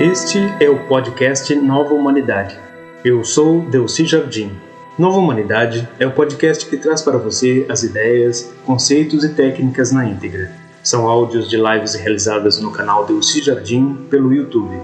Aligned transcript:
Este 0.00 0.38
é 0.60 0.70
o 0.70 0.86
podcast 0.86 1.52
Nova 1.56 1.92
Humanidade. 1.92 2.56
Eu 3.04 3.24
sou 3.24 3.62
Delci 3.62 4.06
Jardim. 4.06 4.56
Nova 4.96 5.18
Humanidade 5.18 5.88
é 5.98 6.06
o 6.06 6.12
podcast 6.12 6.64
que 6.70 6.76
traz 6.76 7.02
para 7.02 7.18
você 7.18 7.66
as 7.68 7.82
ideias, 7.82 8.44
conceitos 8.64 9.24
e 9.24 9.34
técnicas 9.34 9.90
na 9.90 10.06
íntegra. 10.06 10.52
São 10.84 11.08
áudios 11.08 11.50
de 11.50 11.56
lives 11.56 11.96
realizadas 11.96 12.60
no 12.60 12.70
canal 12.70 13.06
Delci 13.06 13.42
Jardim 13.42 14.06
pelo 14.08 14.32
YouTube. 14.32 14.80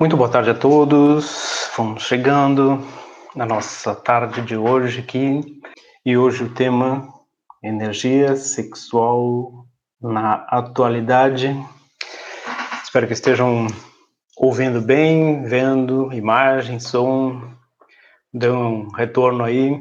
Muito 0.00 0.16
boa 0.16 0.30
tarde 0.30 0.48
a 0.48 0.54
todos. 0.54 1.68
Vamos 1.76 2.04
chegando 2.04 2.82
na 3.36 3.44
nossa 3.44 3.94
tarde 3.94 4.40
de 4.40 4.56
hoje 4.56 5.00
aqui. 5.00 5.60
E 6.06 6.16
hoje 6.16 6.44
o 6.44 6.48
tema 6.48 7.06
energia 7.62 8.34
sexual 8.34 9.59
na 10.00 10.46
atualidade. 10.48 11.54
Espero 12.82 13.06
que 13.06 13.12
estejam 13.12 13.66
ouvindo 14.36 14.80
bem, 14.80 15.42
vendo 15.44 16.12
imagem, 16.12 16.80
som, 16.80 17.42
dão 18.32 18.82
um 18.82 18.88
retorno 18.88 19.44
aí. 19.44 19.80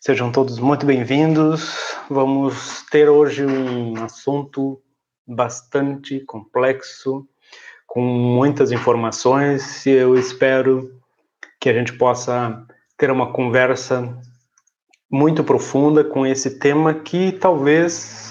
Sejam 0.00 0.32
todos 0.32 0.58
muito 0.58 0.86
bem-vindos. 0.86 1.76
Vamos 2.08 2.84
ter 2.90 3.08
hoje 3.08 3.44
um 3.44 4.02
assunto 4.02 4.80
bastante 5.26 6.20
complexo, 6.20 7.28
com 7.86 8.00
muitas 8.00 8.72
informações, 8.72 9.84
e 9.84 9.90
eu 9.90 10.14
espero 10.14 10.90
que 11.60 11.68
a 11.68 11.74
gente 11.74 11.92
possa 11.98 12.64
ter 12.96 13.10
uma 13.10 13.32
conversa 13.32 14.18
muito 15.10 15.44
profunda 15.44 16.02
com 16.02 16.26
esse 16.26 16.58
tema 16.58 16.94
que 16.94 17.32
talvez 17.32 18.27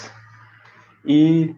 e 1.07 1.55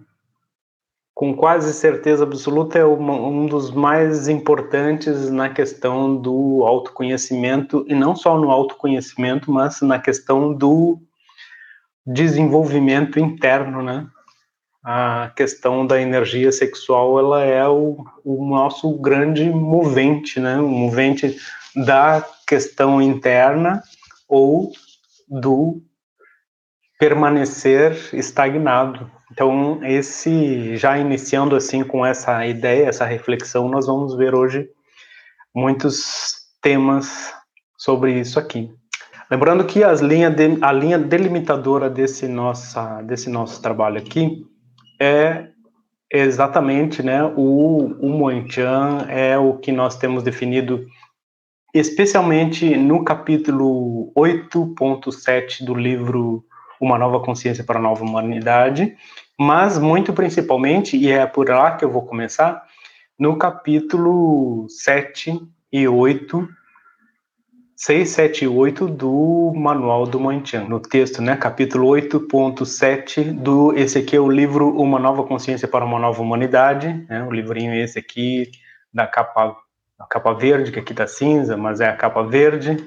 com 1.19 1.35
quase 1.35 1.73
certeza 1.73 2.23
absoluta 2.23 2.79
é 2.79 2.85
uma, 2.85 3.13
um 3.13 3.45
dos 3.45 3.71
mais 3.71 4.29
importantes 4.29 5.29
na 5.29 5.49
questão 5.49 6.15
do 6.15 6.63
autoconhecimento 6.65 7.83
e 7.89 7.93
não 7.93 8.15
só 8.15 8.37
no 8.37 8.49
autoconhecimento, 8.51 9.51
mas 9.51 9.81
na 9.81 9.99
questão 9.99 10.53
do 10.53 10.97
desenvolvimento 12.07 13.19
interno, 13.19 13.83
né? 13.83 14.07
A 14.81 15.33
questão 15.35 15.85
da 15.85 15.99
energia 15.99 16.53
sexual, 16.53 17.19
ela 17.19 17.43
é 17.43 17.67
o, 17.67 18.05
o 18.23 18.45
nosso 18.45 18.93
grande 18.93 19.49
movente, 19.49 20.39
né? 20.39 20.57
O 20.57 20.69
movente 20.69 21.37
da 21.75 22.25
questão 22.47 23.01
interna 23.01 23.83
ou 24.25 24.71
do 25.27 25.81
permanecer 26.97 28.09
estagnado. 28.13 29.18
Então, 29.39 29.79
esse 29.85 30.75
já 30.75 30.97
iniciando 30.97 31.55
assim 31.55 31.81
com 31.81 32.05
essa 32.05 32.45
ideia, 32.45 32.87
essa 32.87 33.05
reflexão, 33.05 33.69
nós 33.69 33.87
vamos 33.87 34.13
ver 34.17 34.35
hoje 34.35 34.67
muitos 35.55 36.49
temas 36.61 37.33
sobre 37.77 38.19
isso 38.19 38.37
aqui. 38.37 38.69
Lembrando 39.31 39.63
que 39.63 39.81
as 39.81 40.01
linha 40.01 40.29
de, 40.29 40.57
a 40.61 40.73
linha 40.73 40.99
delimitadora 40.99 41.89
desse, 41.89 42.27
nossa, 42.27 43.01
desse 43.03 43.29
nosso 43.29 43.61
trabalho 43.61 43.97
aqui 43.97 44.45
é 45.01 45.47
exatamente 46.11 47.01
né, 47.01 47.23
o, 47.23 47.95
o 47.97 48.09
Moenchan, 48.09 49.05
é 49.07 49.37
o 49.37 49.53
que 49.53 49.71
nós 49.71 49.95
temos 49.95 50.21
definido 50.21 50.85
especialmente 51.73 52.75
no 52.75 53.05
capítulo 53.05 54.11
8.7 54.17 55.63
do 55.63 55.73
livro 55.73 56.43
Uma 56.81 56.97
Nova 56.97 57.21
Consciência 57.21 57.63
para 57.63 57.79
a 57.79 57.81
Nova 57.81 58.03
Humanidade, 58.03 58.97
mas 59.39 59.79
muito 59.79 60.11
principalmente, 60.11 60.97
e 60.97 61.09
é 61.09 61.25
por 61.25 61.47
lá 61.47 61.77
que 61.77 61.85
eu 61.85 61.89
vou 61.89 62.05
começar, 62.05 62.61
no 63.17 63.37
capítulo 63.37 64.67
7 64.67 65.39
e 65.71 65.87
8, 65.87 66.49
6, 67.73 68.09
7 68.09 68.43
e 68.43 68.47
8 68.49 68.87
do 68.87 69.53
Manual 69.55 70.05
do 70.05 70.19
Moenchan. 70.19 70.65
No 70.65 70.81
texto, 70.81 71.21
né, 71.21 71.37
capítulo 71.37 71.87
8.7 71.87 73.31
do, 73.31 73.71
esse 73.77 73.99
aqui 73.99 74.17
é 74.17 74.19
o 74.19 74.29
livro 74.29 74.77
Uma 74.77 74.99
Nova 74.99 75.23
Consciência 75.23 75.69
para 75.69 75.85
uma 75.85 75.99
Nova 75.99 76.21
Humanidade, 76.21 77.05
né, 77.07 77.23
o 77.23 77.31
livrinho 77.31 77.73
esse 77.73 77.97
aqui 77.97 78.51
da 78.93 79.07
capa 79.07 79.55
a 79.97 80.05
capa 80.05 80.33
verde, 80.33 80.71
que 80.71 80.79
aqui 80.79 80.91
está 80.91 81.07
cinza, 81.07 81.55
mas 81.55 81.79
é 81.79 81.87
a 81.87 81.95
capa 81.95 82.23
verde, 82.23 82.77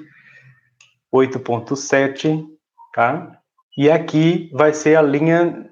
8.7, 1.11 2.43
tá? 2.91 3.39
E 3.77 3.89
aqui 3.89 4.49
vai 4.51 4.73
ser 4.73 4.95
a 4.95 5.01
linha 5.01 5.69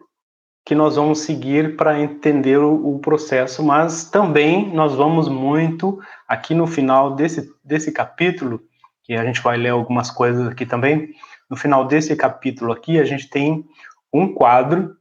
que 0.66 0.76
nós 0.76 0.96
vamos 0.96 1.20
seguir 1.20 1.76
para 1.76 2.00
entender 2.00 2.58
o, 2.58 2.96
o, 2.96 3.00
processo, 3.00 3.64
mas 3.64 4.10
também 4.10 4.72
nós 4.74 4.94
vamos 4.94 5.28
muito 5.28 6.00
aqui 6.28 6.54
no 6.54 6.68
final 6.68 7.16
desse, 7.16 7.52
desse 7.64 7.92
capítulo, 7.92 8.62
que 9.04 9.14
a 9.14 9.26
gente 9.26 9.42
vai 9.42 9.58
ler 9.58 9.70
algumas 9.70 10.12
coisas 10.12 10.48
aqui 10.48 10.66
também, 10.66 11.10
no 11.50 11.58
final 11.58 11.86
desse 11.86 12.16
capítulo 12.16 12.72
aqui 12.72 13.00
a 13.00 13.04
gente 13.04 13.30
tem 13.30 13.66
um 14.14 14.34
quadro 14.34 14.96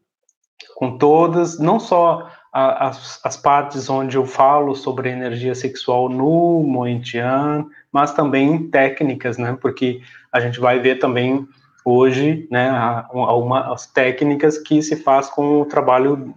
com 0.76 0.97
todas, 0.97 1.59
não 1.59 1.78
só 1.78 2.31
as, 2.53 3.20
as, 3.25 3.37
partes 3.37 3.88
onde 3.88 4.16
eu 4.16 4.26
falo 4.26 4.75
sobre 4.75 5.10
energia 5.10 5.54
sexual 5.54 6.09
no 6.09 6.62
Moentian, 6.65 7.66
mas 7.93 8.12
também 8.12 8.69
técnicas, 8.69 9.38
né? 9.38 9.56
Porque 9.60 10.00
a 10.32 10.41
gente 10.41 10.59
vai 10.59 10.81
ver 10.81 10.99
também 10.99 11.47
hoje, 11.85 12.47
né, 12.51 12.71
algumas 13.13 13.87
técnicas 13.87 14.59
que 14.59 14.83
se 14.83 14.97
faz 14.97 15.29
com 15.29 15.63
o 15.63 15.65
trabalho 15.65 16.35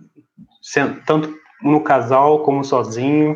tanto 1.06 1.34
no 1.62 1.82
casal 1.82 2.40
como 2.40 2.64
sozinho, 2.64 3.36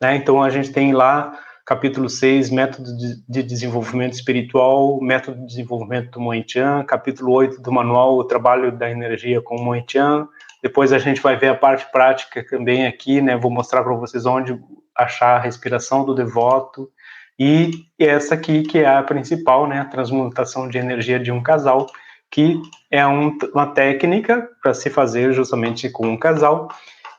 né? 0.00 0.16
Então 0.16 0.42
a 0.42 0.50
gente 0.50 0.72
tem 0.72 0.92
lá 0.92 1.38
capítulo 1.66 2.08
6, 2.08 2.50
método 2.50 2.90
de 3.28 3.42
desenvolvimento 3.42 4.14
espiritual, 4.14 5.00
método 5.00 5.40
de 5.40 5.46
desenvolvimento 5.46 6.10
do 6.10 6.20
Moentian, 6.20 6.82
capítulo 6.84 7.32
8 7.32 7.60
do 7.60 7.70
manual 7.70 8.16
o 8.16 8.24
trabalho 8.24 8.72
da 8.72 8.90
energia 8.90 9.40
com 9.40 9.56
o 9.56 9.62
Moentian, 9.62 10.26
depois 10.62 10.92
a 10.92 10.98
gente 10.98 11.20
vai 11.20 11.36
ver 11.36 11.48
a 11.48 11.54
parte 11.54 11.90
prática 11.90 12.44
também 12.44 12.86
aqui, 12.86 13.20
né? 13.20 13.36
Vou 13.36 13.50
mostrar 13.50 13.82
para 13.82 13.94
vocês 13.94 14.26
onde 14.26 14.60
achar 14.96 15.36
a 15.36 15.40
respiração 15.40 16.04
do 16.04 16.14
devoto. 16.14 16.90
E 17.40 17.86
essa 17.98 18.34
aqui 18.34 18.62
que 18.64 18.80
é 18.80 18.86
a 18.86 19.02
principal, 19.02 19.66
né? 19.66 19.80
A 19.80 19.86
transmutação 19.86 20.68
de 20.68 20.76
energia 20.76 21.18
de 21.18 21.32
um 21.32 21.42
casal, 21.42 21.86
que 22.30 22.60
é 22.90 23.06
um, 23.06 23.34
uma 23.54 23.68
técnica 23.68 24.46
para 24.62 24.74
se 24.74 24.90
fazer 24.90 25.32
justamente 25.32 25.88
com 25.88 26.06
um 26.06 26.18
casal. 26.18 26.68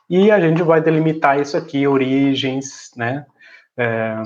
E 0.08 0.30
a 0.30 0.38
gente 0.38 0.62
vai 0.62 0.80
delimitar 0.80 1.40
isso 1.40 1.56
aqui, 1.56 1.88
origens, 1.88 2.92
né? 2.96 3.26
É, 3.76 4.22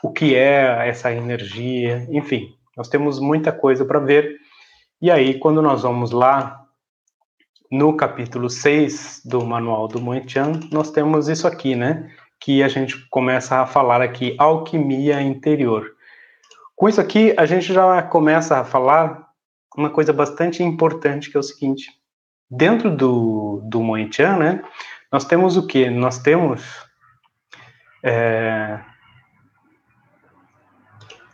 o 0.00 0.12
que 0.12 0.36
é 0.36 0.88
essa 0.88 1.12
energia, 1.12 2.06
enfim, 2.10 2.54
nós 2.76 2.88
temos 2.88 3.18
muita 3.18 3.50
coisa 3.50 3.84
para 3.84 3.98
ver. 3.98 4.36
E 5.02 5.10
aí, 5.10 5.40
quando 5.40 5.60
nós 5.60 5.82
vamos 5.82 6.12
lá 6.12 6.64
no 7.68 7.96
capítulo 7.96 8.48
6 8.48 9.22
do 9.24 9.44
Manual 9.44 9.88
do 9.88 10.00
Moentian, 10.00 10.52
nós 10.70 10.92
temos 10.92 11.28
isso 11.28 11.48
aqui, 11.48 11.74
né? 11.74 12.12
Que 12.40 12.62
a 12.62 12.68
gente 12.68 13.08
começa 13.08 13.60
a 13.60 13.66
falar 13.66 14.02
aqui, 14.02 14.34
alquimia 14.38 15.20
interior. 15.22 15.94
Com 16.76 16.88
isso 16.88 17.00
aqui, 17.00 17.34
a 17.36 17.46
gente 17.46 17.72
já 17.72 18.02
começa 18.02 18.58
a 18.58 18.64
falar 18.64 19.28
uma 19.76 19.90
coisa 19.90 20.12
bastante 20.12 20.62
importante, 20.62 21.30
que 21.30 21.36
é 21.36 21.40
o 21.40 21.42
seguinte. 21.42 21.90
Dentro 22.50 22.94
do, 22.94 23.60
do 23.64 23.80
Moentian, 23.82 24.36
né? 24.36 24.62
Nós 25.10 25.24
temos 25.24 25.56
o 25.56 25.66
quê? 25.66 25.90
Nós 25.90 26.18
temos... 26.18 26.62
É, 28.02 28.80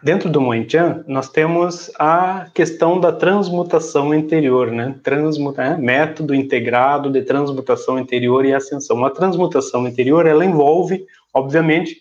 Dentro 0.03 0.31
do 0.31 0.41
Moenchan, 0.41 1.05
nós 1.07 1.29
temos 1.29 1.91
a 1.99 2.47
questão 2.55 2.99
da 2.99 3.13
transmutação 3.13 4.15
interior, 4.15 4.71
né? 4.71 4.99
Transmuta, 5.03 5.63
é, 5.63 5.77
método 5.77 6.35
integrado 6.35 7.11
de 7.11 7.21
transmutação 7.21 7.99
interior 7.99 8.47
e 8.47 8.55
ascensão. 8.55 9.05
A 9.05 9.11
transmutação 9.11 9.87
interior, 9.87 10.25
ela 10.25 10.43
envolve, 10.43 11.05
obviamente, 11.35 11.99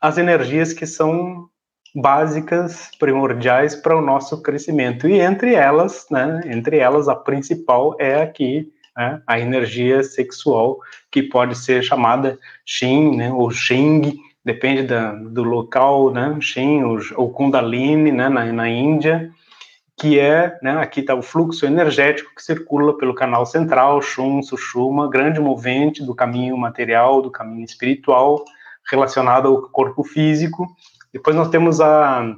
as 0.00 0.18
energias 0.18 0.72
que 0.72 0.86
são 0.86 1.48
básicas, 1.92 2.90
primordiais 2.96 3.74
para 3.74 3.96
o 3.96 4.02
nosso 4.02 4.40
crescimento. 4.40 5.08
E 5.08 5.18
entre 5.18 5.54
elas, 5.54 6.06
né, 6.08 6.42
entre 6.46 6.78
elas, 6.78 7.08
a 7.08 7.16
principal 7.16 7.96
é 7.98 8.22
aqui, 8.22 8.70
né, 8.96 9.20
a 9.26 9.40
energia 9.40 10.04
sexual, 10.04 10.78
que 11.10 11.24
pode 11.24 11.56
ser 11.56 11.82
chamada 11.82 12.38
Shin, 12.64 13.16
né, 13.16 13.32
ou 13.32 13.50
Xing, 13.50 14.16
depende 14.46 14.84
da, 14.84 15.12
do 15.12 15.42
local, 15.42 16.12
né, 16.12 16.36
Shin, 16.40 16.80
ou 17.16 17.32
Kundalini, 17.32 18.12
né, 18.12 18.28
na, 18.28 18.44
na 18.44 18.68
Índia, 18.68 19.28
que 19.98 20.20
é, 20.20 20.56
né, 20.62 20.78
aqui 20.78 21.00
está 21.00 21.16
o 21.16 21.22
fluxo 21.22 21.66
energético 21.66 22.32
que 22.32 22.40
circula 22.40 22.96
pelo 22.96 23.12
canal 23.12 23.44
central, 23.44 24.00
Shum, 24.00 24.40
Sushuma, 24.40 25.10
grande 25.10 25.40
movente 25.40 26.00
do 26.00 26.14
caminho 26.14 26.56
material, 26.56 27.20
do 27.20 27.28
caminho 27.28 27.64
espiritual, 27.64 28.44
relacionado 28.88 29.48
ao 29.48 29.62
corpo 29.62 30.04
físico. 30.04 30.64
Depois 31.12 31.34
nós 31.34 31.48
temos 31.48 31.80
a, 31.80 32.32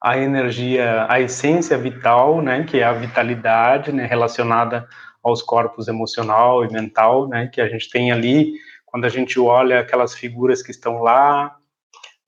a 0.00 0.16
energia, 0.16 1.04
a 1.08 1.20
essência 1.20 1.76
vital, 1.76 2.40
né, 2.42 2.62
que 2.62 2.78
é 2.78 2.84
a 2.84 2.92
vitalidade, 2.92 3.90
né, 3.90 4.06
relacionada 4.06 4.86
aos 5.20 5.42
corpos 5.42 5.88
emocional 5.88 6.64
e 6.64 6.72
mental, 6.72 7.26
né, 7.26 7.48
que 7.52 7.60
a 7.60 7.68
gente 7.68 7.90
tem 7.90 8.12
ali 8.12 8.52
quando 8.94 9.06
a 9.06 9.08
gente 9.08 9.40
olha 9.40 9.80
aquelas 9.80 10.14
figuras 10.14 10.62
que 10.62 10.70
estão 10.70 11.02
lá 11.02 11.56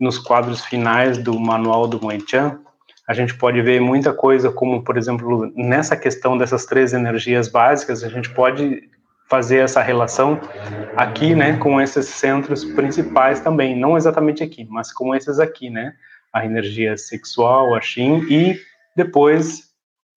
nos 0.01 0.19
quadros 0.19 0.65
finais 0.65 1.17
do 1.17 1.39
manual 1.39 1.87
do 1.87 2.03
Moenchan, 2.03 2.59
a 3.07 3.15
gente 3.15 3.39
pode 3.39 3.63
ver 3.63 3.81
muita 3.81 4.13
coisa, 4.13 4.51
como, 4.51 4.83
por 4.83 4.99
exemplo, 4.99 5.49
nessa 5.55 5.97
questão 5.97 6.37
dessas 6.37 6.67
três 6.67 6.93
energias 6.93 7.47
básicas, 7.47 8.03
a 8.03 8.09
gente 8.09 8.31
pode 8.31 8.83
fazer 9.31 9.59
essa 9.59 9.81
relação 9.81 10.41
aqui, 10.97 11.37
né, 11.37 11.57
com 11.57 11.81
esses 11.81 12.07
centros 12.07 12.65
principais 12.65 13.39
também, 13.39 13.79
não 13.79 13.97
exatamente 13.97 14.43
aqui, 14.43 14.67
mas 14.69 14.93
com 14.93 15.15
esses 15.15 15.39
aqui, 15.39 15.71
né, 15.71 15.95
a 16.33 16.45
energia 16.45 16.97
sexual, 16.97 17.77
a 17.77 17.81
Shin, 17.81 18.27
e 18.29 18.61
depois 18.97 19.71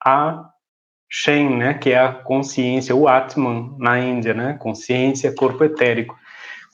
a 0.03 0.49
Shen, 1.07 1.57
né, 1.57 1.75
que 1.75 1.91
é 1.91 1.99
a 1.99 2.11
consciência, 2.11 2.95
o 2.95 3.07
Atman 3.07 3.75
na 3.77 3.99
Índia, 3.99 4.33
né, 4.33 4.57
consciência, 4.59 5.31
corpo 5.31 5.63
etérico. 5.63 6.17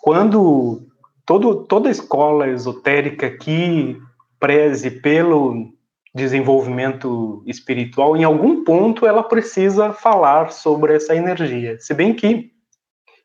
Quando 0.06 0.84
todo, 1.26 1.66
toda 1.66 1.90
escola 1.90 2.48
esotérica 2.48 3.28
que 3.28 4.00
preze 4.40 4.92
pelo 4.92 5.74
desenvolvimento 6.14 7.42
espiritual, 7.48 8.16
em 8.16 8.24
algum 8.24 8.64
ponto 8.64 9.08
ela 9.08 9.24
precisa 9.24 9.92
falar 9.94 10.52
sobre 10.52 10.96
essa 10.96 11.16
energia. 11.16 11.80
Se 11.80 11.92
bem 11.92 12.14
que 12.14 12.52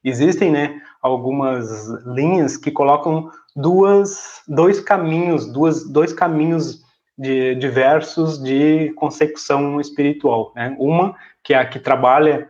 existem, 0.03 0.51
né, 0.51 0.81
algumas 1.03 1.87
linhas 2.07 2.57
que 2.57 2.71
colocam 2.71 3.31
duas, 3.55 4.41
dois 4.49 4.81
caminhos, 4.81 5.53
duas, 5.53 5.87
dois 5.87 6.15
caminhos 6.15 6.83
de, 7.19 7.57
diversos 7.57 8.43
de 8.43 8.91
consecução 8.95 9.79
espiritual, 9.83 10.51
né? 10.57 10.75
Uma 10.79 11.15
que 11.45 11.53
é 11.53 11.59
a 11.59 11.67
que 11.67 11.79
trabalha 11.79 12.49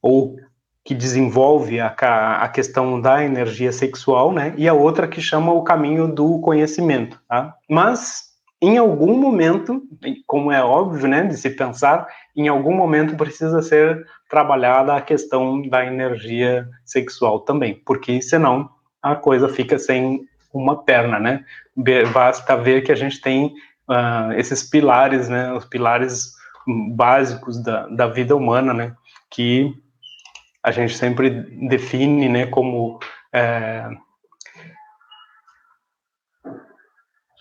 ou 0.00 0.47
que 0.88 0.94
desenvolve 0.94 1.78
a, 1.78 1.88
a 2.40 2.48
questão 2.48 2.98
da 2.98 3.22
energia 3.22 3.70
sexual, 3.70 4.32
né? 4.32 4.54
E 4.56 4.66
a 4.66 4.72
outra 4.72 5.06
que 5.06 5.20
chama 5.20 5.52
o 5.52 5.62
caminho 5.62 6.08
do 6.08 6.40
conhecimento, 6.40 7.20
tá? 7.28 7.54
Mas 7.68 8.28
em 8.58 8.78
algum 8.78 9.18
momento, 9.18 9.82
como 10.26 10.50
é 10.50 10.64
óbvio, 10.64 11.06
né, 11.06 11.24
de 11.24 11.36
se 11.36 11.50
pensar, 11.50 12.08
em 12.34 12.48
algum 12.48 12.74
momento 12.74 13.16
precisa 13.16 13.60
ser 13.60 14.02
trabalhada 14.30 14.94
a 14.94 15.02
questão 15.02 15.60
da 15.68 15.84
energia 15.84 16.66
sexual 16.86 17.40
também, 17.40 17.82
porque 17.84 18.22
senão 18.22 18.70
a 19.02 19.14
coisa 19.14 19.46
fica 19.46 19.78
sem 19.78 20.22
uma 20.54 20.84
perna, 20.84 21.20
né? 21.20 21.44
Basta 22.14 22.56
ver 22.56 22.80
que 22.80 22.92
a 22.92 22.96
gente 22.96 23.20
tem 23.20 23.52
uh, 23.90 24.32
esses 24.38 24.62
pilares, 24.62 25.28
né, 25.28 25.52
os 25.52 25.66
pilares 25.66 26.32
básicos 26.96 27.62
da, 27.62 27.86
da 27.88 28.06
vida 28.06 28.34
humana, 28.34 28.72
né, 28.72 28.94
que 29.30 29.76
a 30.68 30.70
gente 30.70 30.96
sempre 30.96 31.30
define, 31.68 32.28
né, 32.28 32.46
como 32.46 32.98
é, 33.32 33.88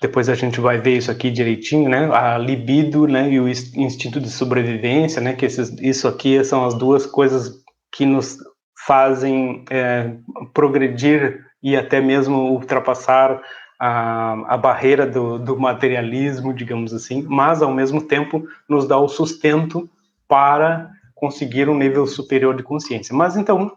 depois 0.02 0.30
a 0.30 0.36
gente 0.36 0.60
vai 0.60 0.78
ver 0.78 0.98
isso 0.98 1.10
aqui 1.10 1.32
direitinho, 1.32 1.90
né? 1.90 2.10
A 2.14 2.38
libido, 2.38 3.08
né? 3.08 3.32
E 3.32 3.40
o 3.40 3.48
instinto 3.48 4.20
de 4.20 4.30
sobrevivência, 4.30 5.20
né? 5.20 5.34
Que 5.34 5.46
esses, 5.46 5.76
isso 5.82 6.08
aqui 6.08 6.44
são 6.44 6.66
as 6.66 6.76
duas 6.76 7.06
coisas 7.06 7.64
que 7.92 8.06
nos 8.06 8.38
fazem 8.86 9.66
é, 9.72 10.14
progredir 10.54 11.44
e 11.64 11.76
até 11.76 12.00
mesmo 12.00 12.52
ultrapassar 12.52 13.42
a, 13.80 14.54
a 14.54 14.58
barreira 14.58 15.06
do, 15.06 15.40
do, 15.40 15.60
materialismo, 15.60 16.54
digamos 16.54 16.94
assim, 16.94 17.24
mas 17.28 17.62
ao 17.62 17.74
mesmo 17.74 18.02
tempo 18.02 18.48
nos 18.70 18.88
dá 18.88 18.98
o 18.98 19.10
sustento 19.10 19.90
para 20.28 20.90
conseguir 21.19 21.69
um 21.69 21.78
nível 21.78 22.08
superior 22.08 22.56
de 22.56 22.64
consciência. 22.64 23.16
Mas 23.16 23.36
então, 23.36 23.72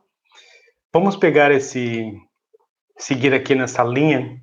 vamos 0.92 1.16
pegar 1.16 1.50
esse, 1.50 2.12
seguir 2.98 3.34
aqui 3.34 3.54
nessa 3.54 3.82
linha 3.82 4.40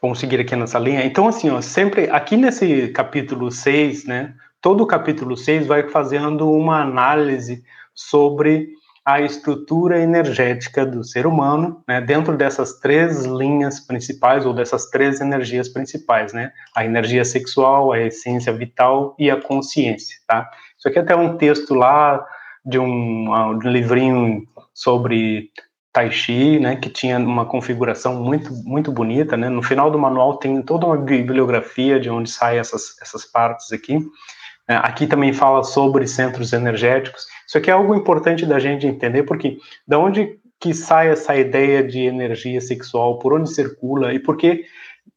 Vamos 0.00 0.20
seguir 0.20 0.40
aqui 0.40 0.54
nessa 0.54 0.78
linha. 0.78 1.04
Então, 1.04 1.26
assim, 1.26 1.50
ó, 1.50 1.60
sempre 1.60 2.08
aqui 2.10 2.36
nesse 2.36 2.88
capítulo 2.88 3.50
6, 3.50 4.04
né? 4.04 4.34
Todo 4.60 4.82
o 4.82 4.86
capítulo 4.86 5.36
6 5.36 5.66
vai 5.66 5.88
fazendo 5.88 6.50
uma 6.50 6.80
análise 6.82 7.64
sobre 7.94 8.68
a 9.04 9.20
estrutura 9.20 10.00
energética 10.00 10.84
do 10.84 11.02
ser 11.04 11.26
humano, 11.26 11.82
né, 11.86 12.00
dentro 12.00 12.36
dessas 12.36 12.80
três 12.80 13.24
linhas 13.24 13.78
principais, 13.78 14.44
ou 14.44 14.52
dessas 14.52 14.90
três 14.90 15.20
energias 15.20 15.68
principais, 15.68 16.32
né, 16.32 16.50
a 16.74 16.84
energia 16.84 17.24
sexual, 17.24 17.92
a 17.92 18.00
essência 18.00 18.52
vital 18.52 19.14
e 19.16 19.30
a 19.30 19.40
consciência, 19.40 20.18
tá? 20.26 20.50
Isso 20.86 20.90
aqui 20.90 20.98
é 21.00 21.02
até 21.02 21.16
um 21.16 21.36
texto 21.36 21.74
lá 21.74 22.24
de 22.64 22.78
um, 22.78 23.28
um 23.28 23.58
livrinho 23.58 24.46
sobre 24.72 25.50
Tai 25.92 26.12
Chi, 26.12 26.60
né, 26.60 26.76
que 26.76 26.88
tinha 26.88 27.18
uma 27.18 27.44
configuração 27.44 28.22
muito, 28.22 28.52
muito 28.64 28.92
bonita, 28.92 29.36
né, 29.36 29.48
no 29.48 29.64
final 29.64 29.90
do 29.90 29.98
manual 29.98 30.36
tem 30.36 30.62
toda 30.62 30.86
uma 30.86 30.96
bibliografia 30.96 31.98
de 31.98 32.08
onde 32.08 32.30
saem 32.30 32.60
essas, 32.60 32.96
essas 33.02 33.24
partes 33.24 33.72
aqui, 33.72 33.98
é, 34.68 34.76
aqui 34.76 35.08
também 35.08 35.32
fala 35.32 35.64
sobre 35.64 36.06
centros 36.06 36.52
energéticos, 36.52 37.26
isso 37.48 37.58
aqui 37.58 37.68
é 37.68 37.72
algo 37.72 37.92
importante 37.92 38.46
da 38.46 38.60
gente 38.60 38.86
entender, 38.86 39.24
porque 39.24 39.58
da 39.88 39.98
onde 39.98 40.38
que 40.60 40.72
sai 40.72 41.08
essa 41.08 41.34
ideia 41.34 41.82
de 41.82 42.02
energia 42.02 42.60
sexual, 42.60 43.18
por 43.18 43.32
onde 43.32 43.52
circula 43.52 44.14
e 44.14 44.20
por 44.20 44.36
que 44.36 44.64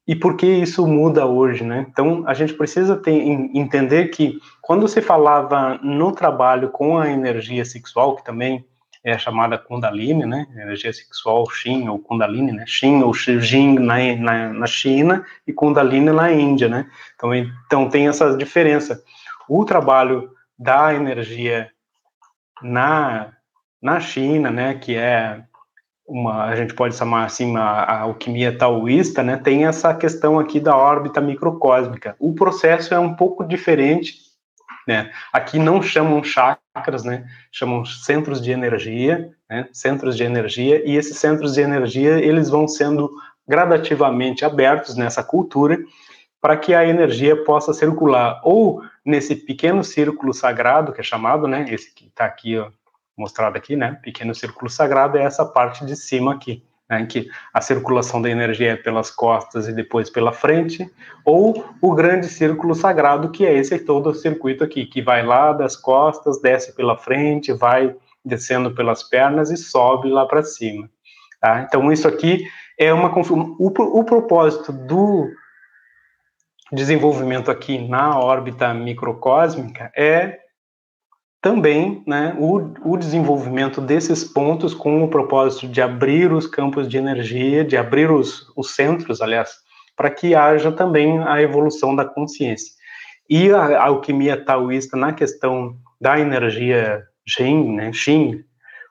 e 0.07 0.15
por 0.15 0.36
que 0.36 0.47
isso 0.47 0.88
muda 0.88 1.25
hoje, 1.25 1.63
né? 1.63 1.86
Então 1.89 2.24
a 2.25 2.33
gente 2.33 2.53
precisa 2.53 2.97
ter, 2.97 3.12
entender 3.12 4.07
que 4.07 4.39
quando 4.62 4.88
se 4.88 5.01
falava 5.01 5.77
no 5.83 6.12
trabalho 6.12 6.69
com 6.69 6.97
a 6.97 7.09
energia 7.09 7.63
sexual, 7.63 8.15
que 8.15 8.24
também 8.24 8.65
é 9.03 9.18
chamada 9.18 9.57
Kundalini, 9.57 10.25
né? 10.25 10.47
Energia 10.56 10.91
sexual 10.91 11.50
Shin 11.50 11.88
ou 11.88 12.00
Kundalini, 12.00 12.51
né? 12.51 12.65
Shin 12.68 13.01
ou 13.03 13.13
Jing 13.13 13.80
na, 13.80 14.15
na, 14.15 14.53
na, 14.53 14.68
China 14.68 15.25
e 15.47 15.53
Kundalini 15.53 16.12
na 16.12 16.31
Índia, 16.31 16.68
né? 16.68 16.89
Então, 17.15 17.33
então 17.33 17.89
tem 17.89 18.07
essa 18.07 18.36
diferença. 18.36 19.01
O 19.47 19.63
trabalho 19.63 20.31
da 20.57 20.94
energia 20.94 21.69
na, 22.62 23.31
na 23.81 24.00
China, 24.00 24.51
né? 24.51 24.74
Que 24.74 24.95
é 24.95 25.44
uma, 26.10 26.46
a 26.46 26.56
gente 26.56 26.74
pode 26.74 26.96
chamar 26.96 27.26
assim, 27.26 27.56
a, 27.56 27.62
a 27.62 28.00
alquimia 28.02 28.58
taoísta, 28.58 29.24
né? 29.24 29.38
Tem 29.38 29.66
essa 29.66 29.94
questão 29.94 30.40
aqui 30.40 30.60
da 30.60 30.76
órbita 30.76 31.22
microcósmica. 31.22 32.16
O 32.20 32.34
processo 32.34 32.94
é 32.94 33.00
um 33.00 33.16
pouco 33.16 33.44
diferente 33.44 34.30
né? 34.90 35.12
Aqui 35.32 35.60
não 35.60 35.84
chamam 35.84 36.24
chakras, 36.24 37.04
né? 37.04 37.24
chamam 37.52 37.86
centros 37.86 38.42
de 38.42 38.50
energia, 38.52 39.30
né? 39.48 39.70
centros 39.72 40.18
de 40.18 40.24
energia, 40.24 40.84
e 40.84 40.98
esses 40.98 41.16
centros 41.20 41.54
de 41.54 41.62
energia 41.62 42.18
eles 42.20 42.50
vão 42.50 42.68
sendo 42.68 43.12
gradativamente 43.48 44.44
abertos 44.44 44.96
nessa 44.96 45.24
cultura 45.24 45.78
para 46.42 46.58
que 46.58 46.74
a 46.74 46.88
energia 46.88 47.44
possa 47.44 47.72
circular 47.72 48.42
ou 48.44 48.82
nesse 49.06 49.36
pequeno 49.36 49.84
círculo 49.84 50.34
sagrado 50.34 50.92
que 50.92 51.01
é 51.01 51.04
chamado, 51.04 51.48
né? 51.48 51.68
Esse 51.70 51.94
que 51.94 52.08
está 52.08 52.25
aqui 52.25 52.58
ó, 52.58 52.72
mostrado 53.20 53.58
aqui, 53.58 53.76
né? 53.76 54.00
Pequeno 54.02 54.34
círculo 54.34 54.70
sagrado 54.70 55.18
é 55.18 55.24
essa 55.24 55.46
parte 55.46 55.86
de 55.86 55.96
cima 55.96 56.34
aqui 56.34 56.64
né, 56.90 57.02
em 57.02 57.06
que 57.06 57.30
a 57.54 57.62
circulação 57.62 58.22
da 58.22 58.30
energia 58.30 58.72
é 58.72 58.76
pelas 58.76 59.12
costas 59.12 59.68
e 59.68 59.74
depois 59.74 60.10
pela 60.10 60.34
frente, 60.34 60.90
ou 61.24 61.64
o 61.80 61.94
grande 61.94 62.28
círculo 62.28 62.74
sagrado, 62.74 63.30
que 63.30 63.46
é 63.46 63.54
esse 63.54 63.78
todo 63.78 64.10
o 64.10 64.16
circuito 64.16 64.64
aqui, 64.64 64.86
que 64.86 65.02
vai 65.02 65.24
lá 65.24 65.54
das 65.54 65.76
costas, 65.76 66.42
desce 66.42 66.76
pela 66.76 66.98
frente, 66.98 67.54
vai 67.54 67.96
descendo 68.26 68.74
pelas 68.74 69.04
pernas 69.04 69.52
e 69.52 69.58
sobe 69.58 70.10
lá 70.10 70.26
para 70.26 70.44
cima. 70.44 70.90
Tá? 71.40 71.62
Então, 71.62 71.92
isso 71.92 72.08
aqui 72.08 72.44
é 72.78 72.92
uma. 72.92 73.14
O, 73.18 74.00
o 74.00 74.04
propósito 74.04 74.74
do 74.74 75.30
desenvolvimento 76.72 77.50
aqui 77.50 77.88
na 77.88 78.20
órbita 78.20 78.74
microcósmica 78.74 79.92
é 79.96 80.40
também 81.41 82.03
né, 82.05 82.36
o, 82.38 82.72
o, 82.84 82.98
desenvolvimento 82.98 83.79
desses 83.79 84.24
pontos 84.24 84.74
com 84.74 85.03
o 85.03 85.08
propósito 85.08 85.67
de 85.67 85.81
abrir 85.81 86.34
os 86.34 86.46
campos 86.46 86.88
de 86.88 86.98
energia, 86.98 87.63
de 87.63 87.77
abrir 87.77 88.12
os, 88.12 88.51
os 88.58 88.75
centros, 88.75 89.22
aliás, 89.22 89.51
para 89.96 90.10
que 90.10 90.36
haja 90.36 90.72
também 90.72 91.19
a 91.24 91.41
evolução 91.41 91.96
da 91.96 92.03
consciência. 92.03 92.74
E 93.29 93.51
a, 93.51 93.62
a 93.62 93.86
alquimia 93.86 94.43
taoísta 94.43 94.98
na 94.98 95.13
questão 95.13 95.77
da 96.00 96.19
energia 96.19 97.03
Shin, 97.25 97.75
né, 97.75 97.93
Shin, 97.93 98.43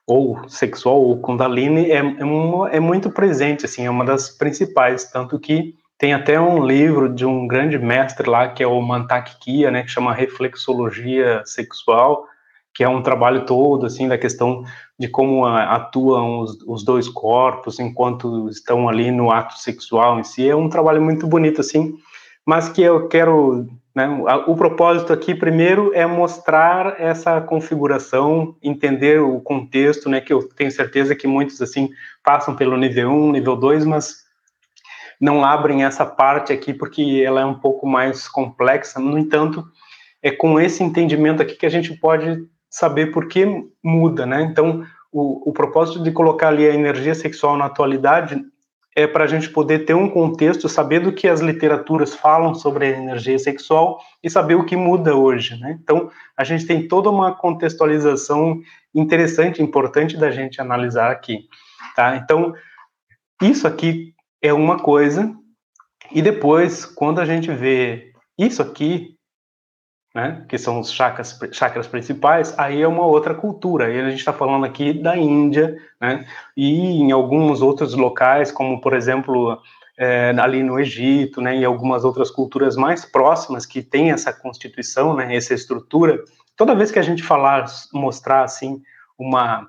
ou 0.07 0.49
sexual, 0.49 1.03
ou 1.03 1.21
Kundalini, 1.21 1.91
é, 1.91 1.99
é, 1.99 2.25
uma, 2.25 2.71
é 2.71 2.81
muito 2.81 3.11
presente, 3.11 3.67
assim, 3.67 3.85
é 3.85 3.91
uma 3.91 4.07
das 4.07 4.31
principais, 4.31 5.05
tanto 5.11 5.39
que 5.39 5.75
tem 5.99 6.15
até 6.15 6.41
um 6.41 6.65
livro 6.65 7.13
de 7.13 7.27
um 7.27 7.47
grande 7.47 7.79
mestre 7.79 8.31
lá, 8.31 8.49
que 8.49 8.63
é 8.63 8.67
o 8.67 8.81
Mantak 8.81 9.39
Kia, 9.39 9.71
né, 9.71 9.83
que 9.83 9.91
chama 9.91 10.15
Reflexologia 10.15 11.43
Sexual, 11.45 12.25
que 12.79 12.85
é 12.85 12.89
um 12.89 13.03
trabalho 13.03 13.45
todo, 13.45 13.87
assim, 13.87 14.07
da 14.07 14.17
questão 14.17 14.63
de 14.97 15.09
como 15.09 15.45
atuam 15.45 16.39
os, 16.39 16.63
os, 16.65 16.85
dois 16.85 17.09
corpos 17.09 17.81
enquanto 17.81 18.49
estão 18.49 18.89
ali 18.89 19.11
no 19.11 19.33
ato 19.33 19.59
sexual 19.59 20.21
em 20.21 20.23
si. 20.23 20.49
É 20.49 20.55
um 20.55 20.69
trabalho 20.69 21.03
muito 21.03 21.27
bonito, 21.27 21.61
assim, 21.61 21.99
mas 22.47 22.69
que 22.69 22.81
eu 22.81 23.09
quero 23.09 23.67
Né? 23.93 24.07
O 24.47 24.55
propósito 24.55 25.13
aqui, 25.13 25.35
primeiro, 25.35 25.91
é 25.93 26.07
mostrar 26.07 27.01
essa 27.01 27.41
configuração, 27.41 28.55
entender 28.63 29.21
o 29.21 29.41
contexto, 29.41 30.09
né, 30.09 30.21
que 30.21 30.33
eu 30.33 30.49
tenho 30.51 30.71
certeza 30.71 31.17
que 31.17 31.27
muitos, 31.27 31.61
assim, 31.61 31.91
passam 32.23 32.55
pelo 32.55 32.77
nível 32.77 33.11
1, 33.11 33.33
nível 33.33 33.57
2, 33.57 33.87
mas 33.87 34.19
não 35.21 35.45
abrem 35.45 35.83
essa 35.83 36.07
parte 36.07 36.53
aqui 36.53 36.73
porque 36.73 37.25
ela 37.27 37.41
é 37.41 37.45
um 37.45 37.59
pouco 37.59 37.89
mais 37.89 38.29
complexa. 38.29 39.01
No 39.01 39.19
entanto, 39.19 39.67
é 40.23 40.31
com 40.31 40.61
esse 40.61 40.85
entendimento 40.85 41.43
aqui 41.43 41.57
que 41.57 41.67
a 41.67 41.71
gente 41.71 41.93
pode 41.95 42.47
saber 42.71 43.13
por 43.13 43.29
que 43.29 43.47
muda, 43.83 44.27
né? 44.27 44.43
Então, 44.43 44.85
o, 45.13 45.51
o 45.51 45.53
propósito 45.53 46.03
de 46.03 46.13
colocar 46.13 46.49
ali 46.49 46.67
a 46.67 46.75
energia 46.75 47.15
sexual 47.15 47.57
na 47.57 47.67
atualidade 47.67 48.45
é 48.95 49.07
para 49.07 49.25
a 49.25 49.27
gente 49.29 49.49
poder 49.51 49.85
ter 49.85 49.95
um 49.95 50.09
contexto, 50.09 50.69
saber 50.69 51.01
do 51.01 51.13
que 51.13 51.29
as 51.29 51.41
literaturas 51.41 52.15
falam 52.15 52.53
sobre 52.53 52.87
a 52.87 52.99
energia 52.99 53.39
sexual 53.39 54.01
e 54.23 54.29
saber 54.29 54.57
o 54.57 54.65
que 54.65 54.75
muda 54.75 55.15
hoje, 55.15 55.57
né? 55.61 55.79
Então, 55.81 56.11
a 56.37 56.43
gente 56.43 56.67
tem 56.67 56.89
toda 56.89 57.09
uma 57.09 57.33
contextualização 57.33 58.61
interessante, 58.93 59.63
importante 59.63 60.17
da 60.17 60.33
gente 60.33 60.61
analisar 60.61 61.13
aqui, 61.13 61.47
tá? 61.95 62.17
Então, 62.17 62.53
isso 63.41 63.69
aqui 63.69 64.13
é 64.43 64.53
uma 64.53 64.79
coisa, 64.79 65.33
e 66.11 66.21
depois, 66.23 66.85
quando 66.85 67.21
a 67.21 67.25
gente 67.25 67.53
vê 67.53 68.13
isso 68.37 68.63
aqui, 68.63 69.18
né, 70.15 70.45
que 70.49 70.57
são 70.57 70.81
os 70.81 70.93
chakras, 70.93 71.39
chakras 71.53 71.87
principais, 71.87 72.59
aí 72.59 72.83
é 72.83 72.89
uma 72.89 73.05
outra 73.05 73.35
cultura. 73.35 73.87
Aí 73.87 74.01
a 74.01 74.11
gente 74.11 74.19
está 74.19 74.33
falando 74.33 74.65
aqui 74.65 74.93
da 74.93 75.17
Índia, 75.17 75.77
né, 76.01 76.27
e 76.57 77.01
em 77.01 77.13
alguns 77.13 77.61
outros 77.61 77.95
locais, 77.95 78.51
como 78.51 78.81
por 78.81 78.95
exemplo 78.95 79.61
é, 79.97 80.35
ali 80.39 80.63
no 80.63 80.79
Egito, 80.79 81.41
né, 81.41 81.57
e 81.57 81.65
algumas 81.65 82.05
outras 82.05 82.31
culturas 82.31 82.77
mais 82.77 83.05
próximas 83.05 83.67
que 83.67 83.83
têm 83.83 84.11
essa 84.11 84.33
constituição, 84.33 85.15
né, 85.15 85.35
essa 85.35 85.55
estrutura. 85.55 86.23
Toda 86.57 86.75
vez 86.75 86.91
que 86.91 86.99
a 86.99 87.03
gente 87.03 87.23
falar, 87.23 87.67
mostrar 87.93 88.43
assim 88.43 88.83
uma 89.19 89.69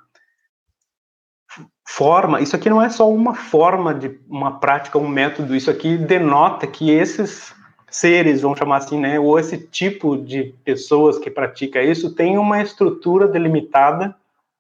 forma, 1.86 2.40
isso 2.40 2.56
aqui 2.56 2.70
não 2.70 2.82
é 2.82 2.90
só 2.90 3.12
uma 3.12 3.34
forma 3.34 3.94
de 3.94 4.20
uma 4.30 4.60
prática, 4.60 4.98
um 4.98 5.08
método, 5.08 5.56
isso 5.56 5.72
aqui 5.72 5.98
denota 5.98 6.68
que 6.68 6.92
esses 6.92 7.54
seres, 7.90 8.42
vamos 8.42 8.60
chamar 8.60 8.78
assim, 8.78 9.00
né, 9.00 9.20
ou 9.20 9.40
esse 9.40 9.58
tipo 9.58 10.18
de 10.18 10.54
pessoas 10.64 11.18
que 11.18 11.30
pratica 11.30 11.82
isso 11.82 12.14
tem 12.14 12.38
uma 12.38 12.62
estrutura 12.62 13.28
delimitada, 13.28 14.16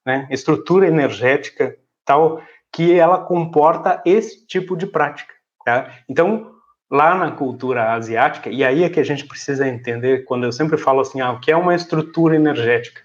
né, 0.05 0.27
estrutura 0.31 0.87
energética 0.87 1.75
tal 2.05 2.41
que 2.71 2.93
ela 2.93 3.17
comporta 3.19 4.01
esse 4.05 4.45
tipo 4.45 4.75
de 4.75 4.85
prática, 4.85 5.33
tá? 5.65 5.91
Então, 6.07 6.51
lá 6.89 7.15
na 7.15 7.31
cultura 7.31 7.93
asiática, 7.93 8.49
e 8.49 8.63
aí 8.63 8.83
é 8.83 8.89
que 8.89 8.99
a 8.99 9.03
gente 9.03 9.25
precisa 9.25 9.67
entender 9.67 10.25
quando 10.25 10.43
eu 10.43 10.51
sempre 10.51 10.77
falo 10.77 11.01
assim, 11.01 11.21
ah, 11.21 11.31
o 11.31 11.39
que 11.39 11.51
é 11.51 11.57
uma 11.57 11.75
estrutura 11.75 12.35
energética? 12.35 13.01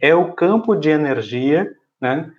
É 0.00 0.14
o 0.14 0.32
campo 0.32 0.74
de 0.74 0.90
energia, 0.90 1.74
né, 2.00 2.30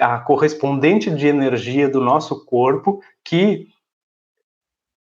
a 0.00 0.18
correspondente 0.18 1.10
de 1.10 1.26
energia 1.26 1.88
do 1.88 2.00
nosso 2.00 2.44
corpo 2.44 3.00
que 3.24 3.68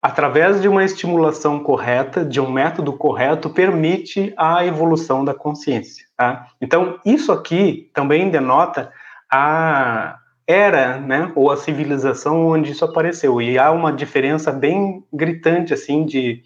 através 0.03 0.63
de 0.63 0.69
uma 0.69 0.85
estimulação 0.85 1.61
correta, 1.61 2.25
de 2.25 2.41
um 2.41 2.51
método 2.51 2.93
correto, 2.93 3.51
permite 3.51 4.33
a 4.37 4.65
evolução 4.65 5.25
da 5.25 5.35
consciência. 5.35 6.07
Tá? 6.17 6.47
Então, 6.61 6.99
isso 7.05 7.31
aqui 7.31 7.91
também 7.93 8.31
denota 8.31 8.91
a 9.31 10.17
era, 10.47 10.99
né, 10.99 11.31
ou 11.37 11.51
a 11.53 11.57
civilização 11.57 12.49
onde 12.49 12.73
isso 12.73 12.85
apareceu. 12.85 13.41
E 13.41 13.57
há 13.57 13.71
uma 13.71 13.93
diferença 13.93 14.51
bem 14.51 15.05
gritante, 15.13 15.73
assim, 15.73 16.05
de 16.05 16.43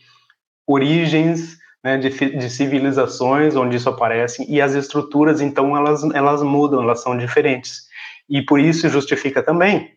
origens, 0.67 1.57
né, 1.83 1.97
de, 1.97 2.11
de 2.11 2.51
civilizações 2.51 3.57
onde 3.57 3.77
isso 3.77 3.89
aparece, 3.89 4.45
e 4.47 4.61
as 4.61 4.75
estruturas, 4.75 5.41
então, 5.41 5.75
elas, 5.75 6.03
elas 6.13 6.43
mudam, 6.43 6.83
elas 6.83 7.03
são 7.03 7.17
diferentes. 7.17 7.85
E 8.29 8.43
por 8.43 8.61
isso 8.61 8.89
justifica 8.91 9.43
também 9.43 9.94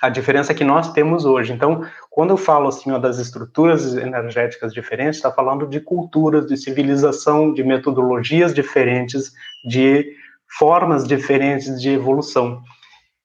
a 0.00 0.08
diferença 0.08 0.54
que 0.54 0.64
nós 0.64 0.92
temos 0.92 1.24
hoje. 1.24 1.52
Então, 1.52 1.84
quando 2.10 2.30
eu 2.30 2.36
falo 2.36 2.68
assim 2.68 2.90
ó, 2.90 2.98
das 2.98 3.18
estruturas 3.18 3.94
energéticas 3.94 4.72
diferentes, 4.72 5.16
está 5.16 5.32
falando 5.32 5.66
de 5.66 5.80
culturas, 5.80 6.46
de 6.46 6.56
civilização, 6.56 7.52
de 7.52 7.64
metodologias 7.64 8.54
diferentes, 8.54 9.32
de 9.64 10.06
formas 10.58 11.06
diferentes 11.06 11.80
de 11.80 11.90
evolução. 11.90 12.62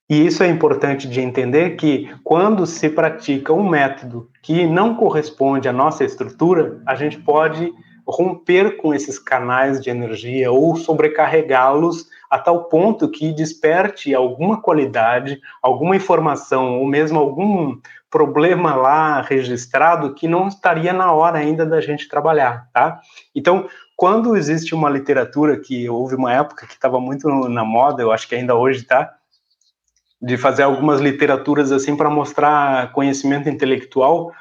E 0.09 0.25
isso 0.25 0.43
é 0.43 0.47
importante 0.49 1.07
de 1.07 1.21
entender 1.21 1.77
que 1.77 2.13
quando 2.23 2.65
se 2.65 2.89
pratica 2.89 3.53
um 3.53 3.67
método 3.67 4.29
que 4.43 4.67
não 4.67 4.95
corresponde 4.95 5.69
à 5.69 5.73
nossa 5.73 6.03
estrutura, 6.03 6.81
a 6.85 6.95
gente 6.95 7.17
pode 7.17 7.71
romper 8.05 8.77
com 8.77 8.93
esses 8.93 9.17
canais 9.17 9.81
de 9.81 9.89
energia 9.89 10.51
ou 10.51 10.75
sobrecarregá-los 10.75 12.07
a 12.31 12.39
tal 12.39 12.63
ponto 12.69 13.09
que 13.09 13.33
desperte 13.33 14.15
alguma 14.15 14.61
qualidade, 14.61 15.41
alguma 15.61 15.97
informação 15.97 16.79
ou 16.79 16.87
mesmo 16.87 17.19
algum 17.19 17.77
problema 18.09 18.73
lá 18.73 19.21
registrado 19.21 20.13
que 20.13 20.29
não 20.29 20.47
estaria 20.47 20.93
na 20.93 21.11
hora 21.11 21.39
ainda 21.39 21.65
da 21.65 21.81
gente 21.81 22.07
trabalhar, 22.07 22.69
tá? 22.71 23.01
Então, 23.35 23.67
quando 23.97 24.37
existe 24.37 24.73
uma 24.73 24.89
literatura 24.89 25.59
que 25.59 25.89
houve 25.89 26.15
uma 26.15 26.33
época 26.33 26.65
que 26.65 26.73
estava 26.73 27.01
muito 27.01 27.27
na 27.49 27.65
moda, 27.65 28.01
eu 28.01 28.13
acho 28.13 28.29
que 28.29 28.35
ainda 28.35 28.55
hoje 28.55 28.83
tá, 28.83 29.13
de 30.21 30.37
fazer 30.37 30.63
algumas 30.63 31.01
literaturas 31.01 31.69
assim 31.69 31.97
para 31.97 32.09
mostrar 32.09 32.93
conhecimento 32.93 33.49
intelectual, 33.49 34.31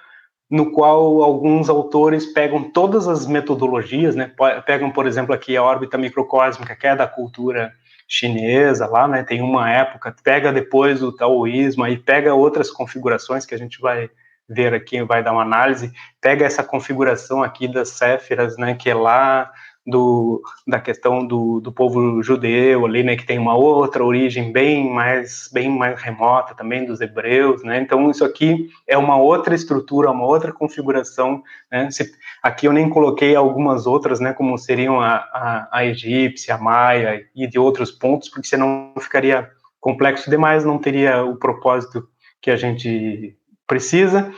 no 0.49 0.71
qual 0.71 1.25
alguns 1.25 1.69
autores 1.69 2.27
pegam 2.27 2.71
todas 2.71 3.09
as 3.09 3.27
metodologias, 3.27 4.15
né? 4.15 4.33
Pegam, 4.65 4.93
por 4.93 5.07
exemplo, 5.07 5.35
aqui 5.35 5.57
a 5.57 5.63
órbita 5.63 5.99
microcósmica, 5.99 6.77
que 6.77 6.87
é 6.87 6.95
da 6.95 7.07
cultura 7.07 7.73
chinesa 8.11 8.87
lá, 8.87 9.07
né? 9.07 9.23
Tem 9.23 9.41
uma 9.41 9.71
época, 9.71 10.15
pega 10.25 10.53
depois 10.53 11.01
o 11.01 11.13
taoísmo, 11.13 11.85
aí 11.85 11.97
pega 11.97 12.35
outras 12.35 12.69
configurações 12.69 13.47
que 13.47 13.55
a 13.55 13.59
gente 13.59 13.81
vai 13.81 14.11
ver 14.49 14.75
aqui, 14.75 15.01
vai 15.05 15.23
dar 15.23 15.33
uma 15.33 15.43
análise, 15.43 15.93
pega 16.21 16.45
essa 16.45 16.65
configuração 16.65 17.41
aqui 17.41 17.69
das 17.69 17.91
céfiras, 17.91 18.57
né? 18.57 18.75
Que 18.75 18.91
é 18.91 18.95
lá 18.95 19.53
do, 19.91 20.41
da 20.67 20.81
questão 20.81 21.27
do, 21.27 21.61
do 21.61 21.73
povo 21.73 22.23
judeu 22.23 22.87
ali, 22.87 23.03
né, 23.03 23.17
que 23.17 23.27
tem 23.27 23.39
uma 23.39 23.57
outra 23.57 24.05
origem 24.05 24.53
bem 24.53 24.89
mais, 24.89 25.51
bem 25.53 25.69
mais 25.69 26.01
remota 26.01 26.55
também 26.55 26.87
dos 26.87 27.01
hebreus, 27.01 27.63
né, 27.63 27.81
então 27.81 28.11
isso 28.11 28.25
aqui 28.25 28.69
é 28.87 28.97
uma 28.97 29.17
outra 29.17 29.55
estrutura, 29.55 30.11
uma 30.11 30.25
outra 30.25 30.53
configuração, 30.53 31.43
né, 31.71 31.91
Se, 31.91 32.11
aqui 32.43 32.67
eu 32.67 32.73
nem 32.73 32.89
coloquei 32.89 33.35
algumas 33.35 33.87
outras, 33.87 34.21
né, 34.21 34.33
como 34.33 34.57
seriam 34.57 35.01
a, 35.01 35.17
a, 35.17 35.69
a 35.73 35.85
egípcia, 35.85 36.55
a 36.55 36.59
maia 36.59 37.27
e 37.35 37.47
de 37.47 37.59
outros 37.59 37.91
pontos, 37.91 38.29
porque 38.29 38.47
senão 38.47 38.95
ficaria 38.99 39.51
complexo 39.81 40.31
demais, 40.31 40.65
não 40.65 40.79
teria 40.79 41.25
o 41.25 41.37
propósito 41.37 42.07
que 42.41 42.51
a 42.51 42.57
gente 42.57 43.37
precisa, 43.67 44.33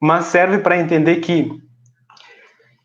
mas 0.00 0.26
serve 0.26 0.58
para 0.58 0.78
entender 0.78 1.16
que 1.16 1.67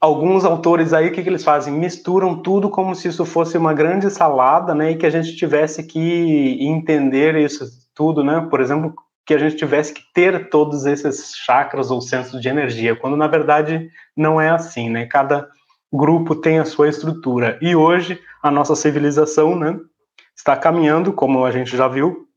alguns 0.04 0.44
autores 0.44 0.92
aí, 0.92 1.08
o 1.08 1.12
que, 1.14 1.24
que, 1.24 1.30
eles 1.30 1.46
fazem? 1.46 1.74
Misturam 1.74 2.36
tudo 2.36 2.70
como 2.70 2.94
se 2.94 3.08
isso 3.08 3.24
fosse 3.24 3.58
uma 3.58 3.74
grande 3.74 4.12
salada, 4.12 4.76
né? 4.76 4.92
E 4.92 4.98
que 4.98 5.06
a 5.06 5.10
gente 5.10 5.34
tivesse 5.34 5.82
que 5.82 6.58
entender 6.60 7.38
isso 7.38 7.66
tudo, 7.96 8.22
né? 8.22 8.46
Por 8.50 8.60
exemplo, 8.60 8.94
que 9.26 9.34
a 9.34 9.38
gente 9.38 9.56
tivesse 9.56 9.94
que 9.94 10.02
ter 10.14 10.50
todos 10.50 10.86
esses 10.86 11.34
chakras 11.34 11.90
ou 11.90 12.02
centros 12.02 12.42
de 12.42 12.50
energia, 12.50 12.98
quando 12.98 13.16
na 13.16 13.28
verdade 13.28 13.90
não 14.14 14.42
é 14.42 14.50
assim, 14.50 14.90
né? 14.90 15.06
Cada 15.06 15.48
grupo 15.92 16.36
tem 16.36 16.60
a 16.60 16.66
sua 16.66 16.90
estrutura. 16.90 17.58
E 17.62 17.74
hoje 17.74 18.20
a 18.42 18.52
nossa 18.52 18.76
civilização, 18.76 19.56
né, 19.58 19.80
está 20.36 20.58
caminhando, 20.58 21.14
como 21.14 21.46
a 21.46 21.52
gente 21.52 21.78
já 21.78 21.88
viu, 21.88 22.28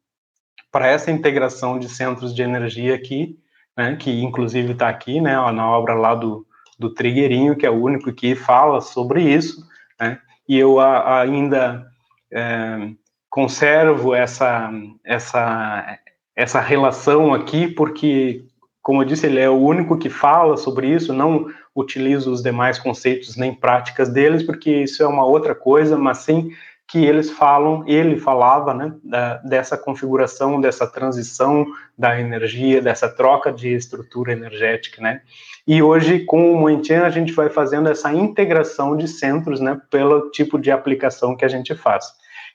para 0.70 0.87
essa 0.87 1.11
integração 1.11 1.80
de 1.80 1.88
centros 1.88 2.32
de 2.32 2.42
energia 2.42 2.94
aqui, 2.94 3.40
né, 3.76 3.96
que 3.96 4.23
inclusive 4.23 4.70
está 4.70 4.88
aqui, 4.88 5.20
né, 5.20 5.35
na 5.50 5.68
obra 5.68 5.94
lá 5.94 6.14
do 6.14 6.45
do 6.78 6.92
Trigueirinho, 6.92 7.56
que 7.56 7.66
é 7.66 7.71
o 7.71 7.83
único 7.83 8.12
que 8.12 8.35
fala 8.35 8.80
sobre 8.80 9.23
isso, 9.23 9.66
né? 9.99 10.18
E 10.49 10.59
eu 10.59 10.78
a, 10.78 11.21
ainda 11.21 11.87
é, 12.33 12.90
conservo 13.28 14.14
essa, 14.14 14.71
essa, 15.04 15.99
essa 16.35 16.61
relação 16.61 17.35
aqui, 17.35 17.68
porque, 17.68 18.45
como 18.83 19.02
eu 19.02 19.06
disse, 19.06 19.26
ele 19.26 19.40
é 19.40 19.50
o 19.50 19.61
único 19.61 19.99
que 19.99 20.09
fala 20.09 20.56
sobre 20.56 20.88
isso, 20.88 21.12
não 21.12 21.47
utilizo 21.75 22.33
os 22.33 22.42
demais 22.42 22.78
conceitos 22.78 23.37
nem 23.37 23.54
práticas 23.54 24.09
deles, 24.09 24.42
porque 24.42 24.71
isso 24.71 25.02
é 25.02 25.06
uma 25.06 25.25
outra 25.25 25.54
coisa, 25.54 25.99
mas 25.99 26.18
sim 26.18 26.50
que 26.88 27.04
eles 27.04 27.30
falam, 27.30 27.82
ele 27.86 28.16
falava, 28.16 28.72
né, 28.72 28.94
da, 29.02 29.38
dessa 29.38 29.76
configuração, 29.76 30.60
dessa 30.60 30.86
transição 30.86 31.66
da 31.98 32.18
energia, 32.20 32.80
dessa 32.80 33.08
troca 33.08 33.52
de 33.52 33.74
estrutura 33.74 34.32
energética, 34.32 35.02
né, 35.02 35.20
e 35.66 35.82
hoje, 35.82 36.20
com 36.20 36.52
o 36.52 36.56
Moentian, 36.56 37.02
a 37.02 37.10
gente 37.10 37.32
vai 37.32 37.50
fazendo 37.50 37.88
essa 37.88 38.12
integração 38.12 38.96
de 38.96 39.08
centros, 39.08 39.58
né, 39.60 39.80
pelo 39.90 40.30
tipo 40.30 40.60
de 40.60 40.70
aplicação 40.70 41.36
que 41.36 41.44
a 41.44 41.48
gente 41.48 41.74
faz. 41.74 42.06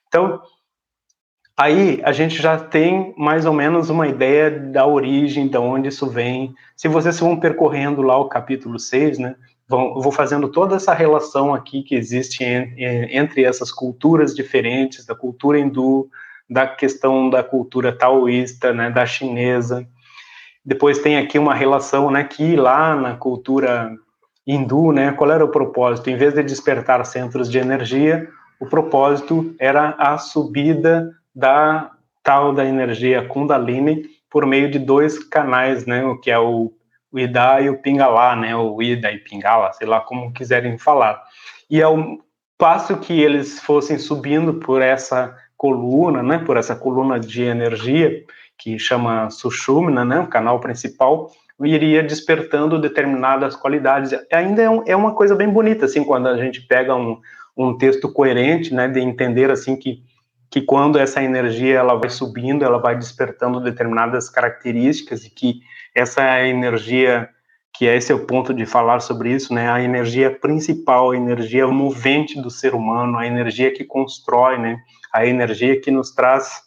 Então, 0.07 0.41
aí 1.57 2.00
a 2.05 2.13
gente 2.13 2.41
já 2.41 2.57
tem 2.57 3.13
mais 3.17 3.45
ou 3.45 3.51
menos 3.51 3.89
uma 3.89 4.07
ideia 4.07 4.50
da 4.50 4.88
origem, 4.88 5.50
de 5.50 5.57
onde 5.57 5.89
isso 5.89 6.07
vem. 6.07 6.55
Se 6.77 6.88
vocês 6.88 7.19
vão 7.19 7.38
percorrendo 7.38 8.01
lá 8.01 8.17
o 8.17 8.29
capítulo 8.29 8.79
6, 8.79 9.19
né, 9.19 9.35
vou 9.72 10.12
fazendo 10.12 10.50
toda 10.50 10.75
essa 10.75 10.94
relação 10.94 11.54
aqui 11.54 11.84
que 11.84 11.96
existe 11.96 12.44
entre 12.44 13.44
essas 13.44 13.72
culturas 13.72 14.36
diferentes, 14.36 15.06
da 15.06 15.16
cultura 15.16 15.58
hindu, 15.58 16.10
da 16.50 16.68
questão 16.68 17.30
da 17.30 17.42
cultura 17.42 17.92
taoísta, 17.92 18.74
né, 18.74 18.90
da 18.90 19.06
chinesa. 19.06 19.88
Depois 20.66 21.00
tem 21.00 21.18
aqui 21.18 21.40
uma 21.40 21.56
relação, 21.56 22.12
né, 22.12 22.24
que 22.24 22.56
lá 22.56 22.96
na 22.96 23.16
cultura 23.16 23.92
hindu, 24.46 24.92
né, 24.92 25.13
qual 25.13 25.32
era 25.32 25.46
o 25.46 25.50
propósito? 25.50 26.10
Em 26.10 26.18
vez 26.18 26.34
de 26.34 26.44
despertar 26.44 27.06
centros 27.06 27.50
de 27.50 27.58
energia, 27.58 28.28
o 28.60 28.66
propósito 28.66 29.56
era 29.60 29.96
a 29.98 30.18
subida 30.18 31.10
da 31.34 31.92
tal 32.22 32.54
da 32.54 32.66
energia 32.66 33.25
Kundalini 33.28 34.04
por 34.30 34.46
meio 34.46 34.70
de 34.70 34.78
dois 34.78 35.18
canais, 35.20 35.86
né, 35.86 36.06
o 36.06 36.18
que 36.18 36.30
é 36.30 36.38
o, 36.38 36.72
o 37.12 37.20
Ida 37.20 37.62
e 37.62 37.70
o 37.70 37.77
Pingala, 37.77 38.36
né, 38.36 38.56
o 38.56 38.82
Ida 38.82 39.12
e 39.12 39.18
Pingala, 39.18 39.74
sei 39.74 39.88
lá 39.88 40.00
como 40.00 40.32
quiserem 40.32 40.77
falar. 40.77 41.22
E 41.70 41.82
ao 41.82 41.98
passo 42.58 42.98
que 42.98 43.20
eles 43.20 43.60
fossem 43.60 43.98
subindo 43.98 44.56
por 44.56 44.82
essa 44.82 45.36
coluna, 45.58 46.24
né, 46.24 46.39
por 46.39 46.58
essa 46.58 46.75
coluna 46.75 47.20
de 47.20 47.44
energia 47.44 48.24
que 48.58 48.77
chama 48.77 49.30
Sushumna, 49.30 50.06
né, 50.06 50.20
o 50.20 50.27
canal 50.27 50.60
principal, 50.60 51.32
iria 51.60 52.01
despertando 52.01 52.80
determinadas 52.80 53.56
qualidades. 53.56 54.12
Ainda 54.32 54.62
é, 54.62 54.70
um, 54.70 54.84
é, 54.86 54.96
uma 54.96 55.13
coisa 55.13 55.36
bem 55.36 55.50
bonita, 55.50 55.86
assim, 55.86 56.03
quando 56.03 56.27
a 56.27 56.38
gente 56.38 56.62
pega 56.62 56.96
um, 56.96 57.20
um 57.58 57.77
texto 57.77 58.12
coerente, 58.12 58.74
né, 58.74 58.88
de 58.88 59.00
entender, 59.00 59.50
assim, 59.50 59.75
que, 59.75 60.03
que 60.50 60.62
quando 60.62 60.98
essa 60.98 61.22
energia 61.22 61.80
ela 61.80 61.96
vai 61.96 62.10
subindo, 62.10 62.63
ela 62.63 62.80
vai 62.80 62.96
despertando 62.96 63.60
determinadas 63.60 64.30
características 64.30 65.25
e 65.25 65.30
que 65.30 65.62
essa 65.95 66.41
energia 66.45 67.29
que 67.74 67.86
esse 67.86 68.12
é 68.12 68.15
o 68.15 68.25
ponto 68.25 68.53
de 68.53 68.65
falar 68.65 69.00
sobre 69.00 69.33
isso, 69.33 69.53
né? 69.53 69.71
A 69.71 69.81
energia 69.81 70.29
principal, 70.29 71.12
a 71.12 71.17
energia 71.17 71.67
movente 71.67 72.39
do 72.41 72.50
ser 72.50 72.75
humano, 72.75 73.17
a 73.17 73.25
energia 73.25 73.74
que 73.74 73.83
constrói, 73.83 74.57
né? 74.57 74.77
A 75.13 75.25
energia 75.25 75.79
que 75.79 75.89
nos 75.89 76.12
traz 76.13 76.62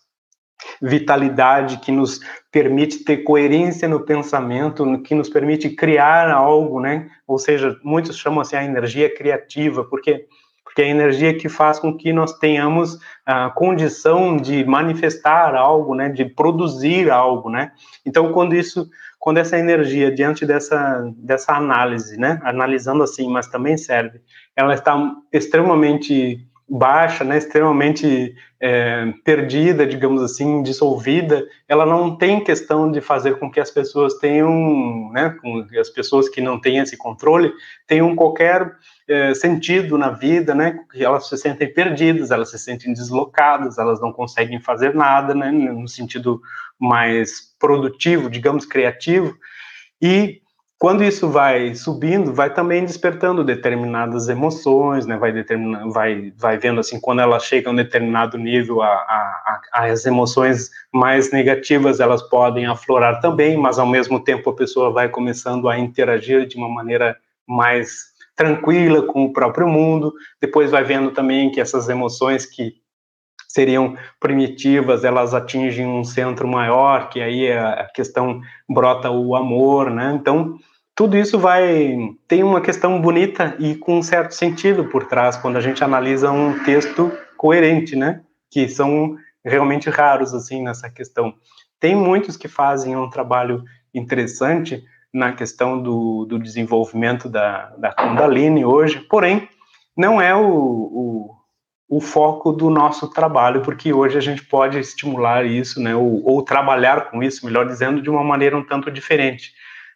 vitalidade, 0.81 1.78
que 1.78 1.93
nos 1.93 2.21
permite 2.50 3.04
ter 3.04 3.19
coerência 3.19 3.87
no 3.87 4.00
pensamento, 4.00 5.02
que 5.02 5.14
nos 5.14 5.28
permite 5.28 5.71
criar 5.71 6.31
algo, 6.31 6.81
né? 6.81 7.11
Ou 7.26 7.38
seja, 7.38 7.78
muitos 7.83 8.16
chamam 8.16 8.40
assim 8.40 8.57
a 8.57 8.64
energia 8.64 9.14
criativa, 9.14 9.85
porque 9.85 10.26
porque 10.75 10.83
é 10.83 10.87
a 10.87 10.88
energia 10.88 11.38
que 11.38 11.49
faz 11.49 11.78
com 11.78 11.97
que 11.97 12.12
nós 12.12 12.37
tenhamos 12.37 12.99
a 13.25 13.49
condição 13.49 14.37
de 14.37 14.64
manifestar 14.64 15.54
algo, 15.54 15.95
né, 15.95 16.09
de 16.09 16.25
produzir 16.25 17.12
algo, 17.12 17.49
né? 17.49 17.71
Então, 18.04 18.33
quando 18.33 18.57
isso 18.57 18.90
quando 19.25 19.38
essa 19.38 19.59
energia, 19.59 20.12
diante 20.12 20.45
dessa, 20.45 21.11
dessa 21.16 21.54
análise, 21.54 22.19
né, 22.19 22.38
analisando 22.45 23.02
assim, 23.02 23.26
mas 23.26 23.47
também 23.47 23.75
serve, 23.75 24.21
ela 24.54 24.75
está 24.75 25.14
extremamente 25.33 26.47
baixa, 26.69 27.25
né, 27.25 27.38
extremamente 27.38 28.35
é, 28.61 29.14
perdida, 29.25 29.87
digamos 29.87 30.23
assim, 30.23 30.62
dissolvida, 30.62 31.43
ela 31.66 31.87
não 31.87 32.19
tem 32.19 32.45
questão 32.45 32.93
de 32.93 33.00
fazer 33.00 33.38
com 33.38 33.50
que 33.50 33.59
as 33.59 33.71
pessoas 33.71 34.12
tenham, 34.19 35.11
né, 35.11 35.35
com 35.40 35.66
as 35.81 35.88
pessoas 35.88 36.28
que 36.28 36.43
não 36.43 36.61
têm 36.61 36.76
esse 36.76 36.99
controle, 36.99 37.50
tenham 37.87 38.14
qualquer 38.14 38.76
é, 39.09 39.33
sentido 39.33 39.97
na 39.97 40.11
vida, 40.11 40.54
né, 40.54 40.81
que 40.93 41.02
elas 41.02 41.26
se 41.31 41.38
sentem 41.38 41.73
perdidas, 41.73 42.31
elas 42.31 42.50
se 42.50 42.59
sentem 42.59 42.93
deslocadas, 42.93 43.78
elas 43.78 44.02
não 44.02 44.12
conseguem 44.12 44.61
fazer 44.61 44.95
nada, 44.95 45.35
né, 45.35 45.50
no 45.50 45.88
sentido 45.88 46.43
mais 46.81 47.54
produtivo, 47.59 48.28
digamos, 48.28 48.66
criativo, 48.66 49.37
e 50.00 50.43
quando 50.85 51.02
isso 51.02 51.31
vai 51.31 51.75
subindo, 51.75 52.35
vai 52.35 52.52
também 52.52 52.85
despertando 52.85 53.43
determinadas 53.43 54.28
emoções, 54.28 55.07
né? 55.07 55.16
Vai 55.16 55.33
determinando, 55.33 55.90
vai, 55.90 56.31
vai 56.37 56.59
vendo 56.59 56.78
assim 56.78 57.00
quando 57.00 57.21
elas 57.21 57.45
chegam 57.45 57.71
a 57.71 57.73
um 57.73 57.76
determinado 57.76 58.37
nível, 58.37 58.83
a, 58.83 58.88
a, 58.88 59.61
a, 59.73 59.85
as 59.87 60.04
emoções 60.04 60.69
mais 60.93 61.33
negativas 61.33 62.00
elas 62.00 62.23
podem 62.28 62.66
aflorar 62.66 63.20
também, 63.22 63.57
mas 63.57 63.79
ao 63.79 63.87
mesmo 63.87 64.22
tempo 64.22 64.51
a 64.51 64.55
pessoa 64.55 64.90
vai 64.92 65.09
começando 65.09 65.70
a 65.70 65.79
interagir 65.79 66.46
de 66.46 66.57
uma 66.57 66.68
maneira 66.68 67.16
mais 67.49 68.12
tranquila 68.37 69.07
com 69.07 69.25
o 69.25 69.33
próprio 69.33 69.66
mundo. 69.66 70.12
Depois 70.38 70.70
vai 70.70 70.85
vendo 70.85 71.12
também 71.12 71.51
que 71.51 71.62
essas 71.62 71.88
emoções 71.88 72.44
que 72.44 72.75
seriam 73.55 73.97
primitivas, 74.19 75.05
elas 75.05 75.33
atingem 75.33 75.87
um 75.87 76.03
centro 76.03 76.49
maior, 76.49 77.09
que 77.09 77.21
aí 77.21 77.47
é 77.47 77.57
a 77.57 77.88
questão 77.95 78.40
brota 78.69 79.09
o 79.11 79.37
amor, 79.37 79.90
né? 79.90 80.12
Então 80.21 80.59
tudo 80.93 81.17
isso 81.17 81.38
vai 81.38 81.97
tem 82.27 82.43
uma 82.43 82.61
questão 82.61 83.01
bonita 83.01 83.55
e 83.61 83.77
com 83.77 83.99
um 83.99 84.03
certo 84.03 84.33
sentido 84.33 84.87
por 84.87 85.07
trás 85.07 85.37
quando 85.37 85.57
a 85.57 85.61
gente 85.61 85.85
analisa 85.85 86.33
um 86.33 86.64
texto 86.64 87.12
coerente, 87.37 87.95
né? 87.95 88.23
Que 88.51 88.69
são 88.69 89.17
realmente 89.45 89.88
raros 89.88 90.35
assim 90.35 90.61
nessa 90.61 90.90
questão. 90.90 91.33
Tem 91.79 91.95
muitos 91.95 92.37
que 92.37 92.49
fazem 92.49 92.97
um 92.97 93.09
trabalho 93.09 93.62
interessante 93.95 94.83
na 95.12 95.33
questão 95.33 95.81
do, 95.81 96.25
do 96.25 96.40
desenvolvimento 96.40 97.29
da, 97.29 97.67
da 97.79 97.93
Kundalini 97.93 98.64
hoje, 98.64 98.99
porém 99.09 99.49
não 99.97 100.21
é 100.21 100.35
o, 100.35 100.45
o, 100.45 101.31
o, 101.88 102.01
foco 102.01 102.53
do 102.53 102.70
nosso 102.70 103.09
trabalho, 103.09 103.62
porque 103.62 103.92
hoje 103.92 104.16
a 104.18 104.20
gente 104.20 104.44
pode 104.44 104.79
estimular 104.79 105.44
isso, 105.44 105.81
né? 105.81 105.94
Ou, 105.94 106.25
ou 106.27 106.42
trabalhar 106.42 107.11
com 107.11 107.23
isso, 107.23 107.44
melhor 107.44 107.66
dizendo, 107.66 108.01
de 108.01 108.11
uma 108.11 108.25
maneira 108.25 108.57
um 108.57 108.64
tanto 108.64 108.90
diferente 108.90 109.53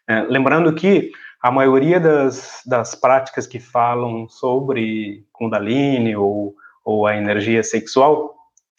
é, 0.08 0.22
lembrando 0.22 0.74
que 0.74 1.12
a 1.40 1.50
maioria 1.50 2.00
das, 2.00 2.62
das 2.66 2.94
práticas 2.94 3.46
que 3.46 3.60
falam 3.60 4.26
sobre 4.28 5.24
Kundalini 5.32 6.16
ou, 6.16 6.54
ou 6.82 7.06
a 7.06 7.14
energia 7.14 7.62
sexual, 7.62 8.34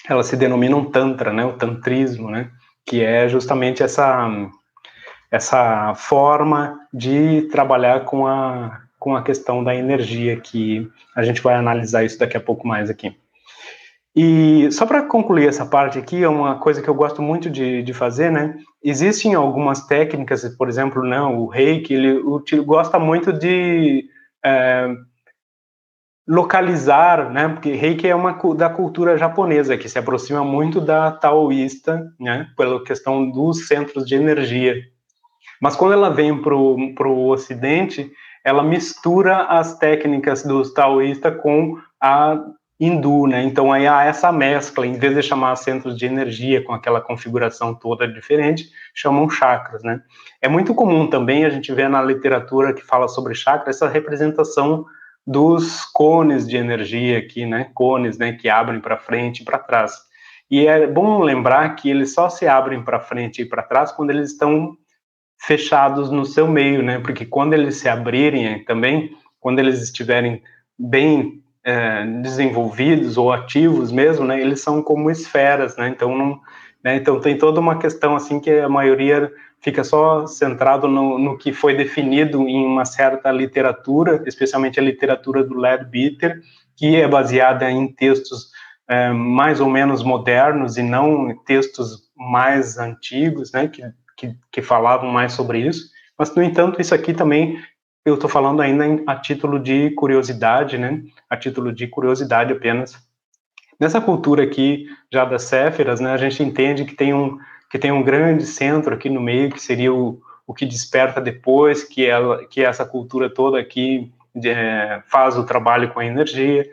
elas 0.10 0.26
se 0.26 0.36
denominam 0.36 0.84
Tantra, 0.84 1.32
né, 1.32 1.45
o 1.45 1.54
Tantrismo, 1.54 2.32
né, 2.32 2.50
que 2.86 3.04
é 3.04 3.30
justamente 3.30 3.84
essa, 3.84 4.28
essa 5.32 5.93
forma 5.95 6.80
de 6.91 7.43
trabalhar 7.52 8.06
com 8.06 8.26
a, 8.26 8.82
com 9.00 9.16
a 9.16 9.24
questão 9.24 9.64
da 9.64 9.74
energia, 9.74 10.40
que 10.40 10.88
a 11.16 11.24
gente 11.24 11.42
vai 11.42 11.56
analisar 11.56 12.04
isso 12.04 12.20
daqui 12.20 12.36
a 12.36 12.42
pouco 12.42 12.68
mais 12.68 12.90
aqui. 12.90 13.16
E 14.16 14.70
só 14.72 14.86
para 14.86 15.04
concluir 15.04 15.48
essa 15.48 15.66
parte 15.66 15.98
aqui, 15.98 16.24
é 16.24 16.28
uma 16.28 16.60
coisa 16.60 16.82
que 16.82 16.90
eu 16.90 16.94
gosto 16.96 17.22
muito 17.22 17.50
de, 17.50 17.82
de 17.82 17.94
fazer, 17.94 18.32
né? 18.32 18.58
Existem 18.84 19.34
algumas 19.34 19.86
técnicas, 19.86 20.44
por 20.58 20.68
exemplo, 20.68 21.04
né, 21.04 21.22
o 21.22 21.46
reiki, 21.46 21.94
ele, 21.94 22.22
ele 22.52 22.62
gosta 22.64 23.00
muito 23.00 23.32
de 23.32 24.06
é, 24.44 24.90
localizar, 26.28 27.32
né? 27.32 27.48
Porque 27.50 27.72
reiki 27.74 28.08
é 28.08 28.16
uma 28.16 28.34
da 28.56 28.70
cultura 28.70 29.18
japonesa, 29.18 29.78
que 29.78 29.88
se 29.88 29.98
aproxima 29.98 30.44
muito 30.44 30.82
da 30.82 31.12
taoísta, 31.12 32.12
né? 32.20 32.48
Pela 32.58 32.84
questão 32.84 33.30
dos 33.30 33.68
centros 33.68 34.06
de 34.06 34.16
energia. 34.16 34.76
Mas 35.62 35.76
quando 35.76 35.94
ela 35.94 36.10
vem 36.10 36.42
para 36.42 36.56
o 36.56 37.30
ocidente, 37.30 38.12
ela 38.43 38.63
mistura 38.63 39.43
as 39.43 39.78
técnicas 39.78 40.43
dos 40.43 40.73
taoístas 40.73 41.39
com 41.41 41.78
a 42.02 42.39
hindu, 42.80 43.28
né? 43.28 43.43
Então 43.43 43.73
aí 43.73 43.86
há 43.86 44.06
essa 44.06 44.32
mescla, 44.32 44.88
em 44.88 44.93
vez 44.93 45.13
de 45.13 45.21
chamar 45.21 45.56
centros 45.58 45.97
de 45.97 46.06
energia 46.06 46.63
com 46.63 46.73
aquela 46.73 47.02
configuração 47.02 47.75
toda 47.75 48.08
diferente, 48.08 48.69
chamam 48.95 49.30
chakras, 49.30 49.84
né? 49.84 50.02
É 50.41 50.47
muito 50.47 50.73
comum 50.73 51.08
também 51.08 51.43
a 51.43 51.49
gente 51.49 51.73
ver 51.73 51.89
na 51.89 52.02
literatura 52.02 52.73
que 52.73 52.82
fala 52.82 53.10
sobre 53.10 53.36
chakras 53.36 53.75
essa 53.75 53.89
representação 53.89 54.86
dos 55.28 55.84
cones 55.84 56.47
de 56.47 56.56
energia 56.56 57.19
aqui, 57.19 57.45
né? 57.45 57.69
Cones, 57.73 58.17
né, 58.17 58.34
que 58.34 58.47
abrem 58.49 58.80
para 58.80 58.97
frente 58.97 59.41
e 59.41 59.45
para 59.45 59.60
trás. 59.60 59.93
E 60.49 60.65
é 60.65 60.88
bom 60.88 61.21
lembrar 61.21 61.75
que 61.75 61.89
eles 61.89 62.13
só 62.13 62.30
se 62.30 62.47
abrem 62.47 62.84
para 62.84 62.99
frente 62.99 63.41
e 63.41 63.45
para 63.45 63.62
trás 63.62 63.91
quando 63.91 64.10
eles 64.10 64.32
estão 64.32 64.75
fechados 65.39 66.12
no 66.12 66.25
seu 66.25 66.47
meio, 66.47 66.84
né? 66.84 66.99
Porque 66.99 67.25
quando 67.25 67.54
eles 67.54 67.78
se 67.78 67.88
abrirem 67.88 68.63
também, 68.65 69.12
quando 69.39 69.60
eles 69.60 69.82
estiverem 69.82 70.41
bem 70.78 71.41
é, 71.63 72.06
desenvolvidos 72.21 73.17
ou 73.17 73.32
ativos 73.32 73.91
mesmo, 73.91 74.25
né, 74.25 74.39
eles 74.39 74.62
são 74.62 74.82
como 74.82 75.12
esferas, 75.12 75.75
né, 75.78 75.89
então 75.89 76.17
não, 76.17 76.39
né, 76.84 76.95
então 76.95 77.19
tem 77.19 77.38
toda 77.38 77.60
uma 77.60 77.78
questão 77.78 78.15
assim 78.15 78.39
que 78.39 78.49
a 78.52 78.69
maioria 78.69 79.32
fica 79.62 79.84
só 79.84 80.25
centrado 80.25 80.88
no, 80.88 81.17
no 81.17 81.38
que 81.38 81.52
foi 81.52 81.75
definido 81.75 82.47
em 82.47 82.65
uma 82.65 82.86
certa 82.86 83.30
literatura, 83.32 84.23
especialmente 84.25 84.80
a 84.80 84.84
literatura 84.84 85.43
do 85.43 85.58
Leadbeater, 85.58 86.41
que 86.78 86.95
é 86.95 87.08
baseada 87.08 87.69
em 87.69 87.88
textos 87.88 88.52
é, 88.88 89.12
mais 89.12 89.60
ou 89.60 89.69
menos 89.69 90.02
modernos 90.02 90.78
e 90.78 90.82
não 90.82 91.38
textos 91.45 92.10
mais 92.15 92.78
antigos, 92.78 93.52
né, 93.52 93.67
que, 93.67 93.84
que, 94.19 94.36
que 94.51 94.62
falavam 94.62 95.10
mais 95.10 95.32
sobre 95.32 95.60
isso, 95.60 95.89
mas, 96.17 96.36
no 96.36 96.43
entanto, 96.43 96.82
isso 96.82 96.93
aqui 96.93 97.13
também 97.13 97.63
eu 98.05 98.15
estou 98.15 98.29
falando 98.29 98.62
ainda 98.62 98.86
em, 98.86 99.03
a 99.08 99.15
título 99.15 99.60
de 99.60 99.91
curiosidade, 99.91 100.77
né? 100.77 101.01
A 101.29 101.38
título 101.38 101.71
de 101.71 101.88
curiosidade 101.88 102.51
apenas. 102.51 102.97
Nessa 103.79 104.01
cultura 104.01 104.43
aqui, 104.43 104.88
já 105.12 105.23
das 105.23 105.43
Céferas, 105.43 106.01
né, 106.01 106.12
a 106.12 106.17
gente 106.17 106.43
entende 106.43 106.84
que 106.84 106.93
tem 106.95 107.13
um, 107.13 107.38
que 107.69 107.79
tem 107.79 107.91
um 107.91 108.03
grande 108.03 108.45
centro 108.45 108.93
aqui 108.93 109.10
no 109.10 109.21
meio, 109.21 109.51
que 109.51 109.62
seria 109.62 109.93
o, 109.93 110.21
o 110.45 110.53
que 110.53 110.65
desperta 110.65 111.21
depois, 111.21 111.84
que, 111.84 112.05
ela, 112.05 112.45
que 112.45 112.62
é 112.62 112.65
essa 112.65 112.86
cultura 112.86 113.29
toda 113.29 113.58
aqui 113.58 114.12
é, 114.43 115.01
faz 115.08 115.38
o 115.38 115.45
trabalho 115.45 115.93
com 115.93 116.01
a 116.01 116.05
energia. 116.05 116.69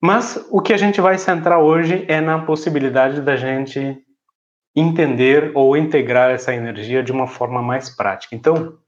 Mas 0.00 0.46
o 0.50 0.62
que 0.62 0.72
a 0.72 0.78
gente 0.78 1.00
vai 1.00 1.18
centrar 1.18 1.58
hoje 1.58 2.06
é 2.08 2.20
na 2.20 2.38
possibilidade 2.38 3.20
da 3.20 3.36
gente 3.36 4.02
entender 4.74 5.52
ou 5.54 5.76
integrar 5.76 6.30
essa 6.30 6.54
energia 6.54 7.02
de 7.02 7.12
uma 7.12 7.26
forma 7.26 7.60
mais 7.62 7.90
prática. 7.90 8.34
Então, 8.34 8.78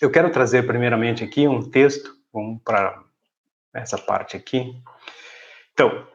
eu 0.00 0.10
quero 0.10 0.30
trazer 0.30 0.66
primeiramente 0.66 1.24
aqui 1.24 1.48
um 1.48 1.62
texto, 1.62 2.14
vamos 2.32 2.60
para 2.62 3.02
essa 3.74 3.98
parte 3.98 4.36
aqui. 4.36 4.74
Então, 5.72 6.06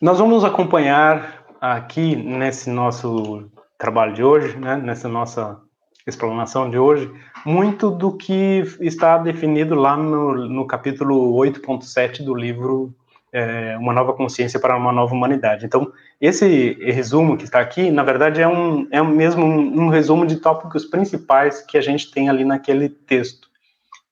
nós 0.00 0.18
vamos 0.18 0.44
acompanhar 0.44 1.44
aqui 1.60 2.16
nesse 2.16 2.70
nosso 2.70 3.50
trabalho 3.78 4.14
de 4.14 4.22
hoje, 4.22 4.56
né, 4.56 4.76
nessa 4.76 5.08
nossa 5.08 5.60
explanação 6.06 6.70
de 6.70 6.78
hoje, 6.78 7.12
muito 7.44 7.90
do 7.90 8.16
que 8.16 8.62
está 8.80 9.18
definido 9.18 9.74
lá 9.74 9.96
no, 9.96 10.48
no 10.48 10.66
capítulo 10.66 11.34
8.7 11.36 12.24
do 12.24 12.34
livro 12.34 12.94
é, 13.32 13.76
Uma 13.78 13.92
Nova 13.92 14.12
Consciência 14.12 14.58
para 14.58 14.76
uma 14.76 14.92
Nova 14.92 15.14
Humanidade. 15.14 15.66
Então, 15.66 15.92
esse 16.20 16.74
resumo 16.80 17.36
que 17.36 17.44
está 17.44 17.60
aqui, 17.60 17.90
na 17.90 18.02
verdade, 18.02 18.40
é, 18.40 18.48
um, 18.48 18.86
é 18.90 19.02
mesmo 19.02 19.44
um, 19.44 19.84
um 19.84 19.88
resumo 19.88 20.26
de 20.26 20.36
tópicos 20.36 20.84
principais 20.84 21.62
que 21.62 21.78
a 21.78 21.80
gente 21.80 22.10
tem 22.10 22.28
ali 22.28 22.44
naquele 22.44 22.88
texto, 22.88 23.48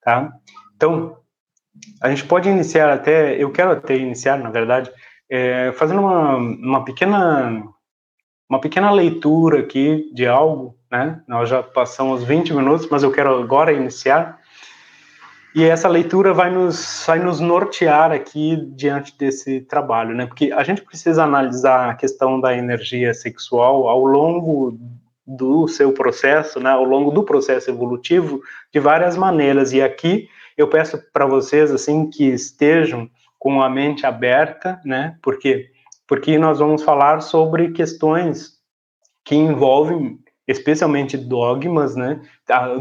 tá? 0.03 0.33
Então, 0.77 1.17
a 2.01 2.09
gente 2.11 2.25
pode 2.25 2.49
iniciar 2.49 2.93
até, 2.93 3.35
eu 3.43 3.51
quero 3.51 3.73
até 3.73 3.97
iniciar, 3.97 4.39
na 4.39 4.51
verdade, 4.51 4.91
é, 5.31 5.73
fazendo 5.73 6.01
uma, 6.01 6.37
uma 6.37 6.85
pequena 6.85 7.63
uma 8.49 8.61
pequena 8.61 8.91
leitura 8.91 9.61
aqui 9.61 10.11
de 10.15 10.27
algo, 10.27 10.75
né? 10.91 11.21
Nós 11.29 11.51
já 11.51 11.63
passamos 11.63 12.25
20 12.25 12.55
minutos, 12.55 12.89
mas 12.91 13.03
eu 13.03 13.13
quero 13.13 13.39
agora 13.39 13.73
iniciar. 13.73 14.39
E 15.55 15.65
essa 15.65 15.89
leitura 15.89 16.33
vai 16.33 16.51
nos, 16.51 17.05
vai 17.07 17.19
nos 17.19 17.41
nortear 17.41 18.13
aqui 18.13 18.57
diante 18.75 19.17
desse 19.17 19.61
trabalho, 19.63 20.15
né? 20.15 20.27
Porque 20.27 20.53
a 20.53 20.63
gente 20.63 20.83
precisa 20.83 21.25
analisar 21.25 21.91
a 21.91 21.95
questão 21.95 22.41
da 22.41 22.57
energia 22.57 23.15
sexual 23.15 23.89
ao 23.89 24.05
longo 24.05 24.79
do 25.27 25.67
seu 25.67 25.93
processo, 25.93 26.61
né? 26.61 26.71
Ao 26.71 26.85
longo 26.85 27.11
do 27.11 27.23
processo 27.23 27.71
evolutivo, 27.71 28.41
de 28.73 28.79
várias 28.79 29.17
maneiras. 29.17 29.73
E 29.73 29.83
aqui 29.83 30.29
eu 30.57 30.69
peço 30.69 30.99
para 31.13 31.27
vocês, 31.27 31.71
assim, 31.71 32.09
que 32.09 32.25
estejam 32.25 33.09
com 33.39 33.63
a 33.63 33.71
mente 33.71 34.05
aberta, 34.05 34.81
né? 34.85 35.17
Porque 35.23 35.71
porque 36.09 36.39
nós 36.39 36.59
vamos 36.59 36.83
falar 36.83 37.21
sobre 37.21 37.71
questões 37.73 38.55
que 39.27 39.37
envolvem 39.37 40.19
especialmente 40.49 41.19
dogmas, 41.19 41.95
né? 41.95 42.23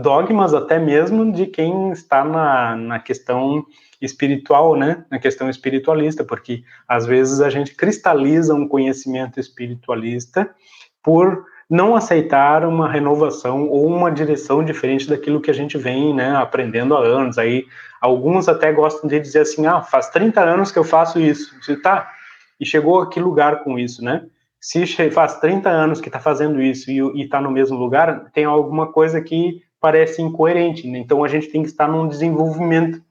Dogmas 0.01 0.53
até 0.53 0.79
mesmo 0.79 1.29
de 1.33 1.45
quem 1.45 1.91
está 1.91 2.23
na, 2.23 2.75
na 2.77 2.99
questão 2.99 3.65
espiritual, 4.01 4.77
né? 4.77 5.03
Na 5.11 5.19
questão 5.19 5.49
espiritualista, 5.49 6.23
porque 6.23 6.63
às 6.87 7.05
vezes 7.05 7.41
a 7.41 7.49
gente 7.49 7.75
cristaliza 7.75 8.55
um 8.55 8.65
conhecimento 8.65 9.37
espiritualista 9.37 10.49
por 11.03 11.45
não 11.69 11.95
aceitar 11.95 12.65
uma 12.65 12.89
renovação 12.89 13.67
ou 13.67 13.85
uma 13.85 14.09
direção 14.09 14.63
diferente 14.63 15.09
daquilo 15.09 15.41
que 15.41 15.51
a 15.51 15.53
gente 15.53 15.77
vem 15.77 16.13
né, 16.13 16.33
aprendendo 16.37 16.95
há 16.95 16.99
anos. 17.01 17.37
Aí 17.37 17.65
alguns 17.99 18.47
até 18.47 18.71
gostam 18.71 19.09
de 19.09 19.19
dizer 19.19 19.41
assim, 19.41 19.65
ah, 19.65 19.81
faz 19.81 20.09
30 20.09 20.41
anos 20.41 20.71
que 20.71 20.79
eu 20.79 20.85
faço 20.85 21.19
isso. 21.19 21.53
Você 21.61 21.75
tá, 21.75 22.09
e 22.57 22.65
chegou 22.65 23.01
a 23.01 23.09
que 23.09 23.19
lugar 23.19 23.65
com 23.65 23.77
isso, 23.77 24.01
né? 24.01 24.25
Se 24.59 24.85
faz 25.11 25.39
30 25.39 25.69
anos 25.69 26.01
que 26.01 26.09
está 26.09 26.19
fazendo 26.19 26.61
isso 26.61 26.91
e 26.91 27.21
está 27.21 27.39
no 27.39 27.51
mesmo 27.51 27.77
lugar, 27.77 28.31
tem 28.33 28.45
alguma 28.45 28.91
coisa 28.91 29.21
que 29.21 29.61
parece 29.79 30.21
incoerente. 30.21 30.87
Né? 30.87 30.99
Então 30.99 31.23
a 31.23 31.27
gente 31.27 31.47
tem 31.47 31.61
que 31.61 31.69
estar 31.69 31.87
num 31.87 32.07
desenvolvimento 32.07 33.01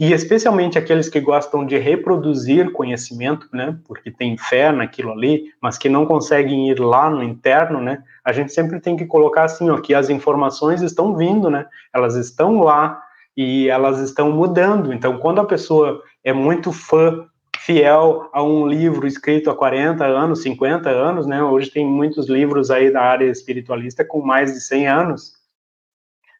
e 0.00 0.14
especialmente 0.14 0.78
aqueles 0.78 1.10
que 1.10 1.20
gostam 1.20 1.66
de 1.66 1.76
reproduzir 1.76 2.72
conhecimento, 2.72 3.46
né, 3.52 3.76
porque 3.86 4.10
tem 4.10 4.34
fé 4.34 4.72
naquilo 4.72 5.12
ali, 5.12 5.52
mas 5.60 5.76
que 5.76 5.90
não 5.90 6.06
conseguem 6.06 6.70
ir 6.70 6.80
lá 6.80 7.10
no 7.10 7.22
interno, 7.22 7.82
né, 7.82 8.02
a 8.24 8.32
gente 8.32 8.50
sempre 8.50 8.80
tem 8.80 8.96
que 8.96 9.04
colocar 9.04 9.44
assim, 9.44 9.68
ó, 9.68 9.78
que 9.78 9.92
as 9.92 10.08
informações 10.08 10.80
estão 10.80 11.14
vindo, 11.14 11.50
né, 11.50 11.66
elas 11.94 12.16
estão 12.16 12.60
lá 12.60 12.98
e 13.36 13.68
elas 13.68 14.00
estão 14.00 14.32
mudando. 14.32 14.90
Então, 14.90 15.18
quando 15.18 15.42
a 15.42 15.44
pessoa 15.44 16.02
é 16.24 16.32
muito 16.32 16.72
fã, 16.72 17.26
fiel 17.60 18.30
a 18.32 18.42
um 18.42 18.66
livro 18.66 19.06
escrito 19.06 19.50
há 19.50 19.54
40 19.54 20.04
anos, 20.04 20.42
50 20.42 20.88
anos, 20.88 21.26
né, 21.26 21.42
hoje 21.42 21.70
tem 21.70 21.86
muitos 21.86 22.26
livros 22.26 22.70
aí 22.70 22.90
da 22.90 23.02
área 23.02 23.26
espiritualista 23.26 24.02
com 24.02 24.22
mais 24.22 24.54
de 24.54 24.60
100 24.60 24.88
anos, 24.88 25.32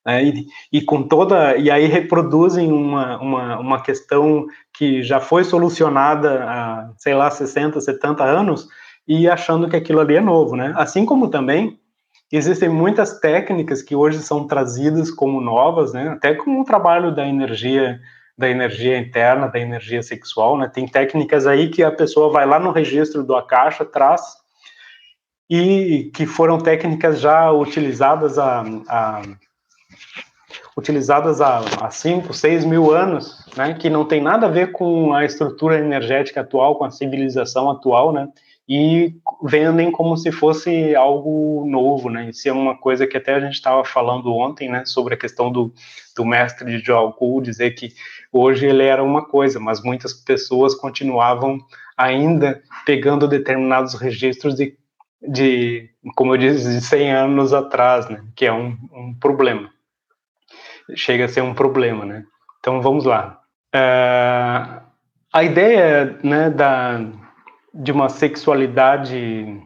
né, 0.04 0.24
e, 0.24 0.46
e, 0.72 0.80
com 0.80 1.02
toda 1.02 1.58
e 1.58 1.70
aí 1.70 1.84
reproduzem 1.86 2.72
uma, 2.72 3.18
uma, 3.20 3.58
uma 3.58 3.82
questão 3.82 4.46
que 4.72 5.02
já 5.02 5.20
foi 5.20 5.44
solucionada 5.44 6.42
há 6.42 6.90
sei 6.96 7.14
lá 7.14 7.30
60, 7.30 7.78
70 7.78 8.24
anos 8.24 8.66
e 9.06 9.28
achando 9.28 9.68
que 9.68 9.76
aquilo 9.76 10.00
ali 10.00 10.16
é 10.16 10.20
novo, 10.22 10.56
né? 10.56 10.72
Assim 10.74 11.04
como 11.04 11.28
também 11.28 11.78
existem 12.32 12.68
muitas 12.68 13.18
técnicas 13.20 13.82
que 13.82 13.94
hoje 13.94 14.20
são 14.20 14.46
trazidas 14.46 15.10
como 15.10 15.40
novas, 15.40 15.92
né? 15.92 16.08
Até 16.08 16.34
com 16.34 16.60
o 16.60 16.64
trabalho 16.64 17.14
da 17.14 17.28
energia 17.28 18.00
da 18.40 18.48
energia 18.48 18.96
interna, 18.96 19.48
da 19.48 19.60
energia 19.60 20.02
sexual, 20.02 20.56
né? 20.56 20.66
Tem 20.66 20.88
técnicas 20.88 21.46
aí 21.46 21.68
que 21.68 21.82
a 21.82 21.92
pessoa 21.92 22.32
vai 22.32 22.46
lá 22.46 22.58
no 22.58 22.72
registro 22.72 23.22
do 23.22 23.36
Akasha, 23.36 23.84
traz 23.84 24.22
e 25.48 26.10
que 26.14 26.24
foram 26.24 26.58
técnicas 26.58 27.20
já 27.20 27.52
utilizadas 27.52 28.38
a, 28.38 28.64
a 28.88 29.22
utilizadas 30.74 31.42
há 31.42 31.90
5, 31.90 32.32
6 32.32 32.64
mil 32.64 32.90
anos, 32.90 33.44
né, 33.54 33.74
que 33.74 33.90
não 33.90 34.06
tem 34.06 34.22
nada 34.22 34.46
a 34.46 34.50
ver 34.50 34.72
com 34.72 35.12
a 35.12 35.24
estrutura 35.24 35.78
energética 35.78 36.40
atual, 36.40 36.76
com 36.76 36.84
a 36.84 36.90
civilização 36.90 37.70
atual, 37.70 38.12
né, 38.12 38.26
e 38.66 39.16
vendem 39.42 39.90
como 39.90 40.16
se 40.16 40.32
fosse 40.32 40.94
algo 40.94 41.66
novo, 41.68 42.08
né, 42.08 42.30
isso 42.30 42.48
é 42.48 42.52
uma 42.52 42.78
coisa 42.78 43.06
que 43.06 43.16
até 43.16 43.34
a 43.34 43.40
gente 43.40 43.54
estava 43.54 43.84
falando 43.84 44.32
ontem, 44.32 44.70
né, 44.70 44.84
sobre 44.86 45.14
a 45.14 45.18
questão 45.18 45.52
do, 45.52 45.74
do 46.16 46.24
mestre 46.24 46.78
de 46.78 46.84
Joao 46.84 47.14
dizer 47.42 47.72
que 47.72 47.92
hoje 48.32 48.66
ele 48.66 48.84
era 48.84 49.02
uma 49.02 49.24
coisa, 49.24 49.58
mas 49.58 49.82
muitas 49.82 50.12
pessoas 50.12 50.74
continuavam 50.74 51.58
ainda 51.96 52.62
pegando 52.86 53.28
determinados 53.28 53.94
registros 53.94 54.54
de, 54.54 54.76
de 55.20 55.90
como 56.14 56.34
eu 56.34 56.38
disse, 56.38 56.68
de 56.68 56.80
100 56.80 57.12
anos 57.12 57.52
atrás, 57.52 58.08
né, 58.08 58.24
que 58.34 58.46
é 58.46 58.52
um, 58.52 58.76
um 58.92 59.14
problema 59.18 59.70
chega 60.96 61.24
a 61.24 61.28
ser 61.28 61.42
um 61.42 61.54
problema, 61.54 62.04
né? 62.04 62.24
Então 62.58 62.80
vamos 62.80 63.04
lá. 63.04 63.40
Uh, 63.74 64.82
a 65.32 65.44
ideia, 65.44 66.18
né, 66.22 66.50
da 66.50 67.00
de 67.72 67.92
uma 67.92 68.08
sexualidade 68.08 69.62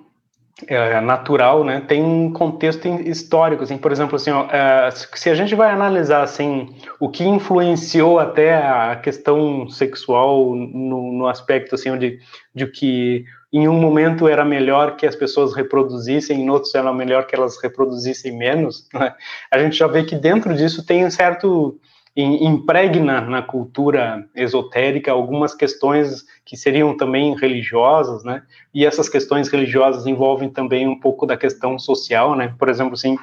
é, 0.68 1.00
natural, 1.00 1.64
né, 1.64 1.80
tem 1.80 2.02
um 2.02 2.32
contexto 2.32 2.86
histórico, 2.86 3.64
assim, 3.64 3.76
por 3.76 3.90
exemplo, 3.90 4.16
assim, 4.16 4.30
ó, 4.30 4.46
é, 4.50 4.88
se 4.90 5.28
a 5.28 5.34
gente 5.34 5.54
vai 5.54 5.70
analisar, 5.70 6.22
assim, 6.22 6.74
o 7.00 7.08
que 7.08 7.24
influenciou 7.24 8.20
até 8.20 8.56
a 8.56 8.96
questão 8.96 9.68
sexual 9.68 10.54
no, 10.54 11.12
no 11.12 11.26
aspecto, 11.26 11.74
assim, 11.74 11.96
de, 11.98 12.20
de 12.54 12.66
que 12.68 13.24
em 13.52 13.68
um 13.68 13.80
momento 13.80 14.28
era 14.28 14.44
melhor 14.44 14.96
que 14.96 15.06
as 15.06 15.16
pessoas 15.16 15.54
reproduzissem, 15.54 16.40
em 16.40 16.50
outros 16.50 16.74
era 16.74 16.92
melhor 16.92 17.26
que 17.26 17.34
elas 17.34 17.60
reproduzissem 17.60 18.36
menos, 18.36 18.88
né? 18.94 19.12
a 19.50 19.58
gente 19.58 19.76
já 19.76 19.88
vê 19.88 20.04
que 20.04 20.14
dentro 20.14 20.54
disso 20.54 20.86
tem 20.86 21.04
um 21.04 21.10
certo 21.10 21.78
impregna 22.16 23.20
na 23.22 23.42
cultura 23.42 24.24
esotérica 24.36 25.10
algumas 25.10 25.54
questões 25.54 26.24
que 26.44 26.56
seriam 26.56 26.96
também 26.96 27.34
religiosas, 27.36 28.22
né? 28.22 28.42
E 28.72 28.86
essas 28.86 29.08
questões 29.08 29.48
religiosas 29.48 30.06
envolvem 30.06 30.48
também 30.48 30.86
um 30.86 30.98
pouco 30.98 31.26
da 31.26 31.36
questão 31.36 31.78
social, 31.78 32.36
né? 32.36 32.54
Por 32.56 32.68
exemplo, 32.68 32.94
assim, 32.94 33.18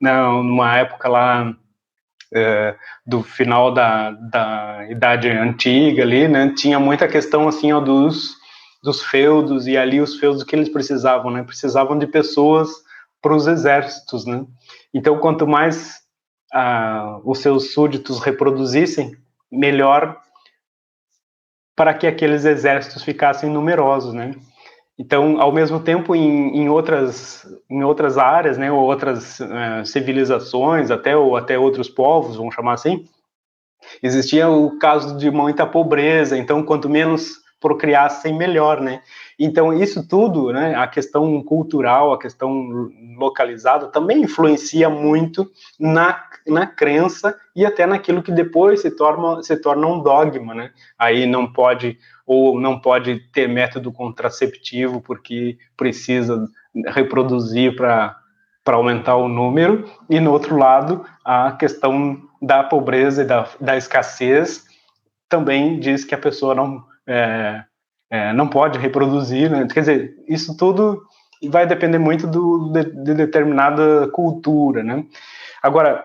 numa 0.00 0.76
época 0.76 1.08
lá 1.08 1.54
é, 2.34 2.74
do 3.06 3.22
final 3.22 3.72
da, 3.72 4.10
da 4.10 4.86
Idade 4.90 5.28
Antiga 5.28 6.02
ali, 6.02 6.26
né? 6.26 6.52
Tinha 6.56 6.80
muita 6.80 7.06
questão 7.06 7.46
assim, 7.46 7.72
ó, 7.72 7.78
dos 7.78 8.42
dos 8.82 9.00
feudos, 9.00 9.68
e 9.68 9.76
ali 9.76 10.00
os 10.00 10.16
feudos 10.16 10.42
que 10.42 10.56
eles 10.56 10.68
precisavam, 10.68 11.30
né? 11.30 11.44
Precisavam 11.44 11.96
de 11.96 12.06
pessoas 12.06 12.68
para 13.20 13.34
os 13.34 13.46
exércitos, 13.46 14.26
né? 14.26 14.44
Então, 14.92 15.18
quanto 15.18 15.46
mais 15.46 16.01
ah, 16.52 17.20
os 17.24 17.38
seus 17.38 17.72
súditos 17.72 18.20
reproduzissem, 18.20 19.16
melhor 19.50 20.20
para 21.74 21.94
que 21.94 22.06
aqueles 22.06 22.44
exércitos 22.44 23.02
ficassem 23.02 23.50
numerosos, 23.50 24.12
né? 24.12 24.34
Então, 24.98 25.40
ao 25.40 25.50
mesmo 25.50 25.80
tempo, 25.80 26.14
em, 26.14 26.58
em 26.58 26.68
outras 26.68 27.46
em 27.70 27.82
outras 27.82 28.18
áreas, 28.18 28.58
né, 28.58 28.70
ou 28.70 28.80
outras 28.80 29.40
uh, 29.40 29.84
civilizações, 29.84 30.90
até 30.90 31.16
ou 31.16 31.36
até 31.36 31.58
outros 31.58 31.88
povos, 31.88 32.36
vamos 32.36 32.54
chamar 32.54 32.74
assim, 32.74 33.04
existia 34.02 34.48
o 34.48 34.78
caso 34.78 35.16
de 35.16 35.30
muita 35.30 35.66
pobreza. 35.66 36.36
Então, 36.36 36.62
quanto 36.62 36.88
menos 36.88 37.40
procriassem 37.58 38.36
melhor, 38.36 38.80
né? 38.80 39.00
Então, 39.38 39.72
isso 39.72 40.06
tudo, 40.06 40.52
né, 40.52 40.74
a 40.74 40.86
questão 40.86 41.42
cultural, 41.42 42.12
a 42.12 42.18
questão 42.18 42.90
localizada, 43.16 43.86
também 43.86 44.22
influencia 44.22 44.90
muito 44.90 45.50
na, 45.78 46.22
na 46.46 46.66
crença 46.66 47.36
e 47.54 47.64
até 47.64 47.86
naquilo 47.86 48.22
que 48.22 48.32
depois 48.32 48.82
se 48.82 48.90
torna, 48.90 49.42
se 49.42 49.56
torna 49.56 49.86
um 49.86 50.02
dogma, 50.02 50.54
né? 50.54 50.70
Aí 50.98 51.26
não 51.26 51.52
pode, 51.52 51.98
ou 52.26 52.60
não 52.60 52.80
pode 52.80 53.20
ter 53.32 53.48
método 53.48 53.92
contraceptivo 53.92 55.00
porque 55.00 55.58
precisa 55.76 56.48
reproduzir 56.94 57.76
para 57.76 58.16
para 58.64 58.76
aumentar 58.76 59.16
o 59.16 59.28
número, 59.28 59.84
e 60.08 60.20
no 60.20 60.30
outro 60.30 60.56
lado, 60.56 61.04
a 61.24 61.52
questão 61.52 62.22
da 62.40 62.62
pobreza 62.62 63.22
e 63.22 63.26
da, 63.26 63.48
da 63.60 63.76
escassez 63.76 64.64
também 65.28 65.80
diz 65.80 66.04
que 66.04 66.14
a 66.14 66.18
pessoa 66.18 66.54
não, 66.54 66.84
é, 67.06 67.64
é, 68.10 68.32
não 68.32 68.46
pode 68.46 68.78
reproduzir, 68.78 69.50
né? 69.50 69.66
quer 69.72 69.80
dizer, 69.80 70.14
isso 70.28 70.56
tudo 70.56 71.02
vai 71.48 71.66
depender 71.66 71.98
muito 71.98 72.26
do, 72.26 72.70
de, 72.72 72.84
de 72.84 73.14
determinada 73.14 74.08
cultura, 74.12 74.84
né? 74.84 75.04
Agora, 75.60 76.04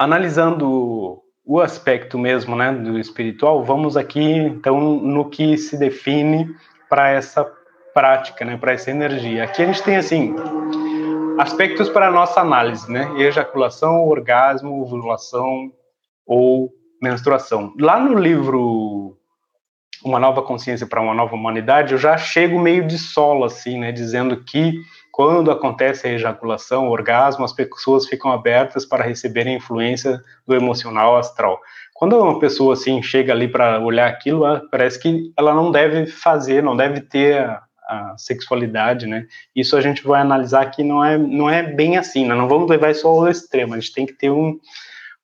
analisando 0.00 1.22
o 1.44 1.60
aspecto 1.60 2.18
mesmo, 2.18 2.56
né, 2.56 2.72
do 2.72 2.98
espiritual, 2.98 3.62
vamos 3.62 3.98
aqui, 3.98 4.22
então, 4.22 4.80
no 4.80 5.28
que 5.28 5.58
se 5.58 5.76
define 5.76 6.48
para 6.88 7.10
essa 7.10 7.44
prática, 7.92 8.42
né, 8.42 8.56
para 8.56 8.72
essa 8.72 8.90
energia. 8.90 9.44
Aqui 9.44 9.60
a 9.62 9.66
gente 9.66 9.82
tem, 9.82 9.96
assim, 9.96 10.34
aspectos 11.38 11.90
para 11.90 12.08
a 12.08 12.10
nossa 12.10 12.40
análise, 12.40 12.90
né? 12.90 13.12
Ejaculação, 13.18 14.06
orgasmo, 14.06 14.80
ovulação 14.80 15.70
ou 16.26 16.72
menstruação. 17.02 17.74
Lá 17.78 18.00
no 18.00 18.18
livro 18.18 19.18
Uma 20.02 20.18
Nova 20.18 20.40
Consciência 20.40 20.86
para 20.86 21.02
uma 21.02 21.14
Nova 21.14 21.34
Humanidade, 21.34 21.92
eu 21.92 21.98
já 21.98 22.16
chego 22.16 22.58
meio 22.58 22.86
de 22.86 22.96
solo, 22.96 23.44
assim, 23.44 23.78
né? 23.78 23.92
Dizendo 23.92 24.42
que 24.44 24.80
quando 25.12 25.50
acontece 25.50 26.06
a 26.06 26.12
ejaculação, 26.12 26.88
o 26.88 26.90
orgasmo, 26.90 27.44
as 27.44 27.52
pessoas 27.52 28.06
ficam 28.06 28.30
abertas 28.30 28.84
para 28.84 29.04
receberem 29.04 29.54
a 29.54 29.58
influência 29.58 30.22
do 30.46 30.54
emocional 30.54 31.16
astral. 31.16 31.60
Quando 31.94 32.18
uma 32.18 32.38
pessoa, 32.38 32.74
assim, 32.74 33.02
chega 33.02 33.32
ali 33.32 33.46
para 33.46 33.78
olhar 33.80 34.08
aquilo, 34.08 34.44
parece 34.70 34.98
que 34.98 35.32
ela 35.36 35.54
não 35.54 35.70
deve 35.70 36.06
fazer, 36.06 36.62
não 36.62 36.76
deve 36.76 37.00
ter 37.00 37.44
a 37.90 38.14
sexualidade, 38.16 39.06
né? 39.06 39.26
Isso 39.54 39.76
a 39.76 39.80
gente 39.80 40.06
vai 40.06 40.20
analisar 40.20 40.70
que 40.70 40.82
não 40.82 41.04
é, 41.04 41.18
não 41.18 41.50
é 41.50 41.62
bem 41.62 41.96
assim, 41.96 42.24
né? 42.24 42.34
não 42.34 42.48
vamos 42.48 42.70
levar 42.70 42.92
isso 42.92 43.06
ao 43.06 43.28
extremo, 43.28 43.74
a 43.74 43.80
gente 43.80 43.92
tem 43.92 44.06
que 44.06 44.12
ter 44.12 44.30
um, 44.30 44.58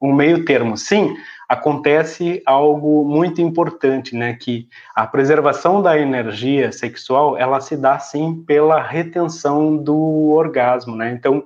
um 0.02 0.12
meio 0.12 0.44
termo. 0.44 0.76
Sim, 0.76 1.16
acontece 1.48 2.42
algo 2.44 3.04
muito 3.04 3.40
importante, 3.40 4.16
né? 4.16 4.34
Que 4.34 4.68
a 4.94 5.06
preservação 5.06 5.80
da 5.80 5.98
energia 5.98 6.72
sexual, 6.72 7.38
ela 7.38 7.60
se 7.60 7.76
dá 7.76 7.98
sim 7.98 8.42
pela 8.46 8.82
retenção 8.82 9.76
do 9.76 10.30
orgasmo, 10.30 10.96
né? 10.96 11.12
Então, 11.12 11.44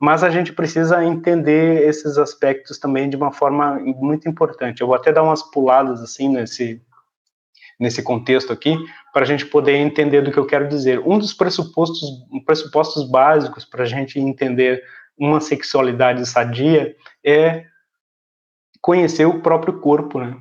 mas 0.00 0.22
a 0.22 0.30
gente 0.30 0.52
precisa 0.52 1.04
entender 1.04 1.88
esses 1.88 2.18
aspectos 2.18 2.78
também 2.78 3.08
de 3.08 3.16
uma 3.16 3.32
forma 3.32 3.78
muito 3.78 4.28
importante. 4.28 4.80
Eu 4.80 4.86
vou 4.86 4.96
até 4.96 5.12
dar 5.12 5.22
umas 5.22 5.42
puladas 5.42 6.02
assim 6.02 6.28
nesse 6.28 6.82
nesse 7.78 8.02
contexto 8.02 8.52
aqui, 8.52 8.74
para 9.12 9.22
a 9.22 9.26
gente 9.26 9.44
poder 9.44 9.76
entender 9.76 10.22
do 10.22 10.32
que 10.32 10.38
eu 10.38 10.46
quero 10.46 10.66
dizer. 10.66 10.98
Um 11.00 11.18
dos 11.18 11.34
pressupostos, 11.34 12.08
pressupostos 12.44 13.08
básicos 13.08 13.66
para 13.66 13.82
a 13.82 13.86
gente 13.86 14.18
entender 14.18 14.82
uma 15.18 15.40
sexualidade 15.40 16.24
sadia 16.26 16.94
é 17.24 17.66
conhecer 18.86 19.26
o 19.26 19.40
próprio 19.40 19.80
corpo, 19.80 20.20
né? 20.20 20.36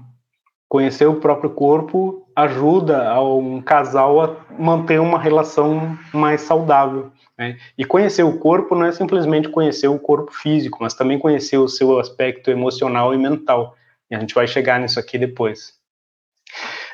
Conhecer 0.70 1.08
o 1.08 1.16
próprio 1.16 1.50
corpo 1.50 2.28
ajuda 2.36 3.10
a 3.10 3.20
um 3.20 3.60
casal 3.60 4.22
a 4.22 4.36
manter 4.60 5.02
uma 5.02 5.18
relação 5.18 5.98
mais 6.14 6.42
saudável. 6.42 7.12
Né? 7.36 7.58
E 7.76 7.84
conhecer 7.84 8.22
o 8.22 8.38
corpo 8.38 8.76
não 8.76 8.86
é 8.86 8.92
simplesmente 8.92 9.50
conhecer 9.50 9.88
o 9.88 9.98
corpo 9.98 10.32
físico, 10.32 10.78
mas 10.80 10.94
também 10.94 11.18
conhecer 11.18 11.58
o 11.58 11.68
seu 11.68 11.98
aspecto 11.98 12.52
emocional 12.52 13.16
e 13.16 13.18
mental. 13.18 13.76
E 14.12 14.16
a 14.16 14.20
gente 14.20 14.36
vai 14.36 14.46
chegar 14.46 14.80
nisso 14.80 15.00
aqui 15.00 15.18
depois. 15.18 15.74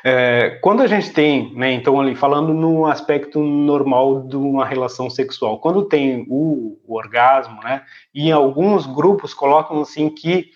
É, 0.02 0.58
quando 0.62 0.82
a 0.82 0.86
gente 0.86 1.12
tem, 1.12 1.54
né, 1.54 1.70
então 1.70 2.00
ali 2.00 2.14
falando 2.14 2.54
no 2.54 2.86
aspecto 2.86 3.40
normal 3.40 4.22
de 4.22 4.36
uma 4.36 4.64
relação 4.64 5.10
sexual, 5.10 5.60
quando 5.60 5.84
tem 5.84 6.24
o, 6.30 6.78
o 6.86 6.96
orgasmo, 6.96 7.62
né, 7.62 7.82
e 8.14 8.32
alguns 8.32 8.86
grupos 8.86 9.34
colocam 9.34 9.82
assim 9.82 10.08
que 10.08 10.50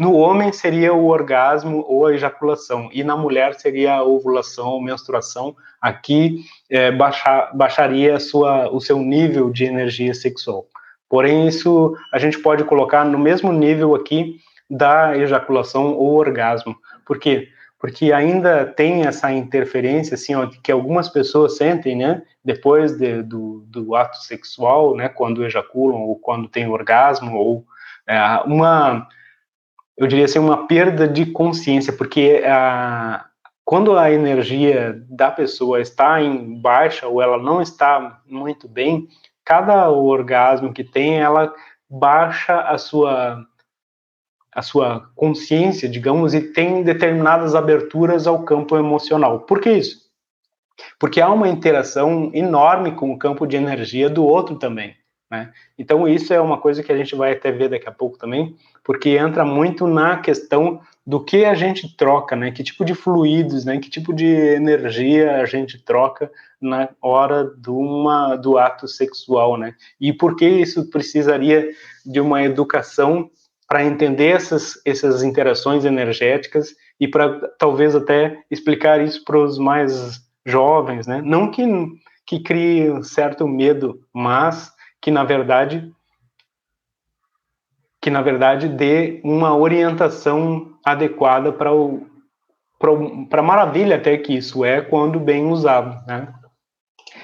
no 0.00 0.14
homem 0.14 0.50
seria 0.50 0.94
o 0.94 1.08
orgasmo 1.08 1.84
ou 1.86 2.06
a 2.06 2.14
ejaculação, 2.14 2.88
e 2.90 3.04
na 3.04 3.14
mulher 3.14 3.52
seria 3.60 3.96
a 3.96 4.02
ovulação 4.02 4.68
ou 4.68 4.82
menstruação. 4.82 5.54
Aqui 5.78 6.42
é, 6.70 6.90
baixar, 6.90 7.54
baixaria 7.54 8.18
sua, 8.18 8.70
o 8.70 8.80
seu 8.80 8.98
nível 8.98 9.50
de 9.50 9.66
energia 9.66 10.14
sexual. 10.14 10.64
Porém, 11.06 11.46
isso 11.46 11.94
a 12.14 12.18
gente 12.18 12.38
pode 12.38 12.64
colocar 12.64 13.04
no 13.04 13.18
mesmo 13.18 13.52
nível 13.52 13.94
aqui 13.94 14.36
da 14.70 15.14
ejaculação 15.18 15.92
ou 15.92 16.14
orgasmo. 16.14 16.74
Por 17.04 17.18
quê? 17.18 17.48
porque 17.78 18.12
ainda 18.12 18.66
tem 18.66 19.06
essa 19.06 19.32
interferência, 19.32 20.14
assim, 20.14 20.34
ó, 20.34 20.46
que 20.62 20.70
algumas 20.70 21.08
pessoas 21.08 21.56
sentem, 21.56 21.96
né, 21.96 22.22
depois 22.44 22.92
de, 22.92 23.22
do, 23.22 23.64
do 23.66 23.94
ato 23.94 24.18
sexual, 24.18 24.94
né, 24.94 25.08
quando 25.08 25.42
ejaculam 25.46 26.02
ou 26.02 26.16
quando 26.16 26.46
tem 26.46 26.68
orgasmo, 26.68 27.34
ou 27.38 27.64
é, 28.06 28.20
uma, 28.44 29.08
eu 30.00 30.06
diria 30.06 30.24
assim, 30.24 30.38
uma 30.38 30.66
perda 30.66 31.06
de 31.06 31.26
consciência, 31.26 31.92
porque 31.92 32.42
a, 32.46 33.26
quando 33.62 33.98
a 33.98 34.10
energia 34.10 34.98
da 35.10 35.30
pessoa 35.30 35.78
está 35.78 36.22
em 36.22 36.58
baixa 36.58 37.06
ou 37.06 37.20
ela 37.20 37.36
não 37.36 37.60
está 37.60 38.22
muito 38.26 38.66
bem, 38.66 39.06
cada 39.44 39.90
orgasmo 39.90 40.72
que 40.72 40.82
tem, 40.82 41.20
ela 41.20 41.54
baixa 41.88 42.62
a 42.62 42.78
sua 42.78 43.46
a 44.52 44.62
sua 44.62 45.08
consciência, 45.14 45.88
digamos, 45.88 46.34
e 46.34 46.40
tem 46.40 46.82
determinadas 46.82 47.54
aberturas 47.54 48.26
ao 48.26 48.42
campo 48.42 48.76
emocional. 48.76 49.40
Por 49.40 49.60
que 49.60 49.70
isso? 49.70 50.10
Porque 50.98 51.20
há 51.20 51.28
uma 51.30 51.48
interação 51.48 52.32
enorme 52.34 52.92
com 52.92 53.12
o 53.12 53.18
campo 53.18 53.46
de 53.46 53.56
energia 53.56 54.10
do 54.10 54.24
outro 54.24 54.56
também. 54.56 54.96
Né? 55.30 55.52
Então, 55.78 56.08
isso 56.08 56.34
é 56.34 56.40
uma 56.40 56.58
coisa 56.58 56.82
que 56.82 56.90
a 56.90 56.96
gente 56.96 57.14
vai 57.14 57.32
até 57.32 57.52
ver 57.52 57.68
daqui 57.68 57.88
a 57.88 57.92
pouco 57.92 58.18
também, 58.18 58.56
porque 58.82 59.10
entra 59.10 59.44
muito 59.44 59.86
na 59.86 60.16
questão 60.18 60.80
do 61.06 61.24
que 61.24 61.44
a 61.44 61.54
gente 61.54 61.96
troca, 61.96 62.34
né? 62.34 62.50
Que 62.50 62.64
tipo 62.64 62.84
de 62.84 62.94
fluidos, 62.94 63.64
né? 63.64 63.78
Que 63.78 63.88
tipo 63.88 64.12
de 64.12 64.26
energia 64.26 65.40
a 65.40 65.46
gente 65.46 65.78
troca 65.82 66.30
na 66.60 66.88
hora 67.00 67.44
do, 67.44 67.76
uma, 67.76 68.36
do 68.36 68.58
ato 68.58 68.88
sexual, 68.88 69.56
né? 69.56 69.74
E 70.00 70.12
por 70.12 70.36
que 70.36 70.46
isso 70.46 70.90
precisaria 70.90 71.70
de 72.04 72.20
uma 72.20 72.42
educação 72.42 73.30
para 73.68 73.84
entender 73.84 74.28
essas, 74.28 74.80
essas 74.84 75.22
interações 75.22 75.84
energéticas 75.84 76.74
e 76.98 77.06
para 77.06 77.48
talvez 77.56 77.94
até 77.94 78.42
explicar 78.50 79.00
isso 79.00 79.24
para 79.24 79.38
os 79.38 79.58
mais 79.58 80.20
jovens, 80.44 81.06
né? 81.06 81.22
Não 81.24 81.50
que, 81.50 81.64
que 82.26 82.40
crie 82.40 82.90
um 82.90 83.02
certo 83.02 83.46
medo, 83.46 84.00
mas 84.12 84.72
que 85.00 85.10
na 85.10 85.24
verdade 85.24 85.90
que 88.00 88.10
na 88.10 88.22
verdade 88.22 88.68
dê 88.68 89.20
uma 89.22 89.56
orientação 89.56 90.72
adequada 90.84 91.52
para 91.52 91.72
o 91.72 92.06
para 93.28 93.40
a 93.40 93.44
maravilha 93.44 93.96
até 93.96 94.16
que 94.16 94.34
isso 94.34 94.64
é 94.64 94.80
quando 94.80 95.20
bem 95.20 95.46
usado, 95.46 96.02
né? 96.06 96.32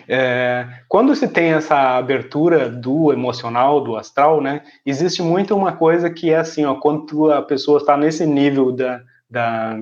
É, 0.09 0.67
quando 0.89 1.15
se 1.15 1.27
tem 1.29 1.53
essa 1.53 1.97
abertura 1.97 2.69
do 2.69 3.13
emocional, 3.13 3.81
do 3.81 3.97
astral, 3.97 4.41
né, 4.41 4.63
existe 4.85 5.23
muito 5.23 5.57
uma 5.57 5.73
coisa 5.73 6.11
que 6.11 6.31
é 6.31 6.37
assim, 6.37 6.65
ó, 6.65 6.75
quando 6.75 7.33
a 7.33 7.41
pessoa 7.41 7.79
está 7.79 7.97
nesse 7.97 8.27
nível 8.27 8.71
da, 8.71 9.01
da 9.31 9.81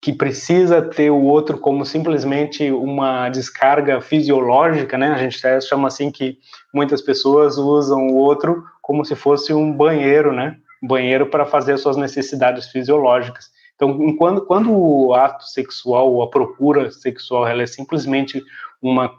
que 0.00 0.12
precisa 0.12 0.80
ter 0.80 1.10
o 1.10 1.22
outro 1.22 1.58
como 1.58 1.84
simplesmente 1.84 2.70
uma 2.70 3.28
descarga 3.28 4.00
fisiológica, 4.00 4.96
né? 4.96 5.08
A 5.08 5.18
gente 5.18 5.40
chama 5.62 5.88
assim 5.88 6.10
que 6.10 6.38
muitas 6.72 7.02
pessoas 7.02 7.58
usam 7.58 8.06
o 8.08 8.16
outro 8.16 8.64
como 8.80 9.04
se 9.04 9.16
fosse 9.16 9.52
um 9.52 9.72
banheiro, 9.72 10.32
né? 10.32 10.56
Um 10.82 10.86
banheiro 10.86 11.26
para 11.26 11.44
fazer 11.44 11.72
as 11.72 11.80
suas 11.80 11.96
necessidades 11.96 12.68
fisiológicas. 12.68 13.50
Então, 13.74 14.16
quando, 14.16 14.44
quando 14.44 14.72
o 14.72 15.14
ato 15.14 15.44
sexual 15.44 16.12
ou 16.12 16.22
a 16.22 16.30
procura 16.30 16.90
sexual 16.90 17.46
ela 17.46 17.62
é 17.62 17.66
simplesmente 17.66 18.42
uma 18.82 19.12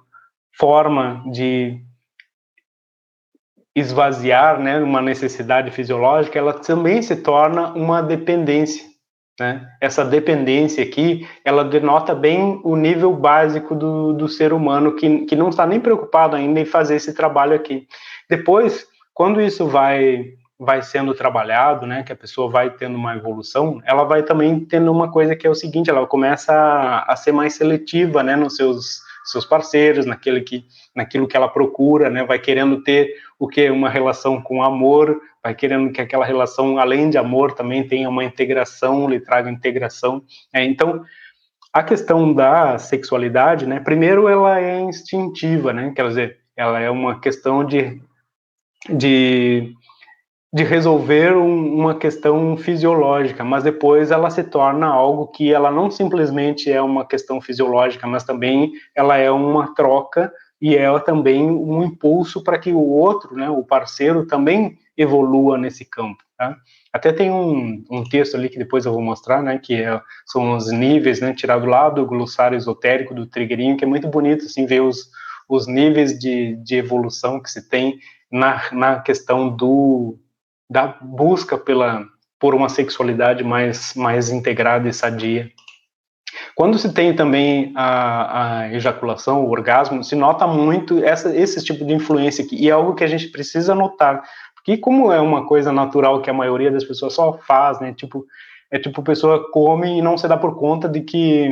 forma 0.57 1.23
de 1.31 1.81
esvaziar 3.75 4.59
né, 4.59 4.79
uma 4.79 5.01
necessidade 5.01 5.71
fisiológica, 5.71 6.37
ela 6.37 6.53
também 6.53 7.01
se 7.01 7.15
torna 7.15 7.71
uma 7.73 8.01
dependência. 8.01 8.88
Né? 9.39 9.67
Essa 9.79 10.03
dependência 10.03 10.83
aqui, 10.83 11.27
ela 11.45 11.63
denota 11.63 12.13
bem 12.13 12.59
o 12.63 12.75
nível 12.75 13.13
básico 13.15 13.73
do, 13.73 14.13
do 14.13 14.27
ser 14.27 14.51
humano, 14.51 14.95
que, 14.95 15.25
que 15.25 15.35
não 15.35 15.49
está 15.49 15.65
nem 15.65 15.79
preocupado 15.79 16.35
ainda 16.35 16.59
em 16.59 16.65
fazer 16.65 16.95
esse 16.95 17.13
trabalho 17.13 17.55
aqui. 17.55 17.87
Depois, 18.29 18.85
quando 19.13 19.41
isso 19.41 19.67
vai 19.67 20.33
vai 20.61 20.81
sendo 20.81 21.13
trabalhado, 21.13 21.87
né, 21.87 22.03
que 22.03 22.11
a 22.11 22.15
pessoa 22.17 22.49
vai 22.49 22.69
tendo 22.69 22.97
uma 22.97 23.15
evolução, 23.15 23.81
ela 23.85 24.03
vai 24.03 24.23
também 24.23 24.59
tendo 24.59 24.91
uma 24.91 25.09
coisa 25.09 25.33
que 25.33 25.47
é 25.47 25.49
o 25.49 25.55
seguinte, 25.55 25.89
ela 25.89 26.05
começa 26.05 26.51
a, 26.51 27.13
a 27.13 27.15
ser 27.15 27.31
mais 27.31 27.53
seletiva, 27.53 28.21
né, 28.21 28.35
nos 28.35 28.57
seus 28.57 28.99
seus 29.31 29.45
parceiros, 29.45 30.05
naquele 30.05 30.41
que, 30.41 30.65
naquilo 30.95 31.27
que 31.27 31.35
ela 31.35 31.47
procura, 31.47 32.09
né? 32.09 32.23
Vai 32.23 32.39
querendo 32.39 32.83
ter 32.83 33.15
o 33.37 33.47
que 33.47 33.69
uma 33.69 33.89
relação 33.89 34.41
com 34.41 34.63
amor, 34.63 35.21
vai 35.43 35.55
querendo 35.55 35.91
que 35.91 36.01
aquela 36.01 36.25
relação, 36.25 36.77
além 36.77 37.09
de 37.09 37.17
amor, 37.17 37.53
também 37.53 37.87
tenha 37.87 38.09
uma 38.09 38.23
integração, 38.23 39.09
lhe 39.09 39.19
traga 39.19 39.49
integração. 39.49 40.23
É, 40.53 40.63
então, 40.63 41.03
a 41.71 41.83
questão 41.83 42.33
da 42.33 42.77
sexualidade, 42.77 43.65
né? 43.65 43.79
Primeiro, 43.79 44.27
ela 44.27 44.59
é 44.59 44.79
instintiva, 44.79 45.71
né? 45.71 45.93
Quer 45.95 46.07
dizer, 46.07 46.37
ela 46.55 46.79
é 46.79 46.89
uma 46.89 47.19
questão 47.19 47.63
de, 47.63 48.01
de 48.89 49.73
de 50.51 50.63
resolver 50.63 51.35
um, 51.35 51.75
uma 51.75 51.95
questão 51.95 52.57
fisiológica, 52.57 53.43
mas 53.43 53.63
depois 53.63 54.09
ela 54.09 54.29
se 54.31 54.43
torna 54.43 54.87
algo 54.87 55.27
que 55.27 55.53
ela 55.53 55.69
não 55.69 55.91
simplesmente 55.91 56.71
é 56.71 56.81
uma 56.81 57.05
questão 57.05 57.39
fisiológica, 57.39 58.07
mas 58.07 58.23
também 58.23 58.71
ela 58.95 59.15
é 59.17 59.29
uma 59.29 59.75
troca 59.75 60.31
e 60.61 60.75
é 60.75 60.99
também 60.99 61.49
um 61.49 61.83
impulso 61.83 62.43
para 62.43 62.57
que 62.57 62.73
o 62.73 62.83
outro, 62.83 63.35
né, 63.35 63.49
o 63.49 63.63
parceiro, 63.63 64.25
também 64.25 64.77
evolua 64.97 65.57
nesse 65.57 65.85
campo. 65.85 66.21
Tá? 66.37 66.57
Até 66.91 67.13
tem 67.13 67.31
um, 67.31 67.83
um, 67.89 68.03
texto 68.03 68.35
ali 68.35 68.49
que 68.49 68.57
depois 68.57 68.85
eu 68.85 68.91
vou 68.91 69.01
mostrar, 69.01 69.41
né, 69.41 69.59
que 69.59 69.75
é, 69.75 70.01
são 70.25 70.57
os 70.57 70.71
níveis, 70.71 71.21
né, 71.21 71.33
tirado 71.33 71.65
lá 71.65 71.89
do 71.89 72.05
glossário 72.05 72.57
esotérico 72.57 73.13
do 73.13 73.27
Trigueirinho, 73.27 73.77
que 73.77 73.85
é 73.85 73.87
muito 73.87 74.07
bonito, 74.07 74.45
assim, 74.45 74.65
ver 74.65 74.81
os, 74.81 75.09
os 75.47 75.67
níveis 75.67 76.17
de, 76.17 76.55
de 76.57 76.75
evolução 76.75 77.39
que 77.41 77.51
se 77.51 77.69
tem 77.69 77.99
na, 78.31 78.61
na 78.71 78.99
questão 78.99 79.49
do, 79.49 80.17
da 80.69 80.95
busca 81.01 81.57
pela 81.57 82.05
por 82.39 82.55
uma 82.55 82.69
sexualidade 82.69 83.43
mais 83.43 83.93
mais 83.95 84.29
integrada 84.29 84.87
e 84.87 84.93
sadia. 84.93 85.49
Quando 86.55 86.77
se 86.77 86.93
tem 86.93 87.15
também 87.15 87.71
a, 87.75 88.59
a 88.59 88.73
ejaculação, 88.73 89.45
o 89.45 89.49
orgasmo, 89.49 90.03
se 90.03 90.15
nota 90.15 90.45
muito 90.45 91.03
essa, 91.03 91.35
esse 91.35 91.63
tipo 91.63 91.83
de 91.85 91.93
influência 91.93 92.43
aqui, 92.43 92.55
e 92.55 92.69
é 92.69 92.71
algo 92.71 92.93
que 92.93 93.03
a 93.03 93.07
gente 93.07 93.29
precisa 93.29 93.73
notar, 93.73 94.21
porque 94.55 94.77
como 94.77 95.11
é 95.11 95.19
uma 95.19 95.47
coisa 95.47 95.71
natural 95.71 96.21
que 96.21 96.29
a 96.29 96.33
maioria 96.33 96.69
das 96.69 96.83
pessoas 96.83 97.13
só 97.13 97.39
faz, 97.47 97.79
né, 97.79 97.93
tipo, 97.93 98.25
é 98.69 98.77
tipo, 98.77 99.01
a 99.01 99.03
pessoa 99.03 99.49
come 99.51 99.97
e 99.97 100.01
não 100.01 100.17
se 100.17 100.27
dá 100.27 100.37
por 100.37 100.55
conta 100.57 100.87
de 100.87 101.01
que, 101.01 101.49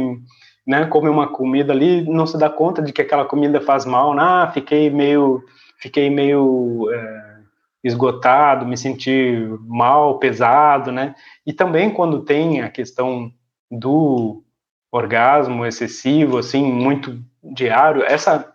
né, 0.65 0.85
come 0.85 1.09
uma 1.09 1.27
comida 1.27 1.73
ali, 1.73 2.03
não 2.03 2.27
se 2.27 2.37
dá 2.37 2.49
conta 2.49 2.81
de 2.81 2.93
que 2.93 3.01
aquela 3.01 3.25
comida 3.25 3.59
faz 3.61 3.85
mal, 3.85 4.17
ah, 4.19 4.51
fiquei 4.53 4.89
meio, 4.89 5.43
fiquei 5.79 6.09
meio... 6.09 6.87
É, 6.93 7.36
esgotado, 7.83 8.65
me 8.65 8.77
sentir 8.77 9.47
mal, 9.61 10.19
pesado, 10.19 10.91
né? 10.91 11.15
E 11.45 11.53
também 11.53 11.89
quando 11.89 12.23
tem 12.23 12.61
a 12.61 12.69
questão 12.69 13.31
do 13.69 14.43
orgasmo 14.91 15.65
excessivo, 15.65 16.37
assim, 16.37 16.63
muito 16.63 17.21
diário, 17.43 18.03
essa 18.03 18.53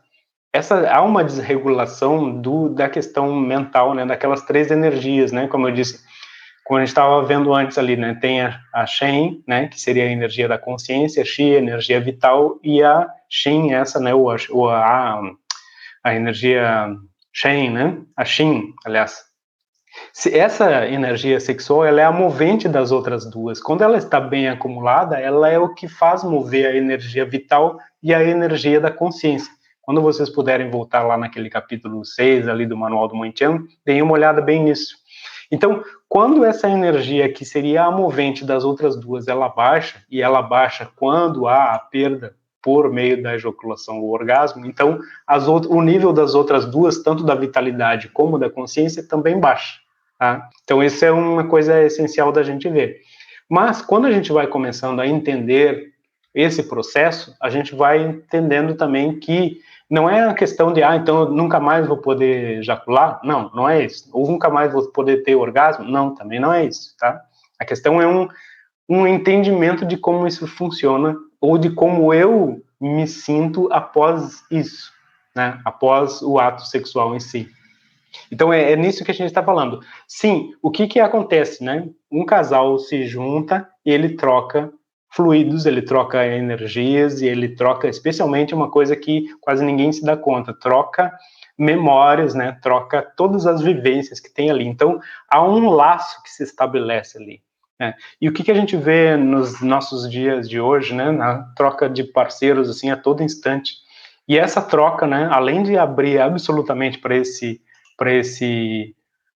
essa 0.52 0.86
há 0.90 1.00
uma 1.02 1.24
desregulação 1.24 2.40
do 2.40 2.68
da 2.68 2.88
questão 2.88 3.34
mental, 3.34 3.94
né? 3.94 4.04
Daquelas 4.04 4.42
três 4.42 4.70
energias, 4.70 5.32
né? 5.32 5.48
Como 5.48 5.66
eu 5.68 5.72
disse, 5.72 6.04
como 6.64 6.78
a 6.78 6.82
gente 6.82 6.90
estava 6.90 7.24
vendo 7.24 7.54
antes 7.54 7.78
ali, 7.78 7.96
né? 7.96 8.14
Tem 8.20 8.42
a, 8.42 8.60
a 8.72 8.86
Shen, 8.86 9.42
né? 9.48 9.68
Que 9.68 9.80
seria 9.80 10.04
a 10.04 10.12
energia 10.12 10.46
da 10.46 10.58
consciência, 10.58 11.22
a 11.22 11.24
Xi, 11.24 11.56
a 11.56 11.58
energia 11.58 12.00
vital, 12.00 12.58
e 12.62 12.82
a 12.82 13.08
Shin, 13.30 13.72
essa, 13.72 13.98
né? 13.98 14.14
O, 14.14 14.26
o 14.50 14.68
a, 14.68 15.22
a 16.04 16.14
energia 16.14 16.88
Shen, 17.32 17.70
né? 17.70 17.98
A 18.16 18.24
Shin, 18.24 18.74
aliás. 18.84 19.24
Se 20.12 20.36
essa 20.36 20.86
energia 20.88 21.38
sexual, 21.38 21.84
ela 21.84 22.00
é 22.00 22.04
a 22.04 22.12
movente 22.12 22.68
das 22.68 22.92
outras 22.92 23.28
duas. 23.28 23.60
Quando 23.60 23.82
ela 23.82 23.98
está 23.98 24.20
bem 24.20 24.48
acumulada, 24.48 25.18
ela 25.18 25.48
é 25.48 25.58
o 25.58 25.74
que 25.74 25.86
faz 25.86 26.24
mover 26.24 26.66
a 26.66 26.76
energia 26.76 27.24
vital 27.24 27.78
e 28.02 28.14
a 28.14 28.22
energia 28.22 28.80
da 28.80 28.90
consciência. 28.90 29.52
Quando 29.82 30.00
vocês 30.00 30.30
puderem 30.30 30.70
voltar 30.70 31.02
lá 31.02 31.18
naquele 31.18 31.50
capítulo 31.50 32.04
6 32.04 32.48
ali 32.48 32.66
do 32.66 32.76
Manual 32.76 33.08
do 33.08 33.16
Mointian, 33.16 33.64
deem 33.84 34.00
uma 34.00 34.12
olhada 34.12 34.40
bem 34.40 34.62
nisso. 34.62 34.96
Então, 35.50 35.84
quando 36.08 36.44
essa 36.44 36.68
energia 36.68 37.30
que 37.30 37.44
seria 37.44 37.84
a 37.84 37.90
movente 37.90 38.44
das 38.44 38.64
outras 38.64 38.96
duas, 38.96 39.28
ela 39.28 39.48
baixa, 39.48 40.02
e 40.10 40.22
ela 40.22 40.40
baixa 40.40 40.88
quando 40.96 41.46
há 41.46 41.74
a 41.74 41.78
perda 41.78 42.34
por 42.62 42.90
meio 42.90 43.22
da 43.22 43.34
ejaculação 43.34 44.00
ou 44.00 44.10
orgasmo, 44.10 44.64
então 44.64 45.00
o 45.68 45.82
nível 45.82 46.12
das 46.12 46.34
outras 46.34 46.64
duas, 46.64 47.02
tanto 47.02 47.24
da 47.24 47.34
vitalidade 47.34 48.08
como 48.08 48.38
da 48.38 48.48
consciência, 48.48 49.06
também 49.06 49.38
baixa. 49.38 49.80
Tá? 50.18 50.48
Então 50.62 50.82
isso 50.82 51.04
é 51.04 51.10
uma 51.10 51.44
coisa 51.44 51.82
essencial 51.82 52.30
da 52.30 52.42
gente 52.42 52.68
ver. 52.68 53.00
Mas 53.48 53.82
quando 53.82 54.06
a 54.06 54.12
gente 54.12 54.32
vai 54.32 54.46
começando 54.46 55.00
a 55.00 55.06
entender 55.06 55.92
esse 56.34 56.62
processo, 56.62 57.34
a 57.40 57.50
gente 57.50 57.74
vai 57.74 58.00
entendendo 58.00 58.74
também 58.74 59.18
que 59.18 59.60
não 59.90 60.08
é 60.08 60.26
a 60.26 60.32
questão 60.32 60.72
de, 60.72 60.82
ah, 60.82 60.96
então 60.96 61.20
eu 61.20 61.28
nunca 61.28 61.60
mais 61.60 61.86
vou 61.86 61.98
poder 61.98 62.60
ejacular. 62.60 63.20
Não, 63.22 63.50
não 63.54 63.68
é 63.68 63.84
isso. 63.84 64.08
Ou 64.12 64.26
nunca 64.30 64.48
mais 64.48 64.72
vou 64.72 64.88
poder 64.88 65.22
ter 65.22 65.34
orgasmo. 65.34 65.84
Não, 65.84 66.14
também 66.14 66.40
não 66.40 66.50
é 66.50 66.64
isso, 66.64 66.96
tá? 66.98 67.20
A 67.58 67.64
questão 67.64 68.00
é 68.00 68.06
um, 68.06 68.26
um 68.88 69.06
entendimento 69.06 69.84
de 69.84 69.98
como 69.98 70.26
isso 70.26 70.46
funciona 70.46 71.14
ou 71.42 71.58
de 71.58 71.70
como 71.70 72.14
eu 72.14 72.62
me 72.80 73.06
sinto 73.06 73.68
após 73.72 74.44
isso, 74.48 74.92
né? 75.34 75.60
Após 75.64 76.22
o 76.22 76.38
ato 76.38 76.64
sexual 76.64 77.16
em 77.16 77.20
si. 77.20 77.50
Então 78.30 78.52
é, 78.52 78.72
é 78.72 78.76
nisso 78.76 79.04
que 79.04 79.10
a 79.10 79.14
gente 79.14 79.26
está 79.26 79.42
falando. 79.42 79.80
Sim, 80.06 80.52
o 80.62 80.70
que 80.70 80.86
que 80.86 81.00
acontece, 81.00 81.64
né? 81.64 81.88
Um 82.10 82.24
casal 82.24 82.78
se 82.78 83.06
junta 83.08 83.68
e 83.84 83.90
ele 83.90 84.10
troca 84.10 84.72
fluidos, 85.10 85.66
ele 85.66 85.82
troca 85.82 86.24
energias 86.26 87.20
e 87.20 87.26
ele 87.26 87.50
troca, 87.50 87.88
especialmente 87.88 88.54
uma 88.54 88.70
coisa 88.70 88.94
que 88.94 89.26
quase 89.40 89.64
ninguém 89.64 89.92
se 89.92 90.04
dá 90.04 90.16
conta, 90.16 90.54
troca 90.54 91.12
memórias, 91.58 92.34
né? 92.34 92.56
Troca 92.62 93.02
todas 93.16 93.46
as 93.46 93.60
vivências 93.60 94.20
que 94.20 94.32
tem 94.32 94.48
ali. 94.48 94.64
Então 94.64 95.00
há 95.28 95.42
um 95.42 95.70
laço 95.70 96.22
que 96.22 96.30
se 96.30 96.44
estabelece 96.44 97.18
ali. 97.18 97.42
É. 97.82 97.94
E 98.20 98.28
o 98.28 98.32
que, 98.32 98.44
que 98.44 98.50
a 98.52 98.54
gente 98.54 98.76
vê 98.76 99.16
nos 99.16 99.60
nossos 99.60 100.08
dias 100.08 100.48
de 100.48 100.60
hoje, 100.60 100.94
né, 100.94 101.10
na 101.10 101.42
troca 101.56 101.90
de 101.90 102.04
parceiros 102.04 102.70
assim 102.70 102.92
a 102.92 102.96
todo 102.96 103.24
instante. 103.24 103.74
E 104.28 104.38
essa 104.38 104.62
troca, 104.62 105.04
né, 105.04 105.28
além 105.32 105.64
de 105.64 105.76
abrir 105.76 106.20
absolutamente 106.20 106.98
para 106.98 107.16
esse 107.16 107.60
para 107.96 108.12
esse 108.12 108.94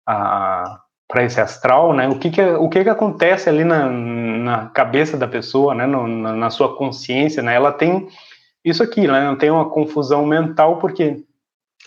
uh, 0.09 0.77
para 1.07 1.23
esse 1.23 1.39
astral, 1.39 1.93
né, 1.93 2.09
o 2.09 2.19
que 2.19 2.29
que 2.29 2.41
o 2.41 2.67
que 2.67 2.83
que 2.83 2.89
acontece 2.89 3.47
ali 3.47 3.63
na, 3.63 3.89
na 3.89 4.67
cabeça 4.67 5.15
da 5.15 5.27
pessoa, 5.27 5.73
né, 5.73 5.85
no, 5.85 6.05
na, 6.05 6.33
na, 6.33 6.49
sua 6.49 6.75
consciência, 6.75 7.41
né, 7.41 7.55
ela 7.55 7.71
tem 7.71 8.09
isso 8.65 8.83
aqui, 8.83 9.07
né, 9.07 9.33
tem 9.39 9.51
uma 9.51 9.69
confusão 9.69 10.25
mental 10.25 10.79
porque 10.79 11.23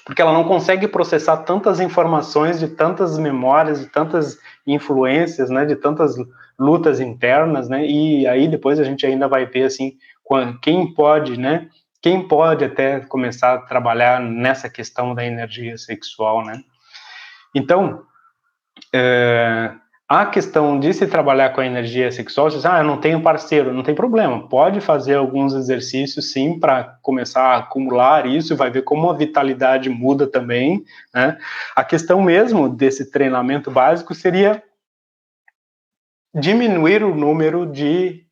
porque 0.07 0.23
ela 0.23 0.33
não 0.33 0.45
consegue 0.45 0.87
processar 0.87 1.39
tantas 1.39 1.81
informações 1.81 2.61
de 2.61 2.69
tantas 2.69 3.19
memórias, 3.19 3.81
de 3.81 3.87
tantas 3.87 4.39
influências, 4.65 5.51
né, 5.51 5.67
de 5.67 5.75
tantas 5.75 6.15
lutas 6.57 7.01
internas, 7.01 7.69
né? 7.69 7.85
E 7.85 8.25
aí 8.25 8.47
depois 8.47 8.79
a 8.79 8.85
gente 8.85 9.05
ainda 9.05 9.27
vai 9.27 9.45
ver 9.47 9.65
assim 9.65 9.99
quem 10.63 10.95
pode, 10.95 11.37
né? 11.37 11.69
Quem 12.01 12.27
pode 12.27 12.65
até 12.65 13.01
começar 13.01 13.55
a 13.55 13.59
trabalhar 13.59 14.21
nessa 14.21 14.71
questão 14.71 15.13
da 15.13 15.25
energia 15.27 15.77
sexual, 15.77 16.45
né? 16.45 16.63
Então, 17.53 18.05
é, 18.95 19.73
a 20.09 20.25
questão 20.25 20.79
de 20.79 20.95
se 20.95 21.07
trabalhar 21.07 21.51
com 21.51 21.61
a 21.61 21.67
energia 21.67 22.13
sexual, 22.13 22.49
você 22.49 22.59
diz, 22.59 22.67
ah, 22.67 22.79
eu 22.79 22.85
não 22.85 23.01
tenho 23.01 23.21
parceiro, 23.21 23.73
não 23.73 23.83
tem 23.83 23.95
problema, 23.95 24.49
pode 24.49 24.81
fazer 24.81 25.17
alguns 25.17 25.53
exercícios 25.53 26.31
sim 26.31 26.61
para 26.61 26.97
começar 27.03 27.43
a 27.43 27.57
acumular 27.59 28.25
isso, 28.25 28.55
vai 28.55 28.71
ver 28.71 28.83
como 28.83 29.11
a 29.11 29.15
vitalidade 29.15 29.91
muda 29.91 30.27
também, 30.27 30.85
né? 31.13 31.37
A 31.75 31.83
questão 31.83 32.23
mesmo 32.23 32.69
desse 32.69 33.11
treinamento 33.11 33.69
básico 33.69 34.15
seria 34.15 34.63
diminuir 36.33 37.03
o 37.03 37.15
número 37.15 37.67
de 37.67 38.25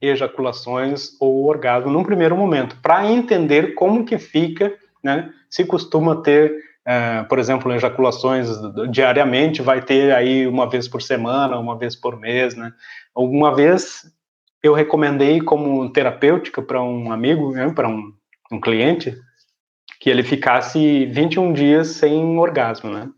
ejaculações 0.00 1.10
ou 1.20 1.44
orgasmo 1.46 1.90
num 1.90 2.02
primeiro 2.02 2.34
momento, 2.34 2.76
para 2.80 3.06
entender 3.06 3.74
como 3.74 4.06
que 4.06 4.16
fica, 4.16 4.72
né? 5.04 5.30
Se 5.50 5.66
costuma 5.66 6.22
ter, 6.22 6.69
uh, 6.86 7.28
por 7.28 7.38
exemplo, 7.38 7.72
ejaculações 7.72 8.48
diariamente, 8.90 9.62
vai 9.62 9.80
ter 9.80 10.12
aí 10.12 10.46
uma 10.46 10.68
vez 10.68 10.88
por 10.88 11.02
semana, 11.02 11.58
uma 11.58 11.76
vez 11.76 11.96
por 11.96 12.18
mês, 12.18 12.54
né? 12.54 12.72
Alguma 13.14 13.54
vez 13.54 14.02
eu 14.62 14.74
recomendei 14.74 15.40
como 15.40 15.90
terapêutica 15.90 16.60
para 16.60 16.82
um 16.82 17.10
amigo, 17.12 17.52
né, 17.52 17.72
para 17.74 17.88
um, 17.88 18.12
um 18.52 18.60
cliente, 18.60 19.16
que 19.98 20.10
ele 20.10 20.22
ficasse 20.22 21.06
21 21.06 21.52
dias 21.52 21.88
sem 21.88 22.38
orgasmo, 22.38 22.90
né? 22.90 23.08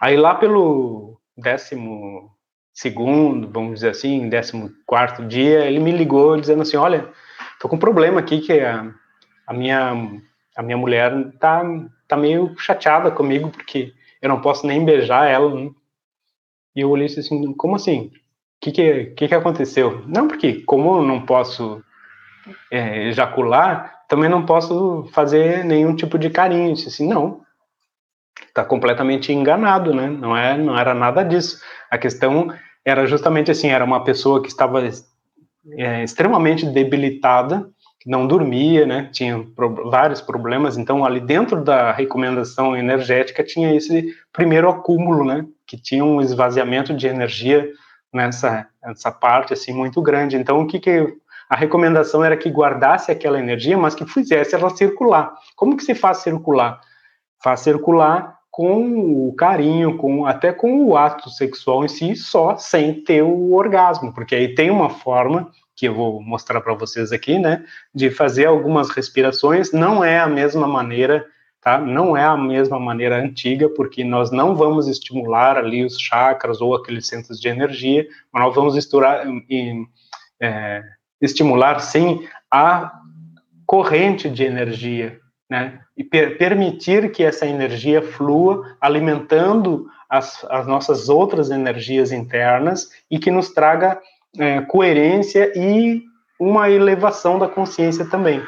Aí 0.00 0.16
lá 0.16 0.34
pelo 0.34 1.18
décimo 1.36 2.30
segundo, 2.74 3.50
vamos 3.50 3.74
dizer 3.74 3.90
assim, 3.90 4.28
décimo 4.28 4.70
quarto 4.86 5.24
dia, 5.24 5.64
ele 5.64 5.78
me 5.78 5.90
ligou 5.90 6.38
dizendo 6.38 6.62
assim, 6.62 6.76
olha, 6.76 7.08
tô 7.58 7.68
com 7.68 7.76
um 7.76 7.78
problema 7.78 8.20
aqui 8.20 8.40
que 8.40 8.60
a, 8.60 8.92
a 9.46 9.54
minha 9.54 9.92
a 10.56 10.62
minha 10.62 10.76
mulher 10.76 11.12
tá 11.38 11.62
tá 12.08 12.16
meio 12.16 12.54
chateada 12.58 13.10
comigo 13.10 13.50
porque 13.50 13.92
eu 14.20 14.28
não 14.28 14.40
posso 14.40 14.66
nem 14.66 14.84
beijar 14.84 15.28
ela. 15.28 15.54
Né? 15.54 15.70
E 16.74 16.80
eu 16.80 16.90
olhei 16.90 17.06
assim, 17.06 17.52
como 17.54 17.76
assim? 17.76 18.06
O 18.06 18.10
que 18.60 18.72
que, 18.72 19.04
que 19.16 19.28
que 19.28 19.34
aconteceu? 19.34 20.02
Não, 20.06 20.28
porque 20.28 20.62
como 20.62 20.98
eu 20.98 21.02
não 21.02 21.24
posso 21.24 21.82
é, 22.70 23.08
ejacular, 23.08 24.04
também 24.08 24.30
não 24.30 24.44
posso 24.44 25.08
fazer 25.12 25.64
nenhum 25.64 25.94
tipo 25.94 26.18
de 26.18 26.30
carinho. 26.30 26.74
disse 26.74 26.88
assim, 26.88 27.08
não, 27.08 27.42
está 28.48 28.64
completamente 28.64 29.32
enganado, 29.32 29.94
né? 29.94 30.08
Não 30.08 30.36
é, 30.36 30.56
não 30.56 30.78
era 30.78 30.94
nada 30.94 31.22
disso. 31.22 31.60
A 31.90 31.98
questão 31.98 32.52
era 32.84 33.06
justamente 33.06 33.50
assim, 33.50 33.68
era 33.68 33.84
uma 33.84 34.04
pessoa 34.04 34.40
que 34.40 34.48
estava 34.48 34.82
é, 35.72 36.04
extremamente 36.04 36.64
debilitada, 36.66 37.68
não 38.06 38.24
dormia, 38.24 38.86
né? 38.86 39.08
Tinha 39.12 39.44
pro, 39.56 39.90
vários 39.90 40.20
problemas. 40.20 40.78
Então, 40.78 41.04
ali 41.04 41.18
dentro 41.18 41.60
da 41.62 41.90
recomendação 41.90 42.76
energética 42.76 43.42
tinha 43.42 43.74
esse 43.74 44.14
primeiro 44.32 44.70
acúmulo, 44.70 45.24
né? 45.24 45.44
Que 45.66 45.76
tinha 45.76 46.04
um 46.04 46.20
esvaziamento 46.20 46.94
de 46.94 47.08
energia 47.08 47.68
nessa, 48.12 48.68
nessa 48.80 49.10
parte 49.10 49.52
assim 49.52 49.72
muito 49.72 50.00
grande. 50.00 50.36
Então, 50.36 50.60
o 50.60 50.66
que 50.68 50.78
que 50.78 51.16
a 51.50 51.56
recomendação 51.56 52.24
era 52.24 52.36
que 52.36 52.48
guardasse 52.48 53.10
aquela 53.10 53.40
energia, 53.40 53.76
mas 53.76 53.94
que 53.94 54.06
fizesse 54.06 54.54
ela 54.54 54.70
circular. 54.70 55.34
Como 55.56 55.76
que 55.76 55.82
se 55.82 55.94
faz 55.94 56.18
circular? 56.18 56.80
Faz 57.42 57.60
circular 57.60 58.36
com 58.50 59.28
o 59.28 59.34
carinho, 59.34 59.98
com 59.98 60.24
até 60.26 60.52
com 60.52 60.84
o 60.84 60.96
ato 60.96 61.28
sexual 61.28 61.84
em 61.84 61.88
si, 61.88 62.16
só 62.16 62.56
sem 62.56 63.02
ter 63.02 63.22
o 63.22 63.52
orgasmo, 63.52 64.14
porque 64.14 64.34
aí 64.34 64.54
tem 64.54 64.70
uma 64.70 64.88
forma 64.88 65.50
que 65.76 65.86
eu 65.86 65.94
vou 65.94 66.22
mostrar 66.22 66.62
para 66.62 66.74
vocês 66.74 67.12
aqui, 67.12 67.38
né, 67.38 67.62
de 67.94 68.10
fazer 68.10 68.46
algumas 68.46 68.88
respirações. 68.88 69.72
Não 69.72 70.02
é 70.02 70.18
a 70.18 70.26
mesma 70.26 70.66
maneira, 70.66 71.26
tá? 71.60 71.78
Não 71.78 72.16
é 72.16 72.24
a 72.24 72.36
mesma 72.36 72.80
maneira 72.80 73.22
antiga, 73.22 73.68
porque 73.68 74.02
nós 74.02 74.30
não 74.30 74.56
vamos 74.56 74.88
estimular 74.88 75.58
ali 75.58 75.84
os 75.84 76.00
chakras 76.00 76.62
ou 76.62 76.74
aqueles 76.74 77.06
centros 77.06 77.38
de 77.38 77.48
energia, 77.48 78.06
mas 78.32 78.42
nós 78.42 78.54
vamos 78.54 78.74
estourar, 78.74 79.26
é, 80.40 80.82
estimular 81.20 81.78
sim 81.80 82.26
a 82.50 82.90
corrente 83.66 84.30
de 84.30 84.44
energia, 84.44 85.20
né? 85.50 85.80
E 85.94 86.04
per 86.04 86.38
permitir 86.38 87.10
que 87.12 87.22
essa 87.22 87.46
energia 87.46 88.00
flua, 88.00 88.76
alimentando 88.80 89.86
as, 90.08 90.46
as, 90.48 90.66
nossas 90.66 91.08
outras 91.08 91.50
energias 91.50 92.12
internas 92.12 92.90
e 93.10 93.18
que 93.18 93.30
nos 93.30 93.50
traga 93.50 94.00
é, 94.38 94.60
coerência 94.62 95.52
e 95.56 96.02
uma 96.38 96.70
elevação 96.70 97.38
da 97.38 97.48
consciência 97.48 98.04
também. 98.04 98.42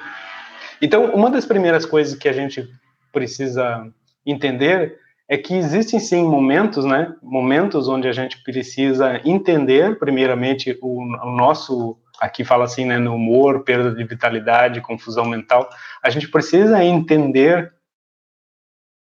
Então, 0.80 1.06
uma 1.14 1.30
das 1.30 1.44
primeiras 1.44 1.84
coisas 1.84 2.16
que 2.16 2.28
a 2.28 2.32
gente 2.32 2.68
precisa 3.12 3.86
entender 4.24 4.98
é 5.28 5.36
que 5.36 5.54
existem 5.54 5.98
sim 6.00 6.22
momentos, 6.22 6.84
né? 6.84 7.14
Momentos 7.22 7.88
onde 7.88 8.08
a 8.08 8.12
gente 8.12 8.42
precisa 8.42 9.20
entender, 9.24 9.98
primeiramente, 9.98 10.78
o, 10.80 11.00
o 11.00 11.36
nosso 11.36 11.98
aqui 12.18 12.44
fala 12.44 12.64
assim, 12.64 12.84
né, 12.84 12.98
no 12.98 13.14
humor, 13.14 13.62
perda 13.62 13.94
de 13.94 14.02
vitalidade, 14.04 14.80
confusão 14.80 15.24
mental, 15.24 15.70
a 16.02 16.10
gente 16.10 16.28
precisa 16.28 16.82
entender, 16.82 17.72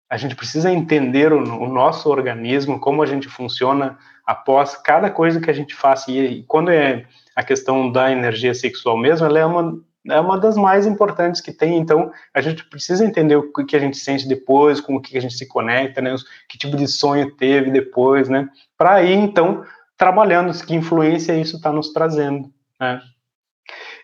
a 0.09 0.15
gente 0.15 0.35
precisa 0.35 0.71
entender 0.71 1.33
o, 1.33 1.39
o 1.39 1.67
nosso 1.67 2.09
organismo, 2.09 2.79
como 2.79 3.03
a 3.03 3.05
gente 3.05 3.27
funciona 3.27 3.97
após 4.31 4.77
cada 4.77 5.09
coisa 5.09 5.41
que 5.41 5.49
a 5.49 5.53
gente 5.53 5.75
faz. 5.75 6.07
E, 6.07 6.45
quando 6.47 6.71
é 6.71 7.05
a 7.35 7.43
questão 7.43 7.91
da 7.91 8.09
energia 8.09 8.53
sexual 8.53 8.97
mesmo, 8.97 9.25
ela 9.25 9.39
é 9.39 9.45
uma, 9.45 9.77
é 10.07 10.19
uma 10.21 10.39
das 10.39 10.55
mais 10.55 10.87
importantes 10.87 11.41
que 11.41 11.51
tem. 11.51 11.77
Então, 11.77 12.11
a 12.33 12.39
gente 12.39 12.63
precisa 12.63 13.05
entender 13.05 13.35
o 13.35 13.51
que 13.51 13.75
a 13.75 13.79
gente 13.79 13.97
sente 13.97 14.27
depois, 14.27 14.79
com 14.79 14.95
o 14.95 15.01
que 15.01 15.17
a 15.17 15.21
gente 15.21 15.33
se 15.33 15.45
conecta, 15.47 16.01
né? 16.01 16.15
Que 16.47 16.57
tipo 16.57 16.77
de 16.77 16.87
sonho 16.87 17.31
teve 17.35 17.71
depois, 17.71 18.29
né? 18.29 18.47
Para 18.77 19.03
ir, 19.03 19.17
então, 19.17 19.65
trabalhando 19.97 20.57
que 20.65 20.73
influência 20.73 21.37
isso 21.37 21.57
está 21.57 21.71
nos 21.73 21.91
trazendo. 21.91 22.49
Né? 22.79 23.01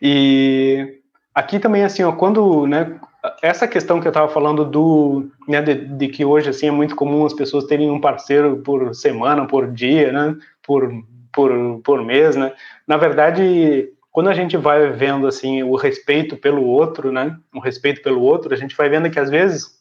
E 0.02 1.00
aqui 1.34 1.58
também, 1.58 1.86
assim, 1.86 2.04
ó, 2.04 2.12
quando, 2.12 2.68
né, 2.68 3.00
essa 3.42 3.68
questão 3.68 4.00
que 4.00 4.08
eu 4.08 4.12
estava 4.12 4.28
falando 4.32 4.66
do, 4.66 5.30
né, 5.48 5.62
de, 5.62 5.76
de, 5.76 6.08
que 6.08 6.24
hoje, 6.26 6.50
assim, 6.50 6.68
é 6.68 6.72
muito 6.72 6.96
comum 6.96 7.26
as 7.26 7.34
pessoas 7.34 7.66
terem 7.66 7.90
um 7.90 8.02
parceiro 8.02 8.58
por 8.58 8.94
semana, 8.94 9.48
por 9.48 9.72
dia, 9.72 10.12
né, 10.12 10.36
por, 10.62 10.90
por, 11.34 11.82
por 11.84 12.04
mês, 12.04 12.36
né, 12.36 12.54
na 12.88 12.98
verdade, 12.98 13.90
quando 14.12 14.30
a 14.30 14.34
gente 14.34 14.58
vai 14.58 14.90
vendo, 14.92 15.28
assim, 15.28 15.64
o 15.64 15.76
respeito 15.76 16.38
pelo 16.38 16.64
outro, 16.64 17.12
né, 17.12 17.38
o 17.54 17.60
respeito 17.60 18.02
pelo 18.02 18.22
outro, 18.22 18.54
a 18.54 18.58
gente 18.58 18.76
vai 18.76 18.90
vendo 18.90 19.10
que, 19.10 19.20
às 19.20 19.30
vezes, 19.30 19.78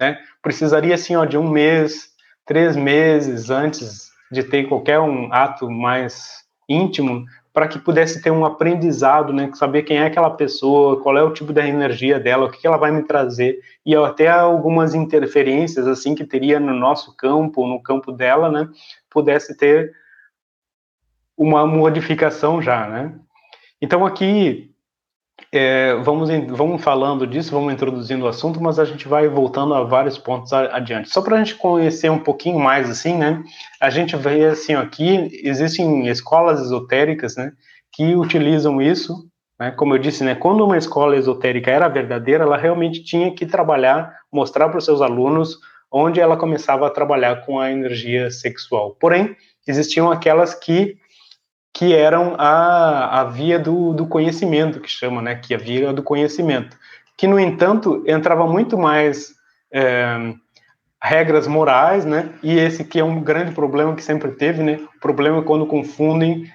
né, 0.00 0.18
precisaria, 0.42 0.94
assim, 0.94 1.16
ó, 1.16 1.24
de 1.24 1.38
um 1.38 1.48
mês, 1.48 2.10
três 2.44 2.76
meses 2.76 3.50
antes 3.50 4.10
de 4.30 4.42
ter 4.42 4.68
qualquer 4.68 4.98
um 4.98 5.32
ato 5.32 5.70
mais 5.70 6.42
íntimo 6.68 7.24
para 7.52 7.68
que 7.68 7.78
pudesse 7.78 8.22
ter 8.22 8.30
um 8.30 8.44
aprendizado, 8.44 9.32
né, 9.32 9.50
saber 9.54 9.82
quem 9.82 9.98
é 9.98 10.06
aquela 10.06 10.30
pessoa, 10.30 11.00
qual 11.02 11.16
é 11.18 11.22
o 11.22 11.32
tipo 11.32 11.52
da 11.52 11.66
energia 11.66 12.18
dela, 12.18 12.46
o 12.46 12.50
que 12.50 12.66
ela 12.66 12.78
vai 12.78 12.90
me 12.90 13.02
trazer, 13.02 13.60
e 13.84 13.94
até 13.94 14.28
algumas 14.28 14.94
interferências, 14.94 15.86
assim, 15.86 16.14
que 16.14 16.24
teria 16.24 16.58
no 16.58 16.72
nosso 16.72 17.14
campo, 17.14 17.66
no 17.66 17.82
campo 17.82 18.10
dela, 18.10 18.50
né, 18.50 18.68
pudesse 19.10 19.56
ter 19.56 19.92
uma 21.36 21.66
modificação 21.66 22.62
já, 22.62 22.88
né. 22.88 23.14
Então, 23.82 24.06
aqui, 24.06 24.71
é, 25.54 25.94
vamos, 25.96 26.30
vamos 26.48 26.82
falando 26.82 27.26
disso, 27.26 27.52
vamos 27.52 27.74
introduzindo 27.74 28.24
o 28.24 28.28
assunto, 28.28 28.58
mas 28.58 28.78
a 28.78 28.86
gente 28.86 29.06
vai 29.06 29.28
voltando 29.28 29.74
a 29.74 29.84
vários 29.84 30.16
pontos 30.16 30.50
adiante. 30.50 31.10
Só 31.10 31.20
para 31.20 31.36
a 31.36 31.38
gente 31.38 31.56
conhecer 31.56 32.10
um 32.10 32.18
pouquinho 32.18 32.58
mais, 32.58 32.88
assim, 32.88 33.18
né? 33.18 33.44
A 33.78 33.90
gente 33.90 34.16
vê, 34.16 34.46
assim, 34.46 34.74
aqui, 34.74 35.28
existem 35.44 36.08
escolas 36.08 36.58
esotéricas, 36.58 37.36
né? 37.36 37.52
Que 37.92 38.16
utilizam 38.16 38.80
isso, 38.80 39.28
né? 39.60 39.70
Como 39.72 39.94
eu 39.94 39.98
disse, 39.98 40.24
né? 40.24 40.34
Quando 40.34 40.64
uma 40.64 40.78
escola 40.78 41.16
esotérica 41.16 41.70
era 41.70 41.86
verdadeira, 41.86 42.44
ela 42.44 42.56
realmente 42.56 43.04
tinha 43.04 43.30
que 43.30 43.44
trabalhar, 43.44 44.10
mostrar 44.32 44.70
para 44.70 44.78
os 44.78 44.86
seus 44.86 45.02
alunos 45.02 45.58
onde 45.92 46.18
ela 46.18 46.38
começava 46.38 46.86
a 46.86 46.90
trabalhar 46.90 47.44
com 47.44 47.60
a 47.60 47.70
energia 47.70 48.30
sexual. 48.30 48.96
Porém, 48.98 49.36
existiam 49.66 50.10
aquelas 50.10 50.54
que 50.54 50.96
que 51.72 51.94
eram 51.94 52.34
a, 52.38 53.20
a 53.20 53.24
via 53.24 53.58
do, 53.58 53.92
do 53.94 54.06
conhecimento, 54.06 54.80
que 54.80 54.90
chama, 54.90 55.22
né, 55.22 55.36
que 55.36 55.54
é 55.54 55.56
a 55.56 55.60
via 55.60 55.92
do 55.92 56.02
conhecimento, 56.02 56.76
que, 57.16 57.26
no 57.26 57.40
entanto, 57.40 58.02
entrava 58.06 58.46
muito 58.46 58.76
mais 58.76 59.34
é, 59.72 60.34
regras 61.02 61.46
morais, 61.46 62.04
né, 62.04 62.30
e 62.42 62.58
esse 62.58 62.84
que 62.84 63.00
é 63.00 63.04
um 63.04 63.20
grande 63.20 63.52
problema 63.52 63.94
que 63.94 64.04
sempre 64.04 64.32
teve, 64.32 64.62
né, 64.62 64.80
o 64.96 65.00
problema 65.00 65.38
é 65.38 65.42
quando 65.42 65.66
confundem 65.66 66.50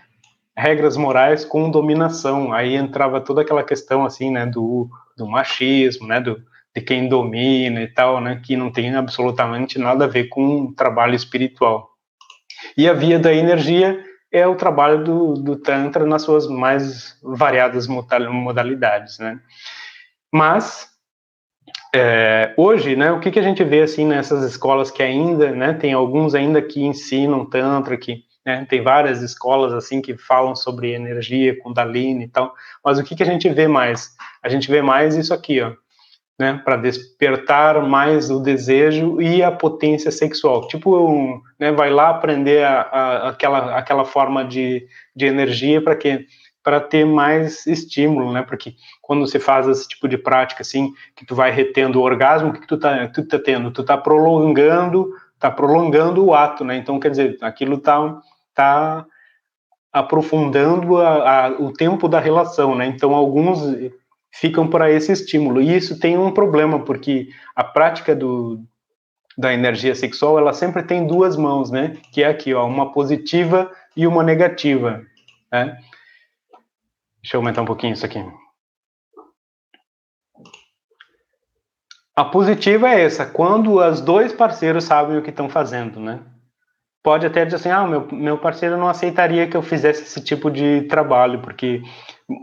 regras 0.55 0.97
morais 0.97 1.43
com 1.43 1.69
dominação, 1.69 2.53
aí 2.53 2.75
entrava 2.75 3.19
toda 3.21 3.41
aquela 3.41 3.63
questão, 3.63 4.05
assim, 4.05 4.31
né, 4.31 4.45
do, 4.45 4.87
do 5.17 5.27
machismo, 5.27 6.07
né, 6.07 6.19
do, 6.19 6.41
de 6.75 6.81
quem 6.81 7.09
domina 7.09 7.81
e 7.81 7.87
tal, 7.87 8.21
né, 8.21 8.39
que 8.43 8.55
não 8.55 8.71
tem 8.71 8.95
absolutamente 8.95 9.79
nada 9.79 10.05
a 10.05 10.07
ver 10.07 10.25
com 10.25 10.61
o 10.61 10.73
trabalho 10.73 11.15
espiritual. 11.15 11.89
E 12.75 12.87
a 12.87 12.93
via 12.93 13.19
da 13.19 13.33
energia 13.33 14.03
é 14.31 14.45
o 14.45 14.55
trabalho 14.55 15.03
do, 15.03 15.33
do 15.35 15.55
Tantra 15.55 16.05
nas 16.05 16.21
suas 16.21 16.47
mais 16.47 17.17
variadas 17.23 17.87
modalidades, 17.87 19.19
né? 19.19 19.39
Mas 20.31 20.89
é, 21.95 22.53
hoje, 22.57 22.95
né, 22.95 23.11
o 23.11 23.19
que, 23.19 23.31
que 23.31 23.39
a 23.39 23.43
gente 23.43 23.63
vê 23.63 23.81
assim 23.81 24.05
nessas 24.05 24.43
escolas 24.43 24.91
que 24.91 25.01
ainda, 25.01 25.51
né, 25.51 25.73
tem 25.73 25.93
alguns 25.93 26.35
ainda 26.35 26.61
que 26.61 26.83
ensinam 26.83 27.45
Tantra, 27.45 27.97
que 27.97 28.23
né, 28.45 28.65
tem 28.69 28.81
várias 28.81 29.21
escolas 29.21 29.73
assim 29.73 30.01
que 30.01 30.17
falam 30.17 30.55
sobre 30.55 30.93
energia, 30.93 31.57
Kundalini 31.61 32.25
e 32.25 32.27
tal, 32.27 32.53
mas 32.83 32.99
o 32.99 33.03
que, 33.03 33.15
que 33.15 33.23
a 33.23 33.25
gente 33.25 33.49
vê 33.49 33.67
mais? 33.67 34.15
A 34.43 34.49
gente 34.49 34.69
vê 34.69 34.81
mais 34.81 35.15
isso 35.15 35.33
aqui, 35.33 35.61
ó, 35.61 35.73
né, 36.39 36.61
para 36.63 36.77
despertar 36.77 37.81
mais 37.81 38.29
o 38.29 38.39
desejo 38.39 39.19
e 39.21 39.41
a 39.41 39.51
potência 39.51 40.11
sexual. 40.11 40.67
Tipo, 40.67 40.95
um, 40.97 41.41
né, 41.59 41.71
vai 41.71 41.89
lá 41.89 42.09
aprender 42.09 42.63
a, 42.63 42.81
a, 42.81 43.29
aquela, 43.29 43.75
aquela 43.75 44.05
forma 44.05 44.45
de, 44.45 44.87
de 45.15 45.25
energia 45.25 45.81
para 45.81 45.95
quê? 45.95 46.25
Para 46.63 46.79
ter 46.79 47.05
mais 47.05 47.65
estímulo, 47.65 48.31
né? 48.31 48.43
Porque 48.43 48.75
quando 49.01 49.25
você 49.25 49.39
faz 49.39 49.67
esse 49.67 49.87
tipo 49.87 50.07
de 50.07 50.17
prática, 50.17 50.61
assim, 50.61 50.91
que 51.15 51.25
tu 51.25 51.33
vai 51.33 51.49
retendo 51.49 51.99
o 51.99 52.03
orgasmo, 52.03 52.49
o 52.49 52.53
que, 52.53 52.59
que 52.59 52.67
tu 52.67 52.77
tá, 52.77 53.07
tu 53.07 53.25
tá 53.25 53.39
tendo? 53.39 53.71
Tu 53.71 53.83
tá 53.83 53.97
prolongando, 53.97 55.09
tá 55.39 55.49
prolongando 55.49 56.25
o 56.25 56.33
ato, 56.35 56.63
né? 56.63 56.75
Então, 56.75 56.99
quer 56.99 57.09
dizer, 57.09 57.37
aquilo 57.41 57.77
tá, 57.77 58.19
tá 58.53 59.05
aprofundando 59.93 60.97
a, 60.97 61.45
a, 61.45 61.49
o 61.51 61.71
tempo 61.71 62.07
da 62.07 62.19
relação, 62.19 62.75
né? 62.75 62.85
Então, 62.85 63.15
alguns 63.15 63.61
ficam 64.39 64.67
para 64.67 64.91
esse 64.91 65.11
estímulo. 65.11 65.61
E 65.61 65.75
isso 65.75 65.99
tem 65.99 66.17
um 66.17 66.31
problema, 66.31 66.83
porque 66.83 67.29
a 67.55 67.63
prática 67.63 68.15
do, 68.15 68.63
da 69.37 69.53
energia 69.53 69.95
sexual, 69.95 70.37
ela 70.37 70.53
sempre 70.53 70.83
tem 70.83 71.07
duas 71.07 71.35
mãos, 71.35 71.71
né? 71.71 71.97
Que 72.11 72.23
é 72.23 72.27
aqui, 72.27 72.53
ó, 72.53 72.65
uma 72.65 72.91
positiva 72.91 73.71
e 73.95 74.05
uma 74.05 74.23
negativa, 74.23 75.03
né? 75.51 75.77
Deixa 77.21 77.35
eu 77.35 77.39
aumentar 77.39 77.63
um 77.63 77.65
pouquinho 77.65 77.93
isso 77.93 78.05
aqui. 78.05 78.23
A 82.15 82.25
positiva 82.25 82.89
é 82.89 83.01
essa, 83.01 83.25
quando 83.25 83.79
os 83.79 84.01
dois 84.01 84.33
parceiros 84.33 84.83
sabem 84.83 85.17
o 85.17 85.21
que 85.21 85.29
estão 85.29 85.49
fazendo, 85.49 85.99
né? 85.99 86.19
Pode 87.03 87.25
até 87.25 87.45
dizer 87.45 87.57
assim, 87.57 87.69
ah, 87.69 87.87
meu, 87.87 88.07
meu 88.11 88.37
parceiro 88.37 88.77
não 88.77 88.89
aceitaria 88.89 89.47
que 89.47 89.55
eu 89.55 89.61
fizesse 89.61 90.03
esse 90.03 90.21
tipo 90.21 90.51
de 90.51 90.81
trabalho, 90.83 91.39
porque 91.39 91.81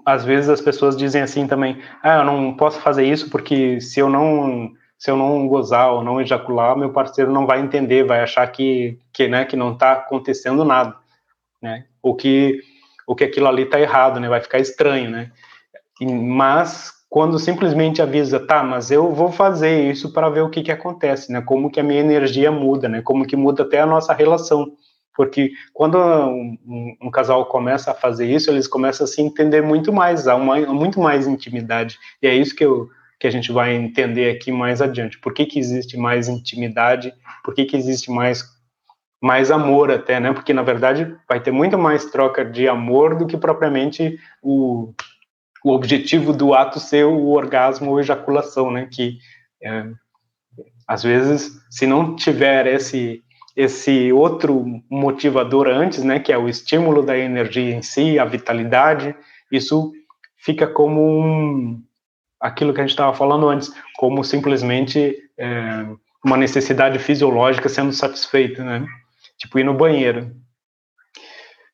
às 0.06 0.24
vezes 0.24 0.48
as 0.48 0.60
pessoas 0.60 0.96
dizem 0.96 1.22
assim 1.22 1.46
também, 1.46 1.80
ah, 2.02 2.18
eu 2.18 2.24
não 2.24 2.56
posso 2.56 2.80
fazer 2.80 3.04
isso 3.04 3.30
porque 3.30 3.80
se 3.80 4.00
eu 4.00 4.08
não 4.08 4.72
se 4.96 5.10
eu 5.10 5.16
não 5.16 5.46
gozar 5.48 5.92
ou 5.92 6.02
não 6.02 6.20
ejacular, 6.20 6.76
meu 6.78 6.90
parceiro 6.90 7.30
não 7.30 7.46
vai 7.46 7.60
entender, 7.60 8.04
vai 8.04 8.20
achar 8.22 8.46
que 8.46 8.98
que 9.12 9.28
né, 9.28 9.44
que 9.44 9.56
não 9.56 9.72
está 9.74 9.92
acontecendo 9.92 10.64
nada, 10.64 10.96
né? 11.60 11.84
Ou 12.02 12.14
que 12.14 12.60
ou 13.06 13.14
que 13.14 13.24
aquilo 13.24 13.48
ali 13.48 13.64
está 13.64 13.78
errado, 13.78 14.18
né? 14.18 14.28
Vai 14.28 14.40
ficar 14.40 14.58
estranho, 14.58 15.10
né? 15.10 15.30
Mas 16.00 16.93
quando 17.14 17.38
simplesmente 17.38 18.02
avisa, 18.02 18.40
tá, 18.40 18.64
mas 18.64 18.90
eu 18.90 19.12
vou 19.12 19.30
fazer 19.30 19.88
isso 19.88 20.12
para 20.12 20.28
ver 20.28 20.40
o 20.40 20.50
que 20.50 20.64
que 20.64 20.72
acontece, 20.72 21.30
né? 21.30 21.40
Como 21.40 21.70
que 21.70 21.78
a 21.78 21.82
minha 21.84 22.00
energia 22.00 22.50
muda, 22.50 22.88
né? 22.88 23.02
Como 23.02 23.24
que 23.24 23.36
muda 23.36 23.62
até 23.62 23.78
a 23.78 23.86
nossa 23.86 24.12
relação. 24.12 24.72
Porque 25.14 25.52
quando 25.72 25.96
um, 25.96 26.58
um, 27.00 27.10
casal 27.12 27.46
começa 27.46 27.92
a 27.92 27.94
fazer 27.94 28.26
isso, 28.26 28.50
eles 28.50 28.66
começam 28.66 29.04
a 29.04 29.06
se 29.06 29.22
entender 29.22 29.62
muito 29.62 29.92
mais, 29.92 30.26
há 30.26 30.34
uma, 30.34 30.58
muito 30.66 30.98
mais 30.98 31.28
intimidade. 31.28 32.00
E 32.20 32.26
é 32.26 32.34
isso 32.34 32.52
que, 32.52 32.64
eu, 32.64 32.88
que 33.20 33.28
a 33.28 33.30
gente 33.30 33.52
vai 33.52 33.76
entender 33.76 34.28
aqui 34.34 34.50
mais 34.50 34.82
adiante. 34.82 35.16
Por 35.20 35.32
que, 35.32 35.46
que 35.46 35.60
existe 35.60 35.96
mais 35.96 36.26
intimidade? 36.26 37.14
Por 37.44 37.54
que, 37.54 37.64
que 37.64 37.76
existe 37.76 38.10
mais 38.10 38.42
mais 39.22 39.50
amor 39.50 39.90
até, 39.90 40.20
né? 40.20 40.32
Porque 40.34 40.52
na 40.52 40.62
verdade 40.62 41.16
vai 41.26 41.40
ter 41.40 41.50
muito 41.50 41.78
mais 41.78 42.04
troca 42.06 42.44
de 42.44 42.68
amor 42.68 43.16
do 43.16 43.26
que 43.26 43.38
propriamente 43.38 44.18
o 44.42 44.92
o 45.64 45.72
objetivo 45.72 46.32
do 46.32 46.52
ato 46.52 46.78
ser 46.78 47.06
o 47.06 47.30
orgasmo 47.30 47.90
ou 47.90 47.98
ejaculação, 47.98 48.70
né? 48.70 48.86
Que 48.92 49.18
é, 49.62 49.86
às 50.86 51.02
vezes, 51.02 51.58
se 51.70 51.86
não 51.86 52.14
tiver 52.14 52.66
esse 52.66 53.24
esse 53.56 54.12
outro 54.12 54.64
motivador 54.90 55.68
antes, 55.68 56.02
né, 56.02 56.18
que 56.18 56.32
é 56.32 56.36
o 56.36 56.48
estímulo 56.48 57.04
da 57.04 57.16
energia 57.16 57.72
em 57.72 57.82
si, 57.82 58.18
a 58.18 58.24
vitalidade, 58.24 59.14
isso 59.48 59.92
fica 60.38 60.66
como 60.66 61.00
um, 61.20 61.80
aquilo 62.40 62.74
que 62.74 62.80
a 62.80 62.82
gente 62.82 62.90
estava 62.90 63.14
falando 63.14 63.48
antes, 63.48 63.72
como 63.96 64.24
simplesmente 64.24 65.16
é, 65.38 65.86
uma 66.24 66.36
necessidade 66.36 66.98
fisiológica 66.98 67.68
sendo 67.68 67.92
satisfeita, 67.92 68.64
né? 68.64 68.84
Tipo 69.38 69.60
ir 69.60 69.64
no 69.64 69.74
banheiro. 69.74 70.34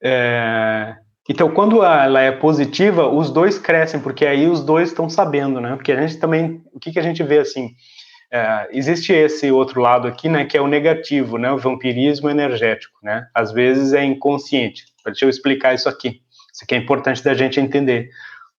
É, 0.03 0.97
então, 1.29 1.51
quando 1.51 1.85
ela 1.85 2.21
é 2.21 2.33
positiva, 2.33 3.07
os 3.09 3.31
dois 3.31 3.59
crescem, 3.59 4.01
porque 4.01 4.27
aí 4.27 4.49
os 4.49 4.65
dois 4.65 4.89
estão 4.89 5.09
sabendo, 5.09 5.61
né? 5.61 5.77
Porque 5.77 5.93
a 5.93 6.01
gente 6.01 6.19
também, 6.19 6.63
o 6.73 6.81
que, 6.81 6.91
que 6.91 6.99
a 6.99 7.03
gente 7.03 7.23
vê 7.23 7.39
assim? 7.39 7.75
É, 8.33 8.69
existe 8.73 9.13
esse 9.13 9.51
outro 9.51 9.81
lado 9.81 10.09
aqui, 10.09 10.29
né? 10.29 10.45
Que 10.45 10.57
é 10.57 10.61
o 10.61 10.67
negativo, 10.67 11.37
né? 11.37 11.53
O 11.53 11.59
vampirismo 11.59 12.31
energético, 12.31 12.99
né? 13.03 13.27
Às 13.35 13.53
vezes 13.53 13.93
é 13.93 14.05
inconsciente. 14.05 14.85
Deixa 15.05 15.25
eu 15.25 15.31
explicar 15.31 15.75
isso 15.75 15.89
aqui. 15.89 16.21
Isso 16.53 16.65
aqui 16.65 16.75
é 16.75 16.79
importante 16.79 17.23
da 17.23 17.35
gente 17.35 17.61
entender. 17.61 18.11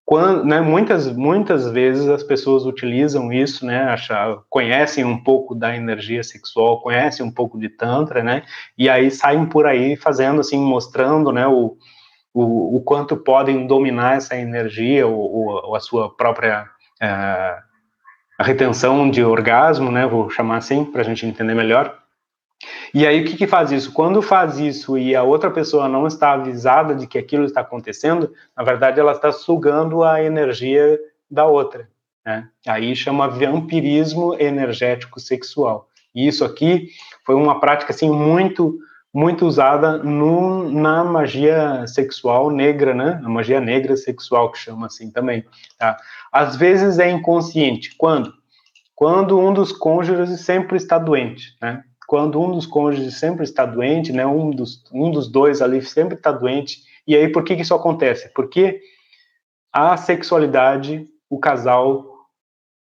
Quando, 0.05 0.43
né, 0.43 0.59
muitas, 0.59 1.07
muitas 1.15 1.69
vezes 1.71 2.07
as 2.09 2.23
pessoas 2.23 2.65
utilizam 2.65 3.31
isso, 3.31 3.65
né, 3.65 3.83
achar, 3.83 4.39
conhecem 4.49 5.05
um 5.05 5.23
pouco 5.23 5.55
da 5.55 5.75
energia 5.75 6.21
sexual, 6.23 6.81
conhecem 6.81 7.25
um 7.25 7.31
pouco 7.31 7.57
de 7.57 7.69
tantra, 7.69 8.21
né, 8.21 8.43
e 8.77 8.89
aí 8.89 9.09
saem 9.09 9.45
por 9.45 9.65
aí 9.65 9.95
fazendo 9.95 10.41
assim, 10.41 10.57
mostrando, 10.57 11.31
né, 11.31 11.47
o, 11.47 11.77
o, 12.33 12.77
o 12.77 12.81
quanto 12.81 13.17
podem 13.17 13.67
dominar 13.67 14.17
essa 14.17 14.37
energia 14.37 15.07
ou, 15.07 15.65
ou 15.65 15.75
a 15.75 15.79
sua 15.79 16.15
própria 16.15 16.65
é, 17.01 17.57
retenção 18.39 19.09
de 19.09 19.23
orgasmo, 19.23 19.91
né? 19.91 20.05
Vou 20.05 20.29
chamar 20.29 20.57
assim 20.57 20.85
para 20.85 21.01
a 21.01 21.03
gente 21.03 21.25
entender 21.25 21.53
melhor. 21.53 21.97
E 22.93 23.07
aí 23.07 23.21
o 23.21 23.25
que, 23.25 23.37
que 23.37 23.47
faz 23.47 23.71
isso? 23.71 23.91
Quando 23.91 24.21
faz 24.21 24.59
isso 24.59 24.97
e 24.97 25.15
a 25.15 25.23
outra 25.23 25.49
pessoa 25.49 25.87
não 25.87 26.05
está 26.05 26.33
avisada 26.33 26.93
de 26.93 27.07
que 27.07 27.17
aquilo 27.17 27.45
está 27.45 27.61
acontecendo, 27.61 28.31
na 28.55 28.63
verdade 28.63 28.99
ela 28.99 29.13
está 29.13 29.31
sugando 29.31 30.03
a 30.03 30.21
energia 30.23 30.99
da 31.29 31.45
outra. 31.45 31.89
Né? 32.25 32.47
Aí 32.67 32.95
chama 32.95 33.27
vampirismo 33.27 34.35
energético 34.39 35.19
sexual. 35.19 35.87
E 36.13 36.27
isso 36.27 36.43
aqui 36.45 36.89
foi 37.25 37.35
uma 37.35 37.59
prática 37.59 37.91
assim 37.93 38.09
muito 38.09 38.77
muito 39.13 39.45
usada 39.45 39.97
no, 39.97 40.71
na 40.71 41.03
magia 41.03 41.85
sexual 41.85 42.49
negra, 42.49 42.93
né? 42.93 43.19
A 43.23 43.29
magia 43.29 43.59
negra 43.59 43.97
sexual 43.97 44.51
que 44.51 44.57
chama 44.57 44.87
assim 44.87 45.11
também. 45.11 45.43
Tá? 45.77 45.97
Às 46.31 46.55
vezes 46.55 46.97
é 46.97 47.09
inconsciente. 47.09 47.93
Quando? 47.97 48.33
Quando 48.95 49.37
um 49.39 49.53
dos 49.53 49.71
cônjuges 49.71 50.41
sempre 50.41 50.77
está 50.77 50.97
doente, 50.97 51.55
né? 51.61 51.83
Quando 52.07 52.41
um 52.41 52.51
dos 52.51 52.65
cônjuges 52.65 53.17
sempre 53.17 53.43
está 53.43 53.65
doente, 53.65 54.13
né? 54.13 54.25
Um 54.25 54.51
dos, 54.51 54.83
um 54.93 55.11
dos 55.11 55.27
dois 55.27 55.61
ali 55.61 55.81
sempre 55.81 56.15
está 56.15 56.31
doente. 56.31 56.83
E 57.05 57.15
aí 57.15 57.27
por 57.27 57.43
que, 57.43 57.55
que 57.55 57.63
isso 57.63 57.75
acontece? 57.75 58.29
Porque 58.33 58.79
a 59.73 59.97
sexualidade, 59.97 61.07
o 61.29 61.39
casal 61.39 62.05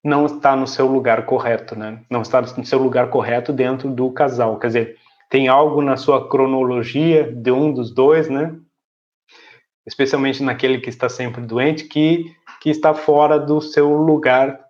não 0.04 0.26
está 0.26 0.54
no 0.54 0.66
seu 0.66 0.86
lugar 0.86 1.26
correto, 1.26 1.76
né? 1.76 2.00
Não 2.08 2.22
está 2.22 2.40
no 2.40 2.64
seu 2.64 2.78
lugar 2.78 3.10
correto 3.10 3.52
dentro 3.52 3.90
do 3.90 4.10
casal. 4.12 4.58
Quer 4.58 4.66
dizer, 4.68 4.96
tem 5.28 5.48
algo 5.48 5.82
na 5.82 5.96
sua 5.96 6.28
cronologia 6.28 7.24
de 7.24 7.50
um 7.50 7.72
dos 7.72 7.92
dois, 7.92 8.28
né? 8.28 8.54
Especialmente 9.86 10.42
naquele 10.42 10.78
que 10.78 10.88
está 10.88 11.08
sempre 11.08 11.42
doente, 11.42 11.84
que, 11.84 12.34
que 12.60 12.70
está 12.70 12.94
fora 12.94 13.38
do 13.38 13.60
seu 13.60 13.92
lugar 13.94 14.66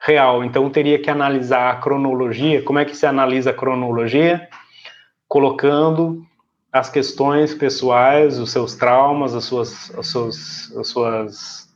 real. 0.00 0.44
Então, 0.44 0.70
teria 0.70 0.98
que 0.98 1.10
analisar 1.10 1.70
a 1.70 1.76
cronologia. 1.76 2.62
Como 2.62 2.78
é 2.78 2.84
que 2.84 2.96
se 2.96 3.06
analisa 3.06 3.50
a 3.50 3.54
cronologia? 3.54 4.48
Colocando 5.26 6.24
as 6.72 6.88
questões 6.90 7.54
pessoais, 7.54 8.38
os 8.38 8.50
seus 8.50 8.74
traumas, 8.74 9.34
as 9.34 9.44
suas, 9.44 9.94
as 9.96 10.06
suas, 10.06 10.76
as 10.76 10.88
suas, 10.88 11.68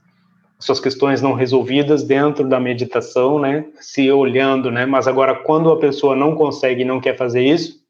as 0.59 0.65
suas 0.65 0.81
questões 0.81 1.21
não 1.21 1.33
resolvidas 1.33 2.05
dentro 2.05 2.47
da 2.49 2.61
meditação, 2.61 3.39
né? 3.39 3.67
Se 3.81 4.11
olhando, 4.11 4.71
né? 4.71 4.87
Mas 4.87 5.09
agora, 5.09 5.35
quando 5.35 5.71
a 5.71 5.79
pessoa 5.79 6.15
não 6.15 6.35
consegue 6.35 6.83
e 6.83 6.87
não 6.87 7.01
quer 7.01 7.17
fazer 7.17 7.43
isso, 7.43 7.82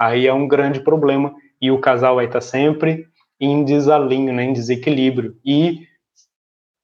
aí 0.00 0.26
é 0.26 0.32
um 0.32 0.48
grande 0.48 0.80
problema 0.80 1.34
e 1.60 1.70
o 1.70 1.78
casal 1.78 2.14
vai 2.16 2.24
estar 2.24 2.40
sempre 2.40 3.06
em 3.38 3.62
desalinho, 3.64 4.32
né, 4.32 4.44
em 4.44 4.52
desequilíbrio. 4.54 5.36
E 5.44 5.86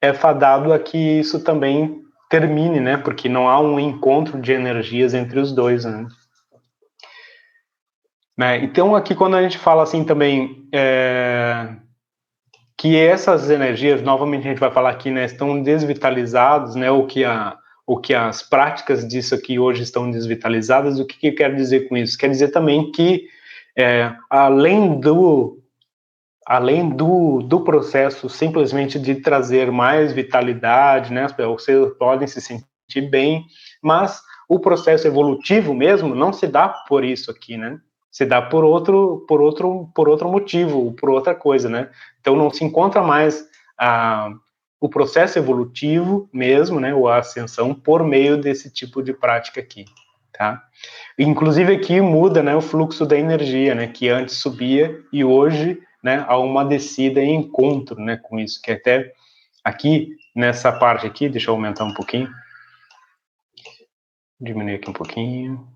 é 0.02 0.12
fadado 0.12 0.72
a 0.72 0.78
que 0.78 0.98
isso 0.98 1.42
também 1.42 2.02
termine, 2.28 2.78
né, 2.78 2.98
porque 2.98 3.28
não 3.28 3.48
há 3.48 3.58
um 3.58 3.80
encontro 3.80 4.38
de 4.38 4.52
energias 4.52 5.14
entre 5.14 5.40
os 5.40 5.52
dois, 5.52 5.86
né. 5.86 6.06
né 8.36 8.58
então, 8.58 8.94
aqui 8.94 9.14
quando 9.14 9.36
a 9.36 9.42
gente 9.42 9.56
fala 9.56 9.82
assim 9.82 10.04
também, 10.04 10.68
é, 10.74 11.74
que 12.76 12.96
essas 12.96 13.48
energias, 13.48 14.02
novamente 14.02 14.46
a 14.46 14.50
gente 14.50 14.60
vai 14.60 14.70
falar 14.70 14.90
aqui, 14.90 15.10
né, 15.10 15.24
estão 15.24 15.62
desvitalizadas, 15.62 16.74
né, 16.74 16.90
ou 16.90 17.06
que 17.06 17.24
a 17.24 17.56
o 17.86 17.96
que 17.98 18.12
as 18.12 18.42
práticas 18.42 19.06
disso 19.06 19.34
aqui 19.34 19.58
hoje 19.58 19.84
estão 19.84 20.10
desvitalizadas, 20.10 20.98
o 20.98 21.06
que, 21.06 21.16
que 21.16 21.32
quer 21.32 21.54
dizer 21.54 21.88
com 21.88 21.96
isso? 21.96 22.18
Quer 22.18 22.28
dizer 22.28 22.48
também 22.48 22.90
que, 22.90 23.28
é, 23.76 24.12
além 24.28 24.98
do 24.98 25.62
além 26.44 26.90
do, 26.90 27.42
do 27.42 27.62
processo 27.62 28.28
simplesmente 28.28 29.00
de 29.00 29.16
trazer 29.16 29.72
mais 29.72 30.12
vitalidade, 30.12 31.12
né, 31.12 31.26
vocês 31.36 31.92
podem 31.98 32.28
se 32.28 32.40
sentir 32.40 33.10
bem, 33.10 33.44
mas 33.82 34.22
o 34.48 34.60
processo 34.60 35.08
evolutivo 35.08 35.74
mesmo 35.74 36.14
não 36.14 36.32
se 36.32 36.46
dá 36.46 36.68
por 36.68 37.04
isso 37.04 37.32
aqui, 37.32 37.56
né? 37.56 37.80
Se 38.12 38.24
dá 38.24 38.40
por 38.40 38.62
outro, 38.64 39.24
por 39.28 39.40
outro, 39.40 39.90
por 39.92 40.08
outro 40.08 40.28
motivo, 40.28 40.92
por 40.92 41.10
outra 41.10 41.34
coisa, 41.34 41.68
né? 41.68 41.90
Então 42.20 42.36
não 42.36 42.48
se 42.48 42.64
encontra 42.64 43.02
mais 43.02 43.44
a 43.76 44.30
o 44.80 44.88
processo 44.88 45.38
evolutivo 45.38 46.28
mesmo, 46.32 46.78
né, 46.78 46.94
ou 46.94 47.08
a 47.08 47.18
ascensão, 47.18 47.74
por 47.74 48.04
meio 48.04 48.36
desse 48.36 48.70
tipo 48.70 49.02
de 49.02 49.12
prática 49.12 49.60
aqui, 49.60 49.84
tá? 50.32 50.62
Inclusive 51.18 51.74
aqui 51.74 52.00
muda, 52.00 52.42
né, 52.42 52.54
o 52.54 52.60
fluxo 52.60 53.06
da 53.06 53.18
energia, 53.18 53.74
né, 53.74 53.86
que 53.86 54.08
antes 54.08 54.36
subia 54.36 55.00
e 55.12 55.24
hoje, 55.24 55.80
né, 56.02 56.24
há 56.28 56.38
uma 56.38 56.64
descida 56.64 57.20
em 57.20 57.36
encontro, 57.36 58.00
né, 58.00 58.18
com 58.22 58.38
isso, 58.38 58.60
que 58.62 58.70
até 58.70 59.12
aqui, 59.64 60.10
nessa 60.34 60.70
parte 60.70 61.06
aqui, 61.06 61.28
deixa 61.28 61.50
eu 61.50 61.54
aumentar 61.54 61.84
um 61.84 61.94
pouquinho, 61.94 62.30
diminuir 64.38 64.74
aqui 64.74 64.90
um 64.90 64.92
pouquinho, 64.92 65.66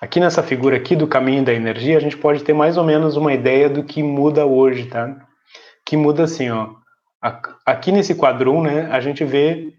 aqui 0.00 0.20
nessa 0.20 0.42
figura 0.42 0.76
aqui 0.76 0.94
do 0.94 1.08
caminho 1.08 1.42
da 1.42 1.54
energia, 1.54 1.96
a 1.96 2.00
gente 2.00 2.18
pode 2.18 2.44
ter 2.44 2.52
mais 2.52 2.76
ou 2.76 2.84
menos 2.84 3.16
uma 3.16 3.32
ideia 3.32 3.70
do 3.70 3.82
que 3.82 4.02
muda 4.02 4.44
hoje, 4.44 4.86
tá? 4.86 5.26
Que 5.84 5.96
muda 5.96 6.24
assim, 6.24 6.50
ó, 6.50 6.81
Aqui 7.64 7.92
nesse 7.92 8.16
quadro, 8.16 8.60
né, 8.60 8.88
a 8.90 9.00
gente 9.00 9.24
vê 9.24 9.72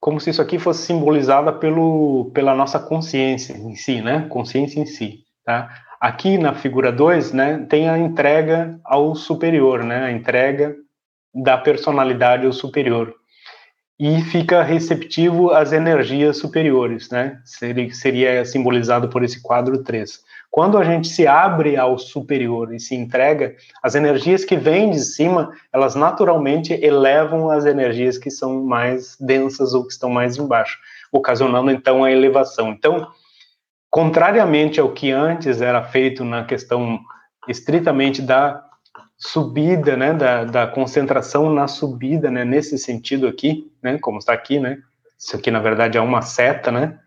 como 0.00 0.18
se 0.18 0.30
isso 0.30 0.40
aqui 0.40 0.58
fosse 0.58 0.86
simbolizada 0.86 1.52
pelo, 1.52 2.30
pela 2.32 2.54
nossa 2.54 2.78
consciência 2.78 3.52
em 3.52 3.76
si, 3.76 4.00
né? 4.00 4.26
Consciência 4.30 4.80
em 4.80 4.86
si, 4.86 5.24
tá? 5.44 5.68
Aqui 6.00 6.38
na 6.38 6.54
figura 6.54 6.90
2, 6.90 7.34
né, 7.34 7.66
tem 7.68 7.86
a 7.86 7.98
entrega 7.98 8.80
ao 8.82 9.14
superior, 9.14 9.84
né? 9.84 10.04
A 10.04 10.10
entrega 10.10 10.74
da 11.34 11.58
personalidade 11.58 12.46
ao 12.46 12.52
superior. 12.52 13.14
E 13.98 14.22
fica 14.22 14.62
receptivo 14.62 15.50
às 15.50 15.72
energias 15.72 16.38
superiores, 16.38 17.10
né? 17.10 17.38
Seria, 17.44 17.92
seria 17.92 18.44
simbolizado 18.46 19.10
por 19.10 19.22
esse 19.22 19.42
quadro 19.42 19.84
3. 19.84 20.18
Quando 20.50 20.76
a 20.76 20.84
gente 20.84 21.06
se 21.06 21.28
abre 21.28 21.76
ao 21.76 21.96
superior 21.96 22.74
e 22.74 22.80
se 22.80 22.94
entrega, 22.96 23.54
as 23.80 23.94
energias 23.94 24.44
que 24.44 24.56
vêm 24.56 24.90
de 24.90 24.98
cima, 24.98 25.52
elas 25.72 25.94
naturalmente 25.94 26.72
elevam 26.72 27.50
as 27.50 27.64
energias 27.64 28.18
que 28.18 28.30
são 28.30 28.64
mais 28.64 29.16
densas 29.20 29.74
ou 29.74 29.86
que 29.86 29.92
estão 29.92 30.10
mais 30.10 30.36
embaixo, 30.36 30.76
ocasionando 31.12 31.70
então 31.70 32.02
a 32.02 32.10
elevação. 32.10 32.70
Então, 32.70 33.06
contrariamente 33.88 34.80
ao 34.80 34.90
que 34.90 35.12
antes 35.12 35.60
era 35.60 35.84
feito 35.84 36.24
na 36.24 36.44
questão 36.44 36.98
estritamente 37.48 38.20
da 38.20 38.64
subida, 39.16 39.96
né, 39.96 40.14
da, 40.14 40.44
da 40.44 40.66
concentração 40.66 41.52
na 41.52 41.68
subida, 41.68 42.30
né, 42.30 42.44
nesse 42.44 42.76
sentido 42.76 43.28
aqui, 43.28 43.70
né, 43.82 43.98
como 43.98 44.18
está 44.18 44.32
aqui, 44.32 44.58
né, 44.58 44.78
isso 45.18 45.36
aqui 45.36 45.50
na 45.50 45.60
verdade 45.60 45.98
é 45.98 46.00
uma 46.00 46.22
seta, 46.22 46.72
né, 46.72 46.98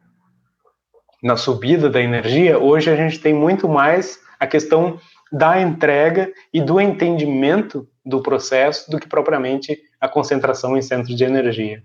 na 1.23 1.37
subida 1.37 1.89
da 1.89 2.01
energia, 2.01 2.59
hoje 2.59 2.91
a 2.91 2.97
gente 2.97 3.17
tem 3.17 3.33
muito 3.33 3.69
mais 3.69 4.19
a 4.37 4.45
questão 4.45 4.99
da 5.31 5.61
entrega 5.61 6.31
e 6.53 6.61
do 6.61 6.81
entendimento 6.81 7.87
do 8.05 8.21
processo 8.21 8.91
do 8.91 8.99
que 8.99 9.07
propriamente 9.07 9.81
a 10.01 10.09
concentração 10.09 10.77
em 10.77 10.81
centros 10.81 11.15
de 11.15 11.23
energia. 11.23 11.81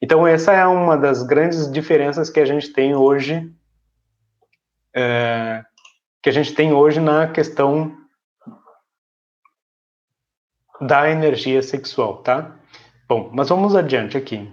Então 0.00 0.26
essa 0.26 0.52
é 0.52 0.66
uma 0.66 0.96
das 0.96 1.22
grandes 1.22 1.70
diferenças 1.70 2.30
que 2.30 2.40
a 2.40 2.46
gente 2.46 2.72
tem 2.72 2.94
hoje, 2.94 3.52
é, 4.94 5.62
que 6.22 6.30
a 6.30 6.32
gente 6.32 6.54
tem 6.54 6.72
hoje 6.72 6.98
na 6.98 7.28
questão 7.28 7.94
da 10.80 11.10
energia 11.10 11.62
sexual, 11.62 12.22
tá? 12.22 12.56
Bom, 13.06 13.30
mas 13.32 13.50
vamos 13.50 13.76
adiante 13.76 14.16
aqui. 14.16 14.50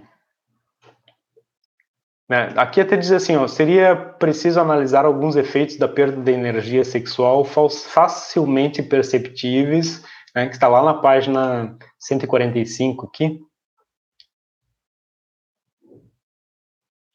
Né? 2.28 2.54
Aqui 2.56 2.80
até 2.80 2.96
diz 2.96 3.12
assim, 3.12 3.36
ó, 3.36 3.46
seria 3.46 3.94
preciso 3.94 4.58
analisar 4.58 5.04
alguns 5.04 5.36
efeitos 5.36 5.76
da 5.76 5.86
perda 5.86 6.22
de 6.22 6.32
energia 6.32 6.84
sexual 6.84 7.44
facilmente 7.44 8.82
perceptíveis, 8.82 10.02
né, 10.34 10.46
que 10.48 10.54
está 10.54 10.68
lá 10.68 10.82
na 10.82 10.94
página 10.94 11.76
145 11.98 13.06
aqui. 13.06 13.40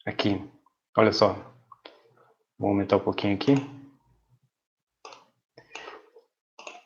Aqui, 0.06 0.42
olha 0.96 1.12
só. 1.12 1.36
Vou 2.58 2.70
aumentar 2.70 2.96
um 2.96 3.00
pouquinho 3.00 3.34
aqui. 3.34 3.79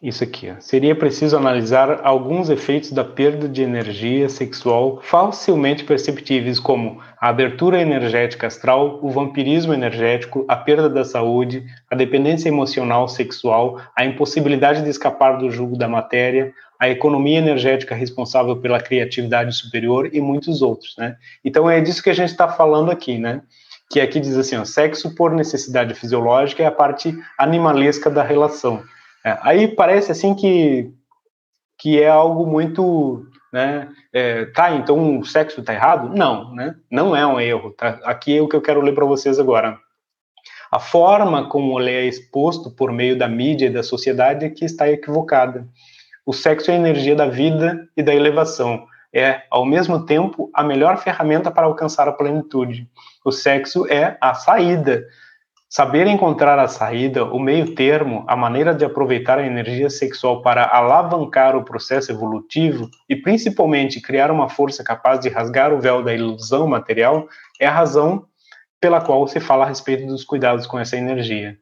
Isso 0.04 0.22
aqui. 0.22 0.52
Seria 0.60 0.94
preciso 0.94 1.34
analisar 1.34 2.02
alguns 2.04 2.50
efeitos 2.50 2.92
da 2.92 3.02
perda 3.02 3.48
de 3.48 3.62
energia 3.62 4.28
sexual 4.28 5.00
facilmente 5.00 5.82
perceptíveis, 5.82 6.60
como 6.60 7.00
a 7.18 7.30
abertura 7.30 7.80
energética 7.80 8.46
astral, 8.46 8.98
o 9.00 9.08
vampirismo 9.08 9.72
energético, 9.72 10.44
a 10.46 10.56
perda 10.56 10.90
da 10.90 11.06
saúde, 11.06 11.64
a 11.90 11.96
dependência 11.96 12.50
emocional 12.50 13.08
sexual, 13.08 13.80
a 13.96 14.04
impossibilidade 14.04 14.82
de 14.82 14.90
escapar 14.90 15.38
do 15.38 15.50
jugo 15.50 15.74
da 15.74 15.88
matéria, 15.88 16.52
a 16.78 16.90
economia 16.90 17.38
energética 17.38 17.94
responsável 17.94 18.58
pela 18.58 18.80
criatividade 18.80 19.56
superior 19.56 20.10
e 20.12 20.20
muitos 20.20 20.60
outros, 20.60 20.94
né? 20.98 21.16
Então 21.42 21.70
é 21.70 21.80
disso 21.80 22.02
que 22.02 22.10
a 22.10 22.14
gente 22.14 22.28
está 22.28 22.46
falando 22.46 22.90
aqui, 22.90 23.16
né? 23.16 23.40
Que 23.88 24.02
aqui 24.02 24.20
diz 24.20 24.36
assim, 24.36 24.56
ó, 24.56 24.66
sexo 24.66 25.14
por 25.14 25.32
necessidade 25.32 25.94
fisiológica 25.94 26.62
é 26.62 26.66
a 26.66 26.70
parte 26.70 27.16
animalesca 27.38 28.10
da 28.10 28.22
relação. 28.22 28.82
É, 29.24 29.38
aí 29.40 29.68
parece 29.68 30.12
assim 30.12 30.34
que, 30.34 30.92
que 31.78 32.00
é 32.00 32.08
algo 32.08 32.46
muito, 32.46 33.26
né? 33.52 33.88
É, 34.12 34.44
tá, 34.46 34.72
então 34.72 35.18
o 35.18 35.24
sexo 35.24 35.60
está 35.60 35.72
errado? 35.72 36.14
Não, 36.14 36.54
né? 36.54 36.76
Não 36.90 37.16
é 37.16 37.26
um 37.26 37.40
erro. 37.40 37.72
Tá? 37.72 37.98
Aqui 38.04 38.36
é 38.36 38.42
o 38.42 38.48
que 38.48 38.54
eu 38.54 38.62
quero 38.62 38.82
ler 38.82 38.94
para 38.94 39.06
vocês 39.06 39.38
agora. 39.38 39.78
A 40.70 40.78
forma 40.78 41.48
como 41.48 41.80
ele 41.80 41.90
é 41.90 42.04
exposto 42.04 42.70
por 42.70 42.92
meio 42.92 43.16
da 43.16 43.28
mídia 43.28 43.66
e 43.66 43.72
da 43.72 43.82
sociedade 43.82 44.44
é 44.44 44.50
que 44.50 44.64
está 44.64 44.88
equivocada. 44.88 45.66
O 46.26 46.32
sexo 46.32 46.70
é 46.70 46.74
a 46.74 46.76
energia 46.76 47.14
da 47.14 47.26
vida 47.26 47.88
e 47.96 48.02
da 48.02 48.14
elevação. 48.14 48.86
É, 49.12 49.42
ao 49.50 49.64
mesmo 49.64 50.04
tempo, 50.04 50.50
a 50.52 50.64
melhor 50.64 50.98
ferramenta 50.98 51.50
para 51.50 51.66
alcançar 51.66 52.08
a 52.08 52.12
plenitude. 52.12 52.88
O 53.24 53.30
sexo 53.30 53.86
é 53.86 54.18
a 54.20 54.34
saída 54.34 55.06
Saber 55.76 56.06
encontrar 56.06 56.56
a 56.60 56.68
saída, 56.68 57.24
o 57.24 57.40
meio 57.40 57.74
termo, 57.74 58.24
a 58.28 58.36
maneira 58.36 58.72
de 58.72 58.84
aproveitar 58.84 59.40
a 59.40 59.44
energia 59.44 59.90
sexual 59.90 60.40
para 60.40 60.64
alavancar 60.64 61.56
o 61.56 61.64
processo 61.64 62.12
evolutivo 62.12 62.88
e 63.08 63.16
principalmente 63.16 64.00
criar 64.00 64.30
uma 64.30 64.48
força 64.48 64.84
capaz 64.84 65.18
de 65.18 65.28
rasgar 65.28 65.74
o 65.74 65.80
véu 65.80 66.00
da 66.00 66.14
ilusão 66.14 66.68
material 66.68 67.26
é 67.58 67.66
a 67.66 67.72
razão 67.72 68.24
pela 68.80 69.00
qual 69.00 69.26
se 69.26 69.40
fala 69.40 69.64
a 69.64 69.66
respeito 69.66 70.06
dos 70.06 70.22
cuidados 70.22 70.64
com 70.64 70.78
essa 70.78 70.96
energia. 70.96 71.58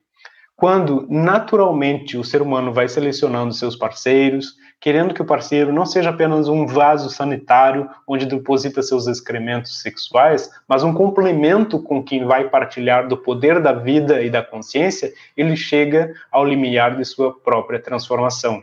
Quando 0.55 1.07
naturalmente 1.09 2.19
o 2.19 2.23
ser 2.23 2.43
humano 2.43 2.71
vai 2.71 2.91
selecionando 2.91 3.55
seus 3.55 3.75
parceiros, 3.75 4.57
querendo 4.83 5.15
que 5.15 5.23
o 5.23 5.25
parceiro 5.25 5.73
não 5.73 5.87
seja 5.87 6.11
apenas 6.11 6.49
um 6.49 6.67
vaso 6.67 7.09
sanitário 7.09 7.89
onde 8.05 8.27
deposita 8.27 8.83
seus 8.83 9.07
excrementos 9.07 9.81
sexuais, 9.81 10.51
mas 10.67 10.83
um 10.83 10.93
complemento 10.93 11.81
com 11.81 12.03
quem 12.03 12.25
vai 12.25 12.49
partilhar 12.49 13.07
do 13.07 13.17
poder 13.17 13.61
da 13.61 13.73
vida 13.73 14.21
e 14.21 14.29
da 14.29 14.43
consciência, 14.43 15.13
ele 15.37 15.57
chega 15.57 16.13
ao 16.33 16.45
limiar 16.45 16.97
de 16.97 17.05
sua 17.05 17.33
própria 17.33 17.81
transformação. 17.81 18.61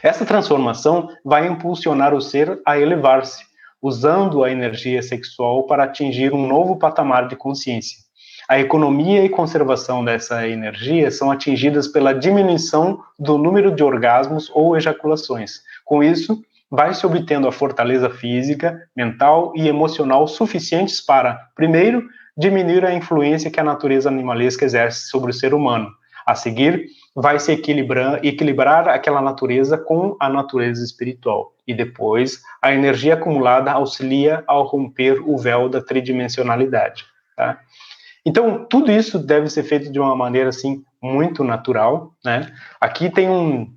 Essa 0.00 0.24
transformação 0.24 1.08
vai 1.24 1.48
impulsionar 1.48 2.14
o 2.14 2.20
ser 2.20 2.60
a 2.64 2.78
elevar-se, 2.78 3.44
usando 3.82 4.44
a 4.44 4.50
energia 4.50 5.02
sexual 5.02 5.66
para 5.66 5.82
atingir 5.82 6.32
um 6.32 6.46
novo 6.46 6.78
patamar 6.78 7.26
de 7.26 7.34
consciência. 7.34 8.05
A 8.48 8.60
economia 8.60 9.24
e 9.24 9.28
conservação 9.28 10.04
dessa 10.04 10.46
energia 10.46 11.10
são 11.10 11.32
atingidas 11.32 11.88
pela 11.88 12.14
diminuição 12.14 13.02
do 13.18 13.36
número 13.36 13.74
de 13.74 13.82
orgasmos 13.82 14.48
ou 14.54 14.76
ejaculações. 14.76 15.62
Com 15.84 16.00
isso, 16.00 16.40
vai 16.70 16.94
se 16.94 17.04
obtendo 17.04 17.48
a 17.48 17.52
fortaleza 17.52 18.08
física, 18.08 18.80
mental 18.96 19.52
e 19.56 19.66
emocional 19.66 20.28
suficientes 20.28 21.00
para, 21.00 21.40
primeiro, 21.56 22.04
diminuir 22.36 22.84
a 22.84 22.94
influência 22.94 23.50
que 23.50 23.58
a 23.58 23.64
natureza 23.64 24.08
animalesca 24.08 24.64
exerce 24.64 25.08
sobre 25.08 25.32
o 25.32 25.34
ser 25.34 25.52
humano. 25.52 25.90
A 26.24 26.36
seguir, 26.36 26.86
vai 27.16 27.40
se 27.40 27.50
equilibrar, 27.50 28.24
equilibrar 28.24 28.88
aquela 28.88 29.20
natureza 29.20 29.76
com 29.76 30.16
a 30.20 30.28
natureza 30.28 30.84
espiritual. 30.84 31.52
E 31.66 31.74
depois, 31.74 32.42
a 32.62 32.72
energia 32.72 33.14
acumulada 33.14 33.72
auxilia 33.72 34.44
ao 34.46 34.64
romper 34.64 35.20
o 35.20 35.36
véu 35.36 35.68
da 35.68 35.80
tridimensionalidade. 35.80 37.04
Tá? 37.36 37.58
Então, 38.26 38.64
tudo 38.64 38.90
isso 38.90 39.20
deve 39.20 39.48
ser 39.48 39.62
feito 39.62 39.92
de 39.92 40.00
uma 40.00 40.16
maneira, 40.16 40.48
assim, 40.48 40.84
muito 41.00 41.44
natural, 41.44 42.12
né? 42.24 42.52
Aqui 42.80 43.08
tem 43.08 43.30
um, 43.30 43.72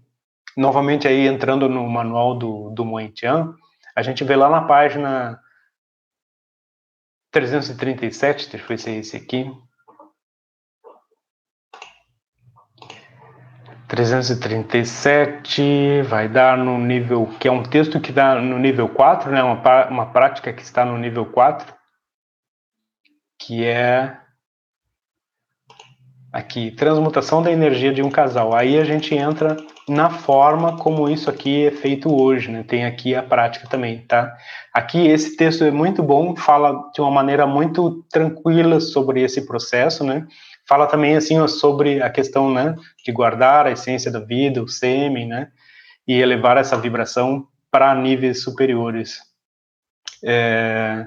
novamente 0.58 1.08
aí 1.08 1.28
entrando 1.28 1.70
no 1.70 1.88
manual 1.88 2.36
do, 2.36 2.72
do 2.72 2.84
Moentian, 2.84 3.54
a 3.95 4.02
gente 4.02 4.24
vê 4.24 4.36
lá 4.36 4.50
na 4.50 4.62
página 4.62 5.39
337, 7.32 8.50
deixa 8.50 8.66
eu 8.66 8.68
ver 8.68 8.80
se 8.80 8.89
é 8.89 8.95
esse 8.95 9.16
aqui. 9.16 9.56
337 13.88 16.02
vai 16.04 16.28
dar 16.28 16.58
no 16.58 16.80
nível, 16.80 17.28
que 17.39 17.47
é 17.47 17.52
um 17.52 17.62
texto 17.62 18.00
que 18.00 18.12
dá 18.12 18.41
no 18.41 18.58
nível 18.58 18.89
4, 18.89 19.32
né? 19.32 19.43
Uma, 19.43 19.88
uma 19.89 20.12
prática 20.12 20.52
que 20.52 20.64
está 20.64 20.84
no 20.84 20.97
nível 20.97 21.28
4, 21.28 21.72
que 23.38 23.64
é 23.64 24.20
aqui, 26.32 26.71
transmutação 26.71 27.41
da 27.41 27.51
energia 27.51 27.91
de 27.91 28.01
um 28.01 28.09
casal. 28.09 28.55
Aí 28.55 28.77
a 28.77 28.84
gente 28.84 29.15
entra 29.15 29.57
na 29.88 30.09
forma 30.09 30.77
como 30.77 31.09
isso 31.09 31.30
aqui 31.30 31.65
é 31.65 31.71
feito 31.71 32.13
hoje, 32.15 32.51
né? 32.51 32.63
Tem 32.63 32.86
aqui 32.86 33.15
a 33.15 33.23
prática 33.23 33.67
também, 33.67 34.05
tá? 34.05 34.36
Aqui 34.73 35.07
esse 35.07 35.36
texto 35.36 35.63
é 35.63 35.71
muito 35.71 36.03
bom, 36.03 36.36
fala 36.36 36.89
de 36.93 37.01
uma 37.01 37.09
maneira 37.09 37.47
muito 37.47 38.03
tranquila 38.11 38.80
sobre 38.80 39.21
esse 39.23 39.45
processo, 39.45 40.03
né? 40.03 40.27
Fala 40.67 40.86
também 40.86 41.15
assim 41.15 41.39
ó, 41.39 41.47
sobre 41.47 42.01
a 42.01 42.09
questão, 42.11 42.53
né, 42.53 42.75
de 43.03 43.11
guardar 43.11 43.65
a 43.65 43.71
essência 43.71 44.11
da 44.11 44.19
vida, 44.19 44.61
o 44.61 44.67
sêmen, 44.67 45.27
né? 45.27 45.49
E 46.07 46.13
elevar 46.13 46.57
essa 46.57 46.77
vibração 46.77 47.47
para 47.71 47.93
níveis 47.95 48.43
superiores. 48.43 49.19
É, 50.23 51.05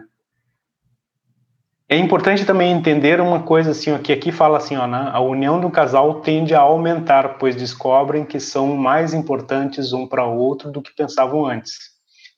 é 1.93 1.97
importante 1.97 2.47
também 2.47 2.73
entender 2.73 3.21
uma 3.21 3.43
coisa 3.43 3.73
assim, 3.73 3.97
que 3.99 4.15
aqui 4.15 4.33
fala 4.33 4.57
assim, 4.57 4.77
ó, 4.79 4.87
né, 4.87 5.11
a 5.13 5.21
união 5.21 5.61
do 5.61 5.69
casal 5.69 6.23
tende 6.23 6.55
a 6.55 6.61
aumentar, 6.61 7.37
pois 7.37 7.55
descobrem 7.55 8.25
que 8.25 8.41
são 8.41 8.75
mais 8.75 9.13
importantes 9.13 9.93
um 9.93 10.07
para 10.07 10.25
o 10.25 10.39
outro 10.39 10.71
do 10.71 10.81
que 10.81 10.95
pensavam 10.97 11.45
antes. 11.45 11.77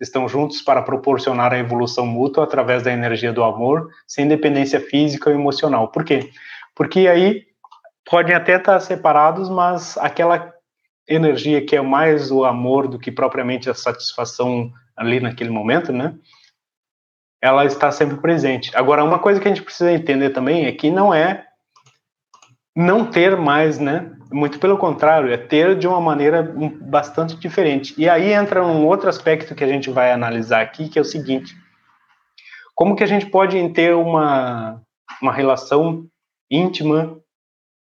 Estão 0.01 0.29
juntos 0.29 0.61
para 0.61 0.83
proporcionar 0.83 1.53
a 1.53 1.59
evolução 1.59 2.05
mútua 2.05 2.43
através 2.43 2.83
da 2.83 2.93
energia 2.93 3.33
do 3.33 3.45
amor, 3.45 3.91
sem 4.09 4.27
dependência 4.27 4.81
física 4.81 5.31
ou 5.31 5.37
emocional. 5.37 5.87
Por 5.87 6.05
quê? 6.05 6.31
Porque 6.75 7.07
aí 7.07 7.43
podem 8.11 8.35
até 8.35 8.57
estar 8.57 8.81
separados, 8.81 9.49
mas 9.49 9.97
aquela 9.99 10.53
energia 11.09 11.65
que 11.65 11.77
é 11.77 11.81
mais 11.81 12.33
o 12.33 12.45
amor 12.45 12.89
do 12.89 12.99
que 12.99 13.13
propriamente 13.13 13.71
a 13.71 13.75
satisfação 13.75 14.73
ali 14.97 15.21
naquele 15.21 15.51
momento, 15.51 15.93
né? 15.93 16.13
Ela 17.45 17.67
está 17.67 17.93
sempre 17.93 18.17
presente. 18.17 18.75
Agora, 18.75 19.05
uma 19.05 19.19
coisa 19.19 19.39
que 19.39 19.47
a 19.47 19.51
gente 19.51 19.63
precisa 19.63 19.93
entender 19.93 20.31
também 20.31 20.65
é 20.65 20.73
que 20.73 20.91
não 20.91 21.13
é 21.13 21.45
não 22.75 23.05
ter 23.05 23.37
mais, 23.37 23.79
né? 23.79 24.11
Muito 24.33 24.59
pelo 24.59 24.79
contrário, 24.79 25.31
é 25.31 25.37
ter 25.37 25.77
de 25.77 25.87
uma 25.87 26.01
maneira 26.01 26.43
bastante 26.81 27.37
diferente. 27.37 27.95
E 27.99 28.09
aí 28.09 28.33
entra 28.33 28.65
um 28.65 28.87
outro 28.87 29.11
aspecto 29.11 29.55
que 29.55 29.63
a 29.63 29.67
gente 29.67 29.91
vai 29.91 30.11
analisar 30.11 30.63
aqui, 30.63 30.89
que 30.89 30.99
é 30.99 31.03
o 31.03 31.05
seguinte: 31.05 31.55
como 32.75 32.97
que 32.97 33.05
a 33.05 33.07
gente 33.07 33.27
pode 33.27 33.69
ter 33.75 33.95
uma, 33.95 34.81
uma 35.21 35.33
relação 35.33 36.07
íntima, 36.51 37.19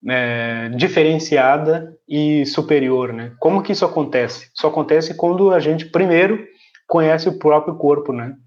é, 0.08 0.70
diferenciada 0.70 1.94
e 2.08 2.46
superior, 2.46 3.12
né? 3.12 3.34
Como 3.40 3.62
que 3.62 3.74
isso 3.74 3.84
acontece? 3.84 4.50
Isso 4.56 4.66
acontece 4.66 5.14
quando 5.16 5.52
a 5.52 5.60
gente 5.60 5.84
primeiro 5.84 6.48
conhece 6.88 7.28
o 7.28 7.38
próprio 7.38 7.76
corpo, 7.76 8.14
né? 8.14 8.38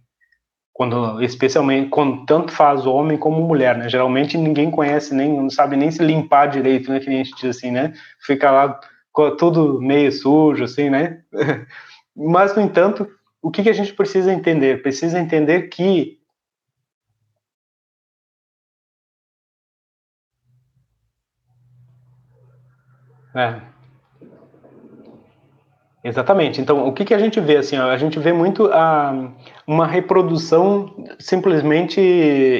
Quando 0.73 1.23
especialmente 1.23 1.91
quando 1.91 2.25
tanto 2.25 2.53
faz 2.53 2.87
homem 2.87 3.19
como 3.19 3.43
mulher, 3.43 3.77
né? 3.77 3.89
Geralmente 3.89 4.39
ninguém 4.39 4.71
conhece 4.71 5.15
nem 5.15 5.33
não 5.33 5.51
sabe 5.51 5.77
nem 5.77 5.91
se 5.91 6.03
limpar 6.03 6.47
direito, 6.47 6.91
né? 6.91 7.01
Que 7.01 7.09
a 7.09 7.13
gente 7.13 7.35
diz 7.35 7.57
assim, 7.57 7.71
né? 7.71 7.93
Fica 8.21 8.51
lá 8.51 8.81
tudo 9.39 9.81
meio 9.81 10.11
sujo, 10.11 10.65
assim, 10.65 10.89
né? 10.91 11.23
Mas 12.17 12.55
no 12.57 12.63
entanto, 12.63 13.09
o 13.43 13.51
que, 13.51 13.63
que 13.63 13.71
a 13.71 13.75
gente 13.75 13.93
precisa 13.95 14.33
entender? 14.33 14.83
Precisa 14.83 15.19
entender 15.19 15.69
que 15.69 16.19
é, 23.35 23.72
Exatamente. 26.05 26.61
Então, 26.61 26.89
o 26.89 26.93
que, 26.93 27.05
que 27.05 27.15
a 27.15 27.19
gente 27.19 27.41
vê 27.41 27.57
assim? 27.57 27.77
A 27.77 27.97
gente 27.97 28.19
vê 28.19 28.33
muito 28.33 28.67
a, 28.73 29.31
uma 29.67 29.87
reprodução 29.87 30.93
simplesmente 31.19 32.01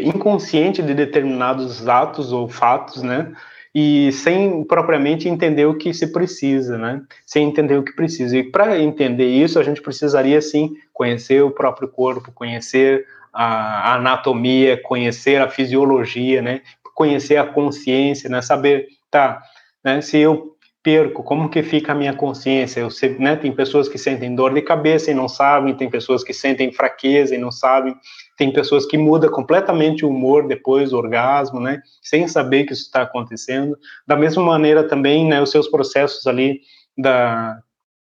inconsciente 0.05 0.81
de 0.81 0.95
determinados 0.95 1.89
atos 1.89 2.33
ou 2.33 2.49
fatos, 2.49 3.03
né? 3.03 3.33
E 3.75 4.13
sem 4.13 4.63
propriamente 4.63 5.29
entender 5.29 5.65
o 5.65 5.77
que 5.77 5.93
se 5.93 6.13
precisa, 6.13 6.79
né? 6.79 7.03
Sem 7.27 7.49
entender 7.49 7.77
o 7.77 7.83
que 7.83 7.93
precisa. 7.93 8.37
E 8.37 8.45
para 8.45 8.79
entender 8.79 9.27
isso, 9.27 9.59
a 9.59 9.65
gente 9.65 9.83
precisaria 9.83 10.41
sim 10.41 10.77
conhecer 10.93 11.43
o 11.43 11.51
próprio 11.51 11.89
corpo, 11.89 12.31
conhecer 12.33 13.07
a 13.33 13.95
anatomia, 13.95 14.81
conhecer 14.81 15.41
a 15.41 15.49
fisiologia, 15.49 16.41
né? 16.41 16.61
Conhecer 16.95 17.39
a 17.39 17.47
consciência, 17.47 18.31
né? 18.31 18.41
Saber, 18.41 18.87
tá? 19.11 19.43
Né? 19.83 20.01
Se 20.01 20.19
eu 20.19 20.52
perco, 20.83 21.23
como 21.23 21.49
que 21.49 21.63
fica 21.63 21.93
a 21.93 21.95
minha 21.95 22.13
consciência? 22.13 22.81
Eu 22.81 22.91
sei, 22.91 23.17
né, 23.19 23.37
tem 23.37 23.53
pessoas 23.53 23.89
que 23.89 23.97
sentem 23.97 24.35
dor 24.35 24.53
de 24.53 24.63
cabeça 24.63 25.11
e 25.11 25.15
não 25.15 25.29
sabem, 25.29 25.77
tem 25.77 25.89
pessoas 25.89 26.25
que 26.25 26.35
sentem 26.35 26.73
fraqueza 26.73 27.35
e 27.35 27.39
não 27.39 27.53
sabem, 27.53 27.95
tem 28.37 28.53
pessoas 28.53 28.85
que 28.85 28.99
mudam 28.99 29.31
completamente 29.31 30.05
o 30.05 30.09
humor 30.09 30.47
depois 30.49 30.91
do 30.91 30.99
orgasmo, 30.99 31.61
né, 31.61 31.81
sem 32.03 32.27
saber 32.27 32.65
que 32.65 32.73
isso 32.73 32.83
está 32.83 33.03
acontecendo. 33.03 33.77
Da 34.07 34.17
mesma 34.17 34.43
maneira 34.43 34.87
também, 34.89 35.27
né, 35.27 35.41
os 35.41 35.51
seus 35.51 35.69
processos 35.69 36.27
ali 36.27 36.61
da 36.99 37.59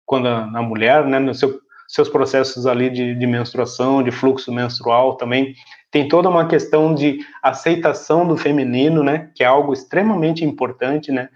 quando 0.05 0.27
a, 0.27 0.43
a 0.43 0.61
mulher, 0.61 1.05
né, 1.05 1.34
seu 1.34 1.59
seus 1.89 2.07
processos 2.07 2.67
ali 2.67 2.88
de, 2.91 3.15
de 3.15 3.25
menstruação, 3.25 4.03
de 4.03 4.11
fluxo 4.11 4.53
menstrual 4.53 5.15
também 5.17 5.55
tem 5.91 6.07
toda 6.07 6.30
uma 6.30 6.47
questão 6.47 6.93
de 6.93 7.19
aceitação 7.41 8.27
do 8.27 8.38
feminino, 8.38 9.03
né, 9.03 9.32
que 9.34 9.43
é 9.43 9.47
algo 9.47 9.73
extremamente 9.73 10.45
importante, 10.45 11.11
né, 11.11 11.30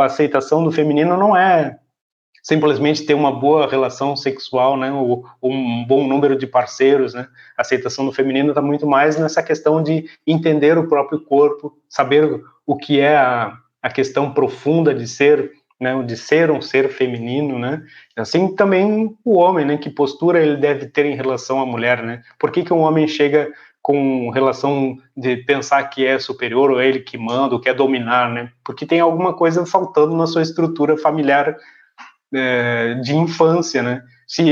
a 0.00 0.04
aceitação 0.04 0.64
do 0.64 0.72
feminino 0.72 1.16
não 1.16 1.36
é 1.36 1.78
simplesmente 2.42 3.06
ter 3.06 3.14
uma 3.14 3.30
boa 3.30 3.70
relação 3.70 4.16
sexual, 4.16 4.76
né, 4.76 4.90
ou, 4.92 5.24
um 5.42 5.84
bom 5.86 6.06
número 6.06 6.36
de 6.36 6.46
parceiros, 6.46 7.14
né, 7.14 7.28
a 7.56 7.62
aceitação 7.62 8.04
do 8.04 8.12
feminino 8.12 8.48
está 8.48 8.60
muito 8.60 8.86
mais 8.86 9.16
nessa 9.16 9.42
questão 9.42 9.80
de 9.80 10.10
entender 10.26 10.76
o 10.76 10.88
próprio 10.88 11.20
corpo, 11.20 11.78
saber 11.88 12.42
o 12.66 12.76
que 12.76 12.98
é 12.98 13.16
a, 13.16 13.56
a 13.80 13.90
questão 13.90 14.32
profunda 14.32 14.92
de 14.92 15.06
ser 15.06 15.52
né, 15.80 16.00
de 16.04 16.16
ser 16.16 16.48
um 16.48 16.62
ser 16.62 16.90
feminino, 16.90 17.58
né? 17.58 17.82
Assim 18.16 18.54
também 18.54 19.16
o 19.24 19.36
homem, 19.36 19.64
né? 19.64 19.76
Que 19.76 19.90
postura 19.90 20.40
ele 20.40 20.56
deve 20.56 20.86
ter 20.86 21.04
em 21.06 21.16
relação 21.16 21.58
à 21.60 21.66
mulher, 21.66 22.04
né? 22.04 22.22
Por 22.38 22.52
que, 22.52 22.62
que 22.62 22.72
um 22.72 22.78
homem 22.78 23.08
chega 23.08 23.52
com 23.82 24.30
relação 24.30 24.96
de 25.16 25.38
pensar 25.38 25.82
que 25.84 26.06
é 26.06 26.18
superior 26.18 26.70
ou 26.70 26.80
é 26.80 26.88
ele 26.88 27.00
que 27.00 27.18
manda, 27.18 27.54
ou 27.54 27.60
quer 27.60 27.74
dominar, 27.74 28.30
né? 28.30 28.50
Porque 28.64 28.86
tem 28.86 29.00
alguma 29.00 29.34
coisa 29.34 29.66
faltando 29.66 30.16
na 30.16 30.26
sua 30.26 30.42
estrutura 30.42 30.96
familiar 30.96 31.56
é, 32.32 32.94
de 33.02 33.14
infância, 33.16 33.82
né? 33.82 34.02
Se, 34.26 34.44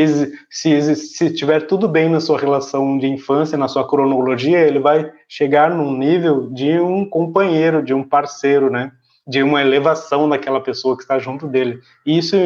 se, 0.50 0.96
se 0.96 1.32
tiver 1.32 1.66
tudo 1.66 1.88
bem 1.88 2.10
na 2.10 2.20
sua 2.20 2.38
relação 2.38 2.98
de 2.98 3.06
infância, 3.06 3.56
na 3.56 3.68
sua 3.68 3.88
cronologia, 3.88 4.58
ele 4.58 4.80
vai 4.80 5.10
chegar 5.28 5.70
num 5.70 5.96
nível 5.96 6.50
de 6.50 6.78
um 6.80 7.08
companheiro, 7.08 7.82
de 7.82 7.94
um 7.94 8.02
parceiro, 8.02 8.68
né? 8.68 8.90
De 9.26 9.42
uma 9.42 9.62
elevação 9.62 10.28
daquela 10.28 10.60
pessoa 10.60 10.96
que 10.96 11.02
está 11.02 11.18
junto 11.20 11.46
dele. 11.46 11.78
E 12.04 12.18
isso, 12.18 12.36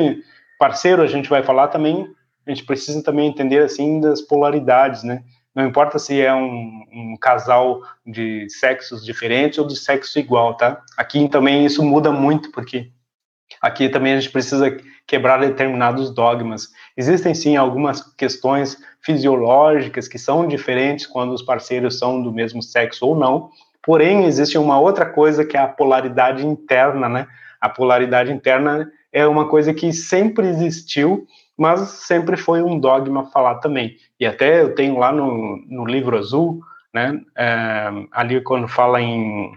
parceiro, 0.59 1.03
a 1.03 1.07
gente 1.07 1.31
vai 1.31 1.43
falar 1.43 1.69
também, 1.69 2.07
a 2.47 2.51
gente 2.51 2.65
precisa 2.65 3.03
também 3.03 3.29
entender, 3.29 3.63
assim, 3.63 4.01
das 4.01 4.21
polaridades, 4.21 5.03
né? 5.03 5.23
Não 5.55 5.65
importa 5.65 5.99
se 5.99 6.21
é 6.21 6.35
um, 6.35 6.85
um, 6.93 7.17
casal 7.17 7.83
de 8.05 8.49
sexos 8.51 9.05
diferentes 9.05 9.59
ou 9.59 9.67
de 9.67 9.77
sexo 9.77 10.19
igual, 10.19 10.57
tá? 10.57 10.83
Aqui 10.97 11.29
também 11.29 11.65
isso 11.65 11.83
muda 11.83 12.11
muito, 12.11 12.51
porque 12.51 12.91
aqui 13.63 13.89
também 13.89 14.15
a 14.15 14.21
gente 14.21 14.33
precisa 14.33 14.77
quebrar 15.07 15.39
determinados 15.39 16.11
dogmas. 16.11 16.71
Existem 16.97 17.35
sim 17.35 17.57
algumas 17.57 18.03
questões 18.17 18.77
fisiológicas 19.01 20.09
que 20.09 20.19
são 20.19 20.49
diferentes 20.49 21.07
quando 21.07 21.33
os 21.33 21.43
parceiros 21.43 21.99
são 21.99 22.21
do 22.21 22.33
mesmo 22.33 22.61
sexo 22.61 23.07
ou 23.07 23.17
não, 23.17 23.51
porém 23.83 24.25
existe 24.25 24.59
uma 24.59 24.81
outra 24.81 25.07
coisa 25.07 25.45
que 25.45 25.57
é 25.57 25.61
a 25.61 25.69
polaridade 25.69 26.45
interna, 26.45 27.09
né? 27.09 27.29
A 27.61 27.69
polaridade 27.69 28.33
interna 28.33 28.91
é 29.13 29.25
uma 29.27 29.49
coisa 29.49 29.73
que 29.73 29.93
sempre 29.93 30.49
existiu 30.49 31.27
mas 31.57 31.81
sempre 31.91 32.37
foi 32.37 32.63
um 32.63 32.79
dogma 32.79 33.27
falar 33.31 33.57
também. 33.57 33.97
E 34.19 34.27
até 34.27 34.63
eu 34.63 34.75
tenho 34.75 34.99
lá 34.99 35.13
no, 35.13 35.57
no 35.67 35.85
livro 35.85 36.19
azul, 36.19 36.61
né, 36.93 37.21
é, 37.37 37.91
ali 38.13 38.41
quando 38.41 38.69
fala 38.69 39.01
em 39.01 39.53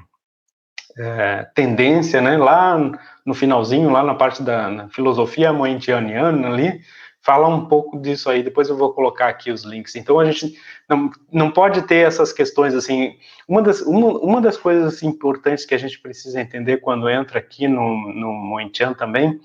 é, 0.97 1.47
tendência, 1.55 2.21
né, 2.21 2.37
lá 2.37 2.77
no 3.25 3.33
finalzinho, 3.33 3.89
lá 3.89 4.03
na 4.03 4.15
parte 4.15 4.41
da 4.41 4.87
filosofia 4.89 5.51
moentianiana 5.53 6.47
ali, 6.47 6.81
fala 7.21 7.47
um 7.47 7.65
pouco 7.65 7.99
disso 7.99 8.29
aí, 8.29 8.41
depois 8.41 8.69
eu 8.69 8.77
vou 8.77 8.93
colocar 8.93 9.27
aqui 9.27 9.51
os 9.51 9.63
links. 9.63 9.95
Então 9.95 10.19
a 10.19 10.25
gente 10.25 10.57
não, 10.87 11.11
não 11.31 11.51
pode 11.51 11.81
ter 11.81 12.07
essas 12.07 12.31
questões 12.31 12.73
assim. 12.73 13.17
Uma 13.47 13.61
das, 13.61 13.81
uma, 13.81 14.17
uma 14.19 14.41
das 14.41 14.55
coisas 14.55 15.03
importantes 15.03 15.65
que 15.65 15.75
a 15.75 15.77
gente 15.77 15.99
precisa 15.99 16.39
entender 16.39 16.77
quando 16.77 17.09
entra 17.09 17.39
aqui 17.39 17.67
no, 17.67 18.13
no 18.13 18.31
Moentian 18.31 18.93
também 18.93 19.39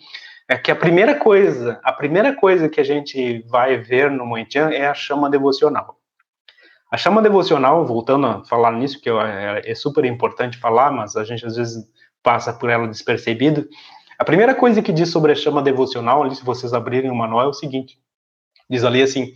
é 0.53 0.59
que 0.59 0.71
a 0.71 0.77
primeira 0.77 1.15
coisa, 1.15 1.81
a 1.83 1.91
primeira 1.95 2.37
coisa 2.37 2.69
que 2.69 2.79
a 2.79 2.85
gente 2.85 3.41
vai 3.49 3.79
ver 3.79 4.11
no 4.11 4.27
Moentian 4.27 4.69
é 4.69 4.87
a 4.87 4.93
chama 4.93 5.31
devocional. 5.31 5.99
A 6.91 6.99
chama 6.99 7.23
devocional, 7.23 7.87
voltando 7.87 8.27
a 8.27 8.45
falar 8.45 8.73
nisso, 8.73 9.01
que 9.01 9.09
é, 9.09 9.63
é 9.65 9.75
super 9.75 10.05
importante 10.05 10.59
falar, 10.59 10.91
mas 10.91 11.17
a 11.17 11.25
gente 11.25 11.47
às 11.47 11.57
vezes 11.57 11.83
passa 12.23 12.53
por 12.53 12.69
ela 12.69 12.87
despercebido. 12.87 13.67
A 14.19 14.27
primeira 14.27 14.55
coisa 14.55 14.83
que 14.83 14.93
diz 14.93 15.09
sobre 15.09 15.33
a 15.33 15.35
chama 15.35 15.63
devocional, 15.63 16.23
ali, 16.23 16.37
se 16.37 16.45
vocês 16.45 16.75
abrirem 16.75 17.11
o 17.11 17.15
manual, 17.15 17.47
é 17.47 17.49
o 17.49 17.55
seguinte: 17.55 17.99
diz 18.69 18.85
ali 18.85 19.01
assim, 19.01 19.33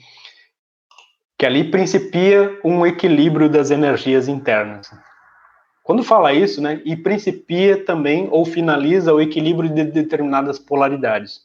que 1.38 1.46
ali 1.46 1.70
principia 1.70 2.60
um 2.62 2.84
equilíbrio 2.84 3.48
das 3.48 3.70
energias 3.70 4.28
internas. 4.28 4.90
Quando 5.86 6.02
fala 6.02 6.32
isso, 6.32 6.60
né, 6.60 6.82
e 6.84 6.96
principia 6.96 7.84
também 7.84 8.26
ou 8.32 8.44
finaliza 8.44 9.14
o 9.14 9.20
equilíbrio 9.20 9.70
de 9.70 9.84
determinadas 9.84 10.58
polaridades. 10.58 11.42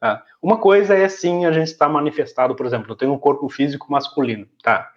Tá? 0.00 0.20
Uma 0.42 0.58
coisa 0.58 0.94
é 0.94 1.08
sim 1.08 1.46
a 1.46 1.52
gente 1.52 1.68
estar 1.68 1.88
manifestado, 1.88 2.56
por 2.56 2.66
exemplo, 2.66 2.90
eu 2.90 2.96
tenho 2.96 3.12
um 3.12 3.18
corpo 3.18 3.48
físico 3.48 3.86
masculino, 3.92 4.48
tá? 4.64 4.90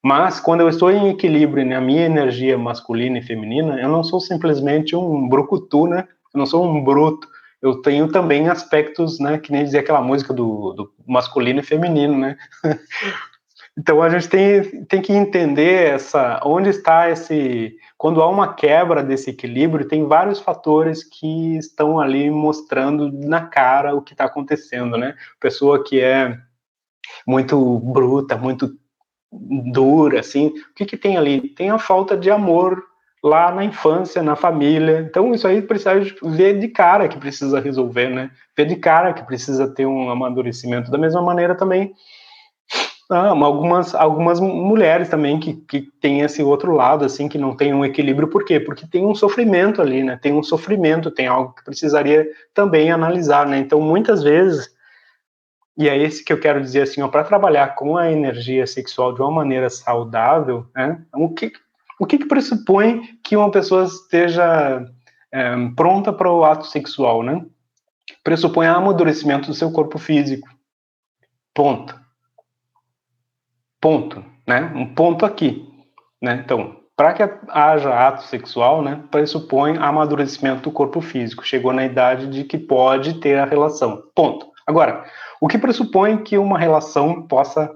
Mas 0.00 0.38
quando 0.38 0.60
eu 0.60 0.68
estou 0.68 0.92
em 0.92 1.08
equilíbrio 1.08 1.66
na 1.66 1.80
minha 1.80 2.06
energia 2.06 2.56
masculina 2.56 3.18
e 3.18 3.22
feminina, 3.22 3.80
eu 3.80 3.88
não 3.88 4.04
sou 4.04 4.20
simplesmente 4.20 4.94
um 4.94 5.28
brucutu, 5.28 5.88
né? 5.88 6.06
Eu 6.32 6.38
não 6.38 6.46
sou 6.46 6.64
um 6.64 6.84
bruto. 6.84 7.26
Eu 7.60 7.82
tenho 7.82 8.12
também 8.12 8.48
aspectos, 8.48 9.18
né? 9.18 9.38
Que 9.38 9.50
nem 9.50 9.64
dizia 9.64 9.80
aquela 9.80 10.00
música 10.00 10.32
do, 10.32 10.72
do 10.72 10.92
masculino 11.04 11.58
e 11.58 11.64
feminino, 11.64 12.16
né? 12.16 12.36
Então 13.78 14.02
a 14.02 14.08
gente 14.08 14.28
tem, 14.28 14.84
tem 14.86 15.02
que 15.02 15.12
entender 15.12 15.94
essa 15.94 16.40
onde 16.44 16.70
está 16.70 17.10
esse 17.10 17.76
quando 17.98 18.22
há 18.22 18.28
uma 18.28 18.54
quebra 18.54 19.02
desse 19.02 19.30
equilíbrio 19.30 19.86
tem 19.86 20.06
vários 20.06 20.40
fatores 20.40 21.04
que 21.04 21.56
estão 21.58 22.00
ali 22.00 22.30
mostrando 22.30 23.12
na 23.12 23.46
cara 23.46 23.94
o 23.94 24.00
que 24.00 24.14
está 24.14 24.24
acontecendo, 24.24 24.96
né? 24.96 25.14
Pessoa 25.38 25.84
que 25.84 26.00
é 26.00 26.38
muito 27.26 27.78
bruta, 27.80 28.36
muito 28.36 28.74
dura, 29.30 30.20
assim, 30.20 30.48
o 30.48 30.74
que 30.74 30.86
que 30.86 30.96
tem 30.96 31.16
ali? 31.18 31.48
Tem 31.48 31.70
a 31.70 31.78
falta 31.78 32.16
de 32.16 32.30
amor 32.30 32.82
lá 33.22 33.50
na 33.52 33.64
infância, 33.64 34.22
na 34.22 34.36
família. 34.36 35.00
Então 35.00 35.34
isso 35.34 35.46
aí 35.46 35.60
precisa 35.60 35.94
ver 36.22 36.58
de 36.58 36.68
cara 36.68 37.08
que 37.08 37.18
precisa 37.18 37.60
resolver, 37.60 38.08
né? 38.08 38.30
Ver 38.56 38.66
de 38.66 38.76
cara 38.76 39.12
que 39.12 39.24
precisa 39.24 39.68
ter 39.68 39.84
um 39.84 40.08
amadurecimento. 40.08 40.90
Da 40.90 40.96
mesma 40.96 41.20
maneira 41.20 41.54
também 41.54 41.94
algumas, 43.08 43.94
algumas 43.94 44.40
mulheres 44.40 45.08
também 45.08 45.38
que, 45.38 45.54
que 45.54 45.82
têm 46.00 46.22
esse 46.22 46.42
outro 46.42 46.72
lado, 46.72 47.04
assim, 47.04 47.28
que 47.28 47.38
não 47.38 47.54
tem 47.54 47.72
um 47.72 47.84
equilíbrio. 47.84 48.28
Por 48.28 48.44
quê? 48.44 48.58
Porque 48.58 48.86
tem 48.86 49.04
um 49.04 49.14
sofrimento 49.14 49.80
ali, 49.80 50.02
né? 50.02 50.18
Tem 50.20 50.32
um 50.32 50.42
sofrimento, 50.42 51.10
tem 51.10 51.26
algo 51.26 51.54
que 51.54 51.64
precisaria 51.64 52.26
também 52.52 52.90
analisar, 52.90 53.46
né? 53.46 53.58
Então, 53.58 53.80
muitas 53.80 54.22
vezes, 54.22 54.74
e 55.78 55.88
é 55.88 55.96
esse 55.96 56.24
que 56.24 56.32
eu 56.32 56.40
quero 56.40 56.60
dizer 56.60 56.82
assim, 56.82 57.06
para 57.08 57.22
trabalhar 57.22 57.74
com 57.76 57.96
a 57.96 58.10
energia 58.10 58.66
sexual 58.66 59.12
de 59.14 59.20
uma 59.20 59.30
maneira 59.30 59.70
saudável, 59.70 60.66
né? 60.74 61.00
O 61.14 61.28
que, 61.28 61.52
o 62.00 62.06
que, 62.06 62.18
que 62.18 62.26
pressupõe 62.26 63.02
que 63.22 63.36
uma 63.36 63.50
pessoa 63.50 63.84
esteja 63.84 64.84
é, 65.30 65.54
pronta 65.76 66.12
para 66.12 66.32
o 66.32 66.44
ato 66.44 66.66
sexual, 66.66 67.22
né? 67.22 67.44
Pressupõe 68.24 68.66
amadurecimento 68.66 69.46
do 69.46 69.54
seu 69.54 69.70
corpo 69.70 69.96
físico. 69.96 70.48
Ponto 71.54 72.05
ponto, 73.80 74.24
né? 74.46 74.72
Um 74.74 74.94
ponto 74.94 75.24
aqui, 75.24 75.68
né? 76.22 76.42
Então, 76.44 76.76
para 76.96 77.12
que 77.12 77.22
haja 77.50 77.92
ato 77.92 78.22
sexual, 78.22 78.82
né, 78.82 79.04
pressupõe 79.10 79.76
amadurecimento 79.76 80.62
do 80.62 80.72
corpo 80.72 81.02
físico. 81.02 81.46
Chegou 81.46 81.72
na 81.72 81.84
idade 81.84 82.26
de 82.26 82.42
que 82.42 82.56
pode 82.56 83.20
ter 83.20 83.38
a 83.38 83.44
relação. 83.44 84.02
Ponto. 84.14 84.46
Agora, 84.66 85.04
o 85.40 85.46
que 85.46 85.58
pressupõe 85.58 86.16
que 86.16 86.38
uma 86.38 86.58
relação 86.58 87.22
possa 87.22 87.70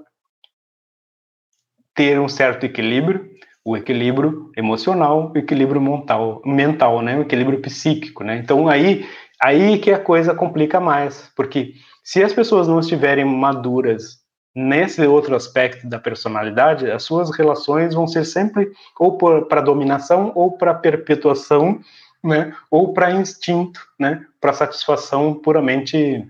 ter 1.93 2.19
um 2.19 2.27
certo 2.27 2.65
equilíbrio? 2.65 3.29
O 3.63 3.77
equilíbrio 3.77 4.51
emocional, 4.57 5.31
o 5.33 5.37
equilíbrio 5.37 5.79
mental, 5.79 6.41
mental, 6.43 7.01
né? 7.03 7.15
O 7.19 7.21
equilíbrio 7.21 7.61
psíquico, 7.61 8.23
né? 8.23 8.37
Então 8.37 8.67
aí, 8.67 9.07
aí 9.39 9.77
que 9.77 9.91
a 9.91 9.99
coisa 9.99 10.33
complica 10.33 10.79
mais, 10.79 11.31
porque 11.35 11.75
se 12.03 12.23
as 12.23 12.33
pessoas 12.33 12.67
não 12.67 12.79
estiverem 12.79 13.23
maduras 13.23 14.20
nesse 14.55 15.05
outro 15.05 15.35
aspecto 15.35 15.87
da 15.87 15.97
personalidade, 15.97 16.89
as 16.91 17.03
suas 17.03 17.31
relações 17.31 17.93
vão 17.93 18.05
ser 18.05 18.25
sempre 18.25 18.71
ou 18.99 19.17
para 19.17 19.61
dominação 19.61 20.31
ou 20.35 20.51
para 20.51 20.73
perpetuação, 20.73 21.79
né, 22.23 22.53
ou 22.69 22.93
para 22.93 23.11
instinto, 23.11 23.79
né, 23.97 24.25
para 24.39 24.53
satisfação 24.53 25.33
puramente 25.33 26.27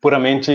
puramente 0.00 0.52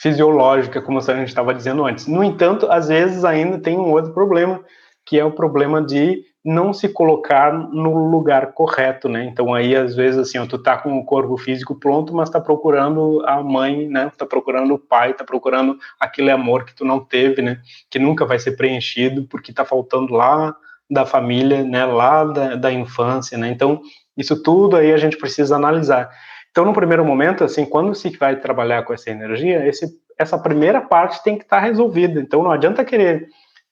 fisiológica, 0.00 0.80
como 0.80 0.98
a 0.98 1.02
gente 1.02 1.28
estava 1.28 1.52
dizendo 1.52 1.84
antes. 1.84 2.06
No 2.06 2.22
entanto, 2.22 2.70
às 2.70 2.86
vezes 2.86 3.24
ainda 3.24 3.58
tem 3.58 3.76
um 3.76 3.90
outro 3.90 4.12
problema, 4.12 4.62
que 5.04 5.18
é 5.18 5.24
o 5.24 5.32
problema 5.32 5.82
de 5.82 6.24
não 6.46 6.72
se 6.72 6.88
colocar 6.88 7.52
no 7.52 8.08
lugar 8.08 8.52
correto, 8.52 9.08
né? 9.08 9.24
Então 9.24 9.52
aí 9.52 9.74
às 9.74 9.96
vezes 9.96 10.20
assim, 10.20 10.46
tu 10.46 10.56
tá 10.56 10.78
com 10.78 10.96
o 10.96 11.04
corpo 11.04 11.36
físico 11.36 11.74
pronto, 11.74 12.14
mas 12.14 12.30
tá 12.30 12.40
procurando 12.40 13.20
a 13.26 13.42
mãe, 13.42 13.88
né? 13.88 14.12
Tá 14.16 14.24
procurando 14.24 14.74
o 14.74 14.78
pai, 14.78 15.12
tá 15.12 15.24
procurando 15.24 15.76
aquele 15.98 16.30
amor 16.30 16.64
que 16.64 16.72
tu 16.72 16.84
não 16.84 17.00
teve, 17.00 17.42
né? 17.42 17.60
Que 17.90 17.98
nunca 17.98 18.24
vai 18.24 18.38
ser 18.38 18.52
preenchido 18.52 19.24
porque 19.24 19.52
tá 19.52 19.64
faltando 19.64 20.14
lá 20.14 20.54
da 20.88 21.04
família, 21.04 21.64
né? 21.64 21.84
Lá 21.84 22.22
da, 22.22 22.54
da 22.54 22.72
infância, 22.72 23.36
né? 23.36 23.48
Então 23.48 23.80
isso 24.16 24.40
tudo 24.40 24.76
aí 24.76 24.92
a 24.92 24.98
gente 24.98 25.16
precisa 25.16 25.56
analisar. 25.56 26.08
Então 26.52 26.64
no 26.64 26.72
primeiro 26.72 27.04
momento, 27.04 27.42
assim, 27.42 27.66
quando 27.66 27.92
se 27.92 28.16
vai 28.16 28.36
trabalhar 28.36 28.84
com 28.84 28.94
essa 28.94 29.10
energia, 29.10 29.66
esse, 29.66 29.88
essa 30.16 30.38
primeira 30.38 30.80
parte 30.80 31.24
tem 31.24 31.36
que 31.36 31.42
estar 31.42 31.60
tá 31.60 31.66
resolvida. 31.66 32.20
Então 32.20 32.44
não 32.44 32.52
adianta 32.52 32.84
querer 32.84 33.26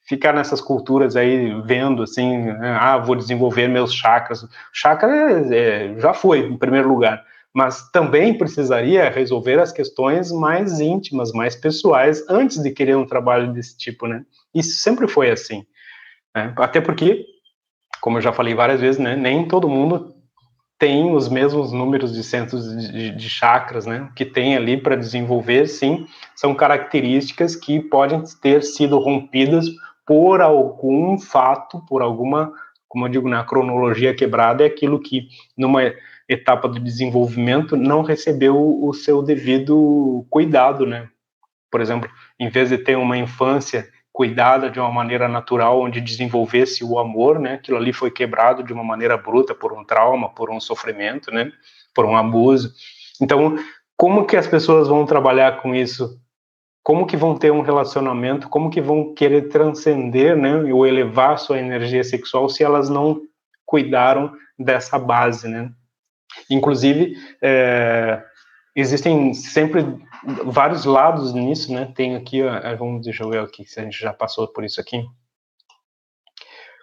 ficar 0.04 0.32
nessas 0.32 0.60
culturas 0.60 1.16
aí 1.16 1.60
vendo 1.62 2.02
assim, 2.02 2.38
né, 2.38 2.76
ah, 2.78 2.98
vou 2.98 3.16
desenvolver 3.16 3.68
meus 3.68 3.92
chakras. 3.92 4.46
Chakra 4.72 5.10
é, 5.54 5.98
já 5.98 6.12
foi 6.12 6.40
em 6.40 6.56
primeiro 6.56 6.88
lugar, 6.88 7.24
mas 7.52 7.90
também 7.90 8.36
precisaria 8.36 9.08
resolver 9.08 9.58
as 9.58 9.72
questões 9.72 10.30
mais 10.30 10.80
íntimas, 10.80 11.32
mais 11.32 11.56
pessoais 11.56 12.24
antes 12.28 12.62
de 12.62 12.70
querer 12.70 12.96
um 12.96 13.06
trabalho 13.06 13.52
desse 13.52 13.76
tipo, 13.76 14.06
né? 14.06 14.24
Isso 14.54 14.78
sempre 14.80 15.08
foi 15.08 15.30
assim, 15.30 15.64
né? 16.34 16.52
até 16.56 16.80
porque, 16.80 17.24
como 18.00 18.18
eu 18.18 18.22
já 18.22 18.32
falei 18.32 18.54
várias 18.54 18.80
vezes, 18.80 19.00
né, 19.00 19.16
nem 19.16 19.48
todo 19.48 19.68
mundo 19.68 20.14
tem 20.78 21.14
os 21.14 21.28
mesmos 21.28 21.72
números 21.72 22.12
de 22.12 22.22
centros 22.22 22.68
de, 22.76 23.12
de 23.12 23.30
chakras, 23.30 23.86
né, 23.86 24.10
que 24.14 24.24
tem 24.24 24.56
ali 24.56 24.76
para 24.76 24.96
desenvolver, 24.96 25.66
sim, 25.66 26.06
são 26.34 26.54
características 26.54 27.56
que 27.56 27.80
podem 27.80 28.22
ter 28.42 28.62
sido 28.62 28.98
rompidas 28.98 29.66
por 30.06 30.40
algum 30.40 31.18
fato, 31.18 31.84
por 31.86 32.02
alguma, 32.02 32.52
como 32.88 33.06
eu 33.06 33.10
digo, 33.10 33.28
na 33.28 33.44
cronologia 33.44 34.14
quebrada, 34.14 34.62
é 34.62 34.66
aquilo 34.66 35.00
que 35.00 35.28
numa 35.56 35.82
etapa 36.28 36.68
do 36.68 36.80
desenvolvimento 36.80 37.76
não 37.76 38.02
recebeu 38.02 38.56
o 38.82 38.92
seu 38.92 39.22
devido 39.22 40.26
cuidado, 40.30 40.86
né? 40.86 41.08
Por 41.70 41.80
exemplo, 41.80 42.08
em 42.38 42.48
vez 42.48 42.68
de 42.68 42.78
ter 42.78 42.96
uma 42.96 43.16
infância 43.16 43.88
cuidada 44.12 44.70
de 44.70 44.78
uma 44.78 44.92
maneira 44.92 45.26
natural, 45.26 45.80
onde 45.80 46.00
desenvolvesse 46.00 46.84
o 46.84 46.98
amor, 46.98 47.40
né? 47.40 47.54
Aquilo 47.54 47.76
ali 47.76 47.92
foi 47.92 48.10
quebrado 48.10 48.62
de 48.62 48.72
uma 48.72 48.84
maneira 48.84 49.16
bruta 49.16 49.54
por 49.54 49.72
um 49.72 49.84
trauma, 49.84 50.28
por 50.28 50.50
um 50.50 50.60
sofrimento, 50.60 51.32
né? 51.32 51.50
Por 51.92 52.04
um 52.04 52.16
abuso. 52.16 52.72
Então, 53.20 53.56
como 53.96 54.24
que 54.24 54.36
as 54.36 54.46
pessoas 54.46 54.86
vão 54.86 55.04
trabalhar 55.04 55.60
com 55.60 55.74
isso 55.74 56.16
como 56.84 57.06
que 57.06 57.16
vão 57.16 57.34
ter 57.34 57.50
um 57.50 57.62
relacionamento, 57.62 58.48
como 58.50 58.68
que 58.68 58.80
vão 58.80 59.14
querer 59.14 59.48
transcender, 59.48 60.36
né, 60.36 60.70
ou 60.70 60.86
elevar 60.86 61.38
sua 61.38 61.58
energia 61.58 62.04
sexual 62.04 62.48
se 62.50 62.62
elas 62.62 62.90
não 62.90 63.22
cuidaram 63.64 64.30
dessa 64.58 64.98
base, 64.98 65.48
né? 65.48 65.72
Inclusive, 66.50 67.16
é, 67.42 68.22
existem 68.76 69.32
sempre 69.32 69.84
vários 70.44 70.84
lados 70.84 71.32
nisso, 71.32 71.72
né? 71.72 71.90
Tem 71.94 72.16
aqui, 72.16 72.42
ó, 72.42 72.76
vamos, 72.76 73.02
deixa 73.02 73.24
eu 73.24 73.30
ver 73.30 73.40
aqui 73.40 73.64
se 73.64 73.80
a 73.80 73.84
gente 73.84 73.98
já 73.98 74.12
passou 74.12 74.46
por 74.48 74.62
isso 74.62 74.80
aqui. 74.80 75.02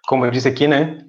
Como 0.08 0.26
eu 0.26 0.32
disse 0.32 0.48
aqui, 0.48 0.68
né? 0.68 1.06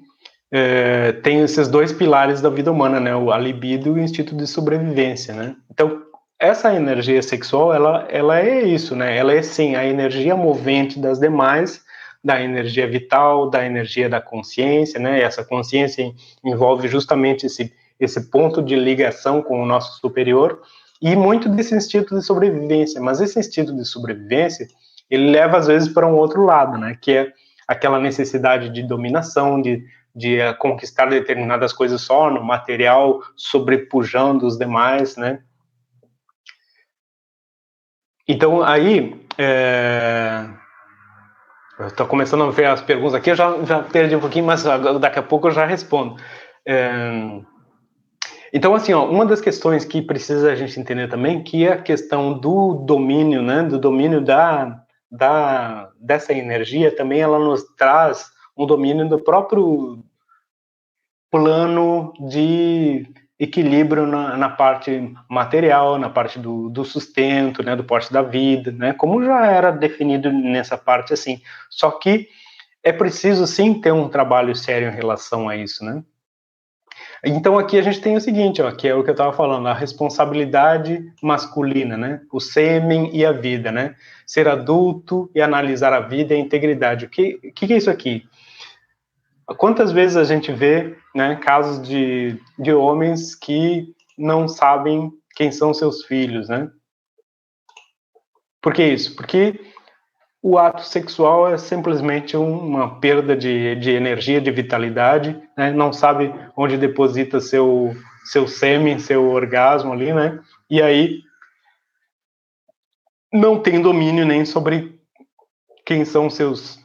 É, 0.53 1.13
tem 1.13 1.41
esses 1.41 1.67
dois 1.67 1.93
pilares 1.93 2.43
da 2.43 2.51
vida 2.51 2.71
humana, 2.71 3.01
né? 3.01 3.11
A 3.33 3.39
libido 3.39 3.89
e 3.89 3.91
o 3.93 3.99
instinto 3.99 4.37
de 4.37 4.47
sobrevivência, 4.47 5.35
né? 5.35 5.57
Então, 5.71 6.03
essa 6.43 6.75
energia 6.75 7.23
sexual, 7.23 7.73
ela, 7.73 8.05
ela 8.11 8.41
é 8.41 8.65
isso, 8.65 8.97
né? 8.97 9.17
Ela 9.17 9.33
é 9.33 9.43
sim 9.43 9.77
a 9.77 9.87
energia 9.87 10.35
movente 10.35 10.99
das 10.99 11.21
demais, 11.21 11.85
da 12.23 12.43
energia 12.43 12.85
vital, 12.89 13.49
da 13.49 13.65
energia 13.65 14.09
da 14.09 14.21
consciência, 14.21 14.99
né? 14.99 15.21
E 15.21 15.23
essa 15.23 15.45
consciência 15.45 16.13
envolve 16.45 16.89
justamente 16.89 17.47
esse, 17.47 17.73
esse 17.99 18.29
ponto 18.29 18.61
de 18.61 18.75
ligação 18.75 19.41
com 19.41 19.63
o 19.63 19.65
nosso 19.65 20.01
superior 20.01 20.61
e 21.01 21.15
muito 21.15 21.49
desse 21.49 21.77
instinto 21.77 22.13
de 22.13 22.25
sobrevivência. 22.25 23.01
Mas 23.01 23.21
esse 23.21 23.39
instinto 23.39 23.73
de 23.73 23.85
sobrevivência, 23.85 24.67
ele 25.09 25.31
leva 25.31 25.59
às 25.59 25.69
vezes 25.69 25.89
para 25.89 26.09
um 26.09 26.17
outro 26.17 26.45
lado, 26.45 26.77
né? 26.77 26.99
Que 27.01 27.13
é 27.13 27.33
aquela 27.69 28.01
necessidade 28.01 28.69
de 28.69 28.83
dominação, 28.83 29.63
de, 29.63 29.85
de 30.13 30.39
conquistar 30.59 31.07
determinadas 31.07 31.73
coisas 31.73 32.01
só 32.01 32.29
no 32.29 32.43
material, 32.43 33.21
sobrepujando 33.37 34.45
os 34.45 34.59
demais, 34.59 35.17
né? 35.17 35.39
Então, 38.27 38.63
aí, 38.63 39.21
é... 39.37 40.49
estou 41.87 42.07
começando 42.07 42.45
a 42.45 42.51
ver 42.51 42.67
as 42.67 42.81
perguntas 42.81 43.15
aqui, 43.15 43.31
eu 43.31 43.37
já, 43.37 43.63
já 43.65 43.83
perdi 43.83 44.15
um 44.15 44.21
pouquinho, 44.21 44.47
mas 44.47 44.63
daqui 44.63 45.19
a 45.19 45.23
pouco 45.23 45.49
eu 45.49 45.53
já 45.53 45.67
respondo. 45.67 46.17
É... 46.67 47.41
Então, 48.53 48.75
assim, 48.75 48.93
ó, 48.93 49.09
uma 49.09 49.25
das 49.25 49.41
questões 49.41 49.85
que 49.85 50.03
precisa 50.03 50.53
a 50.53 50.55
gente 50.55 50.79
entender 50.79 51.09
também, 51.09 51.43
que 51.43 51.67
é 51.67 51.73
a 51.73 51.83
questão 51.83 52.39
do 52.39 52.75
domínio, 52.75 53.43
né, 53.43 53.63
do 53.63 53.79
domínio 53.79 54.21
da, 54.21 54.83
da, 55.11 55.91
dessa 55.99 56.35
energia, 56.35 56.95
também 56.95 57.21
ela 57.21 57.39
nos 57.39 57.65
traz 57.77 58.31
um 58.57 58.67
domínio 58.67 59.09
do 59.09 59.19
próprio 59.19 60.05
plano 61.31 62.13
de 62.29 63.07
equilíbrio 63.43 64.07
na, 64.07 64.37
na, 64.37 64.49
parte 64.49 65.13
material, 65.29 65.99
na 65.99 66.09
parte 66.09 66.39
do, 66.39 66.71
do, 66.71 66.85
sustento, 66.85 67.61
né, 67.61 67.75
do 67.75 67.83
porte 67.83 68.13
da 68.13 68.23
vida, 68.23 68.71
né, 68.71 68.93
como 68.93 69.25
já 69.25 69.47
era 69.47 69.73
definido 69.73 70.31
nessa 70.31 70.79
parte 70.79 71.13
assim. 71.13 71.41
Só 71.69 71.91
que 71.91 72.29
é 72.85 72.93
preciso 72.93 73.45
sim 73.47 73.75
ter 73.81 73.93
um 73.93 74.09
trabalho 74.09 74.55
sério 74.55 74.89
em 74.89 74.95
relação 74.95 75.49
a 75.49 75.57
isso, 75.57 75.85
né? 75.85 76.03
Então 77.25 77.57
aqui 77.57 77.79
a 77.79 77.83
gente 77.83 78.01
tem 78.01 78.17
o 78.17 78.21
seguinte, 78.21 78.61
ó, 78.61 78.71
que 78.73 78.89
é 78.89 78.95
o 78.95 79.03
que 79.05 79.11
eu 79.11 79.13
estava 79.13 79.33
falando, 79.33 79.69
a 79.69 79.75
responsabilidade 79.75 81.05
masculina, 81.23 81.97
né? 81.97 82.21
O 82.33 82.41
sêmen 82.41 83.11
e 83.13 83.25
a 83.25 83.31
vida, 83.31 83.71
né? 83.71 83.95
Ser 84.27 84.49
adulto 84.49 85.31
e 85.35 85.41
analisar 85.41 85.93
a 85.93 86.01
vida 86.01 86.35
e 86.35 86.37
a 86.37 86.41
integridade. 86.41 87.07
O 87.07 87.09
que, 87.09 87.39
que 87.55 87.73
é 87.73 87.77
isso 87.77 87.91
aqui? 87.91 88.25
Quantas 89.59 89.93
vezes 89.93 90.17
a 90.17 90.25
gente 90.25 90.53
vê 90.53 90.97
né, 91.15 91.37
casos 91.37 91.87
de, 91.87 92.39
de 92.59 92.73
homens 92.73 93.35
que 93.35 93.95
não 94.17 94.47
sabem 94.47 95.13
quem 95.35 95.51
são 95.51 95.75
seus 95.75 96.05
filhos, 96.05 96.49
né? 96.49 96.71
Por 98.61 98.73
que 98.73 98.85
isso? 98.85 99.17
Porque 99.17 99.59
o 100.43 100.59
ato 100.59 100.83
sexual 100.83 101.53
é 101.53 101.57
simplesmente 101.57 102.37
uma 102.37 103.01
perda 103.01 103.37
de, 103.37 103.77
de 103.77 103.91
energia, 103.91 104.41
de 104.41 104.51
vitalidade, 104.51 105.41
né? 105.57 105.71
não 105.73 105.93
sabe 105.93 106.35
onde 106.57 106.77
deposita 106.77 107.41
seu, 107.41 107.95
seu 108.25 108.47
sêmen, 108.47 108.99
seu 108.99 109.31
orgasmo 109.31 109.93
ali, 109.93 110.13
né? 110.13 110.41
E 110.69 110.83
aí 110.83 111.21
não 113.33 113.61
tem 113.61 113.81
domínio 113.81 114.27
nem 114.27 114.45
sobre 114.45 115.01
quem 115.87 116.05
são 116.05 116.29
seus 116.29 116.82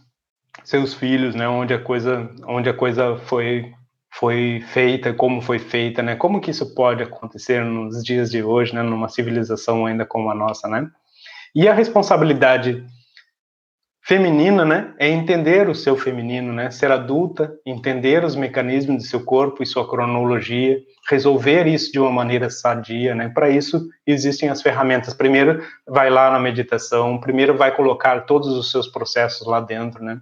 seus 0.67 0.93
filhos, 0.93 1.33
né? 1.33 1.47
Onde 1.47 1.73
a 1.73 1.79
coisa 1.79 2.29
onde 2.45 2.69
a 2.69 2.73
coisa 2.73 3.17
foi 3.25 3.73
foi 4.11 4.63
feita, 4.73 5.13
como 5.13 5.41
foi 5.41 5.59
feita, 5.59 6.01
né? 6.01 6.15
Como 6.15 6.41
que 6.41 6.51
isso 6.51 6.73
pode 6.75 7.03
acontecer 7.03 7.63
nos 7.63 8.03
dias 8.03 8.29
de 8.29 8.43
hoje, 8.43 8.75
né? 8.75 8.81
Numa 8.81 9.07
civilização 9.07 9.85
ainda 9.85 10.05
como 10.05 10.29
a 10.29 10.35
nossa, 10.35 10.67
né? 10.67 10.89
E 11.55 11.67
a 11.69 11.73
responsabilidade 11.73 12.83
feminina, 14.03 14.63
né, 14.63 14.93
é 14.97 15.09
entender 15.09 15.67
o 15.67 15.75
seu 15.75 15.97
feminino, 15.97 16.53
né, 16.53 16.71
ser 16.71 16.89
adulta, 16.93 17.53
entender 17.65 18.23
os 18.23 18.37
mecanismos 18.37 19.03
do 19.03 19.03
seu 19.03 19.21
corpo 19.21 19.61
e 19.61 19.65
sua 19.65 19.85
cronologia, 19.85 20.79
resolver 21.09 21.67
isso 21.67 21.91
de 21.91 21.99
uma 21.99 22.09
maneira 22.09 22.49
sadia, 22.49 23.13
né. 23.13 23.27
Para 23.27 23.49
isso 23.49 23.85
existem 24.05 24.47
as 24.47 24.61
ferramentas. 24.61 25.13
Primeiro, 25.13 25.61
vai 25.85 26.09
lá 26.09 26.31
na 26.31 26.39
meditação. 26.39 27.19
Primeiro, 27.19 27.57
vai 27.57 27.75
colocar 27.75 28.21
todos 28.21 28.47
os 28.47 28.71
seus 28.71 28.87
processos 28.87 29.45
lá 29.45 29.59
dentro, 29.59 30.03
né. 30.03 30.21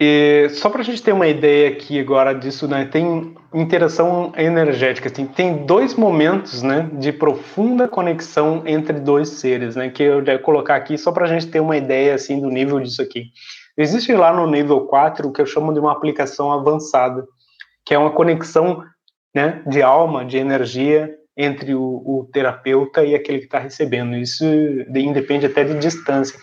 E 0.00 0.48
só 0.50 0.68
para 0.68 0.80
a 0.80 0.84
gente 0.84 1.02
ter 1.02 1.12
uma 1.12 1.28
ideia 1.28 1.68
aqui 1.68 2.00
agora 2.00 2.32
disso, 2.34 2.66
né, 2.66 2.84
tem 2.84 3.34
interação 3.54 4.32
energética, 4.36 5.08
assim, 5.08 5.24
tem 5.24 5.64
dois 5.64 5.94
momentos, 5.94 6.62
né, 6.62 6.90
de 6.94 7.12
profunda 7.12 7.86
conexão 7.86 8.64
entre 8.66 8.98
dois 8.98 9.28
seres, 9.28 9.76
né, 9.76 9.90
que 9.90 10.02
eu 10.02 10.20
devo 10.20 10.42
colocar 10.42 10.74
aqui 10.74 10.98
só 10.98 11.12
para 11.12 11.26
a 11.26 11.28
gente 11.28 11.46
ter 11.46 11.60
uma 11.60 11.76
ideia, 11.76 12.14
assim, 12.14 12.40
do 12.40 12.48
nível 12.48 12.80
disso 12.80 13.00
aqui. 13.00 13.26
Existe 13.78 14.12
lá 14.12 14.32
no 14.32 14.50
nível 14.50 14.80
4 14.82 15.28
o 15.28 15.32
que 15.32 15.40
eu 15.40 15.46
chamo 15.46 15.72
de 15.72 15.78
uma 15.78 15.92
aplicação 15.92 16.52
avançada, 16.52 17.24
que 17.86 17.94
é 17.94 17.98
uma 17.98 18.10
conexão, 18.10 18.82
né, 19.32 19.62
de 19.66 19.80
alma, 19.80 20.24
de 20.24 20.38
energia 20.38 21.14
entre 21.36 21.74
o, 21.74 21.82
o 21.82 22.28
terapeuta 22.32 23.04
e 23.04 23.14
aquele 23.14 23.38
que 23.38 23.44
está 23.44 23.58
recebendo. 23.58 24.16
Isso 24.16 24.44
independe 24.94 25.46
até 25.46 25.64
de 25.64 25.78
distância 25.78 26.38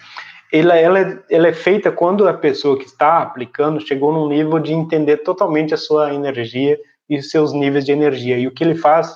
ela, 0.51 0.75
ela, 0.75 0.99
é, 0.99 1.23
ela 1.29 1.47
é 1.47 1.53
feita 1.53 1.91
quando 1.91 2.27
a 2.27 2.33
pessoa 2.33 2.77
que 2.77 2.85
está 2.85 3.21
aplicando 3.21 3.85
chegou 3.85 4.11
num 4.11 4.27
nível 4.27 4.59
de 4.59 4.73
entender 4.73 5.17
totalmente 5.17 5.73
a 5.73 5.77
sua 5.77 6.13
energia 6.13 6.77
e 7.09 7.17
os 7.17 7.29
seus 7.29 7.53
níveis 7.53 7.85
de 7.85 7.91
energia. 7.91 8.37
E 8.37 8.47
o 8.47 8.51
que 8.51 8.63
ele 8.63 8.75
faz, 8.75 9.15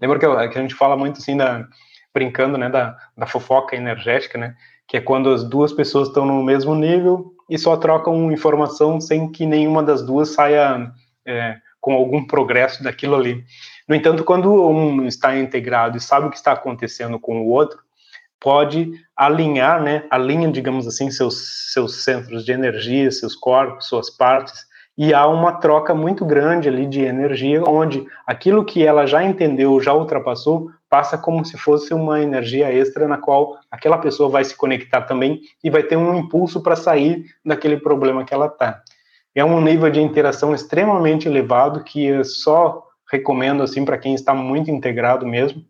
lembra 0.00 0.18
que, 0.18 0.26
que 0.48 0.58
a 0.58 0.62
gente 0.62 0.74
fala 0.74 0.96
muito 0.96 1.18
assim, 1.18 1.36
da, 1.36 1.66
brincando, 2.12 2.56
né, 2.56 2.70
da, 2.70 2.96
da 3.16 3.26
fofoca 3.26 3.76
energética, 3.76 4.38
né, 4.38 4.54
que 4.88 4.96
é 4.96 5.00
quando 5.00 5.30
as 5.30 5.44
duas 5.44 5.72
pessoas 5.72 6.08
estão 6.08 6.24
no 6.24 6.42
mesmo 6.42 6.74
nível 6.74 7.32
e 7.50 7.58
só 7.58 7.76
trocam 7.76 8.32
informação 8.32 9.00
sem 9.00 9.30
que 9.30 9.44
nenhuma 9.44 9.82
das 9.82 10.02
duas 10.02 10.30
saia 10.30 10.90
é, 11.26 11.56
com 11.80 11.92
algum 11.92 12.26
progresso 12.26 12.82
daquilo 12.82 13.14
ali. 13.14 13.44
No 13.86 13.94
entanto, 13.94 14.24
quando 14.24 14.50
um 14.50 15.06
está 15.06 15.36
integrado 15.36 15.98
e 15.98 16.00
sabe 16.00 16.26
o 16.26 16.30
que 16.30 16.36
está 16.36 16.52
acontecendo 16.52 17.18
com 17.18 17.42
o 17.42 17.48
outro, 17.48 17.83
pode 18.40 18.92
alinhar, 19.16 19.82
né, 19.82 20.04
alinha, 20.10 20.50
digamos 20.50 20.86
assim, 20.86 21.10
seus, 21.10 21.72
seus 21.72 22.04
centros 22.04 22.44
de 22.44 22.52
energia, 22.52 23.10
seus 23.10 23.34
corpos, 23.34 23.86
suas 23.86 24.10
partes, 24.10 24.66
e 24.96 25.12
há 25.12 25.26
uma 25.26 25.52
troca 25.52 25.92
muito 25.94 26.24
grande 26.24 26.68
ali 26.68 26.86
de 26.86 27.00
energia, 27.00 27.62
onde 27.64 28.06
aquilo 28.26 28.64
que 28.64 28.84
ela 28.84 29.06
já 29.06 29.24
entendeu, 29.24 29.80
já 29.80 29.92
ultrapassou, 29.92 30.70
passa 30.88 31.18
como 31.18 31.44
se 31.44 31.58
fosse 31.58 31.92
uma 31.92 32.20
energia 32.20 32.72
extra 32.72 33.08
na 33.08 33.18
qual 33.18 33.58
aquela 33.68 33.98
pessoa 33.98 34.28
vai 34.28 34.44
se 34.44 34.56
conectar 34.56 35.02
também 35.02 35.40
e 35.62 35.68
vai 35.68 35.82
ter 35.82 35.96
um 35.96 36.14
impulso 36.14 36.62
para 36.62 36.76
sair 36.76 37.24
daquele 37.44 37.76
problema 37.76 38.24
que 38.24 38.32
ela 38.32 38.46
está. 38.46 38.80
É 39.34 39.44
um 39.44 39.60
nível 39.60 39.90
de 39.90 40.00
interação 40.00 40.54
extremamente 40.54 41.26
elevado 41.26 41.82
que 41.82 42.04
eu 42.04 42.24
só 42.24 42.84
recomendo 43.10 43.64
assim 43.64 43.84
para 43.84 43.98
quem 43.98 44.14
está 44.14 44.32
muito 44.32 44.70
integrado 44.70 45.26
mesmo, 45.26 45.64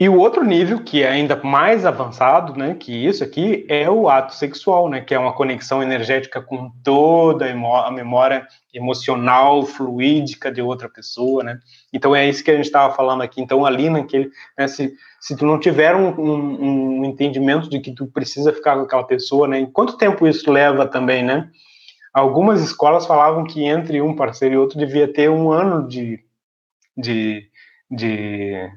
e 0.00 0.08
o 0.08 0.16
outro 0.16 0.44
nível, 0.44 0.84
que 0.84 1.02
é 1.02 1.08
ainda 1.08 1.34
mais 1.34 1.84
avançado, 1.84 2.56
né, 2.56 2.76
que 2.78 2.92
isso 2.92 3.24
aqui, 3.24 3.66
é 3.68 3.90
o 3.90 4.08
ato 4.08 4.32
sexual, 4.32 4.88
né, 4.88 5.00
que 5.00 5.12
é 5.12 5.18
uma 5.18 5.32
conexão 5.32 5.82
energética 5.82 6.40
com 6.40 6.70
toda 6.84 7.50
a 7.50 7.90
memória 7.90 8.46
emocional, 8.72 9.66
fluídica 9.66 10.52
de 10.52 10.62
outra 10.62 10.88
pessoa, 10.88 11.42
né. 11.42 11.58
Então 11.92 12.14
é 12.14 12.28
isso 12.28 12.44
que 12.44 12.50
a 12.52 12.54
gente 12.54 12.66
estava 12.66 12.94
falando 12.94 13.22
aqui. 13.22 13.40
Então 13.40 13.66
ali 13.66 13.90
naquele, 13.90 14.30
né, 14.56 14.68
se, 14.68 14.94
se 15.20 15.36
tu 15.36 15.44
não 15.44 15.58
tiver 15.58 15.96
um, 15.96 16.10
um, 16.10 17.00
um, 17.00 17.04
entendimento 17.04 17.68
de 17.68 17.80
que 17.80 17.92
tu 17.92 18.06
precisa 18.06 18.52
ficar 18.52 18.76
com 18.76 18.82
aquela 18.82 19.04
pessoa, 19.04 19.48
né, 19.48 19.66
quanto 19.72 19.96
tempo 19.96 20.28
isso 20.28 20.48
leva 20.52 20.86
também, 20.86 21.24
né? 21.24 21.50
Algumas 22.14 22.62
escolas 22.62 23.04
falavam 23.04 23.44
que 23.44 23.64
entre 23.64 24.00
um 24.00 24.14
parceiro 24.14 24.54
e 24.54 24.58
outro 24.58 24.78
devia 24.78 25.12
ter 25.12 25.28
um 25.28 25.50
ano 25.50 25.86
de, 25.88 26.20
de, 26.96 27.48
de 27.90 28.70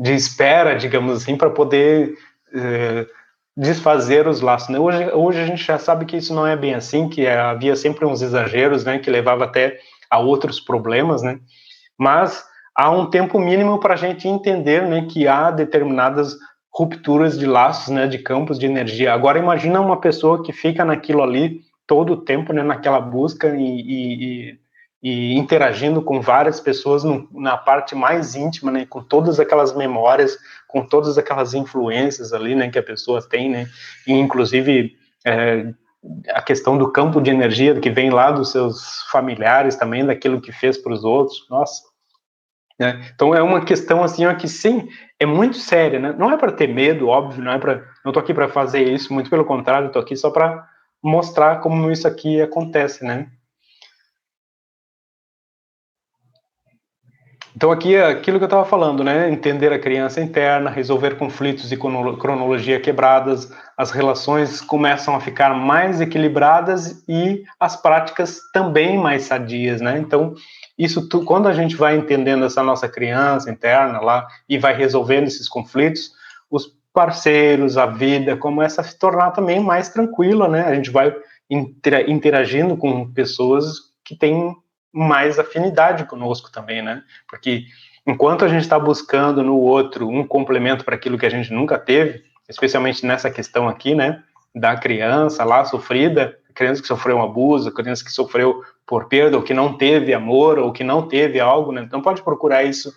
de 0.00 0.14
espera, 0.14 0.74
digamos 0.74 1.22
assim, 1.22 1.36
para 1.36 1.50
poder 1.50 2.14
eh, 2.54 3.06
desfazer 3.54 4.26
os 4.26 4.40
laços. 4.40 4.70
Né? 4.70 4.78
Hoje, 4.78 5.10
hoje 5.12 5.40
a 5.40 5.46
gente 5.46 5.62
já 5.62 5.78
sabe 5.78 6.06
que 6.06 6.16
isso 6.16 6.32
não 6.32 6.46
é 6.46 6.56
bem 6.56 6.74
assim, 6.74 7.06
que 7.06 7.26
havia 7.26 7.76
sempre 7.76 8.06
uns 8.06 8.22
exageros, 8.22 8.82
né, 8.82 8.98
que 8.98 9.10
levava 9.10 9.44
até 9.44 9.78
a 10.10 10.18
outros 10.18 10.58
problemas, 10.58 11.22
né? 11.22 11.38
Mas 11.98 12.42
há 12.74 12.90
um 12.90 13.10
tempo 13.10 13.38
mínimo 13.38 13.78
para 13.78 13.92
a 13.92 13.96
gente 13.96 14.26
entender, 14.26 14.86
né, 14.86 15.06
que 15.06 15.28
há 15.28 15.50
determinadas 15.50 16.34
rupturas 16.72 17.38
de 17.38 17.44
laços, 17.44 17.92
né, 17.92 18.06
de 18.06 18.18
campos 18.18 18.58
de 18.58 18.64
energia. 18.64 19.12
Agora 19.12 19.38
imagina 19.38 19.80
uma 19.80 20.00
pessoa 20.00 20.42
que 20.42 20.52
fica 20.52 20.82
naquilo 20.82 21.22
ali 21.22 21.60
todo 21.86 22.14
o 22.14 22.22
tempo, 22.22 22.54
né, 22.54 22.62
naquela 22.62 23.00
busca 23.00 23.54
e, 23.54 23.60
e, 23.60 24.24
e 24.24 24.58
interagindo 25.02 26.02
com 26.02 26.20
várias 26.20 26.60
pessoas 26.60 27.02
no, 27.02 27.28
na 27.32 27.56
parte 27.56 27.94
mais 27.94 28.34
íntima, 28.34 28.70
né, 28.70 28.86
com 28.86 29.02
todas 29.02 29.40
aquelas 29.40 29.74
memórias, 29.74 30.38
com 30.68 30.84
todas 30.84 31.16
aquelas 31.16 31.54
influências 31.54 32.32
ali, 32.32 32.54
né, 32.54 32.68
que 32.68 32.78
a 32.78 32.82
pessoa 32.82 33.26
tem, 33.26 33.48
né, 33.48 33.66
e 34.06 34.12
inclusive 34.12 34.94
é, 35.24 35.72
a 36.30 36.42
questão 36.42 36.76
do 36.76 36.92
campo 36.92 37.20
de 37.20 37.30
energia 37.30 37.78
que 37.80 37.90
vem 37.90 38.10
lá 38.10 38.30
dos 38.30 38.52
seus 38.52 39.02
familiares 39.10 39.76
também, 39.76 40.04
daquilo 40.04 40.40
que 40.40 40.52
fez 40.52 40.76
para 40.76 40.92
os 40.92 41.02
outros, 41.02 41.46
nossa. 41.48 41.82
Né? 42.78 43.10
Então 43.14 43.34
é 43.34 43.42
uma 43.42 43.62
questão 43.64 44.02
assim 44.02 44.24
ó, 44.24 44.34
que 44.34 44.48
sim 44.48 44.88
é 45.18 45.26
muito 45.26 45.58
séria, 45.58 45.98
né? 45.98 46.14
Não 46.16 46.30
é 46.30 46.38
para 46.38 46.50
ter 46.50 46.66
medo, 46.66 47.08
óbvio, 47.08 47.44
não 47.44 47.52
é 47.52 47.58
para, 47.58 47.84
não 48.02 48.10
tô 48.10 48.18
aqui 48.18 48.32
para 48.32 48.48
fazer 48.48 48.82
isso, 48.82 49.12
muito 49.12 49.28
pelo 49.28 49.44
contrário, 49.44 49.92
tô 49.92 49.98
aqui 49.98 50.16
só 50.16 50.30
para 50.30 50.66
mostrar 51.02 51.60
como 51.60 51.90
isso 51.90 52.08
aqui 52.08 52.40
acontece, 52.40 53.04
né? 53.04 53.30
Então 57.54 57.72
aqui 57.72 57.96
é 57.96 58.06
aquilo 58.06 58.38
que 58.38 58.44
eu 58.44 58.46
estava 58.46 58.64
falando, 58.64 59.02
né? 59.02 59.30
Entender 59.30 59.72
a 59.72 59.78
criança 59.78 60.20
interna, 60.20 60.70
resolver 60.70 61.16
conflitos 61.16 61.68
de 61.68 61.76
cronologia 61.76 62.78
quebradas, 62.78 63.52
as 63.76 63.90
relações 63.90 64.60
começam 64.60 65.16
a 65.16 65.20
ficar 65.20 65.54
mais 65.54 66.00
equilibradas 66.00 67.02
e 67.08 67.42
as 67.58 67.74
práticas 67.76 68.40
também 68.52 68.96
mais 68.96 69.24
sadias, 69.24 69.80
né? 69.80 69.98
Então 69.98 70.34
isso 70.78 71.08
tu, 71.08 71.24
quando 71.24 71.48
a 71.48 71.52
gente 71.52 71.76
vai 71.76 71.96
entendendo 71.96 72.44
essa 72.44 72.62
nossa 72.62 72.88
criança 72.88 73.50
interna 73.50 74.00
lá 74.00 74.26
e 74.48 74.56
vai 74.56 74.74
resolvendo 74.74 75.26
esses 75.26 75.48
conflitos, 75.48 76.12
os 76.50 76.72
parceiros, 76.92 77.76
a 77.76 77.86
vida 77.86 78.36
começa 78.36 78.80
a 78.80 78.84
se 78.84 78.98
tornar 78.98 79.32
também 79.32 79.60
mais 79.60 79.88
tranquila, 79.88 80.48
né? 80.48 80.62
A 80.62 80.74
gente 80.74 80.90
vai 80.90 81.14
interagindo 82.06 82.76
com 82.76 83.12
pessoas 83.12 83.90
que 84.04 84.16
têm 84.16 84.54
mais 84.92 85.38
afinidade 85.38 86.04
conosco 86.04 86.50
também, 86.50 86.82
né? 86.82 87.02
Porque 87.28 87.64
enquanto 88.06 88.44
a 88.44 88.48
gente 88.48 88.62
está 88.62 88.78
buscando 88.78 89.42
no 89.42 89.56
outro 89.56 90.08
um 90.08 90.26
complemento 90.26 90.84
para 90.84 90.94
aquilo 90.94 91.18
que 91.18 91.26
a 91.26 91.30
gente 91.30 91.52
nunca 91.52 91.78
teve, 91.78 92.22
especialmente 92.48 93.06
nessa 93.06 93.30
questão 93.30 93.68
aqui, 93.68 93.94
né, 93.94 94.22
da 94.54 94.76
criança 94.76 95.44
lá 95.44 95.64
sofrida, 95.64 96.36
criança 96.54 96.82
que 96.82 96.88
sofreu 96.88 97.18
um 97.18 97.22
abuso, 97.22 97.72
criança 97.72 98.04
que 98.04 98.10
sofreu 98.10 98.62
por 98.86 99.06
perda, 99.06 99.36
ou 99.36 99.42
que 99.42 99.54
não 99.54 99.76
teve 99.76 100.12
amor, 100.12 100.58
ou 100.58 100.72
que 100.72 100.82
não 100.82 101.06
teve 101.06 101.38
algo, 101.38 101.70
né? 101.70 101.82
Então 101.82 102.02
pode 102.02 102.22
procurar 102.22 102.64
isso 102.64 102.92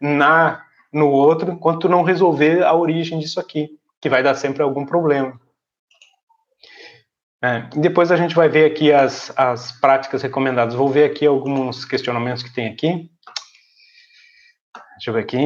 na 0.00 0.62
no 0.92 1.08
outro, 1.10 1.52
enquanto 1.52 1.88
não 1.88 2.02
resolver 2.02 2.62
a 2.62 2.74
origem 2.74 3.18
disso 3.18 3.38
aqui, 3.38 3.78
que 4.00 4.08
vai 4.08 4.22
dar 4.22 4.34
sempre 4.34 4.62
algum 4.62 4.86
problema. 4.86 5.38
É, 7.42 7.68
depois 7.76 8.10
a 8.10 8.16
gente 8.16 8.34
vai 8.34 8.48
ver 8.48 8.64
aqui 8.64 8.92
as, 8.92 9.32
as 9.36 9.70
práticas 9.72 10.22
recomendadas. 10.22 10.74
Vou 10.74 10.88
ver 10.88 11.04
aqui 11.10 11.24
alguns 11.24 11.84
questionamentos 11.84 12.42
que 12.42 12.52
tem 12.52 12.68
aqui. 12.68 13.08
Deixa 14.96 15.10
eu 15.10 15.14
ver 15.14 15.20
aqui. 15.20 15.38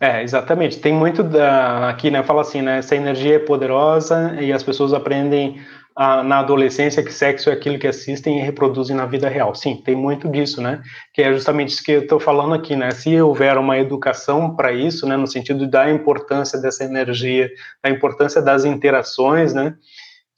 É, 0.00 0.22
exatamente. 0.22 0.78
Tem 0.78 0.92
muito 0.92 1.22
da, 1.22 1.88
aqui, 1.88 2.10
né? 2.10 2.22
Fala 2.22 2.42
assim, 2.42 2.62
né? 2.62 2.78
Essa 2.78 2.94
energia 2.94 3.36
é 3.36 3.38
poderosa 3.38 4.36
e 4.40 4.52
as 4.52 4.62
pessoas 4.62 4.92
aprendem 4.92 5.60
a, 5.98 6.22
na 6.22 6.38
adolescência 6.38 7.02
que 7.02 7.12
sexo 7.12 7.50
é 7.50 7.52
aquilo 7.52 7.76
que 7.76 7.88
assistem 7.88 8.38
e 8.38 8.40
reproduzem 8.40 8.94
na 8.94 9.04
vida 9.04 9.28
real. 9.28 9.52
Sim, 9.52 9.82
tem 9.84 9.96
muito 9.96 10.28
disso, 10.28 10.62
né? 10.62 10.80
Que 11.12 11.22
é 11.22 11.32
justamente 11.32 11.70
isso 11.70 11.82
que 11.82 11.90
eu 11.90 12.02
estou 12.02 12.20
falando 12.20 12.54
aqui, 12.54 12.76
né? 12.76 12.92
Se 12.92 13.20
houver 13.20 13.58
uma 13.58 13.76
educação 13.76 14.54
para 14.54 14.70
isso, 14.70 15.08
né, 15.08 15.16
no 15.16 15.26
sentido 15.26 15.66
da 15.66 15.90
importância 15.90 16.56
dessa 16.60 16.84
energia, 16.84 17.50
da 17.82 17.90
importância 17.90 18.40
das 18.40 18.64
interações, 18.64 19.52
né? 19.52 19.74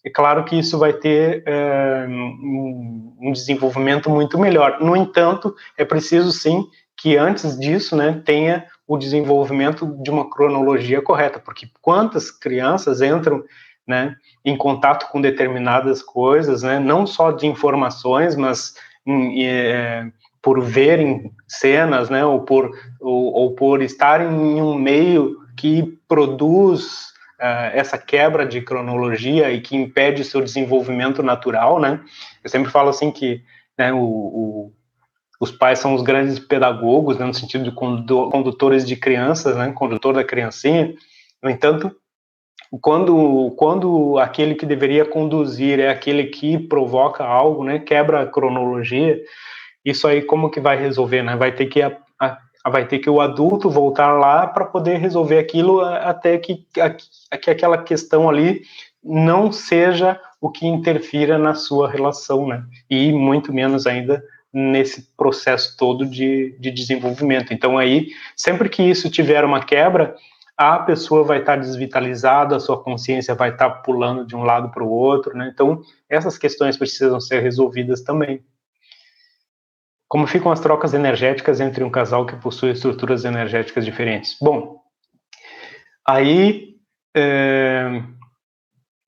é 0.02 0.08
claro 0.08 0.44
que 0.44 0.58
isso 0.58 0.78
vai 0.78 0.94
ter 0.94 1.42
é, 1.46 2.06
um 2.08 3.32
desenvolvimento 3.32 4.08
muito 4.08 4.38
melhor. 4.38 4.78
No 4.80 4.96
entanto, 4.96 5.54
é 5.76 5.84
preciso 5.84 6.32
sim 6.32 6.66
que 6.96 7.18
antes 7.18 7.58
disso, 7.58 7.94
né, 7.94 8.22
tenha 8.24 8.64
o 8.88 8.96
desenvolvimento 8.96 9.86
de 10.02 10.10
uma 10.10 10.30
cronologia 10.30 11.02
correta, 11.02 11.38
porque 11.38 11.68
quantas 11.82 12.30
crianças 12.30 13.02
entram, 13.02 13.44
né, 13.90 14.14
em 14.44 14.56
contato 14.56 15.10
com 15.10 15.20
determinadas 15.20 16.02
coisas, 16.02 16.62
né, 16.62 16.78
não 16.78 17.06
só 17.06 17.32
de 17.32 17.46
informações, 17.46 18.36
mas 18.36 18.74
em, 19.04 19.44
é, 19.44 20.10
por 20.40 20.62
verem 20.62 21.30
cenas, 21.46 22.08
né, 22.08 22.24
ou 22.24 22.40
por 22.40 22.70
ou, 23.00 23.32
ou 23.32 23.54
por 23.54 23.82
estarem 23.82 24.28
em 24.28 24.62
um 24.62 24.74
meio 24.74 25.36
que 25.56 25.98
produz 26.08 27.10
uh, 27.40 27.72
essa 27.74 27.98
quebra 27.98 28.46
de 28.46 28.62
cronologia 28.62 29.50
e 29.50 29.60
que 29.60 29.76
impede 29.76 30.24
seu 30.24 30.40
desenvolvimento 30.40 31.22
natural, 31.22 31.78
né? 31.78 32.00
Eu 32.42 32.48
sempre 32.48 32.70
falo 32.70 32.88
assim 32.88 33.10
que 33.10 33.42
né, 33.76 33.92
o, 33.92 33.98
o, 33.98 34.72
os 35.40 35.50
pais 35.50 35.78
são 35.78 35.94
os 35.94 36.02
grandes 36.02 36.38
pedagogos, 36.38 37.18
né, 37.18 37.26
no 37.26 37.34
sentido 37.34 37.64
de 37.64 37.72
condutores 37.72 38.86
de 38.86 38.96
crianças, 38.96 39.56
né, 39.56 39.72
condutor 39.72 40.14
da 40.14 40.24
criancinha. 40.24 40.94
No 41.42 41.50
entanto, 41.50 41.94
quando, 42.78 43.52
quando 43.56 44.18
aquele 44.18 44.54
que 44.54 44.64
deveria 44.64 45.04
conduzir 45.04 45.80
é 45.80 45.88
aquele 45.88 46.24
que 46.24 46.58
provoca 46.58 47.24
algo, 47.24 47.64
né, 47.64 47.78
quebra 47.78 48.22
a 48.22 48.26
cronologia, 48.26 49.20
isso 49.84 50.06
aí 50.06 50.22
como 50.22 50.50
que 50.50 50.60
vai 50.60 50.76
resolver, 50.78 51.22
né? 51.22 51.34
Vai 51.36 51.52
ter 51.52 51.66
que 51.66 51.82
a, 51.82 51.96
a, 52.18 52.70
vai 52.70 52.86
ter 52.86 52.98
que 52.98 53.10
o 53.10 53.20
adulto 53.20 53.70
voltar 53.70 54.12
lá 54.12 54.46
para 54.46 54.66
poder 54.66 54.98
resolver 54.98 55.38
aquilo 55.38 55.80
até 55.80 56.38
que, 56.38 56.64
a, 56.78 56.90
que 57.38 57.50
aquela 57.50 57.78
questão 57.78 58.28
ali 58.28 58.62
não 59.02 59.50
seja 59.50 60.20
o 60.40 60.50
que 60.50 60.66
interfira 60.66 61.38
na 61.38 61.54
sua 61.54 61.90
relação, 61.90 62.46
né? 62.46 62.62
E 62.88 63.10
muito 63.12 63.52
menos 63.52 63.86
ainda 63.86 64.22
nesse 64.52 65.08
processo 65.16 65.76
todo 65.76 66.04
de, 66.04 66.54
de 66.58 66.70
desenvolvimento. 66.70 67.52
Então 67.52 67.78
aí, 67.78 68.08
sempre 68.36 68.68
que 68.68 68.82
isso 68.82 69.10
tiver 69.10 69.44
uma 69.44 69.64
quebra, 69.64 70.14
a 70.60 70.78
pessoa 70.78 71.24
vai 71.24 71.38
estar 71.38 71.56
desvitalizada, 71.56 72.54
a 72.54 72.60
sua 72.60 72.78
consciência 72.82 73.34
vai 73.34 73.48
estar 73.48 73.70
pulando 73.82 74.26
de 74.26 74.36
um 74.36 74.42
lado 74.42 74.68
para 74.68 74.84
o 74.84 74.90
outro, 74.90 75.34
né? 75.34 75.50
Então 75.50 75.80
essas 76.06 76.36
questões 76.36 76.76
precisam 76.76 77.18
ser 77.18 77.40
resolvidas 77.40 78.02
também. 78.02 78.44
Como 80.06 80.26
ficam 80.26 80.52
as 80.52 80.60
trocas 80.60 80.92
energéticas 80.92 81.60
entre 81.60 81.82
um 81.82 81.88
casal 81.88 82.26
que 82.26 82.36
possui 82.36 82.72
estruturas 82.72 83.24
energéticas 83.24 83.86
diferentes? 83.86 84.36
Bom, 84.38 84.82
aí 86.06 86.76
é, 87.16 88.02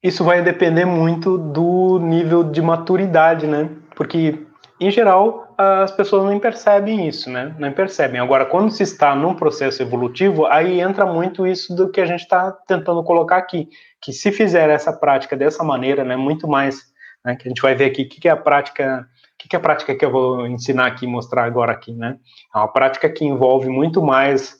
isso 0.02 0.24
vai 0.24 0.40
depender 0.40 0.86
muito 0.86 1.36
do 1.36 1.98
nível 1.98 2.44
de 2.44 2.62
maturidade, 2.62 3.46
né? 3.46 3.68
Porque, 3.94 4.46
em 4.86 4.90
geral, 4.90 5.54
as 5.56 5.90
pessoas 5.90 6.24
não 6.24 6.38
percebem 6.38 7.08
isso, 7.08 7.30
né? 7.30 7.54
Não 7.58 7.72
percebem. 7.72 8.20
Agora, 8.20 8.46
quando 8.46 8.70
se 8.70 8.82
está 8.82 9.14
num 9.14 9.34
processo 9.34 9.82
evolutivo, 9.82 10.46
aí 10.46 10.80
entra 10.80 11.06
muito 11.06 11.46
isso 11.46 11.74
do 11.74 11.90
que 11.90 12.00
a 12.00 12.06
gente 12.06 12.20
está 12.20 12.50
tentando 12.66 13.02
colocar 13.04 13.36
aqui. 13.36 13.68
Que 14.00 14.12
se 14.12 14.32
fizer 14.32 14.70
essa 14.70 14.92
prática 14.92 15.36
dessa 15.36 15.62
maneira, 15.62 16.04
né? 16.04 16.16
Muito 16.16 16.48
mais, 16.48 16.80
né, 17.24 17.36
que 17.36 17.46
a 17.46 17.50
gente 17.50 17.62
vai 17.62 17.74
ver 17.74 17.86
aqui, 17.86 18.02
o 18.02 18.08
que 18.08 18.28
é 18.28 18.30
a 18.30 18.36
prática 18.36 19.06
que, 19.42 19.48
que 19.48 19.56
é 19.56 19.58
a 19.58 19.62
prática 19.62 19.94
que 19.94 20.04
eu 20.04 20.10
vou 20.10 20.46
ensinar 20.46 20.86
aqui, 20.86 21.06
mostrar 21.06 21.44
agora 21.44 21.72
aqui, 21.72 21.92
né? 21.92 22.18
É 22.54 22.58
uma 22.58 22.68
prática 22.68 23.10
que 23.10 23.24
envolve 23.24 23.68
muito 23.68 24.00
mais 24.00 24.56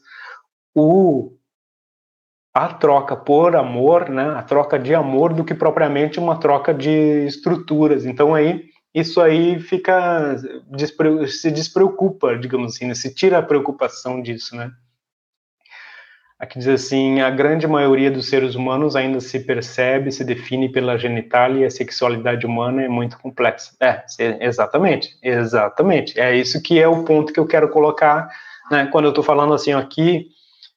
o 0.75 1.33
a 2.55 2.69
troca 2.69 3.17
por 3.17 3.57
amor, 3.57 4.11
né? 4.11 4.35
A 4.37 4.43
troca 4.43 4.79
de 4.79 4.95
amor 4.95 5.33
do 5.33 5.45
que 5.45 5.55
propriamente 5.55 6.19
uma 6.19 6.39
troca 6.39 6.75
de 6.75 7.27
estruturas. 7.27 8.05
Então 8.05 8.35
aí 8.35 8.65
isso 8.95 9.21
aí 9.21 9.59
fica 9.59 10.37
se 11.27 11.51
despreocupa, 11.51 12.37
digamos 12.37 12.75
assim, 12.75 12.87
né? 12.87 12.95
se 12.95 13.15
tira 13.15 13.39
a 13.39 13.43
preocupação 13.43 14.21
disso, 14.21 14.55
né? 14.55 14.71
Aqui 16.43 16.59
diz 16.59 16.67
assim: 16.67 17.21
a 17.21 17.31
grande 17.31 17.69
maioria 17.69 18.11
dos 18.11 18.29
seres 18.29 18.57
humanos 18.57 18.97
ainda 18.97 19.21
se 19.21 19.39
percebe, 19.39 20.11
se 20.11 20.25
define 20.25 20.69
pela 20.69 20.99
genitália 20.99 21.61
e 21.61 21.65
a 21.65 21.71
sexualidade 21.71 22.45
humana 22.45 22.83
é 22.83 22.89
muito 22.89 23.17
complexa. 23.17 23.71
É, 23.81 24.03
exatamente, 24.45 25.17
exatamente. 25.23 26.19
É 26.19 26.35
isso 26.35 26.61
que 26.61 26.81
é 26.81 26.89
o 26.89 27.05
ponto 27.05 27.33
que 27.33 27.39
eu 27.39 27.47
quero 27.47 27.69
colocar, 27.69 28.29
né? 28.73 28.89
Quando 28.91 29.05
eu 29.05 29.11
estou 29.11 29.23
falando 29.23 29.55
assim 29.55 29.73
aqui, 29.73 30.27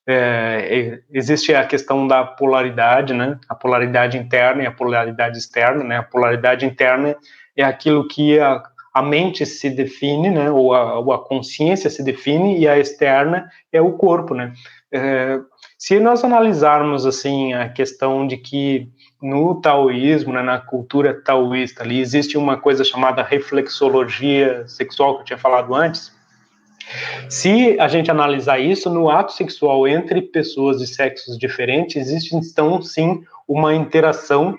é, 0.08 1.00
existe 1.12 1.56
a 1.56 1.66
questão 1.66 2.08
da 2.08 2.24
polaridade, 2.24 3.12
né? 3.12 3.40
A 3.50 3.56
polaridade 3.56 4.20
interna 4.20 4.62
e 4.62 4.68
a 4.68 4.72
polaridade 4.72 5.40
externa, 5.40 5.84
né? 5.84 5.98
A 5.98 6.04
polaridade 6.04 6.64
interna 6.64 7.16
é 7.56 7.64
aquilo 7.64 8.08
que 8.08 8.40
a, 8.40 8.64
a 8.94 9.02
mente 9.02 9.46
se 9.46 9.70
define, 9.70 10.30
né? 10.30 10.50
Ou 10.50 10.74
a, 10.74 11.00
ou 11.00 11.14
a 11.14 11.24
consciência 11.24 11.90
se 11.90 12.04
define 12.04 12.60
e 12.60 12.68
a 12.68 12.78
externa 12.80 13.50
é 13.72 13.82
o 13.82 13.94
corpo, 13.94 14.34
né? 14.34 14.54
É, 14.92 15.40
se 15.78 16.00
nós 16.00 16.24
analisarmos 16.24 17.06
assim 17.06 17.54
a 17.54 17.68
questão 17.68 18.26
de 18.26 18.38
que 18.38 18.90
no 19.22 19.60
taoísmo, 19.60 20.32
né, 20.32 20.42
na 20.42 20.60
cultura 20.60 21.14
taoísta, 21.14 21.84
ali 21.84 22.00
existe 22.00 22.38
uma 22.38 22.58
coisa 22.58 22.84
chamada 22.84 23.24
reflexologia 23.24 24.66
sexual 24.68 25.16
que 25.16 25.22
eu 25.22 25.26
tinha 25.26 25.38
falado 25.38 25.76
antes. 25.76 26.14
Se 27.30 27.78
a 27.80 27.88
gente 27.88 28.12
analisar 28.12 28.60
isso 28.60 28.90
no 28.90 29.10
ato 29.10 29.34
sexual 29.34 29.88
entre 29.88 30.22
pessoas 30.22 30.80
de 30.80 30.88
sexos 30.88 31.38
diferentes, 31.38 31.96
existe 31.96 32.36
então 32.36 32.82
sim 32.82 33.24
uma 33.48 33.74
interação 33.74 34.58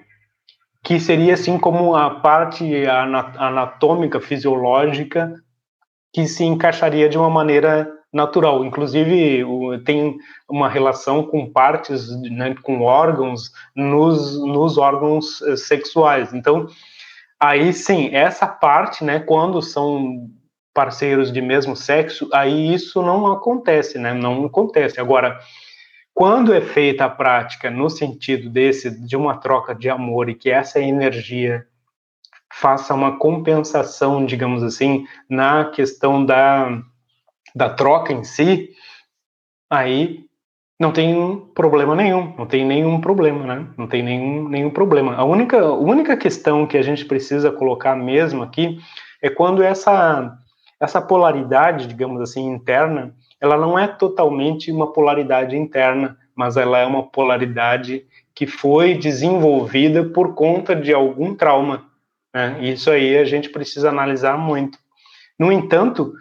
que 0.87 1.01
seria 1.01 1.35
assim 1.35 1.59
como 1.59 1.97
a 1.97 2.09
parte 2.09 2.87
anatômica, 2.87 4.21
fisiológica, 4.21 5.35
que 6.13 6.29
se 6.29 6.45
encaixaria 6.45 7.09
de 7.09 7.19
uma 7.19 7.29
maneira 7.29 7.93
natural. 8.13 8.65
Inclusive, 8.65 9.45
tem 9.85 10.17
uma 10.49 10.69
relação 10.69 11.25
com 11.25 11.51
partes, 11.51 12.09
né, 12.31 12.55
com 12.63 12.83
órgãos, 12.83 13.51
nos, 13.75 14.41
nos 14.47 14.79
órgãos 14.79 15.43
eh, 15.43 15.57
sexuais. 15.57 16.33
Então, 16.33 16.69
aí 17.41 17.73
sim, 17.73 18.15
essa 18.15 18.47
parte, 18.47 19.03
né, 19.03 19.19
quando 19.19 19.61
são 19.61 20.31
parceiros 20.73 21.33
de 21.33 21.43
mesmo 21.43 21.75
sexo, 21.75 22.29
aí 22.33 22.73
isso 22.73 23.03
não 23.03 23.27
acontece, 23.33 23.99
né, 23.99 24.15
não 24.15 24.45
acontece. 24.45 25.01
Agora, 25.01 25.37
quando 26.17 26.55
é 26.55 26.63
feita 26.63 27.05
a 27.05 27.11
prática 27.11 27.71
no 27.71 27.91
sentido 27.91 28.49
desse, 28.49 28.91
de 29.07 29.15
uma 29.15 29.37
troca 29.37 29.75
de 29.75 29.91
amor 29.91 30.31
e 30.31 30.35
que 30.35 30.51
essa 30.51 30.81
energia 30.81 31.67
faça 32.51 32.95
uma 32.95 33.19
compensação, 33.19 34.25
digamos 34.25 34.63
assim, 34.63 35.07
na 35.29 35.67
questão 35.67 36.25
da 36.25 36.83
da 37.55 37.69
troca 37.69 38.15
em 38.15 38.25
si, 38.25 38.71
aí 39.69 40.25
não 40.81 40.91
tem 40.91 41.39
problema 41.55 41.95
nenhum, 41.95 42.35
não 42.37 42.47
tem 42.47 42.65
nenhum 42.65 42.99
problema, 42.99 43.55
né? 43.55 43.67
Não 43.77 43.87
tem 43.87 44.03
nenhum, 44.03 44.49
nenhum 44.49 44.71
problema. 44.71 45.17
A 45.17 45.25
única, 45.25 45.61
a 45.61 45.73
única 45.75 46.17
questão 46.17 46.67
que 46.67 46.79
a 46.79 46.83
gente 46.83 47.05
precisa 47.05 47.53
colocar 47.53 47.95
mesmo 47.95 48.43
aqui 48.43 48.79
é 49.23 49.29
quando 49.29 49.63
essa, 49.63 50.35
essa 50.81 51.01
polaridade, 51.01 51.87
digamos 51.87 52.23
assim, 52.23 52.47
interna, 52.47 53.15
ela 53.41 53.57
não 53.57 53.79
é 53.79 53.87
totalmente 53.87 54.71
uma 54.71 54.93
polaridade 54.93 55.57
interna, 55.57 56.17
mas 56.35 56.57
ela 56.57 56.79
é 56.79 56.87
uma 56.87 57.03
polaridade 57.03 58.05
que 58.35 58.47
foi 58.47 58.95
desenvolvida 58.95 60.05
por 60.05 60.35
conta 60.35 60.77
de 60.77 60.93
algum 60.93 61.35
trauma. 61.35 61.87
Né? 62.35 62.59
Isso 62.63 62.91
aí 62.91 63.17
a 63.17 63.25
gente 63.25 63.49
precisa 63.49 63.89
analisar 63.89 64.37
muito. 64.37 64.79
No 65.39 65.51
entanto, 65.51 66.13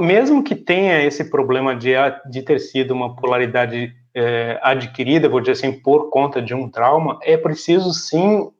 mesmo 0.00 0.42
que 0.42 0.54
tenha 0.54 1.02
esse 1.02 1.30
problema 1.30 1.74
de, 1.74 1.92
de 2.30 2.42
ter 2.42 2.58
sido 2.58 2.92
uma 2.92 3.14
polaridade 3.14 3.94
é, 4.14 4.58
adquirida, 4.62 5.28
vou 5.28 5.40
dizer 5.40 5.52
assim, 5.52 5.72
por 5.72 6.10
conta 6.10 6.42
de 6.42 6.54
um 6.54 6.68
trauma, 6.68 7.18
é 7.22 7.36
preciso 7.36 7.92
sim 7.92 8.50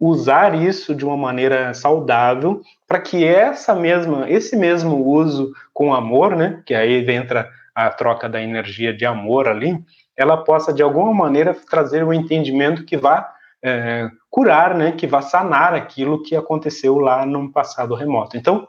usar 0.00 0.54
isso 0.54 0.94
de 0.94 1.04
uma 1.04 1.16
maneira 1.16 1.74
saudável 1.74 2.62
para 2.86 3.00
que 3.00 3.24
essa 3.24 3.74
mesma, 3.74 4.30
esse 4.30 4.56
mesmo 4.56 5.04
uso 5.04 5.52
com 5.72 5.92
amor, 5.92 6.36
né, 6.36 6.62
que 6.64 6.74
aí 6.74 7.04
entra 7.10 7.50
a 7.74 7.90
troca 7.90 8.28
da 8.28 8.40
energia 8.40 8.92
de 8.92 9.04
amor 9.04 9.48
ali, 9.48 9.78
ela 10.16 10.36
possa 10.36 10.72
de 10.72 10.82
alguma 10.82 11.12
maneira 11.12 11.54
trazer 11.68 12.04
um 12.04 12.12
entendimento 12.12 12.84
que 12.84 12.96
vá 12.96 13.32
é, 13.62 14.08
curar, 14.30 14.74
né, 14.74 14.92
que 14.92 15.06
vá 15.06 15.20
sanar 15.20 15.74
aquilo 15.74 16.22
que 16.22 16.36
aconteceu 16.36 16.98
lá 16.98 17.26
num 17.26 17.50
passado 17.50 17.94
remoto. 17.94 18.36
Então, 18.36 18.68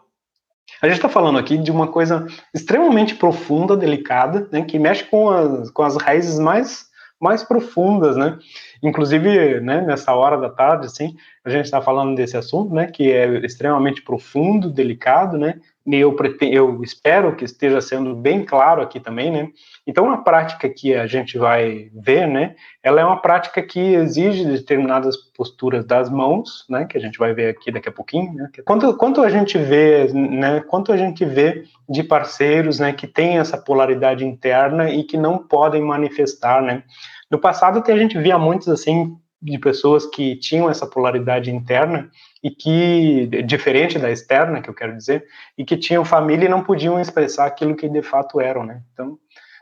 a 0.81 0.87
gente 0.87 0.97
está 0.97 1.09
falando 1.09 1.39
aqui 1.39 1.57
de 1.57 1.71
uma 1.71 1.87
coisa 1.87 2.25
extremamente 2.53 3.15
profunda, 3.15 3.75
delicada, 3.75 4.47
né, 4.51 4.63
que 4.63 4.79
mexe 4.79 5.03
com 5.03 5.29
as, 5.29 5.69
com 5.71 5.83
as 5.83 5.95
raízes 5.97 6.39
mais, 6.39 6.85
mais 7.19 7.43
profundas, 7.43 8.15
né? 8.15 8.37
Inclusive, 8.81 9.59
né, 9.59 9.81
nessa 9.81 10.13
hora 10.13 10.37
da 10.37 10.49
tarde, 10.49 10.85
assim, 10.85 11.15
a 11.43 11.49
gente 11.49 11.65
está 11.65 11.81
falando 11.81 12.15
desse 12.15 12.37
assunto, 12.37 12.73
né, 12.73 12.87
que 12.87 13.11
é 13.11 13.45
extremamente 13.45 14.01
profundo, 14.01 14.69
delicado, 14.69 15.37
né, 15.37 15.59
eu, 15.97 16.15
eu 16.41 16.83
espero 16.83 17.35
que 17.35 17.45
esteja 17.45 17.81
sendo 17.81 18.15
bem 18.15 18.45
claro 18.45 18.81
aqui 18.81 18.99
também, 18.99 19.31
né? 19.31 19.49
Então, 19.87 20.11
a 20.11 20.17
prática 20.17 20.69
que 20.69 20.93
a 20.93 21.07
gente 21.07 21.37
vai 21.37 21.89
ver, 21.93 22.27
né, 22.27 22.55
ela 22.83 23.01
é 23.01 23.05
uma 23.05 23.21
prática 23.21 23.61
que 23.61 23.79
exige 23.79 24.45
determinadas 24.45 25.15
posturas 25.35 25.85
das 25.85 26.09
mãos, 26.09 26.65
né, 26.69 26.85
que 26.85 26.97
a 26.97 27.01
gente 27.01 27.17
vai 27.17 27.33
ver 27.33 27.49
aqui 27.49 27.71
daqui 27.71 27.89
a 27.89 27.91
pouquinho, 27.91 28.33
né? 28.33 28.49
Quanto, 28.65 28.95
quanto 28.97 29.21
a 29.21 29.29
gente 29.29 29.57
vê, 29.57 30.11
né, 30.13 30.61
quanto 30.61 30.91
a 30.91 30.97
gente 30.97 31.25
vê 31.25 31.63
de 31.89 32.03
parceiros, 32.03 32.79
né, 32.79 32.93
que 32.93 33.07
têm 33.07 33.39
essa 33.39 33.57
polaridade 33.57 34.25
interna 34.25 34.89
e 34.89 35.03
que 35.03 35.17
não 35.17 35.37
podem 35.37 35.81
manifestar, 35.81 36.61
né? 36.61 36.83
No 37.31 37.39
passado, 37.39 37.83
a 37.89 37.97
gente 37.97 38.17
via 38.17 38.37
muitos, 38.37 38.67
assim, 38.67 39.15
de 39.41 39.57
pessoas 39.57 40.05
que 40.05 40.35
tinham 40.35 40.69
essa 40.69 40.85
polaridade 40.85 41.49
interna 41.49 42.09
e 42.43 42.49
que 42.49 43.27
diferente 43.45 43.97
da 43.97 44.11
externa, 44.11 44.61
que 44.61 44.69
eu 44.69 44.73
quero 44.73 44.95
dizer, 44.95 45.25
e 45.57 45.63
que 45.63 45.77
tinham 45.77 46.03
família 46.03 46.45
e 46.45 46.49
não 46.49 46.63
podiam 46.63 46.99
expressar 46.99 47.45
aquilo 47.45 47.75
que 47.75 47.87
de 47.87 48.01
fato 48.01 48.41
eram, 48.41 48.65
né? 48.65 48.81
Então, 48.93 49.17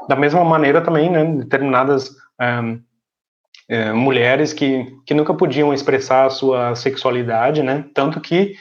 da 0.08 0.16
mesma 0.16 0.44
maneira 0.44 0.82
também, 0.82 1.10
né, 1.10 1.24
determinadas 1.26 2.16
um, 2.42 2.82
é, 3.70 3.92
mulheres 3.92 4.54
que, 4.54 4.86
que 5.06 5.14
nunca 5.14 5.34
podiam 5.34 5.74
expressar 5.74 6.26
a 6.26 6.30
sua 6.30 6.76
sexualidade, 6.76 7.62
né? 7.62 7.86
Tanto 7.94 8.22
que 8.22 8.56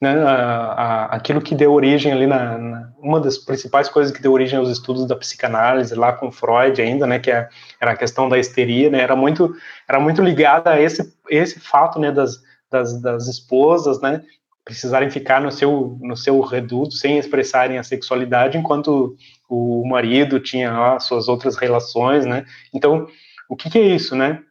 né, 0.00 0.10
a, 0.22 0.32
a, 0.32 1.04
aquilo 1.16 1.40
que 1.40 1.54
deu 1.54 1.72
origem 1.72 2.12
ali 2.12 2.26
na, 2.26 2.56
na, 2.56 2.92
uma 2.98 3.20
das 3.20 3.36
principais 3.36 3.88
coisas 3.88 4.14
que 4.14 4.22
deu 4.22 4.32
origem 4.32 4.58
aos 4.58 4.70
estudos 4.70 5.06
da 5.06 5.16
psicanálise 5.16 5.94
lá 5.94 6.12
com 6.12 6.30
Freud 6.30 6.80
ainda, 6.80 7.06
né, 7.06 7.18
que 7.18 7.30
é, 7.30 7.48
era 7.80 7.92
a 7.92 7.96
questão 7.96 8.28
da 8.28 8.38
histeria, 8.38 8.90
né, 8.90 9.00
era 9.00 9.16
muito 9.16 9.54
era 9.88 9.98
muito 9.98 10.22
ligada 10.22 10.70
a 10.70 10.80
esse 10.80 11.12
esse 11.28 11.58
fato, 11.60 11.98
né, 11.98 12.12
das, 12.12 12.40
das, 12.70 13.00
das 13.00 13.26
esposas, 13.26 14.00
né, 14.00 14.22
precisarem 14.64 15.10
ficar 15.10 15.40
no 15.40 15.50
seu 15.50 15.98
no 16.00 16.16
seu 16.16 16.40
reduto 16.40 16.92
sem 16.92 17.18
expressarem 17.18 17.78
a 17.78 17.82
sexualidade, 17.82 18.56
enquanto 18.56 19.16
o 19.48 19.84
marido 19.88 20.38
tinha 20.38 20.70
lá 20.70 21.00
suas 21.00 21.26
outras 21.26 21.56
relações, 21.56 22.26
né? 22.26 22.44
Então, 22.72 23.08
o 23.48 23.56
que, 23.56 23.70
que 23.70 23.78
é 23.78 23.82
isso, 23.82 24.14
né? 24.14 24.42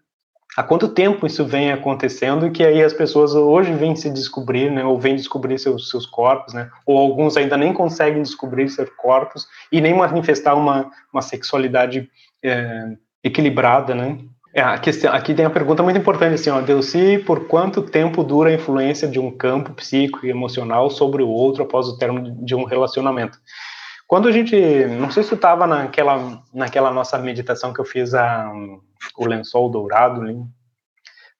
Há 0.57 0.63
quanto 0.63 0.87
tempo 0.87 1.27
isso 1.27 1.45
vem 1.45 1.71
acontecendo 1.71 2.49
que 2.49 2.65
aí 2.65 2.83
as 2.83 2.91
pessoas 2.91 3.35
hoje 3.35 3.71
vêm 3.73 3.95
se 3.95 4.09
descobrir, 4.09 4.71
né, 4.71 4.83
ou 4.83 4.99
vêm 4.99 5.15
descobrir 5.15 5.59
seus, 5.59 5.91
seus 5.91 6.07
corpos, 6.07 6.51
né, 6.55 6.67
ou 6.83 6.97
alguns 6.97 7.37
ainda 7.37 7.55
nem 7.55 7.71
conseguem 7.71 8.23
descobrir 8.23 8.67
seus 8.67 8.89
corpos 8.97 9.47
e 9.71 9.79
nem 9.79 9.93
manifestar 9.93 10.55
uma, 10.55 10.89
uma 11.13 11.21
sexualidade 11.21 12.09
é, 12.43 12.97
equilibrada, 13.23 13.93
né. 13.93 14.17
É, 14.51 14.61
a 14.61 14.79
questão, 14.79 15.13
aqui 15.13 15.35
tem 15.35 15.45
uma 15.45 15.51
pergunta 15.51 15.83
muito 15.83 15.99
importante 15.99 16.33
assim, 16.33 16.49
ó, 16.49 16.59
Delci, 16.59 17.19
por 17.19 17.47
quanto 17.47 17.83
tempo 17.83 18.23
dura 18.23 18.49
a 18.49 18.53
influência 18.53 19.07
de 19.07 19.19
um 19.19 19.29
campo 19.29 19.71
psíquico 19.73 20.25
e 20.25 20.31
emocional 20.31 20.89
sobre 20.89 21.21
o 21.21 21.29
outro 21.29 21.61
após 21.61 21.87
o 21.87 21.99
término 21.99 22.35
de 22.43 22.55
um 22.55 22.63
relacionamento? 22.63 23.37
Quando 24.07 24.27
a 24.27 24.31
gente, 24.31 24.55
não 24.99 25.11
sei 25.11 25.21
se 25.21 25.35
estava 25.35 25.67
naquela, 25.67 26.41
naquela 26.51 26.89
nossa 26.89 27.19
meditação 27.19 27.71
que 27.71 27.79
eu 27.79 27.85
fiz 27.85 28.15
a, 28.15 28.51
o 29.17 29.25
lençol 29.25 29.69
dourado, 29.69 30.21
né? 30.21 30.35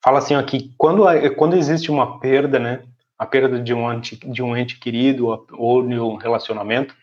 fala 0.04 0.20
assim 0.20 0.36
aqui, 0.36 0.74
quando, 0.78 1.04
quando 1.36 1.58
existe 1.58 1.92
uma 1.92 2.20
perda, 2.20 2.58
né, 2.58 2.84
a 3.20 3.26
perda 3.26 3.60
de 3.60 3.74
um, 3.74 3.92
ente, 3.92 4.16
de 4.16 4.42
um 4.42 4.56
ente 4.56 4.80
querido 4.80 5.46
ou 5.52 5.86
de 5.86 6.00
um 6.00 6.16
relacionamento, 6.16 6.96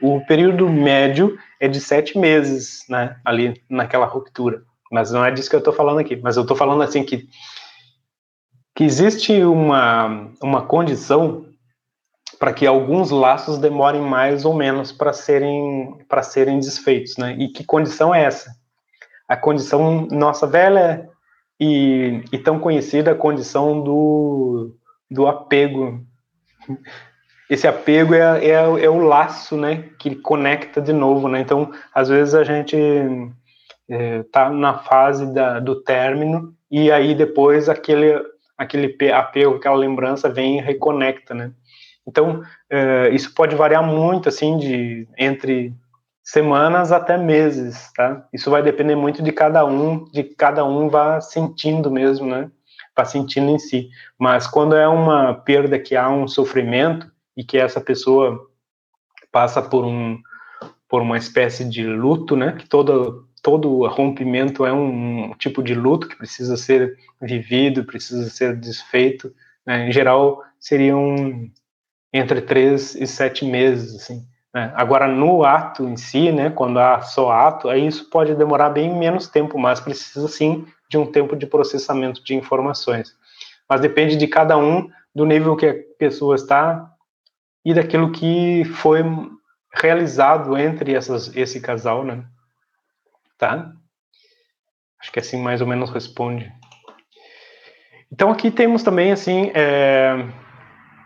o 0.00 0.24
período 0.26 0.68
médio 0.68 1.38
é 1.58 1.66
de 1.66 1.80
sete 1.80 2.18
meses, 2.18 2.84
né, 2.88 3.16
ali 3.24 3.60
naquela 3.68 4.06
ruptura. 4.06 4.62
Mas 4.90 5.10
não 5.10 5.24
é 5.24 5.30
disso 5.30 5.50
que 5.50 5.56
eu 5.56 5.60
estou 5.60 5.72
falando 5.72 5.98
aqui. 5.98 6.14
Mas 6.14 6.36
eu 6.36 6.42
estou 6.42 6.56
falando 6.56 6.82
assim 6.82 7.02
que 7.02 7.28
que 8.76 8.84
existe 8.84 9.32
uma, 9.44 10.30
uma 10.42 10.66
condição 10.66 11.46
para 12.38 12.52
que 12.52 12.66
alguns 12.66 13.10
laços 13.10 13.56
demorem 13.56 14.00
mais 14.00 14.44
ou 14.44 14.52
menos 14.52 14.90
para 14.92 15.12
serem 15.12 15.96
para 16.08 16.22
serem 16.22 16.58
desfeitos, 16.58 17.16
né? 17.16 17.36
E 17.38 17.48
que 17.48 17.64
condição 17.64 18.14
é 18.14 18.24
essa? 18.24 18.50
A 19.28 19.36
condição 19.36 20.06
nossa 20.10 20.46
velha 20.46 21.08
e, 21.58 22.22
e 22.32 22.38
tão 22.38 22.58
conhecida 22.58 23.14
condição 23.14 23.82
do, 23.82 24.76
do 25.10 25.26
apego. 25.26 26.04
Esse 27.48 27.66
apego 27.66 28.14
é, 28.14 28.44
é, 28.44 28.52
é, 28.52 28.90
o 28.90 28.98
laço, 28.98 29.56
né, 29.56 29.84
que 29.98 30.14
conecta 30.14 30.80
de 30.80 30.92
novo, 30.92 31.28
né? 31.28 31.40
Então, 31.40 31.70
às 31.94 32.08
vezes 32.08 32.34
a 32.34 32.42
gente 32.42 32.76
é, 33.88 34.22
tá 34.24 34.50
na 34.50 34.78
fase 34.78 35.32
da, 35.32 35.60
do 35.60 35.82
término 35.82 36.54
e 36.70 36.90
aí 36.90 37.14
depois 37.14 37.68
aquele 37.68 38.18
aquele 38.56 38.96
apego, 39.12 39.56
aquela 39.56 39.76
lembrança 39.76 40.28
vem 40.28 40.58
e 40.58 40.62
reconecta, 40.62 41.34
né? 41.34 41.52
Então, 42.06 42.42
é, 42.70 43.08
isso 43.10 43.34
pode 43.34 43.56
variar 43.56 43.82
muito, 43.82 44.28
assim, 44.28 44.58
de 44.58 45.08
entre 45.18 45.74
semanas 46.24 46.90
até 46.90 47.18
meses, 47.18 47.92
tá? 47.94 48.26
Isso 48.32 48.50
vai 48.50 48.62
depender 48.62 48.96
muito 48.96 49.22
de 49.22 49.30
cada 49.30 49.64
um, 49.66 50.06
de 50.06 50.24
cada 50.24 50.64
um 50.64 50.88
vá 50.88 51.20
sentindo 51.20 51.90
mesmo, 51.90 52.26
né? 52.26 52.50
Vá 52.96 53.04
sentindo 53.04 53.50
em 53.50 53.58
si. 53.58 53.90
Mas 54.18 54.46
quando 54.46 54.74
é 54.74 54.88
uma 54.88 55.34
perda 55.34 55.78
que 55.78 55.94
há 55.94 56.08
um 56.08 56.26
sofrimento 56.26 57.10
e 57.36 57.44
que 57.44 57.58
essa 57.58 57.80
pessoa 57.80 58.48
passa 59.30 59.60
por 59.60 59.84
um 59.84 60.18
por 60.88 61.02
uma 61.02 61.18
espécie 61.18 61.64
de 61.64 61.84
luto, 61.84 62.36
né? 62.36 62.52
Que 62.52 62.66
todo 62.66 63.28
todo 63.42 63.86
rompimento 63.88 64.64
é 64.64 64.72
um, 64.72 65.24
um 65.24 65.34
tipo 65.34 65.62
de 65.62 65.74
luto 65.74 66.08
que 66.08 66.16
precisa 66.16 66.56
ser 66.56 66.96
vivido, 67.20 67.84
precisa 67.84 68.30
ser 68.30 68.56
desfeito. 68.56 69.34
Né? 69.66 69.88
Em 69.88 69.92
geral, 69.92 70.42
seria 70.58 70.96
um 70.96 71.50
entre 72.10 72.40
três 72.40 72.94
e 72.94 73.06
sete 73.06 73.44
meses, 73.44 73.94
assim. 73.94 74.26
Né? 74.54 74.72
Agora, 74.76 75.08
no 75.08 75.44
ato 75.44 75.84
em 75.84 75.96
si, 75.96 76.30
né, 76.30 76.48
quando 76.48 76.78
há 76.78 77.02
só 77.02 77.32
ato, 77.32 77.68
aí 77.68 77.84
isso 77.84 78.08
pode 78.08 78.36
demorar 78.36 78.70
bem 78.70 78.96
menos 78.96 79.26
tempo, 79.26 79.58
mas 79.58 79.80
precisa 79.80 80.28
sim 80.28 80.64
de 80.88 80.96
um 80.96 81.10
tempo 81.10 81.34
de 81.34 81.44
processamento 81.44 82.22
de 82.22 82.36
informações. 82.36 83.16
Mas 83.68 83.80
depende 83.80 84.16
de 84.16 84.28
cada 84.28 84.56
um, 84.56 84.88
do 85.12 85.26
nível 85.26 85.56
que 85.56 85.66
a 85.66 85.74
pessoa 85.98 86.36
está 86.36 86.88
e 87.64 87.74
daquilo 87.74 88.12
que 88.12 88.64
foi 88.64 89.02
realizado 89.72 90.56
entre 90.56 90.94
essas, 90.94 91.34
esse 91.36 91.60
casal, 91.60 92.04
né? 92.04 92.24
Tá? 93.36 93.72
Acho 95.00 95.10
que 95.10 95.18
assim 95.18 95.42
mais 95.42 95.60
ou 95.60 95.66
menos 95.66 95.90
responde. 95.90 96.52
Então 98.12 98.30
aqui 98.30 98.50
temos 98.50 98.82
também 98.84 99.10
assim 99.10 99.50
é, 99.54 100.28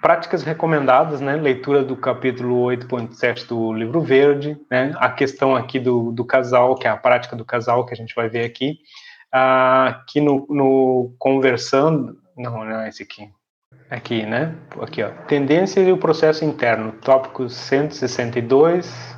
práticas 0.01 0.43
recomendadas, 0.43 1.21
né? 1.21 1.37
Leitura 1.37 1.83
do 1.83 1.97
capítulo 1.97 2.65
8.7 2.67 3.47
do 3.47 3.73
livro 3.73 4.01
verde, 4.01 4.57
né? 4.71 4.95
A 4.97 5.11
questão 5.11 5.57
aqui 5.57 5.79
do, 5.79 6.13
do 6.13 6.25
casal, 6.25 6.75
que 6.75 6.87
é 6.87 6.91
a 6.91 6.97
prática 6.97 7.35
do 7.35 7.45
casal 7.45 7.85
que 7.85 7.93
a 7.93 7.97
gente 7.97 8.15
vai 8.15 8.29
ver 8.29 8.45
aqui. 8.45 8.79
Ah, 9.33 9.89
aqui 9.89 10.21
no, 10.21 10.47
no 10.49 11.15
conversando, 11.19 12.17
não, 12.37 12.65
não 12.65 12.81
é 12.81 12.89
esse 12.89 13.03
aqui. 13.03 13.29
Aqui, 13.91 14.25
né? 14.25 14.55
Aqui, 14.81 15.03
ó. 15.03 15.11
Tendência 15.27 15.81
e 15.81 15.93
o 15.93 15.99
processo 15.99 16.45
interno, 16.45 16.93
tópico 16.93 17.49
162. 17.49 19.17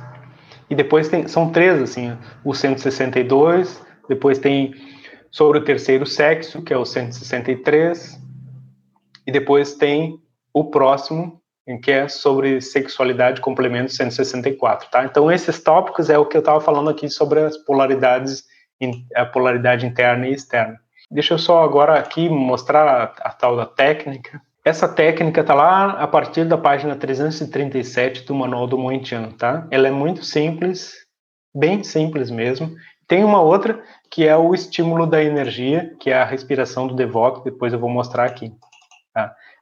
E 0.69 0.75
depois 0.75 1.09
tem, 1.09 1.27
são 1.27 1.51
três, 1.51 1.81
assim, 1.81 2.17
o 2.45 2.53
162, 2.53 3.85
depois 4.07 4.39
tem 4.39 4.73
sobre 5.29 5.57
o 5.57 5.63
terceiro 5.63 6.05
sexo, 6.05 6.61
que 6.61 6.73
é 6.73 6.77
o 6.77 6.85
163, 6.85 8.17
e 9.27 9.31
depois 9.31 9.73
tem 9.75 10.17
o 10.53 10.65
próximo, 10.65 11.41
que 11.83 11.91
é 11.91 12.07
sobre 12.07 12.59
sexualidade, 12.59 13.41
complemento 13.41 13.91
164, 13.91 14.89
tá? 14.89 15.05
Então, 15.05 15.31
esses 15.31 15.61
tópicos 15.61 16.09
é 16.09 16.17
o 16.17 16.25
que 16.25 16.35
eu 16.35 16.39
estava 16.39 16.59
falando 16.59 16.89
aqui 16.89 17.09
sobre 17.09 17.39
as 17.39 17.57
polaridades, 17.57 18.43
a 19.15 19.25
polaridade 19.25 19.85
interna 19.85 20.27
e 20.27 20.33
externa. 20.33 20.79
Deixa 21.09 21.33
eu 21.33 21.37
só 21.37 21.63
agora 21.63 21.99
aqui 21.99 22.29
mostrar 22.29 22.87
a, 22.87 23.03
a 23.29 23.33
tal 23.33 23.55
da 23.55 23.65
técnica. 23.65 24.41
Essa 24.63 24.87
técnica 24.87 25.41
está 25.41 25.53
lá 25.53 25.91
a 25.91 26.07
partir 26.07 26.45
da 26.45 26.57
página 26.57 26.95
337 26.95 28.25
do 28.25 28.35
Manual 28.35 28.67
do 28.67 28.77
Moentiano, 28.77 29.33
tá? 29.33 29.67
Ela 29.71 29.87
é 29.87 29.91
muito 29.91 30.23
simples, 30.23 30.93
bem 31.53 31.83
simples 31.83 32.29
mesmo. 32.29 32.71
Tem 33.07 33.23
uma 33.23 33.41
outra 33.41 33.83
que 34.09 34.25
é 34.25 34.37
o 34.37 34.53
estímulo 34.53 35.05
da 35.05 35.21
energia, 35.23 35.93
que 35.99 36.09
é 36.09 36.13
a 36.13 36.25
respiração 36.25 36.87
do 36.87 36.95
devoto, 36.95 37.43
depois 37.43 37.73
eu 37.73 37.79
vou 37.79 37.89
mostrar 37.89 38.25
aqui. 38.25 38.53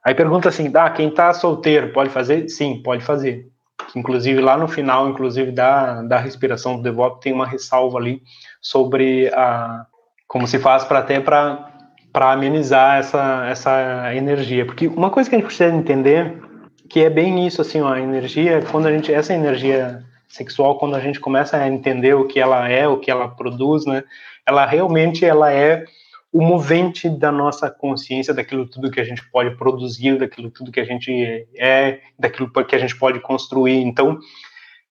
Aí 0.06 0.16
pergunta 0.16 0.50
assim, 0.50 0.70
dá, 0.72 0.90
quem 0.90 1.10
tá 1.10 1.34
solteiro 1.34 1.92
pode 1.92 2.10
fazer? 2.10 2.48
Sim, 2.50 2.82
pode 2.84 3.04
fazer. 3.04 3.48
Inclusive 3.96 4.42
lá 4.42 4.58
no 4.58 4.68
final, 4.68 5.10
inclusive 5.10 5.52
da, 5.52 6.02
da 6.04 6.18
respiração 6.18 6.78
do 6.78 6.84
devoto, 6.84 7.20
tem 7.20 7.34
uma 7.34 7.48
ressalva 7.48 7.98
ali 7.98 8.22
sobre 8.62 9.28
a 9.34 9.86
como 10.28 10.48
se 10.48 10.60
faz 10.60 10.84
para 10.84 11.00
até 11.00 11.20
para 11.20 11.68
para 12.12 12.32
amenizar 12.32 13.00
essa 13.00 13.46
essa 13.48 14.16
energia, 14.16 14.66
porque 14.66 14.88
uma 14.88 15.10
coisa 15.10 15.30
que 15.30 15.36
a 15.36 15.40
gente 15.40 15.48
precisa 15.48 15.74
entender 15.74 16.42
que 16.90 17.02
é 17.02 17.10
bem 17.10 17.46
isso 17.46 17.62
assim, 17.62 17.82
ó, 17.82 17.94
a 17.94 18.02
energia, 18.02 18.62
quando 18.72 18.88
a 18.88 18.92
gente 18.92 19.14
essa 19.14 19.34
energia 19.34 20.04
sexual, 20.28 20.78
quando 20.78 20.96
a 20.96 21.00
gente 21.00 21.20
começa 21.20 21.58
a 21.58 21.68
entender 21.68 22.16
o 22.16 22.26
que 22.28 22.40
ela 22.40 22.68
é, 22.68 22.88
o 22.88 22.98
que 22.98 23.10
ela 23.10 23.28
produz, 23.28 23.86
né? 23.86 24.04
Ela 24.46 24.66
realmente 24.66 25.26
ela 25.26 25.52
é 25.52 25.86
o 26.32 26.42
movente 26.42 27.10
da 27.10 27.32
nossa 27.32 27.70
consciência, 27.70 28.34
daquilo 28.34 28.68
tudo 28.68 28.92
que 28.92 29.00
a 29.00 29.04
gente 29.04 29.28
pode 29.32 29.56
produzir, 29.58 30.18
daquilo 30.18 30.52
tudo 30.52 30.72
que 30.72 30.80
a 30.80 30.86
gente 30.86 31.48
é, 31.58 32.02
daquilo 32.18 32.52
que 32.52 32.76
a 32.76 32.80
gente 32.80 32.96
pode 32.98 33.20
construir. 33.20 33.82
Então, 33.82 34.20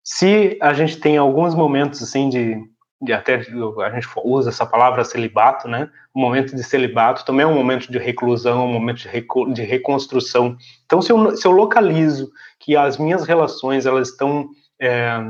se 0.03 0.59
a 0.61 0.73
gente 0.73 0.99
tem 0.99 1.17
alguns 1.17 1.55
momentos 1.55 2.03
assim 2.03 2.29
de, 2.29 2.57
de 3.01 3.13
até 3.13 3.37
a 3.37 3.91
gente 3.91 4.09
usa 4.25 4.51
essa 4.51 4.67
palavra 4.67 5.05
celibato, 5.05 5.69
né? 5.69 5.89
O 6.13 6.21
momento 6.21 6.57
de 6.57 6.65
celibato 6.65 7.25
também 7.25 7.45
é 7.45 7.47
um 7.47 7.55
momento 7.55 7.91
de 7.91 7.99
reclusão, 7.99 8.67
um 8.67 8.73
momento 8.73 8.99
de, 8.99 9.55
de 9.55 9.63
reconstrução. 9.63 10.57
Então, 10.87 11.01
se 11.01 11.13
eu, 11.13 11.37
se 11.37 11.47
eu 11.47 11.53
localizo 11.53 12.33
que 12.59 12.75
as 12.77 12.99
minhas 12.99 13.25
relações 13.25 13.87
elas 13.87 14.09
estão 14.09 14.49
é, 14.81 15.21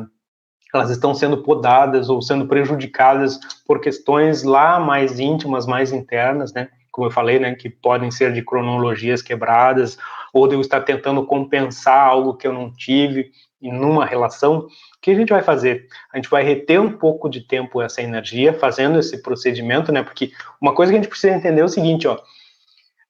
elas 0.75 0.91
estão 0.91 1.15
sendo 1.15 1.39
podadas 1.39 2.09
ou 2.09 2.21
sendo 2.21 2.47
prejudicadas 2.47 3.39
por 3.67 3.81
questões 3.81 4.43
lá 4.43 4.79
mais 4.79 5.19
íntimas, 5.19 5.67
mais 5.67 5.93
internas, 5.93 6.53
né? 6.53 6.69
Como 6.91 7.07
eu 7.07 7.11
falei, 7.11 7.39
né? 7.39 7.55
Que 7.55 7.71
podem 7.71 8.11
ser 8.11 8.33
de 8.33 8.43
cronologias 8.43 9.23
quebradas 9.23 9.99
ou 10.33 10.47
de 10.47 10.55
eu 10.55 10.61
estar 10.61 10.81
tentando 10.83 11.25
compensar 11.25 12.07
algo 12.07 12.35
que 12.35 12.47
eu 12.47 12.53
não 12.53 12.71
tive 12.71 13.31
em 13.61 13.73
uma 13.73 14.05
relação. 14.05 14.59
O 14.59 14.69
que 15.01 15.11
a 15.11 15.15
gente 15.15 15.31
vai 15.33 15.43
fazer? 15.43 15.87
A 16.13 16.17
gente 16.17 16.29
vai 16.29 16.43
reter 16.43 16.81
um 16.81 16.93
pouco 16.93 17.29
de 17.29 17.41
tempo 17.41 17.81
essa 17.81 18.03
energia 18.03 18.53
fazendo 18.53 18.99
esse 18.99 19.23
procedimento, 19.23 19.91
né? 19.91 20.03
Porque 20.03 20.33
uma 20.61 20.75
coisa 20.75 20.93
que 20.93 20.99
a 20.99 21.01
gente 21.01 21.11
precisa 21.11 21.35
entender 21.35 21.61
é 21.61 21.65
o 21.65 21.69
seguinte, 21.69 22.07
ó. 22.07 22.19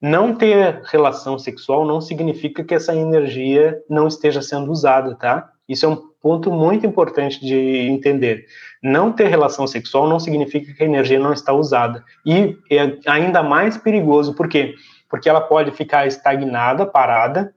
Não 0.01 0.33
ter 0.33 0.81
relação 0.85 1.37
sexual 1.37 1.85
não 1.85 1.99
significa 1.99 2.63
que 2.63 2.73
essa 2.73 2.95
energia 2.95 3.83
não 3.89 4.07
esteja 4.07 4.41
sendo 4.41 4.71
usada, 4.71 5.13
tá? 5.15 5.51
Isso 5.67 5.85
é 5.85 5.89
um 5.89 6.08
ponto 6.21 6.51
muito 6.51 6.85
importante 6.85 7.39
de 7.39 7.55
entender. 7.55 8.45
Não 8.81 9.11
ter 9.11 9.27
relação 9.27 9.65
sexual 9.65 10.07
não 10.07 10.19
significa 10.19 10.73
que 10.73 10.83
a 10.83 10.85
energia 10.85 11.19
não 11.19 11.33
está 11.33 11.53
usada. 11.53 12.03
E 12.25 12.57
é 12.69 12.97
ainda 13.07 13.41
mais 13.41 13.77
perigoso, 13.77 14.33
por 14.33 14.47
quê? 14.47 14.75
Porque 15.09 15.29
ela 15.29 15.41
pode 15.41 15.71
ficar 15.71 16.05
estagnada, 16.07 16.85
parada, 16.85 17.53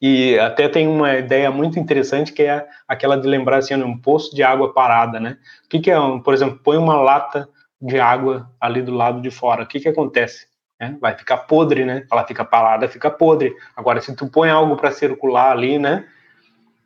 e 0.00 0.38
até 0.38 0.68
tem 0.68 0.86
uma 0.86 1.16
ideia 1.16 1.50
muito 1.50 1.78
interessante 1.78 2.32
que 2.32 2.42
é 2.42 2.66
aquela 2.86 3.16
de 3.16 3.26
lembrar 3.26 3.58
assim, 3.58 3.74
um 3.74 3.98
poço 3.98 4.34
de 4.34 4.42
água 4.42 4.72
parada, 4.72 5.18
né? 5.18 5.36
O 5.64 5.68
que, 5.68 5.80
que 5.80 5.90
é, 5.90 5.98
um, 5.98 6.20
por 6.20 6.32
exemplo, 6.32 6.60
põe 6.62 6.76
uma 6.76 6.94
lata 6.94 7.48
de 7.80 7.98
água 7.98 8.50
ali 8.60 8.80
do 8.80 8.92
lado 8.92 9.20
de 9.20 9.30
fora, 9.30 9.64
o 9.64 9.66
que, 9.66 9.80
que 9.80 9.88
acontece? 9.88 10.46
É, 10.80 10.90
vai 10.92 11.16
ficar 11.16 11.38
podre, 11.38 11.84
né? 11.84 12.06
Ela 12.10 12.24
fica 12.24 12.44
parada, 12.44 12.86
fica 12.86 13.10
podre. 13.10 13.52
Agora, 13.76 14.00
se 14.00 14.14
tu 14.14 14.28
põe 14.28 14.48
algo 14.48 14.76
para 14.76 14.92
circular 14.92 15.50
ali, 15.50 15.76
né? 15.78 16.06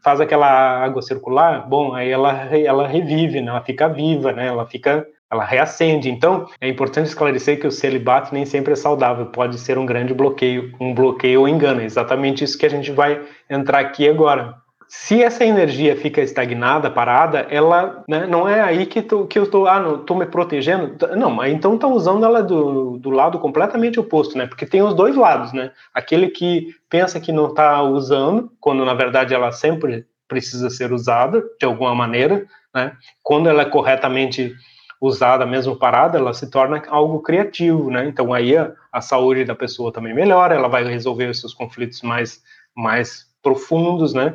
Faz 0.03 0.21
aquela 0.21 0.49
água 0.83 1.01
circular, 1.01 1.67
bom, 1.69 1.95
aí 1.95 2.11
ela, 2.11 2.33
ela 2.55 2.87
revive, 2.87 3.41
né? 3.41 3.51
ela 3.51 3.63
fica 3.63 3.89
viva, 3.89 4.33
né? 4.33 4.49
ela 4.49 4.67
fica, 4.67 5.07
ela 5.31 5.45
reacende. 5.45 6.11
Então, 6.11 6.47
é 6.61 6.69
importante 6.69 7.07
esclarecer 7.07 7.61
que 7.61 7.67
o 7.67 7.71
celibato 7.71 8.35
nem 8.35 8.45
sempre 8.45 8.73
é 8.73 8.77
saudável, 8.77 9.27
pode 9.27 9.59
ser 9.59 9.79
um 9.79 9.87
grande 9.87 10.13
bloqueio, 10.13 10.73
um 10.81 10.93
bloqueio 10.93 11.41
ou 11.41 11.49
engano. 11.49 11.81
É 11.81 11.85
exatamente 11.85 12.43
isso 12.43 12.59
que 12.59 12.67
a 12.67 12.71
gente 12.71 12.91
vai 12.91 13.23
entrar 13.49 13.79
aqui 13.79 14.09
agora. 14.09 14.57
Se 14.95 15.23
essa 15.23 15.43
energia 15.43 15.97
fica 15.97 16.21
estagnada, 16.21 16.91
parada, 16.91 17.47
ela 17.49 18.05
né, 18.07 18.27
não 18.27 18.47
é 18.47 18.61
aí 18.61 18.85
que, 18.85 19.01
tu, 19.01 19.27
que 19.27 19.39
eu 19.39 19.45
estou, 19.45 19.67
ah, 19.67 19.81
me 19.81 20.27
protegendo. 20.27 20.95
Não, 21.17 21.31
mas 21.31 21.51
então 21.51 21.79
tá 21.79 21.87
usando 21.87 22.27
ela 22.27 22.43
do, 22.43 22.99
do 22.99 23.09
lado 23.09 23.39
completamente 23.39 23.99
oposto, 23.99 24.37
né? 24.37 24.47
Porque 24.47 24.67
tem 24.67 24.83
os 24.83 24.93
dois 24.93 25.17
lados, 25.17 25.51
né? 25.55 25.73
Aquele 25.95 26.29
que 26.29 26.75
pensa 26.91 27.19
que 27.19 27.33
não 27.33 27.49
está 27.49 27.83
usando, 27.83 28.53
quando 28.61 28.85
na 28.85 28.93
verdade 28.93 29.33
ela 29.33 29.51
sempre 29.51 30.05
precisa 30.29 30.69
ser 30.69 30.93
usada 30.93 31.43
de 31.59 31.65
alguma 31.65 31.95
maneira, 31.95 32.45
né? 32.75 32.93
Quando 33.23 33.49
ela 33.49 33.63
é 33.63 33.71
corretamente 33.71 34.55
usada, 35.01 35.47
mesmo 35.47 35.75
parada, 35.75 36.19
ela 36.19 36.35
se 36.35 36.51
torna 36.51 36.83
algo 36.89 37.21
criativo, 37.23 37.91
né? 37.91 38.07
Então 38.07 38.31
aí 38.31 38.55
a, 38.55 38.71
a 38.93 39.01
saúde 39.01 39.47
da 39.47 39.55
pessoa 39.55 39.91
também 39.91 40.13
melhora, 40.13 40.55
ela 40.55 40.69
vai 40.69 40.85
resolver 40.85 41.31
os 41.31 41.41
seus 41.41 41.55
conflitos 41.55 42.03
mais, 42.03 42.43
mais 42.77 43.27
profundos, 43.43 44.13
né? 44.13 44.35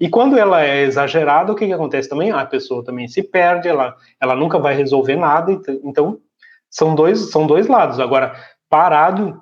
E 0.00 0.08
quando 0.08 0.38
ela 0.38 0.62
é 0.62 0.82
exagerada, 0.82 1.52
o 1.52 1.54
que, 1.54 1.66
que 1.66 1.72
acontece 1.72 2.08
também? 2.08 2.30
A 2.30 2.44
pessoa 2.44 2.84
também 2.84 3.08
se 3.08 3.22
perde, 3.22 3.68
ela, 3.68 3.96
ela 4.20 4.34
nunca 4.34 4.58
vai 4.58 4.74
resolver 4.74 5.16
nada. 5.16 5.52
Então, 5.82 6.18
são 6.70 6.94
dois, 6.94 7.30
são 7.30 7.46
dois 7.46 7.66
lados. 7.66 7.98
Agora, 7.98 8.34
parado, 8.68 9.40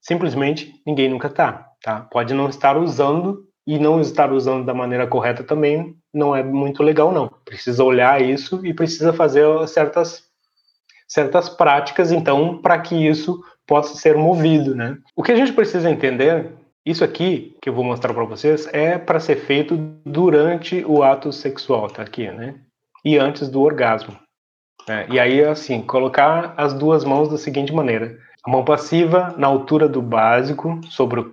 simplesmente 0.00 0.80
ninguém 0.84 1.08
nunca 1.08 1.28
está. 1.28 1.70
Tá? 1.82 2.00
Pode 2.00 2.34
não 2.34 2.48
estar 2.48 2.76
usando 2.76 3.46
e 3.66 3.78
não 3.78 4.00
estar 4.00 4.32
usando 4.32 4.64
da 4.64 4.74
maneira 4.74 5.06
correta 5.06 5.44
também 5.44 5.96
não 6.16 6.34
é 6.34 6.42
muito 6.42 6.82
legal, 6.82 7.12
não. 7.12 7.28
Precisa 7.44 7.84
olhar 7.84 8.20
isso 8.22 8.64
e 8.64 8.72
precisa 8.72 9.12
fazer 9.12 9.46
certas, 9.68 10.24
certas 11.06 11.48
práticas, 11.48 12.10
então, 12.10 12.58
para 12.58 12.78
que 12.80 12.94
isso 12.94 13.38
possa 13.66 13.94
ser 13.94 14.16
movido, 14.16 14.74
né? 14.74 14.96
O 15.14 15.22
que 15.22 15.30
a 15.30 15.36
gente 15.36 15.52
precisa 15.52 15.90
entender 15.90 16.52
isso 16.86 17.02
aqui 17.02 17.56
que 17.60 17.68
eu 17.68 17.74
vou 17.74 17.84
mostrar 17.84 18.14
para 18.14 18.24
vocês 18.24 18.68
é 18.72 18.96
para 18.96 19.18
ser 19.18 19.36
feito 19.36 19.76
durante 20.04 20.84
o 20.86 21.02
ato 21.02 21.32
sexual, 21.32 21.88
tá 21.88 22.02
aqui, 22.02 22.30
né? 22.30 22.54
E 23.04 23.18
antes 23.18 23.48
do 23.48 23.60
orgasmo. 23.60 24.16
Né? 24.86 25.04
E 25.10 25.18
aí, 25.18 25.44
assim, 25.44 25.82
colocar 25.82 26.54
as 26.56 26.72
duas 26.72 27.04
mãos 27.04 27.28
da 27.28 27.36
seguinte 27.36 27.72
maneira: 27.72 28.16
a 28.44 28.50
mão 28.50 28.64
passiva 28.64 29.34
na 29.36 29.48
altura 29.48 29.88
do 29.88 30.00
básico, 30.00 30.80
sobre, 30.88 31.18
o 31.18 31.32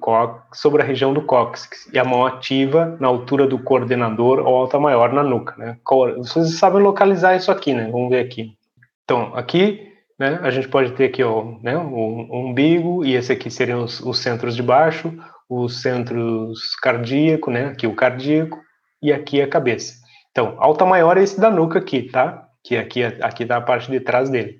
sobre 0.51 0.81
a 0.81 0.85
região 0.85 1.13
do 1.13 1.21
cóccix, 1.21 1.87
e 1.93 1.99
a 1.99 2.03
mão 2.03 2.25
ativa 2.25 2.97
na 2.99 3.07
altura 3.07 3.45
do 3.45 3.59
coordenador 3.59 4.39
ou 4.39 4.55
alta 4.55 4.79
maior 4.79 5.13
na 5.13 5.21
nuca, 5.21 5.53
né? 5.55 5.77
Vocês 6.17 6.57
sabem 6.57 6.81
localizar 6.81 7.35
isso 7.35 7.51
aqui, 7.51 7.75
né? 7.75 7.89
Vamos 7.91 8.09
ver 8.09 8.25
aqui. 8.25 8.57
Então, 9.03 9.31
aqui 9.35 9.93
né? 10.17 10.39
A 10.41 10.51
gente 10.51 10.67
pode 10.67 10.91
ter 10.93 11.05
aqui 11.05 11.23
ó, 11.23 11.43
né, 11.61 11.75
o, 11.77 12.27
o 12.29 12.45
umbigo, 12.47 13.03
e 13.05 13.15
esse 13.15 13.31
aqui 13.31 13.49
seriam 13.49 13.83
os, 13.83 13.99
os, 13.99 14.19
centros 14.19 14.55
de 14.55 14.63
baixo, 14.63 15.13
os 15.61 15.81
centros 15.81 16.75
cardíaco, 16.81 17.51
né? 17.51 17.67
Aqui 17.67 17.85
o 17.87 17.95
cardíaco 17.95 18.59
e 19.01 19.11
aqui 19.11 19.41
a 19.41 19.47
cabeça. 19.47 19.93
Então, 20.31 20.55
alta 20.57 20.85
maior 20.85 21.17
é 21.17 21.23
esse 21.23 21.39
da 21.39 21.51
nuca 21.51 21.79
aqui, 21.79 22.03
tá? 22.03 22.47
Que 22.63 22.77
aqui 22.77 23.03
aqui 23.03 23.45
da 23.45 23.61
parte 23.61 23.91
de 23.91 23.99
trás 23.99 24.29
dele, 24.29 24.57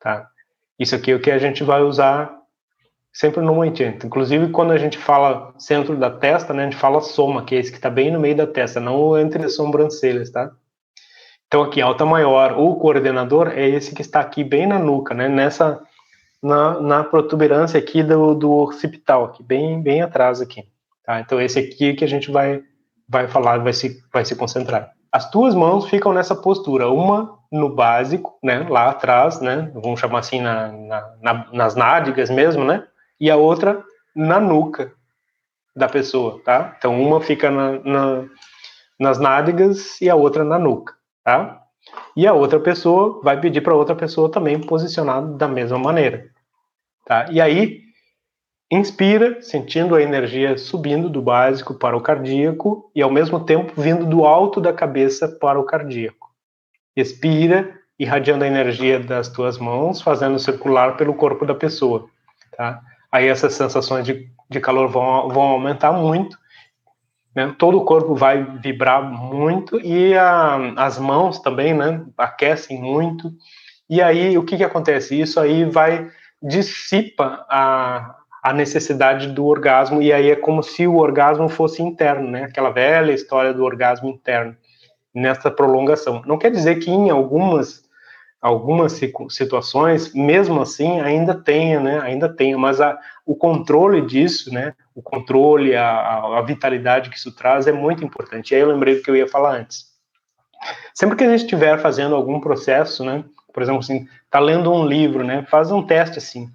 tá? 0.00 0.28
Isso 0.78 0.94
aqui 0.94 1.10
é 1.10 1.14
o 1.14 1.20
que 1.20 1.30
a 1.30 1.38
gente 1.38 1.64
vai 1.64 1.82
usar 1.82 2.36
sempre 3.12 3.40
no 3.40 3.54
movimento. 3.54 4.06
Inclusive, 4.06 4.50
quando 4.50 4.72
a 4.72 4.78
gente 4.78 4.98
fala 4.98 5.54
centro 5.58 5.96
da 5.96 6.10
testa, 6.10 6.52
né, 6.52 6.64
a 6.64 6.70
gente 6.70 6.76
fala 6.76 7.00
soma, 7.00 7.44
que 7.44 7.54
é 7.54 7.58
esse 7.58 7.70
que 7.70 7.78
está 7.78 7.88
bem 7.88 8.10
no 8.10 8.20
meio 8.20 8.36
da 8.36 8.46
testa, 8.46 8.78
não 8.78 9.18
entre 9.18 9.42
as 9.46 9.54
sobrancelhas, 9.54 10.30
tá? 10.30 10.50
Então, 11.46 11.62
aqui, 11.62 11.80
alta 11.80 12.04
maior, 12.04 12.58
o 12.58 12.74
coordenador 12.76 13.52
é 13.54 13.66
esse 13.66 13.94
que 13.94 14.02
está 14.02 14.20
aqui 14.20 14.44
bem 14.44 14.66
na 14.66 14.78
nuca, 14.78 15.14
né? 15.14 15.28
Nessa 15.28 15.80
na, 16.42 16.80
na 16.80 17.04
protuberância 17.04 17.78
aqui 17.78 18.02
do, 18.02 18.34
do 18.34 18.52
occipital, 18.52 19.24
aqui, 19.24 19.42
bem, 19.42 19.80
bem 19.82 20.02
atrás 20.02 20.40
aqui. 20.40 20.64
Tá? 21.04 21.20
Então, 21.20 21.40
esse 21.40 21.58
aqui 21.58 21.94
que 21.94 22.04
a 22.04 22.08
gente 22.08 22.30
vai, 22.30 22.62
vai 23.08 23.28
falar, 23.28 23.58
vai 23.58 23.72
se, 23.72 24.02
vai 24.12 24.24
se 24.24 24.36
concentrar. 24.36 24.92
As 25.10 25.30
tuas 25.30 25.54
mãos 25.54 25.88
ficam 25.88 26.12
nessa 26.12 26.34
postura, 26.34 26.90
uma 26.90 27.38
no 27.50 27.68
básico, 27.68 28.36
né, 28.42 28.66
lá 28.68 28.90
atrás, 28.90 29.40
né, 29.40 29.70
vamos 29.72 30.00
chamar 30.00 30.18
assim, 30.18 30.40
na, 30.40 30.68
na, 30.72 31.14
na, 31.22 31.46
nas 31.52 31.74
nádegas 31.74 32.28
mesmo, 32.28 32.64
né, 32.64 32.84
e 33.20 33.30
a 33.30 33.36
outra 33.36 33.82
na 34.14 34.40
nuca 34.40 34.92
da 35.74 35.88
pessoa, 35.88 36.40
tá? 36.44 36.74
Então, 36.76 37.00
uma 37.00 37.20
fica 37.20 37.50
na, 37.50 37.72
na, 37.80 38.24
nas 38.98 39.18
nádegas 39.18 40.00
e 40.00 40.08
a 40.08 40.14
outra 40.14 40.42
na 40.42 40.58
nuca, 40.58 40.94
tá? 41.22 41.62
E 42.16 42.26
a 42.26 42.32
outra 42.32 42.58
pessoa 42.58 43.20
vai 43.22 43.38
pedir 43.40 43.60
para 43.60 43.74
outra 43.74 43.94
pessoa 43.94 44.30
também 44.30 44.60
posicionar 44.60 45.22
da 45.22 45.46
mesma 45.46 45.78
maneira. 45.78 46.26
Tá? 47.04 47.26
E 47.30 47.40
aí, 47.40 47.82
inspira, 48.70 49.40
sentindo 49.42 49.94
a 49.94 50.02
energia 50.02 50.56
subindo 50.56 51.08
do 51.08 51.22
básico 51.22 51.74
para 51.74 51.96
o 51.96 52.00
cardíaco 52.00 52.90
e 52.94 53.02
ao 53.02 53.10
mesmo 53.10 53.40
tempo 53.44 53.80
vindo 53.80 54.04
do 54.06 54.24
alto 54.24 54.60
da 54.60 54.72
cabeça 54.72 55.28
para 55.28 55.60
o 55.60 55.64
cardíaco. 55.64 56.30
Expira, 56.96 57.78
irradiando 57.98 58.44
a 58.44 58.48
energia 58.48 58.98
das 58.98 59.28
tuas 59.28 59.58
mãos, 59.58 60.00
fazendo 60.00 60.38
circular 60.38 60.96
pelo 60.96 61.14
corpo 61.14 61.46
da 61.46 61.54
pessoa. 61.54 62.08
Tá? 62.56 62.80
Aí 63.12 63.28
essas 63.28 63.54
sensações 63.54 64.04
de, 64.04 64.28
de 64.48 64.60
calor 64.60 64.88
vão, 64.88 65.28
vão 65.28 65.42
aumentar 65.42 65.92
muito 65.92 66.36
né? 67.36 67.54
Todo 67.58 67.76
o 67.76 67.84
corpo 67.84 68.14
vai 68.14 68.42
vibrar 68.62 69.02
muito 69.02 69.78
e 69.84 70.14
a, 70.16 70.72
as 70.74 70.98
mãos 70.98 71.38
também, 71.38 71.74
né? 71.74 72.02
Aquecem 72.16 72.80
muito. 72.80 73.30
E 73.90 74.00
aí, 74.00 74.38
o 74.38 74.42
que, 74.42 74.56
que 74.56 74.64
acontece? 74.64 75.20
Isso 75.20 75.38
aí 75.38 75.64
vai 75.64 76.10
dissipa 76.42 77.44
a, 77.50 78.16
a 78.42 78.52
necessidade 78.54 79.28
do 79.28 79.44
orgasmo 79.44 80.00
e 80.00 80.12
aí 80.12 80.30
é 80.30 80.36
como 80.36 80.62
se 80.62 80.86
o 80.86 80.96
orgasmo 80.96 81.48
fosse 81.48 81.82
interno, 81.82 82.30
né? 82.30 82.44
Aquela 82.44 82.70
velha 82.70 83.12
história 83.12 83.52
do 83.52 83.62
orgasmo 83.62 84.08
interno 84.08 84.56
nessa 85.14 85.50
prolongação. 85.50 86.22
Não 86.24 86.38
quer 86.38 86.50
dizer 86.50 86.76
que 86.76 86.90
em 86.90 87.10
algumas 87.10 87.84
algumas 88.40 89.00
situações, 89.30 90.14
mesmo 90.14 90.60
assim, 90.62 91.00
ainda 91.00 91.34
tenha, 91.34 91.80
né? 91.80 92.00
Ainda 92.00 92.28
tenha, 92.28 92.56
mas 92.56 92.80
a, 92.80 92.96
o 93.26 93.34
controle 93.34 94.00
disso, 94.00 94.54
né? 94.54 94.72
O 94.94 95.02
controle, 95.02 95.74
a, 95.74 96.38
a, 96.38 96.42
vitalidade 96.42 97.10
que 97.10 97.16
isso 97.16 97.34
traz 97.34 97.66
é 97.66 97.72
muito 97.72 98.04
importante. 98.04 98.52
E 98.52 98.54
aí 98.54 98.60
eu 98.60 98.68
lembrei 98.68 98.94
do 98.94 99.02
que 99.02 99.10
eu 99.10 99.16
ia 99.16 99.28
falar 99.28 99.56
antes. 99.56 99.86
Sempre 100.94 101.16
que 101.16 101.24
a 101.24 101.30
gente 101.30 101.42
estiver 101.42 101.78
fazendo 101.78 102.14
algum 102.14 102.40
processo, 102.40 103.04
né? 103.04 103.24
por 103.56 103.62
exemplo, 103.62 103.80
assim, 103.80 104.06
tá 104.30 104.38
lendo 104.38 104.70
um 104.70 104.86
livro, 104.86 105.24
né? 105.24 105.42
Faz 105.48 105.70
um 105.72 105.82
teste 105.82 106.18
assim. 106.18 106.50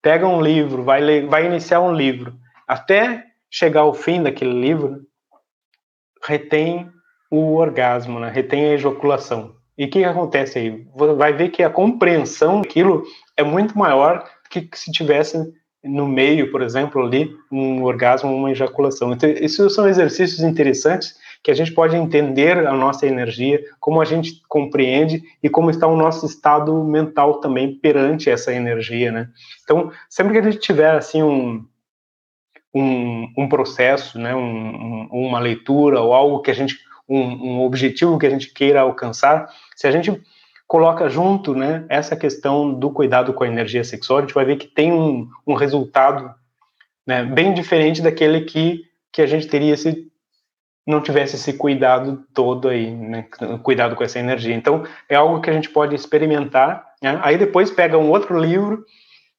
Pega 0.00 0.24
um 0.24 0.40
livro, 0.40 0.84
vai 0.84 1.00
ler, 1.00 1.26
vai 1.26 1.44
iniciar 1.46 1.80
um 1.80 1.92
livro, 1.92 2.32
até 2.66 3.24
chegar 3.50 3.80
ao 3.80 3.92
fim 3.92 4.22
daquele 4.22 4.52
livro, 4.52 5.00
retém 6.24 6.88
o 7.28 7.56
orgasmo, 7.56 8.20
né? 8.20 8.30
Retém 8.30 8.66
a 8.66 8.74
ejaculação. 8.74 9.56
E 9.76 9.86
o 9.86 9.90
que, 9.90 9.98
que 9.98 10.04
acontece 10.04 10.60
aí? 10.60 10.86
Vai 10.94 11.32
ver 11.32 11.48
que 11.48 11.64
a 11.64 11.70
compreensão 11.70 12.62
daquilo 12.62 13.02
é 13.36 13.42
muito 13.42 13.76
maior 13.76 14.24
que 14.48 14.68
se 14.74 14.92
tivesse 14.92 15.36
no 15.84 16.06
meio, 16.06 16.50
por 16.50 16.62
exemplo, 16.62 17.04
ali, 17.04 17.36
um 17.50 17.82
orgasmo, 17.82 18.34
uma 18.34 18.52
ejaculação. 18.52 19.12
Então, 19.12 19.28
esses 19.28 19.74
são 19.74 19.88
exercícios 19.88 20.40
interessantes 20.40 21.16
que 21.42 21.50
a 21.50 21.54
gente 21.54 21.72
pode 21.72 21.96
entender 21.96 22.66
a 22.66 22.72
nossa 22.72 23.04
energia, 23.04 23.60
como 23.80 24.00
a 24.00 24.04
gente 24.04 24.40
compreende 24.48 25.22
e 25.42 25.48
como 25.48 25.70
está 25.70 25.88
o 25.88 25.96
nosso 25.96 26.24
estado 26.24 26.84
mental 26.84 27.40
também 27.40 27.74
perante 27.74 28.30
essa 28.30 28.54
energia, 28.54 29.10
né? 29.10 29.28
Então, 29.64 29.90
sempre 30.08 30.34
que 30.34 30.38
a 30.38 30.50
gente 30.50 30.60
tiver, 30.60 30.94
assim, 30.94 31.20
um, 31.20 31.66
um, 32.72 33.32
um 33.36 33.48
processo, 33.48 34.18
né, 34.18 34.34
um, 34.34 35.08
uma 35.10 35.40
leitura 35.40 36.00
ou 36.00 36.14
algo 36.14 36.40
que 36.40 36.50
a 36.50 36.54
gente, 36.54 36.78
um, 37.08 37.60
objetivo 37.60 38.18
que 38.18 38.26
a 38.26 38.30
gente 38.30 38.52
queira 38.52 38.80
alcançar, 38.80 39.48
se 39.74 39.86
a 39.86 39.90
gente 39.90 40.22
coloca 40.72 41.06
junto, 41.06 41.54
né, 41.54 41.84
essa 41.86 42.16
questão 42.16 42.72
do 42.72 42.90
cuidado 42.90 43.34
com 43.34 43.44
a 43.44 43.46
energia 43.46 43.84
sexual, 43.84 44.20
a 44.20 44.22
gente 44.22 44.32
vai 44.32 44.46
ver 44.46 44.56
que 44.56 44.66
tem 44.66 44.90
um, 44.90 45.28
um 45.46 45.52
resultado 45.52 46.34
né, 47.06 47.22
bem 47.22 47.52
diferente 47.52 48.00
daquele 48.00 48.40
que, 48.40 48.80
que 49.12 49.20
a 49.20 49.26
gente 49.26 49.46
teria 49.48 49.76
se 49.76 50.10
não 50.86 51.02
tivesse 51.02 51.36
esse 51.36 51.52
cuidado 51.52 52.24
todo 52.32 52.70
aí, 52.70 52.90
né, 52.90 53.26
cuidado 53.62 53.94
com 53.94 54.02
essa 54.02 54.18
energia. 54.18 54.54
Então, 54.54 54.82
é 55.10 55.14
algo 55.14 55.42
que 55.42 55.50
a 55.50 55.52
gente 55.52 55.68
pode 55.68 55.94
experimentar, 55.94 56.82
né? 57.02 57.20
aí 57.22 57.36
depois 57.36 57.70
pega 57.70 57.98
um 57.98 58.08
outro 58.08 58.40
livro, 58.40 58.82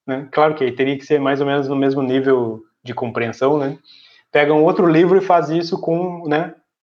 né, 0.05 0.27
claro 0.31 0.53
que 0.53 0.63
aí 0.63 0.71
teria 0.71 0.99
que 0.99 1.03
ser 1.03 1.19
mais 1.19 1.41
ou 1.41 1.47
menos 1.47 1.67
no 1.67 1.75
mesmo 1.75 2.03
nível 2.03 2.61
de 2.83 2.93
compreensão, 2.93 3.57
né, 3.57 3.79
pega 4.31 4.53
um 4.53 4.63
outro 4.63 4.85
livro 4.85 5.17
e 5.17 5.21
faz 5.21 5.49
isso 5.49 5.81
com, 5.81 6.27
né, 6.27 6.53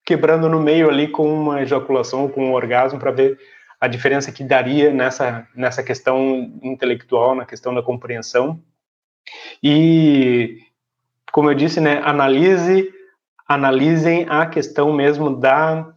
quebrando 0.05 0.48
no 0.48 0.61
meio 0.61 0.90
ali 0.90 1.06
com 1.06 1.32
uma 1.32 1.62
ejaculação, 1.62 2.28
com 2.28 2.47
um 2.47 2.52
orgasmo, 2.52 2.98
para 2.98 3.12
ver 3.12 3.39
a 3.85 3.89
diferença 3.89 4.32
que 4.32 4.43
daria 4.43 4.93
nessa, 4.93 5.47
nessa 5.55 5.82
questão 5.82 6.51
intelectual, 6.62 7.35
na 7.35 7.44
questão 7.44 7.74
da 7.74 7.82
compreensão. 7.82 8.59
E, 9.62 10.59
como 11.31 11.51
eu 11.51 11.55
disse, 11.55 11.81
né, 11.81 12.01
analise, 12.02 12.90
analisem 13.47 14.27
a 14.28 14.47
questão 14.47 14.90
mesmo 14.90 15.36
da, 15.36 15.93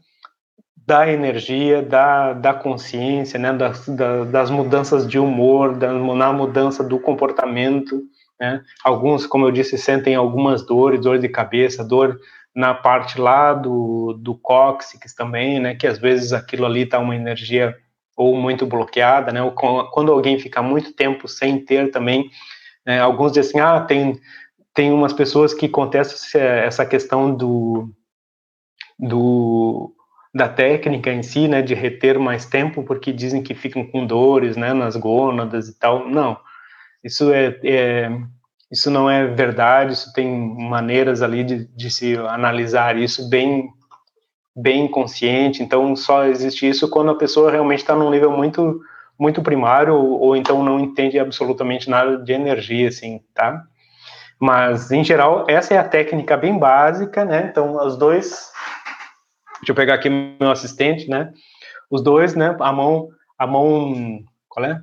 da 0.86 1.10
energia, 1.10 1.82
da, 1.82 2.34
da 2.34 2.54
consciência, 2.54 3.40
né, 3.40 3.54
das, 3.54 3.88
da, 3.88 4.26
das 4.26 4.52
mudanças 4.52 5.08
de 5.08 5.18
humor, 5.18 5.74
da, 5.74 5.94
na 5.94 6.34
mudança 6.34 6.84
do 6.84 7.00
comportamento. 7.00 8.04
Né? 8.38 8.62
Alguns, 8.84 9.26
como 9.26 9.46
eu 9.46 9.52
disse, 9.52 9.78
sentem 9.78 10.14
algumas 10.14 10.66
dores, 10.66 11.00
dor 11.00 11.20
de 11.20 11.30
cabeça, 11.30 11.86
dor 11.86 12.20
na 12.58 12.74
parte 12.74 13.22
lá 13.22 13.54
do, 13.54 14.14
do 14.14 14.34
cóccix 14.34 15.14
também, 15.14 15.60
né, 15.60 15.76
que 15.76 15.86
às 15.86 16.00
vezes 16.00 16.34
aquilo 16.34 16.66
ali 16.66 16.82
está 16.82 16.98
uma 16.98 17.16
energia 17.16 17.78
ou 18.16 18.36
muito 18.36 18.66
bloqueada, 18.66 19.32
né, 19.32 19.44
ou 19.44 19.52
quando 19.52 20.12
alguém 20.12 20.40
fica 20.40 20.60
muito 20.64 20.92
tempo 20.92 21.28
sem 21.28 21.64
ter 21.64 21.92
também, 21.92 22.32
né, 22.84 23.00
alguns 23.00 23.34
dizem 23.34 23.52
assim, 23.52 23.60
ah, 23.60 23.80
tem, 23.82 24.20
tem 24.74 24.92
umas 24.92 25.14
pessoas 25.14 25.54
que 25.54 25.70
contestam 25.70 26.42
essa 26.42 26.84
questão 26.84 27.32
do, 27.32 27.94
do, 28.98 29.94
da 30.34 30.50
técnica 30.50 31.14
em 31.14 31.22
si, 31.22 31.48
né, 31.48 31.62
de 31.62 31.76
reter 31.76 32.18
mais 32.18 32.48
tempo, 32.48 32.84
porque 32.84 33.14
dizem 33.14 33.44
que 33.44 33.54
ficam 33.54 33.86
com 33.86 34.04
dores, 34.04 34.58
né, 34.58 34.74
nas 34.74 34.96
gônadas 34.96 35.70
e 35.70 35.78
tal, 35.78 36.10
não, 36.10 36.36
isso 37.04 37.32
é, 37.32 37.60
é 37.64 38.10
isso 38.72 38.92
não 38.92 39.10
é 39.10 39.28
verdade, 39.28 39.94
isso 39.94 40.12
tem 40.14 40.28
maneiras 40.30 41.22
ali 41.22 41.44
de, 41.44 41.66
de 41.68 41.90
se 41.90 42.18
analisar 42.18 42.98
isso 42.98 43.30
bem 43.30 43.70
bem 44.60 44.88
consciente, 44.88 45.62
então 45.62 45.96
só 45.96 46.26
existe 46.26 46.68
isso 46.68 46.90
quando 46.90 47.12
a 47.12 47.16
pessoa 47.16 47.52
realmente 47.52 47.80
está 47.80 47.96
num 47.96 48.10
nível 48.10 48.32
muito 48.32 48.82
muito 49.18 49.42
primário 49.42 49.96
ou, 49.96 50.20
ou 50.20 50.36
então 50.36 50.64
não 50.64 50.80
entende 50.80 51.20
absolutamente 51.20 51.90
nada 51.90 52.18
de 52.18 52.34
energia, 52.34 52.90
assim, 52.90 53.22
tá? 53.34 53.64
Mas, 54.40 54.92
em 54.92 55.04
geral, 55.04 55.46
essa 55.50 55.74
é 55.74 55.78
a 55.78 55.88
técnica 55.88 56.38
bem 56.38 56.58
básica, 56.58 57.26
né? 57.26 57.48
Então, 57.50 57.76
os 57.84 57.98
dois... 57.98 58.52
Deixa 59.60 59.72
eu 59.72 59.76
pegar 59.76 59.96
aqui 59.96 60.10
meu 60.10 60.52
assistente, 60.52 61.10
né? 61.10 61.34
Os 61.90 62.04
dois, 62.04 62.36
né? 62.36 62.56
A 62.60 62.72
mão... 62.72 63.10
A 63.38 63.48
mão... 63.48 64.24
Qual 64.48 64.66
é? 64.66 64.80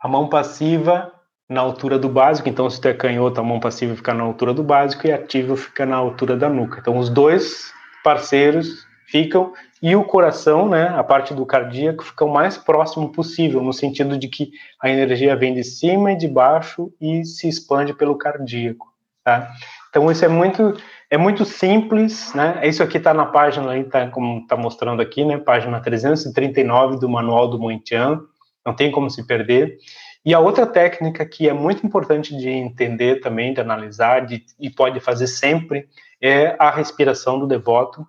A 0.00 0.08
mão 0.08 0.28
passiva 0.28 1.12
na 1.54 1.60
altura 1.60 1.98
do 1.98 2.08
básico, 2.08 2.48
então 2.48 2.68
se 2.68 2.80
tu 2.80 2.88
é 2.88 2.92
canhoto, 2.92 3.40
a 3.40 3.44
mão 3.44 3.60
passiva 3.60 3.94
fica 3.94 4.12
na 4.12 4.24
altura 4.24 4.52
do 4.52 4.62
básico 4.62 5.06
e 5.06 5.12
ativa 5.12 5.56
fica 5.56 5.86
na 5.86 5.96
altura 5.96 6.36
da 6.36 6.50
nuca. 6.50 6.80
Então 6.80 6.98
os 6.98 7.08
dois 7.08 7.72
parceiros 8.02 8.84
ficam 9.06 9.52
e 9.80 9.94
o 9.94 10.02
coração, 10.02 10.68
né, 10.68 10.88
a 10.88 11.04
parte 11.04 11.32
do 11.32 11.46
cardíaco 11.46 12.02
fica 12.02 12.24
o 12.24 12.32
mais 12.32 12.58
próximo 12.58 13.12
possível, 13.12 13.62
no 13.62 13.72
sentido 13.72 14.18
de 14.18 14.28
que 14.28 14.50
a 14.82 14.90
energia 14.90 15.36
vem 15.36 15.54
de 15.54 15.62
cima 15.62 16.12
e 16.12 16.16
de 16.16 16.26
baixo 16.26 16.92
e 17.00 17.24
se 17.24 17.48
expande 17.48 17.94
pelo 17.94 18.16
cardíaco, 18.16 18.92
tá? 19.22 19.50
Então 19.88 20.10
isso 20.10 20.24
é 20.24 20.28
muito 20.28 20.74
é 21.08 21.16
muito 21.16 21.44
simples, 21.44 22.34
né? 22.34 22.60
Isso 22.64 22.82
aqui 22.82 22.96
está 22.96 23.14
na 23.14 23.26
página 23.26 23.70
aí, 23.70 23.84
tá, 23.84 24.08
como 24.08 24.40
está 24.40 24.56
mostrando 24.56 25.00
aqui, 25.00 25.24
né? 25.24 25.38
Página 25.38 25.80
339 25.80 26.98
do 26.98 27.08
Manual 27.08 27.48
do 27.48 27.58
Mointian, 27.58 28.20
não 28.66 28.74
tem 28.74 28.90
como 28.90 29.08
se 29.08 29.24
perder. 29.24 29.78
E 30.24 30.32
a 30.32 30.40
outra 30.40 30.66
técnica 30.66 31.26
que 31.26 31.46
é 31.46 31.52
muito 31.52 31.86
importante 31.86 32.34
de 32.34 32.48
entender 32.48 33.20
também, 33.20 33.52
de 33.52 33.60
analisar, 33.60 34.24
de, 34.24 34.42
e 34.58 34.70
pode 34.70 34.98
fazer 34.98 35.26
sempre, 35.26 35.86
é 36.20 36.56
a 36.58 36.70
respiração 36.70 37.38
do 37.38 37.46
devoto, 37.46 38.06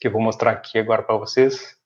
que 0.00 0.08
eu 0.08 0.12
vou 0.12 0.20
mostrar 0.20 0.50
aqui 0.50 0.76
agora 0.76 1.04
para 1.04 1.16
vocês. 1.16 1.76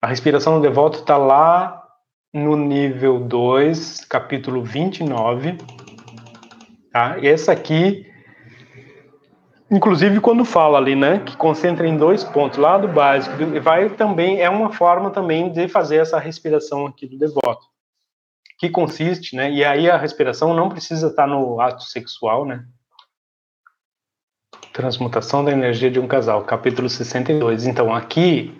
A 0.00 0.06
respiração 0.06 0.56
do 0.56 0.62
devoto 0.62 1.00
está 1.00 1.18
lá 1.18 1.86
no 2.32 2.56
nível 2.56 3.20
2, 3.20 4.06
capítulo 4.06 4.64
29. 4.64 5.58
Tá? 6.90 7.18
Essa 7.22 7.52
aqui, 7.52 8.10
inclusive 9.70 10.20
quando 10.20 10.42
fala 10.42 10.78
ali, 10.78 10.96
né, 10.96 11.18
que 11.18 11.36
concentra 11.36 11.86
em 11.86 11.98
dois 11.98 12.24
pontos, 12.24 12.58
lá 12.58 12.78
do 12.78 12.88
básico, 12.88 13.36
vai 13.60 13.90
também, 13.90 14.40
é 14.40 14.48
uma 14.48 14.72
forma 14.72 15.10
também 15.10 15.52
de 15.52 15.68
fazer 15.68 15.96
essa 15.96 16.18
respiração 16.18 16.86
aqui 16.86 17.06
do 17.06 17.18
devoto 17.18 17.71
que 18.62 18.70
consiste, 18.70 19.34
né? 19.34 19.50
E 19.50 19.64
aí 19.64 19.90
a 19.90 19.96
respiração 19.96 20.54
não 20.54 20.68
precisa 20.68 21.08
estar 21.08 21.26
no 21.26 21.60
ato 21.60 21.82
sexual, 21.82 22.46
né? 22.46 22.64
Transmutação 24.72 25.44
da 25.44 25.50
energia 25.50 25.90
de 25.90 25.98
um 25.98 26.06
casal, 26.06 26.44
capítulo 26.44 26.88
62. 26.88 27.66
Então, 27.66 27.92
aqui, 27.92 28.56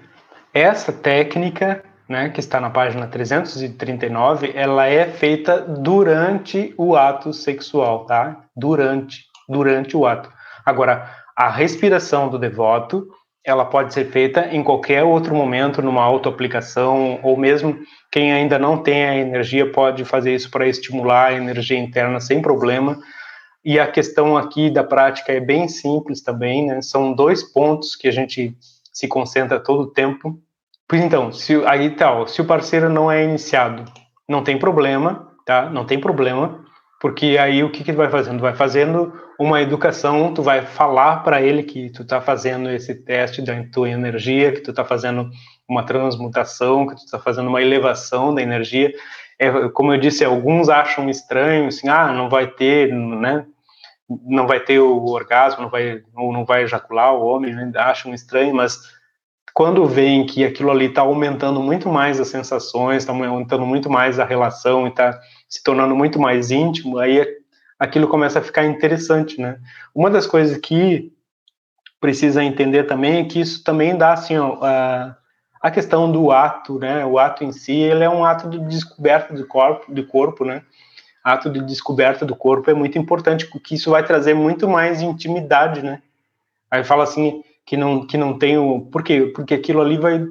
essa 0.53 0.93
técnica, 0.93 1.85
né, 2.09 2.31
que 2.31 2.41
está 2.41 2.61
na 2.61 2.69
página 2.69 3.07
339, 3.07 4.51
ela 4.57 4.89
é 4.89 5.07
feita 5.07 5.61
durante 5.61 6.75
o 6.77 6.97
ato 6.97 7.33
sexual, 7.33 8.05
tá? 8.05 8.45
Durante, 8.57 9.27
durante 9.49 9.97
o 9.97 10.05
ato. 10.05 10.29
Agora, 10.67 11.15
a 11.37 11.49
respiração 11.49 12.29
do 12.29 12.41
devoto, 12.41 13.07
ela 13.45 13.65
pode 13.65 13.93
ser 13.93 14.11
feita 14.11 14.49
em 14.53 14.63
qualquer 14.63 15.03
outro 15.03 15.35
momento, 15.35 15.83
numa 15.83 16.03
autoaplicação, 16.03 17.19
ou 17.23 17.37
mesmo 17.37 17.79
quem 18.11 18.33
ainda 18.33 18.59
não 18.59 18.79
tem 18.79 19.05
a 19.05 19.17
energia 19.17 19.71
pode 19.71 20.05
fazer 20.05 20.35
isso 20.35 20.51
para 20.51 20.69
estimular 20.69 21.29
a 21.29 21.35
energia 21.35 21.79
interna 21.79 22.21
sem 22.21 22.41
problema. 22.41 22.99
E 23.65 23.79
a 23.79 23.87
questão 23.87 24.37
aqui 24.37 24.71
da 24.71 24.85
prática 24.85 25.33
é 25.33 25.41
bem 25.41 25.69
simples 25.69 26.21
também, 26.23 26.67
né? 26.67 26.83
São 26.83 27.13
dois 27.13 27.43
pontos 27.43 27.97
que 27.97 28.09
a 28.09 28.13
gente 28.13 28.57
se 28.93 29.09
concentra 29.09 29.59
todo 29.59 29.83
o 29.83 29.91
tempo. 29.91 30.39
Pois 30.87 31.03
então, 31.03 31.33
se 31.33 31.55
aí 31.67 31.91
tal, 31.91 32.29
se 32.29 32.41
o 32.41 32.45
parceiro 32.45 32.89
não 32.89 33.11
é 33.11 33.25
iniciado, 33.25 33.85
não 34.29 34.43
tem 34.45 34.59
problema, 34.59 35.33
tá? 35.47 35.71
Não 35.71 35.85
tem 35.85 35.99
problema, 35.99 36.62
porque 37.03 37.37
aí 37.37 37.65
o 37.65 37.71
que 37.73 37.83
que 37.83 37.93
tu 37.93 37.97
vai 37.97 38.09
fazendo? 38.09 38.39
Tu 38.39 38.43
vai 38.43 38.55
fazendo 38.55 39.13
uma 39.37 39.61
educação, 39.61 40.33
tu 40.33 40.41
vai 40.41 40.65
falar 40.65 41.25
para 41.25 41.43
ele 41.43 41.65
que 41.65 41.91
tu 41.91 42.03
está 42.03 42.21
fazendo 42.21 42.71
esse 42.71 42.95
teste 42.95 43.43
da 43.43 43.61
tua 43.73 43.91
energia, 43.91 44.53
que 44.53 44.61
tu 44.61 44.71
está 44.71 44.85
fazendo 44.85 45.29
uma 45.69 45.83
transmutação, 45.83 46.87
que 46.87 46.95
tu 46.95 47.01
está 47.05 47.19
fazendo 47.19 47.49
uma 47.49 47.61
elevação 47.61 48.33
da 48.33 48.41
energia. 48.41 48.93
É, 49.37 49.51
como 49.71 49.93
eu 49.93 49.99
disse, 49.99 50.25
alguns 50.25 50.69
acham 50.69 51.11
estranho, 51.11 51.67
assim, 51.67 51.89
ah, 51.89 52.13
não 52.13 52.31
vai 52.31 52.47
ter, 52.47 52.93
né? 52.95 53.47
Não 54.25 54.47
vai 54.47 54.61
ter 54.61 54.79
o 54.79 55.05
orgasmo, 55.07 55.63
não 55.63 55.71
vai, 55.71 56.05
ou 56.15 56.33
não 56.33 56.45
vai 56.45 56.63
ejacular 56.63 57.13
o 57.15 57.27
homem, 57.27 57.53
né? 57.53 57.73
acham 57.75 58.15
estranho, 58.15 58.55
mas 58.55 58.79
quando 59.53 59.85
veem 59.87 60.25
que 60.25 60.45
aquilo 60.45 60.71
ali 60.71 60.87
está 60.87 61.03
aumentando 61.03 61.61
muito 61.61 61.89
mais 61.89 62.21
as 62.21 62.29
sensações, 62.29 63.03
está 63.03 63.13
aumentando 63.13 63.67
muito 63.67 63.91
mais 63.91 64.21
a 64.21 64.25
relação 64.25 64.87
e 64.87 64.91
está 64.91 65.19
se 65.53 65.63
tornando 65.63 65.95
muito 65.95 66.19
mais 66.19 66.51
íntimo, 66.51 66.99
aí 66.99 67.23
aquilo 67.79 68.09
começa 68.09 68.39
a 68.39 68.43
ficar 68.43 68.65
interessante, 68.65 69.39
né? 69.39 69.59
Uma 69.95 70.09
das 70.09 70.27
coisas 70.27 70.57
que 70.57 71.13
precisa 72.01 72.43
entender 72.43 72.85
também 72.85 73.21
é 73.21 73.25
que 73.25 73.39
isso 73.39 73.63
também 73.63 73.95
dá 73.95 74.15
assim 74.15 74.35
ó, 74.39 74.57
a, 74.63 75.15
a 75.61 75.71
questão 75.71 76.11
do 76.11 76.33
ato, 76.33 76.79
né? 76.79 77.05
O 77.05 77.19
ato 77.19 77.45
em 77.45 77.53
si, 77.53 77.75
ele 77.75 78.03
é 78.03 78.09
um 78.09 78.25
ato 78.25 78.49
de 78.49 78.61
descoberta 78.61 79.35
do 79.35 79.47
corpo, 79.47 79.93
do 79.93 80.07
corpo, 80.07 80.43
né? 80.43 80.63
Ato 81.23 81.51
de 81.51 81.61
descoberta 81.61 82.25
do 82.25 82.35
corpo 82.35 82.71
é 82.71 82.75
muito 82.75 82.97
importante, 82.97 83.47
porque 83.49 83.75
isso 83.75 83.91
vai 83.91 84.03
trazer 84.03 84.33
muito 84.33 84.67
mais 84.67 85.03
intimidade, 85.03 85.83
né? 85.83 86.01
Aí 86.71 86.83
fala 86.83 87.03
assim 87.05 87.45
que 87.67 87.77
não 87.77 88.07
que 88.07 88.17
não 88.17 88.39
tem 88.39 88.57
o 88.57 88.81
por 88.81 89.03
quê? 89.03 89.31
Porque 89.35 89.53
aquilo 89.53 89.83
ali 89.83 89.99
vai 89.99 90.27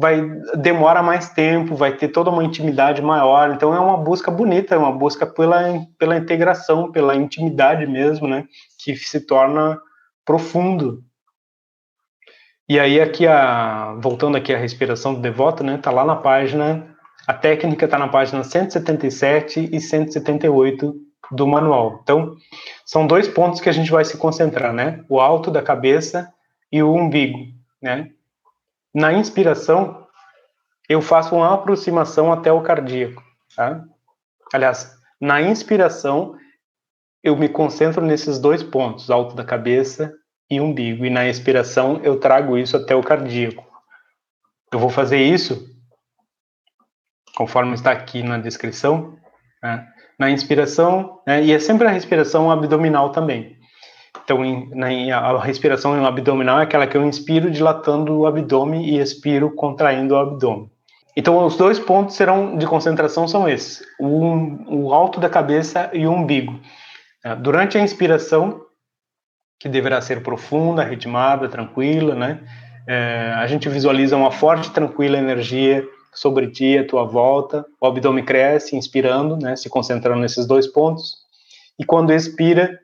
vai 0.00 0.22
demora 0.56 1.02
mais 1.02 1.30
tempo, 1.30 1.74
vai 1.74 1.96
ter 1.96 2.08
toda 2.08 2.30
uma 2.30 2.44
intimidade 2.44 3.02
maior. 3.02 3.50
Então 3.50 3.74
é 3.74 3.80
uma 3.80 3.96
busca 3.96 4.30
bonita, 4.30 4.74
é 4.74 4.78
uma 4.78 4.92
busca 4.92 5.26
pela 5.26 5.84
pela 5.98 6.16
integração, 6.16 6.90
pela 6.90 7.14
intimidade 7.16 7.86
mesmo, 7.86 8.28
né? 8.28 8.44
Que 8.82 8.96
se 8.96 9.20
torna 9.20 9.78
profundo 10.24 11.02
e 12.68 12.78
aí 12.78 13.00
aqui 13.00 13.26
a 13.26 13.94
voltando 13.98 14.36
aqui 14.36 14.52
à 14.52 14.58
respiração 14.58 15.14
do 15.14 15.20
devoto, 15.20 15.64
né? 15.64 15.78
Tá 15.78 15.90
lá 15.90 16.04
na 16.04 16.16
página 16.16 16.94
a 17.26 17.34
técnica 17.34 17.84
está 17.84 17.98
na 17.98 18.08
página 18.08 18.42
177 18.42 19.68
e 19.72 19.80
178 19.80 20.94
do 21.30 21.46
manual. 21.46 22.00
Então, 22.02 22.34
são 22.86 23.06
dois 23.06 23.28
pontos 23.28 23.60
que 23.60 23.68
a 23.68 23.72
gente 23.72 23.90
vai 23.90 24.02
se 24.02 24.16
concentrar, 24.16 24.72
né? 24.72 25.04
O 25.10 25.20
alto 25.20 25.50
da 25.50 25.60
cabeça 25.60 26.32
e 26.72 26.82
o 26.82 26.94
umbigo, 26.94 27.38
né? 27.82 28.10
Na 28.98 29.12
inspiração, 29.12 30.08
eu 30.88 31.00
faço 31.00 31.36
uma 31.36 31.54
aproximação 31.54 32.32
até 32.32 32.50
o 32.50 32.62
cardíaco, 32.62 33.22
tá? 33.54 33.84
Aliás, 34.52 34.98
na 35.20 35.40
inspiração, 35.40 36.36
eu 37.22 37.36
me 37.36 37.48
concentro 37.48 38.04
nesses 38.04 38.40
dois 38.40 38.60
pontos, 38.60 39.08
alto 39.08 39.36
da 39.36 39.44
cabeça 39.44 40.12
e 40.50 40.60
umbigo. 40.60 41.04
E 41.04 41.10
na 41.10 41.28
expiração 41.28 42.00
eu 42.02 42.18
trago 42.18 42.58
isso 42.58 42.76
até 42.76 42.92
o 42.96 43.00
cardíaco. 43.00 43.64
Eu 44.72 44.80
vou 44.80 44.90
fazer 44.90 45.22
isso, 45.22 45.72
conforme 47.36 47.74
está 47.74 47.92
aqui 47.92 48.24
na 48.24 48.36
descrição, 48.36 49.16
né? 49.62 49.86
na 50.18 50.28
inspiração, 50.28 51.22
né? 51.24 51.44
e 51.44 51.52
é 51.52 51.60
sempre 51.60 51.86
a 51.86 51.92
respiração 51.92 52.50
abdominal 52.50 53.12
também. 53.12 53.57
Então, 54.24 54.44
em, 54.44 54.68
na, 54.74 54.88
a 55.16 55.42
respiração 55.42 56.04
abdominal 56.04 56.60
é 56.60 56.62
aquela 56.64 56.86
que 56.86 56.96
eu 56.96 57.06
inspiro 57.06 57.50
dilatando 57.50 58.18
o 58.18 58.26
abdômen 58.26 58.84
e 58.84 58.98
expiro 58.98 59.50
contraindo 59.54 60.14
o 60.14 60.18
abdômen. 60.18 60.70
Então, 61.16 61.44
os 61.44 61.56
dois 61.56 61.78
pontos 61.78 62.14
serão 62.14 62.56
de 62.56 62.66
concentração 62.66 63.26
são 63.26 63.48
esses: 63.48 63.82
o, 63.98 64.86
o 64.86 64.94
alto 64.94 65.18
da 65.18 65.28
cabeça 65.28 65.90
e 65.92 66.06
o 66.06 66.12
umbigo. 66.12 66.58
Durante 67.40 67.76
a 67.76 67.80
inspiração, 67.80 68.62
que 69.58 69.68
deverá 69.68 70.00
ser 70.00 70.22
profunda, 70.22 70.84
ritmada, 70.84 71.48
tranquila, 71.48 72.14
né? 72.14 72.40
É, 72.86 73.32
a 73.36 73.46
gente 73.46 73.68
visualiza 73.68 74.16
uma 74.16 74.30
forte, 74.30 74.70
tranquila 74.70 75.18
energia 75.18 75.84
sobre 76.14 76.48
ti, 76.48 76.78
a 76.78 76.86
tua 76.86 77.04
volta. 77.04 77.66
O 77.80 77.86
abdômen 77.86 78.24
cresce, 78.24 78.76
inspirando, 78.76 79.36
né? 79.36 79.56
Se 79.56 79.68
concentrando 79.68 80.20
nesses 80.20 80.46
dois 80.46 80.66
pontos. 80.66 81.16
E 81.78 81.84
quando 81.84 82.12
expira, 82.12 82.78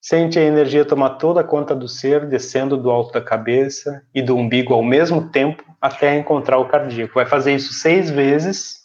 sente 0.00 0.38
a 0.38 0.42
energia 0.42 0.84
tomar 0.84 1.10
toda 1.10 1.40
a 1.40 1.44
conta 1.44 1.74
do 1.74 1.86
ser, 1.86 2.26
descendo 2.26 2.76
do 2.76 2.90
alto 2.90 3.12
da 3.12 3.20
cabeça 3.20 4.02
e 4.14 4.22
do 4.22 4.36
umbigo 4.36 4.72
ao 4.72 4.82
mesmo 4.82 5.28
tempo, 5.30 5.62
até 5.80 6.16
encontrar 6.16 6.58
o 6.58 6.68
cardíaco. 6.68 7.14
Vai 7.14 7.26
fazer 7.26 7.54
isso 7.54 7.72
seis 7.72 8.10
vezes 8.10 8.80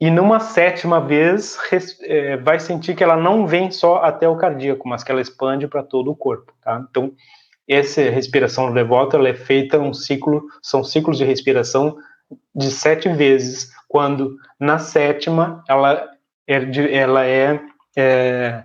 e 0.00 0.10
numa 0.10 0.40
sétima 0.40 1.00
vez, 1.00 1.56
é, 2.02 2.36
vai 2.36 2.60
sentir 2.60 2.94
que 2.94 3.02
ela 3.02 3.16
não 3.16 3.46
vem 3.46 3.70
só 3.70 4.02
até 4.02 4.28
o 4.28 4.36
cardíaco, 4.36 4.86
mas 4.86 5.02
que 5.02 5.10
ela 5.10 5.22
expande 5.22 5.66
para 5.66 5.82
todo 5.82 6.10
o 6.10 6.16
corpo, 6.16 6.52
tá? 6.60 6.84
Então, 6.90 7.12
essa 7.66 8.02
respiração 8.02 8.72
devota, 8.72 9.16
ela 9.16 9.28
é 9.28 9.34
feita 9.34 9.78
um 9.78 9.94
ciclo, 9.94 10.44
são 10.62 10.84
ciclos 10.84 11.16
de 11.16 11.24
respiração 11.24 11.96
de 12.54 12.70
sete 12.70 13.08
vezes, 13.08 13.70
quando 13.88 14.36
na 14.60 14.78
sétima 14.78 15.64
ela 15.66 16.10
é, 16.46 16.56
ela 16.92 17.24
é, 17.24 17.60
é 17.96 18.62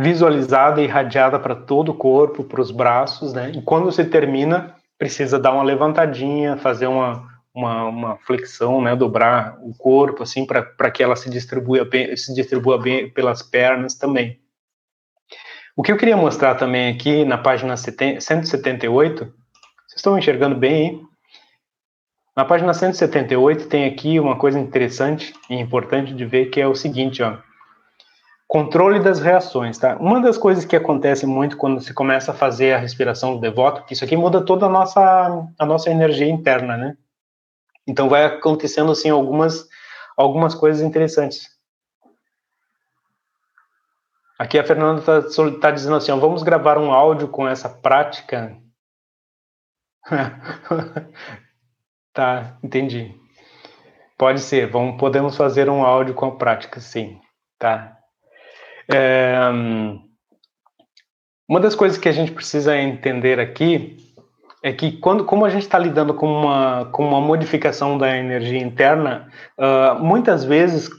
visualizada 0.00 0.80
e 0.80 0.84
irradiada 0.84 1.38
para 1.38 1.54
todo 1.54 1.90
o 1.90 1.94
corpo, 1.94 2.42
para 2.42 2.60
os 2.60 2.70
braços, 2.70 3.32
né? 3.32 3.52
E 3.54 3.62
quando 3.62 3.84
você 3.84 4.04
termina, 4.04 4.74
precisa 4.98 5.38
dar 5.38 5.52
uma 5.52 5.62
levantadinha, 5.62 6.56
fazer 6.56 6.86
uma 6.86 7.30
uma, 7.54 7.84
uma 7.84 8.16
flexão, 8.18 8.80
né, 8.80 8.94
dobrar 8.94 9.58
o 9.60 9.74
corpo, 9.74 10.22
assim, 10.22 10.46
para 10.46 10.90
que 10.90 11.02
ela 11.02 11.16
se 11.16 11.28
distribua 11.28 11.84
bem, 11.84 12.16
se 12.16 12.34
distribua 12.34 12.78
bem 12.78 13.10
pelas 13.10 13.42
pernas 13.42 13.94
também. 13.94 14.38
O 15.76 15.82
que 15.82 15.92
eu 15.92 15.96
queria 15.96 16.16
mostrar 16.16 16.54
também 16.54 16.92
aqui 16.92 17.24
na 17.24 17.38
página 17.38 17.76
178, 17.76 19.24
vocês 19.24 19.34
estão 19.96 20.18
enxergando 20.18 20.54
bem 20.54 20.74
aí? 20.74 21.00
Na 22.36 22.44
página 22.44 22.72
178 22.72 23.68
tem 23.68 23.84
aqui 23.84 24.20
uma 24.20 24.36
coisa 24.36 24.58
interessante 24.58 25.34
e 25.48 25.54
importante 25.54 26.14
de 26.14 26.24
ver 26.24 26.46
que 26.46 26.60
é 26.60 26.66
o 26.66 26.74
seguinte, 26.74 27.22
ó. 27.22 27.36
Controle 28.50 28.98
das 28.98 29.20
reações, 29.20 29.78
tá? 29.78 29.96
Uma 29.98 30.20
das 30.20 30.36
coisas 30.36 30.64
que 30.64 30.74
acontece 30.74 31.24
muito 31.24 31.56
quando 31.56 31.80
se 31.80 31.94
começa 31.94 32.32
a 32.32 32.34
fazer 32.34 32.72
a 32.72 32.78
respiração 32.78 33.36
do 33.36 33.40
devoto, 33.40 33.84
que 33.84 33.94
isso 33.94 34.04
aqui 34.04 34.16
muda 34.16 34.44
toda 34.44 34.66
a 34.66 34.68
nossa, 34.68 35.48
a 35.56 35.64
nossa 35.64 35.88
energia 35.88 36.26
interna, 36.26 36.76
né? 36.76 36.96
Então 37.86 38.08
vai 38.08 38.24
acontecendo 38.24 38.90
assim 38.90 39.08
algumas 39.08 39.68
algumas 40.16 40.52
coisas 40.52 40.82
interessantes. 40.82 41.48
Aqui 44.36 44.58
a 44.58 44.64
Fernanda 44.64 45.20
está 45.20 45.60
tá 45.60 45.70
dizendo 45.70 45.94
assim, 45.94 46.10
ó, 46.10 46.16
vamos 46.16 46.42
gravar 46.42 46.76
um 46.76 46.92
áudio 46.92 47.28
com 47.28 47.46
essa 47.46 47.68
prática. 47.68 48.58
tá, 52.12 52.58
entendi. 52.64 53.14
Pode 54.18 54.40
ser, 54.40 54.68
vamos, 54.68 54.98
podemos 54.98 55.36
fazer 55.36 55.70
um 55.70 55.84
áudio 55.84 56.14
com 56.14 56.26
a 56.26 56.36
prática, 56.36 56.80
sim, 56.80 57.20
tá. 57.56 57.99
É, 58.92 59.38
uma 61.48 61.60
das 61.60 61.74
coisas 61.74 61.98
que 61.98 62.08
a 62.08 62.12
gente 62.12 62.32
precisa 62.32 62.76
entender 62.76 63.40
aqui 63.40 63.96
é 64.62 64.72
que 64.72 64.92
quando, 64.92 65.24
como 65.24 65.44
a 65.44 65.48
gente 65.48 65.62
está 65.62 65.78
lidando 65.78 66.14
com 66.14 66.26
uma, 66.26 66.86
com 66.92 67.06
uma 67.06 67.20
modificação 67.20 67.96
da 67.96 68.16
energia 68.16 68.60
interna, 68.60 69.28
uh, 69.58 69.98
muitas 70.02 70.44
vezes 70.44 70.90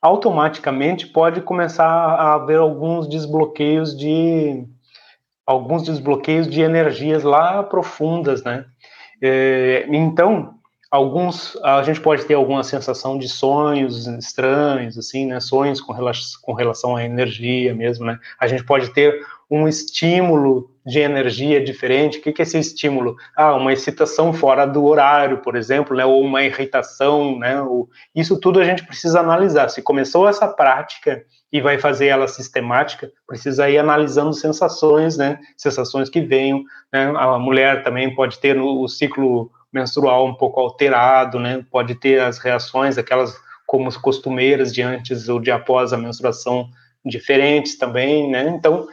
automaticamente 0.00 1.06
pode 1.06 1.40
começar 1.40 1.86
a 1.86 2.34
haver 2.34 2.58
alguns 2.58 3.08
desbloqueios 3.08 3.96
de 3.96 4.64
alguns 5.44 5.82
desbloqueios 5.84 6.48
de 6.48 6.60
energias 6.60 7.22
lá 7.22 7.62
profundas, 7.62 8.42
né? 8.42 8.64
É, 9.22 9.86
então, 9.90 10.55
alguns 10.90 11.56
a 11.62 11.82
gente 11.82 12.00
pode 12.00 12.24
ter 12.24 12.34
alguma 12.34 12.62
sensação 12.62 13.18
de 13.18 13.28
sonhos 13.28 14.06
estranhos, 14.06 14.96
assim, 14.96 15.26
né? 15.26 15.40
Sonhos 15.40 15.80
com 15.80 15.92
relação, 15.92 16.40
com 16.42 16.52
relação 16.52 16.96
à 16.96 17.04
energia 17.04 17.74
mesmo, 17.74 18.06
né? 18.06 18.18
A 18.38 18.46
gente 18.46 18.64
pode 18.64 18.90
ter 18.90 19.20
um 19.50 19.68
estímulo 19.68 20.70
de 20.84 21.00
energia 21.00 21.62
diferente. 21.62 22.18
O 22.18 22.22
que, 22.22 22.30
é 22.30 22.42
esse 22.42 22.58
estímulo? 22.58 23.16
Ah, 23.36 23.54
uma 23.54 23.72
excitação 23.72 24.32
fora 24.32 24.66
do 24.66 24.84
horário, 24.84 25.38
por 25.38 25.56
exemplo, 25.56 25.96
né? 25.96 26.04
ou 26.04 26.20
uma 26.20 26.42
irritação, 26.42 27.38
né? 27.38 27.56
Isso 28.14 28.38
tudo 28.38 28.60
a 28.60 28.64
gente 28.64 28.84
precisa 28.84 29.20
analisar. 29.20 29.68
Se 29.68 29.82
começou 29.82 30.28
essa 30.28 30.46
prática 30.48 31.24
e 31.52 31.60
vai 31.60 31.78
fazer 31.78 32.06
ela 32.06 32.28
sistemática, 32.28 33.10
precisa 33.26 33.68
ir 33.70 33.78
analisando 33.78 34.32
sensações, 34.32 35.16
né? 35.16 35.38
Sensações 35.56 36.08
que 36.08 36.20
venham. 36.20 36.62
Né? 36.92 37.12
A 37.16 37.38
mulher 37.38 37.82
também 37.82 38.14
pode 38.14 38.38
ter 38.38 38.58
o 38.58 38.86
ciclo 38.88 39.50
menstrual 39.76 40.26
um 40.26 40.34
pouco 40.34 40.58
alterado, 40.58 41.38
né? 41.38 41.64
Pode 41.70 41.94
ter 41.94 42.20
as 42.20 42.38
reações, 42.38 42.96
aquelas 42.96 43.38
como 43.66 43.92
costumeiras 44.00 44.72
de 44.72 44.80
antes 44.80 45.28
ou 45.28 45.38
de 45.38 45.50
após 45.50 45.92
a 45.92 45.98
menstruação 45.98 46.68
diferentes 47.04 47.76
também, 47.76 48.30
né? 48.30 48.48
Então, 48.48 48.88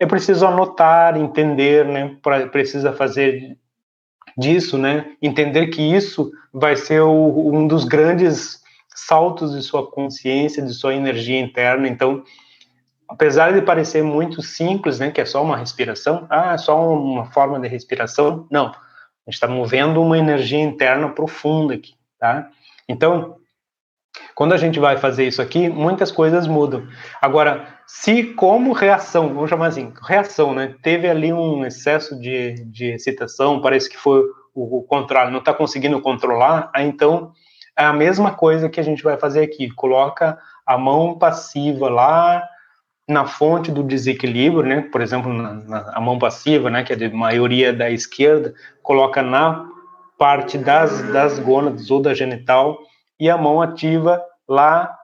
é 0.00 0.06
preciso 0.06 0.46
anotar, 0.46 1.16
entender, 1.16 1.84
né? 1.84 2.16
Pra, 2.22 2.46
precisa 2.46 2.92
fazer 2.92 3.56
disso, 4.36 4.78
né? 4.78 5.12
Entender 5.20 5.66
que 5.66 5.82
isso 5.82 6.32
vai 6.52 6.76
ser 6.76 7.00
o, 7.02 7.52
um 7.52 7.66
dos 7.66 7.84
grandes 7.84 8.62
saltos 8.94 9.54
de 9.54 9.62
sua 9.62 9.90
consciência, 9.90 10.62
de 10.62 10.72
sua 10.72 10.94
energia 10.94 11.38
interna. 11.38 11.86
Então, 11.88 12.24
apesar 13.08 13.52
de 13.52 13.60
parecer 13.60 14.02
muito 14.02 14.40
simples, 14.40 14.98
né? 14.98 15.10
Que 15.10 15.20
é 15.20 15.24
só 15.26 15.42
uma 15.42 15.56
respiração, 15.56 16.26
ah, 16.30 16.54
é 16.54 16.58
só 16.58 16.90
uma 16.90 17.26
forma 17.26 17.60
de 17.60 17.68
respiração. 17.68 18.46
Não, 18.50 18.72
a 19.26 19.30
gente 19.30 19.34
está 19.34 19.46
movendo 19.46 20.02
uma 20.02 20.18
energia 20.18 20.60
interna 20.60 21.08
profunda 21.08 21.74
aqui, 21.74 21.94
tá? 22.18 22.48
Então, 22.88 23.36
quando 24.34 24.52
a 24.52 24.56
gente 24.56 24.78
vai 24.78 24.96
fazer 24.96 25.26
isso 25.26 25.40
aqui, 25.40 25.68
muitas 25.68 26.10
coisas 26.10 26.46
mudam. 26.46 26.86
Agora, 27.20 27.78
se 27.86 28.24
como 28.24 28.72
reação, 28.72 29.32
vamos 29.32 29.48
chamar 29.48 29.68
assim, 29.68 29.92
reação, 30.02 30.54
né? 30.54 30.74
Teve 30.82 31.08
ali 31.08 31.32
um 31.32 31.64
excesso 31.64 32.18
de, 32.18 32.54
de 32.66 32.86
excitação, 32.86 33.60
parece 33.60 33.88
que 33.88 33.96
foi 33.96 34.22
o, 34.54 34.78
o 34.78 34.82
contrário, 34.82 35.30
não 35.30 35.38
está 35.38 35.54
conseguindo 35.54 36.00
controlar, 36.00 36.70
aí 36.74 36.86
então 36.86 37.32
é 37.78 37.84
a 37.84 37.92
mesma 37.92 38.32
coisa 38.32 38.68
que 38.68 38.80
a 38.80 38.82
gente 38.82 39.02
vai 39.02 39.16
fazer 39.16 39.42
aqui. 39.42 39.70
Coloca 39.70 40.38
a 40.66 40.76
mão 40.76 41.18
passiva 41.18 41.88
lá 41.88 42.46
na 43.08 43.26
fonte 43.26 43.70
do 43.70 43.82
desequilíbrio, 43.82 44.62
né? 44.62 44.82
Por 44.82 45.00
exemplo, 45.00 45.32
na, 45.32 45.54
na, 45.54 45.92
a 45.94 46.00
mão 46.00 46.18
passiva, 46.18 46.70
né? 46.70 46.84
Que 46.84 46.92
é 46.92 46.96
de 46.96 47.08
maioria 47.08 47.72
da 47.72 47.90
esquerda, 47.90 48.54
coloca 48.82 49.22
na 49.22 49.68
parte 50.18 50.56
das, 50.56 51.02
das 51.10 51.38
gônadas 51.38 51.90
ou 51.90 52.00
da 52.00 52.14
genital 52.14 52.78
e 53.18 53.28
a 53.28 53.36
mão 53.36 53.60
ativa 53.60 54.22
lá 54.48 54.96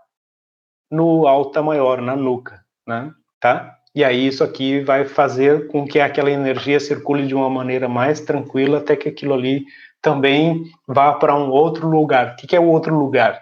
no 0.90 1.26
alta 1.26 1.62
maior, 1.62 2.00
na 2.00 2.16
nuca, 2.16 2.64
né? 2.86 3.12
Tá? 3.40 3.76
E 3.94 4.04
aí 4.04 4.26
isso 4.26 4.44
aqui 4.44 4.80
vai 4.80 5.04
fazer 5.04 5.66
com 5.68 5.86
que 5.86 5.98
aquela 5.98 6.30
energia 6.30 6.78
circule 6.78 7.26
de 7.26 7.34
uma 7.34 7.50
maneira 7.50 7.88
mais 7.88 8.20
tranquila 8.20 8.78
até 8.78 8.94
que 8.94 9.08
aquilo 9.08 9.34
ali 9.34 9.64
também 10.00 10.64
vá 10.86 11.12
para 11.14 11.34
um 11.34 11.50
outro 11.50 11.88
lugar. 11.88 12.34
O 12.34 12.36
que 12.36 12.54
é 12.54 12.60
o 12.60 12.68
outro 12.68 12.96
lugar? 12.96 13.40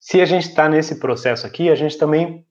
Se 0.00 0.20
a 0.20 0.24
gente 0.24 0.48
está 0.48 0.68
nesse 0.68 0.98
processo 0.98 1.46
aqui, 1.46 1.68
a 1.68 1.74
gente 1.74 1.98
também 1.98 2.44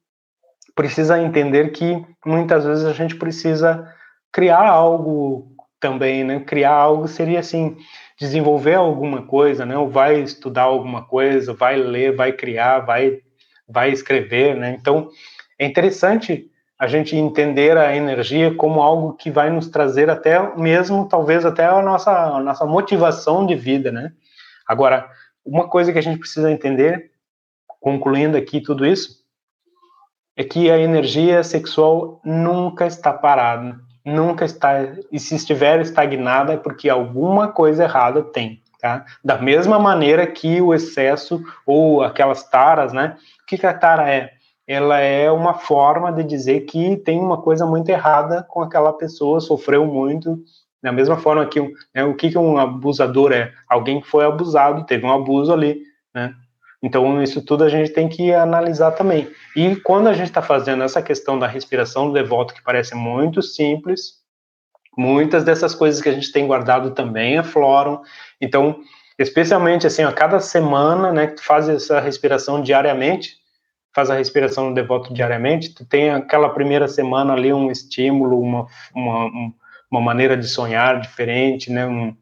precisa 0.75 1.19
entender 1.19 1.71
que 1.71 2.05
muitas 2.25 2.65
vezes 2.65 2.85
a 2.85 2.93
gente 2.93 3.15
precisa 3.15 3.89
criar 4.31 4.67
algo 4.67 5.55
também, 5.79 6.23
né? 6.23 6.41
Criar 6.41 6.73
algo 6.73 7.07
seria 7.07 7.39
assim, 7.39 7.77
desenvolver 8.19 8.75
alguma 8.75 9.21
coisa, 9.25 9.65
né? 9.65 9.77
Ou 9.77 9.89
vai 9.89 10.19
estudar 10.19 10.63
alguma 10.63 11.05
coisa, 11.05 11.53
vai 11.53 11.77
ler, 11.77 12.15
vai 12.15 12.33
criar, 12.33 12.79
vai 12.79 13.19
vai 13.67 13.89
escrever, 13.91 14.55
né? 14.55 14.77
Então, 14.79 15.09
é 15.57 15.65
interessante 15.65 16.51
a 16.77 16.87
gente 16.87 17.15
entender 17.15 17.77
a 17.77 17.95
energia 17.95 18.53
como 18.53 18.81
algo 18.81 19.13
que 19.13 19.31
vai 19.31 19.49
nos 19.49 19.69
trazer 19.69 20.09
até 20.09 20.55
mesmo, 20.57 21.07
talvez 21.07 21.45
até 21.45 21.65
a 21.65 21.81
nossa, 21.81 22.11
a 22.11 22.39
nossa 22.39 22.65
motivação 22.65 23.45
de 23.45 23.55
vida, 23.55 23.91
né? 23.91 24.11
Agora, 24.67 25.09
uma 25.45 25.69
coisa 25.69 25.91
que 25.91 25.97
a 25.97 26.01
gente 26.01 26.19
precisa 26.19 26.51
entender, 26.51 27.11
concluindo 27.79 28.37
aqui 28.37 28.59
tudo 28.59 28.85
isso, 28.85 29.24
é 30.35 30.43
que 30.43 30.69
a 30.69 30.77
energia 30.77 31.43
sexual 31.43 32.19
nunca 32.23 32.85
está 32.85 33.13
parada, 33.13 33.79
nunca 34.03 34.45
está, 34.45 34.73
e 35.11 35.19
se 35.19 35.35
estiver 35.35 35.79
estagnada 35.81 36.53
é 36.53 36.57
porque 36.57 36.89
alguma 36.89 37.47
coisa 37.47 37.83
errada 37.83 38.21
tem, 38.21 38.61
tá? 38.79 39.05
Da 39.23 39.37
mesma 39.37 39.79
maneira 39.79 40.27
que 40.27 40.61
o 40.61 40.73
excesso 40.73 41.41
ou 41.65 42.03
aquelas 42.03 42.43
taras, 42.49 42.91
né? 42.91 43.17
O 43.43 43.45
que, 43.45 43.57
que 43.57 43.65
a 43.65 43.73
tara 43.73 44.09
é? 44.09 44.35
ela 44.67 44.99
é 44.99 45.31
uma 45.31 45.53
forma 45.53 46.11
de 46.11 46.23
dizer 46.23 46.61
que 46.61 46.97
tem 46.97 47.19
uma 47.19 47.41
coisa 47.41 47.65
muito 47.65 47.89
errada 47.89 48.43
com 48.43 48.61
aquela 48.61 48.91
pessoa, 48.93 49.39
sofreu 49.39 49.85
muito, 49.85 50.39
da 50.81 50.91
mesma 50.91 51.17
forma 51.17 51.45
que 51.45 51.61
né, 51.93 52.03
o 52.03 52.15
que, 52.15 52.31
que 52.31 52.37
um 52.37 52.57
abusador 52.57 53.31
é? 53.31 53.51
Alguém 53.69 54.01
que 54.01 54.07
foi 54.07 54.25
abusado, 54.25 54.85
teve 54.85 55.05
um 55.05 55.13
abuso 55.13 55.53
ali, 55.53 55.81
né? 56.13 56.33
Então, 56.85 57.23
isso 57.23 57.41
tudo 57.41 57.63
a 57.63 57.67
gente 57.67 57.89
tem 57.89 58.07
que 58.07 58.31
analisar 58.31 58.91
também. 58.91 59.27
E 59.55 59.75
quando 59.77 60.05
a 60.05 60.13
gente 60.13 60.27
está 60.27 60.43
fazendo 60.43 60.83
essa 60.83 61.01
questão 61.01 61.39
da 61.39 61.47
respiração 61.47 62.05
do 62.05 62.13
devoto, 62.13 62.53
que 62.53 62.61
parece 62.61 62.93
muito 62.93 63.41
simples, 63.41 64.19
muitas 64.95 65.43
dessas 65.43 65.73
coisas 65.73 65.99
que 65.99 66.07
a 66.07 66.11
gente 66.11 66.31
tem 66.31 66.45
guardado 66.45 66.91
também 66.91 67.39
afloram. 67.39 68.03
Então, 68.39 68.81
especialmente 69.17 69.87
assim, 69.87 70.03
a 70.03 70.11
cada 70.11 70.39
semana, 70.39 71.11
né, 71.11 71.25
que 71.25 71.37
tu 71.37 71.43
faz 71.43 71.67
essa 71.67 71.99
respiração 71.99 72.61
diariamente, 72.61 73.37
faz 73.91 74.11
a 74.11 74.15
respiração 74.15 74.69
no 74.69 74.75
devoto 74.75 75.11
diariamente, 75.11 75.73
tu 75.73 75.83
tem 75.87 76.11
aquela 76.11 76.49
primeira 76.49 76.87
semana 76.87 77.33
ali 77.33 77.51
um 77.51 77.71
estímulo, 77.71 78.39
uma, 78.39 78.67
uma, 78.93 79.31
uma 79.89 80.01
maneira 80.01 80.37
de 80.37 80.47
sonhar 80.47 81.01
diferente, 81.01 81.71
né, 81.71 81.87
um, 81.87 82.15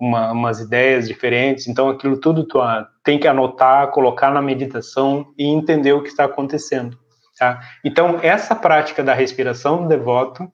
uma, 0.00 0.32
umas 0.32 0.60
ideias 0.60 1.06
diferentes, 1.06 1.66
então 1.66 1.88
aquilo 1.88 2.18
tudo 2.18 2.44
tu 2.44 2.58
tem 3.04 3.18
que 3.18 3.28
anotar, 3.28 3.90
colocar 3.90 4.30
na 4.30 4.40
meditação 4.40 5.32
e 5.36 5.44
entender 5.44 5.92
o 5.92 6.02
que 6.02 6.08
está 6.08 6.24
acontecendo, 6.24 6.98
tá? 7.38 7.60
Então, 7.84 8.18
essa 8.22 8.56
prática 8.56 9.02
da 9.02 9.12
respiração 9.12 9.82
do 9.82 9.88
devoto 9.88 10.50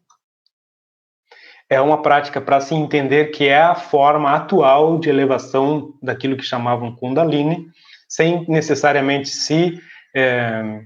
é 1.71 1.81
uma 1.81 2.03
prática 2.03 2.41
para 2.41 2.61
se 2.61 2.75
entender 2.75 3.27
que 3.27 3.47
é 3.47 3.61
a 3.61 3.75
forma 3.75 4.33
atual 4.33 4.99
de 4.99 5.09
elevação 5.09 5.95
daquilo 6.03 6.37
que 6.37 6.45
chamavam 6.45 6.95
Kundalini, 6.95 7.69
sem 8.09 8.45
necessariamente 8.49 9.29
se 9.29 9.81
é, 10.15 10.85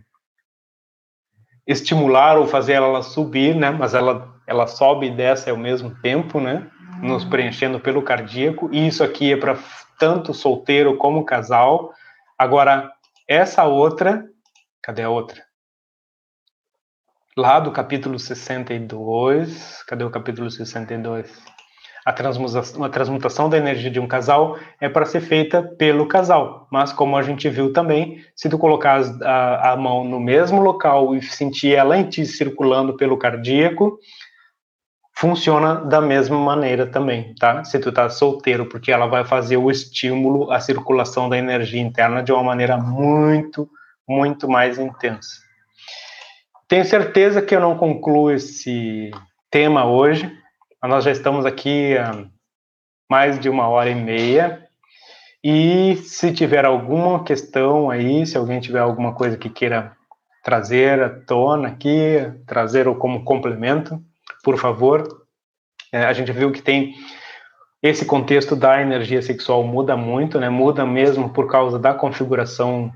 estimular 1.67 2.39
ou 2.39 2.47
fazer 2.47 2.75
ela 2.75 3.03
subir, 3.03 3.55
né? 3.55 3.71
Mas 3.71 3.95
ela, 3.95 4.35
ela 4.47 4.67
sobe 4.67 5.07
e 5.07 5.11
desce 5.11 5.51
ao 5.51 5.57
mesmo 5.57 5.95
tempo, 6.01 6.41
né? 6.41 6.67
Nos 7.03 7.25
preenchendo 7.25 7.81
pelo 7.81 8.03
cardíaco. 8.03 8.69
E 8.73 8.87
isso 8.87 9.03
aqui 9.03 9.33
é 9.33 9.37
para 9.37 9.59
tanto 9.99 10.33
solteiro 10.33 10.97
como 10.97 11.25
casal. 11.25 11.93
Agora, 12.39 12.91
essa 13.29 13.65
outra, 13.65 14.25
cadê 14.83 15.03
a 15.03 15.11
outra? 15.11 15.43
Lá 17.37 17.61
do 17.61 17.71
capítulo 17.71 18.19
62, 18.19 19.83
cadê 19.85 20.05
o 20.05 20.11
capítulo 20.11 20.51
62? 20.51 21.31
A 22.05 22.13
transmutação, 22.13 22.83
a 22.83 22.89
transmutação 22.89 23.49
da 23.49 23.59
energia 23.59 23.91
de 23.91 24.01
um 24.01 24.09
casal 24.09 24.59
é 24.81 24.89
para 24.89 25.05
ser 25.05 25.21
feita 25.21 25.63
pelo 25.63 26.07
casal, 26.07 26.67
mas 26.73 26.93
como 26.93 27.17
a 27.17 27.23
gente 27.23 27.49
viu 27.49 27.73
também, 27.73 28.25
se 28.35 28.49
tu 28.49 28.59
colocar 28.59 29.03
a, 29.23 29.73
a 29.73 29.77
mão 29.77 30.03
no 30.03 30.19
mesmo 30.19 30.61
local 30.61 31.15
e 31.15 31.23
sentir 31.23 31.75
ela 31.75 31.97
em 31.97 32.09
ti 32.09 32.25
circulando 32.25 32.97
pelo 32.97 33.19
cardíaco, 33.19 33.99
funciona 35.21 35.75
da 35.75 36.01
mesma 36.01 36.39
maneira 36.39 36.87
também, 36.87 37.35
tá? 37.35 37.63
Se 37.63 37.79
tu 37.79 37.93
tá 37.93 38.09
solteiro, 38.09 38.65
porque 38.65 38.91
ela 38.91 39.07
vai 39.07 39.23
fazer 39.23 39.59
o 39.59 39.71
estímulo, 39.71 40.51
a 40.51 40.59
circulação 40.59 41.29
da 41.29 41.37
energia 41.37 41.83
interna 41.83 42.23
de 42.23 42.33
uma 42.33 42.43
maneira 42.43 42.79
muito, 42.79 43.69
muito 44.09 44.49
mais 44.49 44.79
intensa. 44.79 45.43
Tenho 46.67 46.87
certeza 46.87 47.43
que 47.43 47.55
eu 47.55 47.61
não 47.61 47.77
concluo 47.77 48.31
esse 48.31 49.11
tema 49.51 49.85
hoje, 49.85 50.33
nós 50.83 51.05
já 51.05 51.11
estamos 51.11 51.45
aqui 51.45 51.99
há 51.99 52.25
mais 53.11 53.39
de 53.39 53.51
uma 53.51 53.69
hora 53.69 53.91
e 53.91 53.95
meia. 53.95 54.67
E 55.45 55.97
se 55.97 56.33
tiver 56.33 56.65
alguma 56.65 57.25
questão 57.25 57.91
aí, 57.91 58.25
se 58.27 58.39
alguém 58.39 58.59
tiver 58.59 58.79
alguma 58.79 59.15
coisa 59.15 59.37
que 59.37 59.51
queira 59.51 59.93
trazer 60.43 61.03
à 61.03 61.11
tona 61.11 61.69
aqui, 61.69 62.17
trazer 62.47 62.87
como 62.95 63.23
complemento, 63.23 64.03
por 64.43 64.59
favor. 64.59 65.27
É, 65.93 66.05
a 66.05 66.13
gente 66.13 66.33
viu 66.33 66.53
que 66.53 66.63
tem 66.63 66.95
esse 67.83 68.05
contexto 68.05 68.55
da 68.55 68.81
energia 68.81 69.23
sexual 69.23 69.65
muda 69.65 69.97
muito, 69.97 70.39
né? 70.39 70.49
Muda 70.49 70.85
mesmo 70.85 71.31
por 71.31 71.51
causa 71.51 71.79
da 71.79 71.95
configuração 71.95 72.93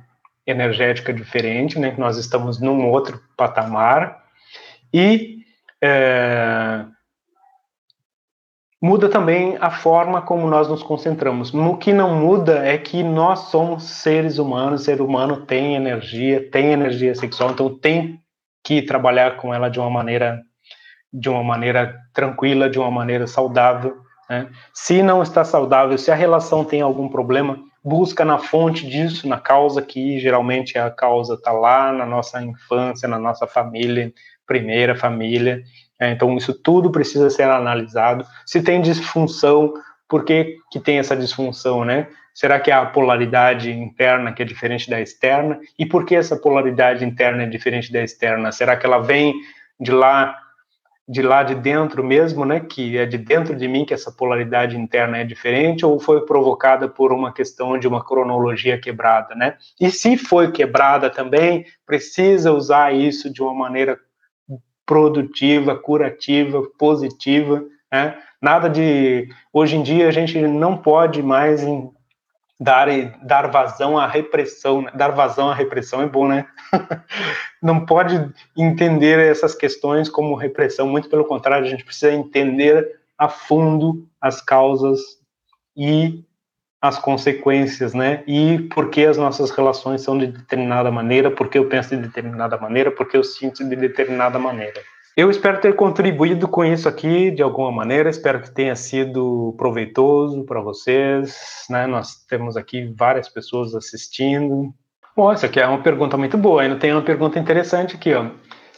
energética 0.47 1.13
diferente, 1.13 1.79
né? 1.79 1.95
Nós 1.97 2.19
estamos 2.19 2.61
num 2.61 2.91
outro 2.91 3.21
patamar 3.37 4.23
e 4.93 5.39
é, 5.83 6.85
muda 8.81 9.09
também 9.09 9.57
a 9.59 9.71
forma 9.71 10.21
como 10.21 10.47
nós 10.47 10.69
nos 10.69 10.83
concentramos. 10.83 11.53
No 11.53 11.79
que 11.79 11.93
não 11.93 12.15
muda 12.21 12.67
é 12.67 12.77
que 12.77 13.03
nós 13.03 13.49
somos 13.51 13.85
seres 13.85 14.39
humanos, 14.39 14.83
o 14.83 14.85
ser 14.85 15.01
humano 15.01 15.47
tem 15.47 15.75
energia, 15.75 16.51
tem 16.51 16.73
energia 16.73 17.15
sexual, 17.15 17.53
então 17.53 17.75
tem 17.75 18.21
que 18.63 18.83
trabalhar 18.83 19.39
com 19.39 19.55
ela 19.55 19.71
de 19.71 19.81
uma 19.81 19.89
maneira 19.89 20.43
de 21.15 21.29
uma 21.31 21.43
maneira 21.43 21.97
tranquila, 22.13 22.69
de 22.69 22.79
uma 22.79 22.91
maneira 22.91 23.27
saudável. 23.27 23.97
Né? 24.29 24.49
Se 24.73 25.03
não 25.03 25.23
está 25.23 25.45
saudável, 25.45 25.97
se 25.97 26.11
a 26.11 26.15
relação 26.15 26.65
tem 26.65 26.83
algum 26.83 27.09
problema, 27.09 27.59
busca 27.83 28.25
na 28.25 28.39
fonte 28.39 28.87
disso, 28.87 29.29
na 29.29 29.39
causa 29.39 29.81
que 29.81 30.19
geralmente 30.19 30.77
a 30.77 30.91
causa 30.91 31.35
está 31.35 31.53
lá 31.53 31.93
na 31.93 32.05
nossa 32.05 32.43
infância, 32.43 33.09
na 33.09 33.19
nossa 33.19 33.47
família, 33.47 34.13
primeira 34.47 34.97
família, 34.97 35.63
é, 36.01 36.11
então, 36.11 36.37
isso 36.37 36.53
tudo 36.53 36.91
precisa 36.91 37.31
ser 37.31 37.45
analisado. 37.45 38.27
Se 38.45 38.63
tem 38.63 38.81
disfunção, 38.81 39.73
por 40.09 40.25
que, 40.25 40.57
que 40.71 40.81
tem 40.81 40.99
essa 40.99 41.17
disfunção, 41.17 41.85
né? 41.85 42.09
Será 42.35 42.59
que 42.59 42.71
é 42.71 42.75
a 42.75 42.85
polaridade 42.85 43.71
interna 43.71 44.33
que 44.33 44.43
é 44.43 44.45
diferente 44.45 44.91
da 44.91 45.01
externa? 45.01 45.59
E 45.79 45.87
por 45.87 46.05
que 46.05 46.17
essa 46.17 46.37
polaridade 46.37 47.05
interna 47.05 47.45
é 47.45 47.47
diferente 47.47 47.93
da 47.93 48.03
externa? 48.03 48.51
Será 48.51 48.77
que 48.77 48.85
ela 48.85 48.99
vem 48.99 49.35
de 49.79 49.93
lá, 49.93 50.37
de 51.07 51.21
lá 51.21 51.43
de 51.43 51.55
dentro 51.55 52.03
mesmo, 52.03 52.45
né? 52.45 52.61
Que 52.61 52.97
é 52.97 53.05
de 53.05 53.19
dentro 53.19 53.55
de 53.55 53.69
mim 53.69 53.85
que 53.85 53.93
essa 53.93 54.11
polaridade 54.11 54.77
interna 54.77 55.19
é 55.19 55.25
diferente 55.25 55.85
ou 55.85 56.01
foi 56.01 56.25
provocada 56.25 56.89
por 56.89 57.13
uma 57.13 57.33
questão 57.33 57.79
de 57.79 57.87
uma 57.87 58.03
cronologia 58.03 58.81
quebrada, 58.81 59.35
né? 59.35 59.57
E 59.81 59.91
se 59.91 60.17
foi 60.17 60.51
quebrada 60.51 61.11
também, 61.11 61.67
precisa 61.87 62.53
usar 62.53 62.95
isso 62.95 63.31
de 63.31 63.43
uma 63.43 63.55
maneira 63.55 63.99
produtiva, 64.87 65.77
curativa, 65.77 66.63
positiva, 66.79 67.63
né? 67.93 68.19
Nada 68.41 68.69
de 68.69 69.29
hoje 69.53 69.77
em 69.77 69.83
dia 69.83 70.09
a 70.09 70.11
gente 70.11 70.39
não 70.41 70.77
pode 70.77 71.23
mais 71.23 71.63
dar 72.59 72.89
dar 73.23 73.51
vazão 73.51 73.99
à 73.99 74.07
repressão, 74.07 74.83
né? 74.83 74.91
dar 74.95 75.11
vazão 75.11 75.51
à 75.51 75.55
repressão 75.55 76.03
é 76.03 76.07
bom, 76.07 76.29
né? 76.29 76.47
não 77.63 77.85
pode 77.85 78.31
entender 78.57 79.19
essas 79.19 79.55
questões 79.55 80.09
como 80.09 80.35
repressão, 80.35 80.89
muito 80.89 81.09
pelo 81.09 81.25
contrário, 81.25 81.67
a 81.67 81.71
gente 81.71 81.85
precisa 81.85 82.13
entender 82.13 83.01
a 83.17 83.29
fundo 83.29 84.07
as 84.21 84.41
causas 84.41 85.01
e 85.77 86.25
as 86.81 86.99
consequências, 86.99 87.95
né? 87.95 88.23
E 88.27 88.59
por 88.75 88.91
que 88.91 89.07
as 89.07 89.17
nossas 89.17 89.51
relações 89.51 90.03
são 90.03 90.19
de 90.19 90.27
determinada 90.27 90.91
maneira, 90.91 91.31
por 91.31 91.49
que 91.49 91.57
eu 91.57 91.67
penso 91.67 91.97
de 91.97 92.03
determinada 92.03 92.59
maneira, 92.59 92.91
por 92.91 93.09
que 93.09 93.17
eu 93.17 93.25
sinto 93.25 93.67
de 93.67 93.75
determinada 93.75 94.39
maneira. 94.39 94.83
Eu 95.17 95.31
espero 95.31 95.61
ter 95.61 95.77
contribuído 95.77 96.49
com 96.49 96.65
isso 96.65 96.89
aqui 96.89 97.31
de 97.31 97.41
alguma 97.41 97.71
maneira, 97.71 98.11
espero 98.11 98.43
que 98.43 98.51
tenha 98.51 98.75
sido 98.75 99.55
proveitoso 99.57 100.45
para 100.45 100.61
vocês. 100.61 101.65
Né? 101.71 101.87
Nós 101.87 102.17
temos 102.29 102.57
aqui 102.57 102.93
várias 102.95 103.29
pessoas 103.29 103.75
assistindo. 103.75 104.75
Bom, 105.17 105.31
essa 105.31 105.47
aqui 105.47 105.61
é 105.61 105.67
uma 105.67 105.79
pergunta 105.79 106.17
muito 106.17 106.37
boa. 106.37 106.63
Ainda 106.63 106.75
tem 106.75 106.91
uma 106.91 107.03
pergunta 107.03 107.39
interessante 107.39 107.95
aqui, 107.95 108.13
ó. 108.13 108.27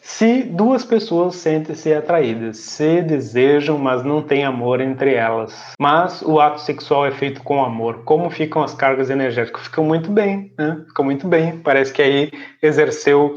Se 0.02 0.42
duas 0.42 0.84
pessoas 0.84 1.34
sentem-se 1.36 1.92
atraídas, 1.94 2.58
se 2.58 3.00
desejam, 3.00 3.78
mas 3.78 4.04
não 4.04 4.22
tem 4.22 4.44
amor 4.44 4.80
entre 4.80 5.14
elas, 5.14 5.74
mas 5.80 6.22
o 6.22 6.38
ato 6.38 6.60
sexual 6.60 7.06
é 7.06 7.10
feito 7.10 7.42
com 7.42 7.64
amor, 7.64 8.04
como 8.04 8.30
ficam 8.30 8.62
as 8.62 8.72
cargas 8.72 9.10
energéticas? 9.10 9.62
Ficam 9.62 9.82
muito 9.82 10.10
bem, 10.10 10.52
né? 10.56 10.84
Ficam 10.86 11.06
muito 11.06 11.26
bem. 11.26 11.58
Parece 11.58 11.92
que 11.92 12.02
aí 12.02 12.30
exerceu 12.62 13.34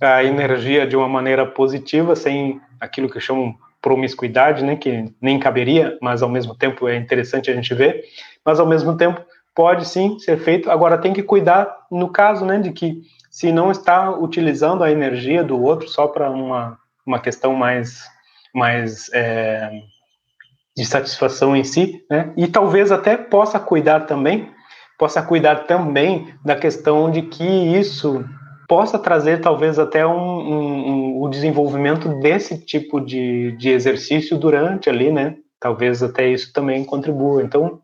a 0.00 0.22
energia 0.22 0.86
de 0.86 0.94
uma 0.94 1.08
maneira 1.08 1.44
positiva, 1.46 2.14
sem 2.14 2.60
aquilo 2.78 3.10
que 3.10 3.18
chamam 3.18 3.54
promiscuidade, 3.80 4.62
né? 4.62 4.76
Que 4.76 5.06
nem 5.20 5.40
caberia, 5.40 5.98
mas 6.02 6.22
ao 6.22 6.28
mesmo 6.28 6.54
tempo 6.54 6.86
é 6.86 6.96
interessante 6.96 7.50
a 7.50 7.54
gente 7.54 7.74
ver. 7.74 8.04
Mas 8.44 8.60
ao 8.60 8.66
mesmo 8.66 8.96
tempo 8.96 9.20
pode 9.54 9.86
sim 9.86 10.18
ser 10.18 10.38
feito. 10.38 10.70
Agora 10.70 10.98
tem 10.98 11.12
que 11.12 11.22
cuidar 11.22 11.74
no 11.90 12.08
caso, 12.08 12.44
né? 12.44 12.58
De 12.58 12.72
que 12.72 13.02
se 13.30 13.50
não 13.52 13.70
está 13.70 14.10
utilizando 14.10 14.84
a 14.84 14.90
energia 14.90 15.42
do 15.42 15.60
outro 15.60 15.88
só 15.88 16.06
para 16.06 16.30
uma, 16.30 16.78
uma 17.06 17.18
questão 17.18 17.54
mais, 17.54 18.04
mais 18.54 19.10
é, 19.12 19.70
de 20.76 20.84
satisfação 20.84 21.54
em 21.54 21.64
si, 21.64 22.04
né? 22.10 22.32
E 22.36 22.46
talvez 22.46 22.90
até 22.90 23.16
possa 23.16 23.58
cuidar 23.60 24.00
também, 24.00 24.50
possa 24.98 25.22
cuidar 25.22 25.66
também 25.66 26.34
da 26.44 26.56
questão 26.56 27.10
de 27.10 27.22
que 27.22 27.44
isso 27.44 28.24
possa 28.68 28.98
trazer 28.98 29.42
talvez 29.42 29.78
até 29.78 30.06
um, 30.06 30.16
um, 30.16 30.88
um, 30.88 31.22
o 31.22 31.28
desenvolvimento 31.28 32.08
desse 32.20 32.56
tipo 32.56 33.00
de, 33.00 33.52
de 33.58 33.68
exercício 33.68 34.38
durante 34.38 34.88
ali, 34.88 35.12
né? 35.12 35.36
Talvez 35.60 36.02
até 36.02 36.28
isso 36.28 36.52
também 36.54 36.82
contribua. 36.82 37.42
Então, 37.42 37.81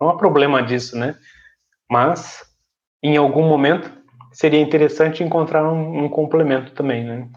não 0.00 0.10
há 0.10 0.16
problema 0.16 0.62
disso, 0.62 0.96
né? 0.96 1.16
Mas, 1.90 2.44
em 3.02 3.16
algum 3.16 3.48
momento, 3.48 3.90
seria 4.32 4.60
interessante 4.60 5.22
encontrar 5.22 5.64
um, 5.64 6.04
um 6.04 6.08
complemento 6.08 6.72
também, 6.72 7.04
né? 7.04 7.28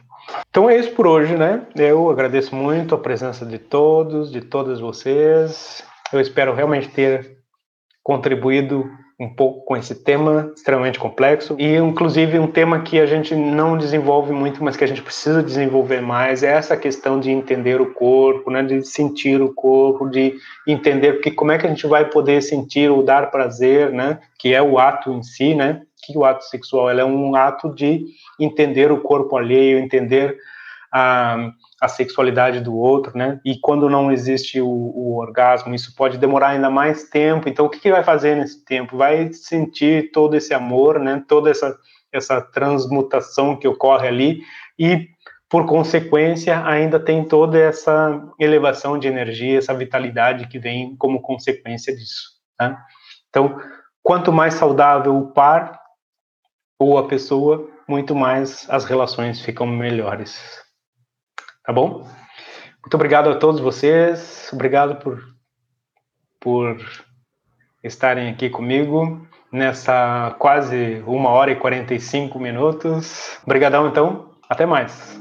Então 0.49 0.69
é 0.69 0.77
isso 0.77 0.91
por 0.91 1.07
hoje, 1.07 1.35
né? 1.35 1.65
Eu 1.75 2.09
agradeço 2.09 2.55
muito 2.55 2.93
a 2.93 2.97
presença 2.97 3.45
de 3.45 3.57
todos, 3.57 4.31
de 4.31 4.41
todas 4.41 4.79
vocês. 4.79 5.83
Eu 6.11 6.19
espero 6.19 6.53
realmente 6.53 6.89
ter 6.89 7.37
contribuído 8.03 8.89
um 9.19 9.27
pouco 9.27 9.65
com 9.65 9.75
esse 9.75 9.93
tema 9.93 10.51
extremamente 10.55 10.97
complexo 10.97 11.55
e 11.59 11.75
inclusive 11.75 12.39
um 12.39 12.47
tema 12.47 12.79
que 12.81 12.97
a 12.99 13.05
gente 13.05 13.35
não 13.35 13.77
desenvolve 13.77 14.31
muito, 14.31 14.63
mas 14.63 14.77
que 14.77 14.83
a 14.83 14.87
gente 14.87 15.01
precisa 15.01 15.43
desenvolver 15.43 16.01
mais 16.01 16.41
é 16.41 16.53
essa 16.53 16.77
questão 16.77 17.19
de 17.19 17.29
entender 17.29 17.81
o 17.81 17.93
corpo, 17.93 18.49
né, 18.49 18.63
de 18.63 18.81
sentir 18.81 19.41
o 19.41 19.53
corpo, 19.53 20.09
de 20.09 20.35
entender 20.65 21.19
que 21.19 21.31
como 21.31 21.51
é 21.51 21.57
que 21.57 21.65
a 21.65 21.69
gente 21.69 21.85
vai 21.85 22.05
poder 22.05 22.41
sentir 22.41 22.89
ou 22.89 23.03
dar 23.03 23.29
prazer, 23.29 23.91
né, 23.91 24.19
que 24.37 24.53
é 24.53 24.61
o 24.61 24.79
ato 24.79 25.11
em 25.11 25.21
si, 25.21 25.53
né, 25.53 25.81
que 26.01 26.17
o 26.17 26.23
ato 26.23 26.45
sexual 26.45 26.89
é 26.89 27.03
um 27.03 27.35
ato 27.35 27.75
de 27.75 28.05
entender 28.39 28.89
o 28.89 29.01
corpo 29.01 29.35
alheio, 29.35 29.79
entender 29.79 30.37
a, 30.93 31.51
a 31.81 31.87
sexualidade 31.87 32.59
do 32.59 32.75
outro, 32.75 33.17
né? 33.17 33.39
E 33.45 33.57
quando 33.59 33.89
não 33.89 34.11
existe 34.11 34.59
o, 34.59 34.67
o, 34.67 35.17
orgasmo, 35.17 35.73
isso 35.73 35.95
pode 35.95 36.17
demorar 36.17 36.49
ainda 36.49 36.69
mais 36.69 37.09
tempo. 37.09 37.47
Então, 37.47 37.65
o 37.65 37.69
que, 37.69 37.79
que 37.79 37.91
vai 37.91 38.03
fazer 38.03 38.35
nesse 38.35 38.63
tempo? 38.65 38.97
Vai 38.97 39.31
sentir 39.31 40.11
todo 40.11 40.35
esse 40.35 40.53
amor, 40.53 40.99
né? 40.99 41.23
Toda 41.27 41.49
essa 41.49 41.77
essa 42.11 42.41
transmutação 42.41 43.55
que 43.55 43.67
ocorre 43.67 44.07
ali 44.07 44.41
e 44.77 45.07
por 45.49 45.65
consequência 45.65 46.63
ainda 46.65 46.99
tem 46.99 47.23
toda 47.23 47.57
essa 47.57 48.21
elevação 48.39 48.99
de 48.99 49.07
energia, 49.07 49.57
essa 49.57 49.73
vitalidade 49.73 50.47
que 50.47 50.59
vem 50.59 50.95
como 50.95 51.21
consequência 51.21 51.95
disso. 51.95 52.37
Tá? 52.57 52.79
Então, 53.29 53.59
quanto 54.03 54.31
mais 54.31 54.55
saudável 54.55 55.17
o 55.17 55.31
par 55.31 55.79
ou 56.79 56.97
a 56.97 57.07
pessoa, 57.07 57.67
muito 57.87 58.15
mais 58.15 58.69
as 58.69 58.85
relações 58.85 59.41
ficam 59.41 59.65
melhores. 59.65 60.39
Tá 61.69 61.73
bom? 61.73 62.03
Muito 62.81 62.95
obrigado 62.95 63.29
a 63.29 63.35
todos 63.35 63.61
vocês. 63.61 64.49
Obrigado 64.51 64.95
por, 64.95 65.23
por 66.39 66.77
estarem 67.83 68.27
aqui 68.27 68.49
comigo 68.49 69.27
nessa 69.51 70.35
quase 70.39 71.03
uma 71.05 71.29
hora 71.29 71.51
e 71.51 71.55
45 71.55 72.39
minutos. 72.39 73.37
Obrigadão, 73.43 73.87
então. 73.87 74.31
Até 74.49 74.65
mais. 74.65 75.18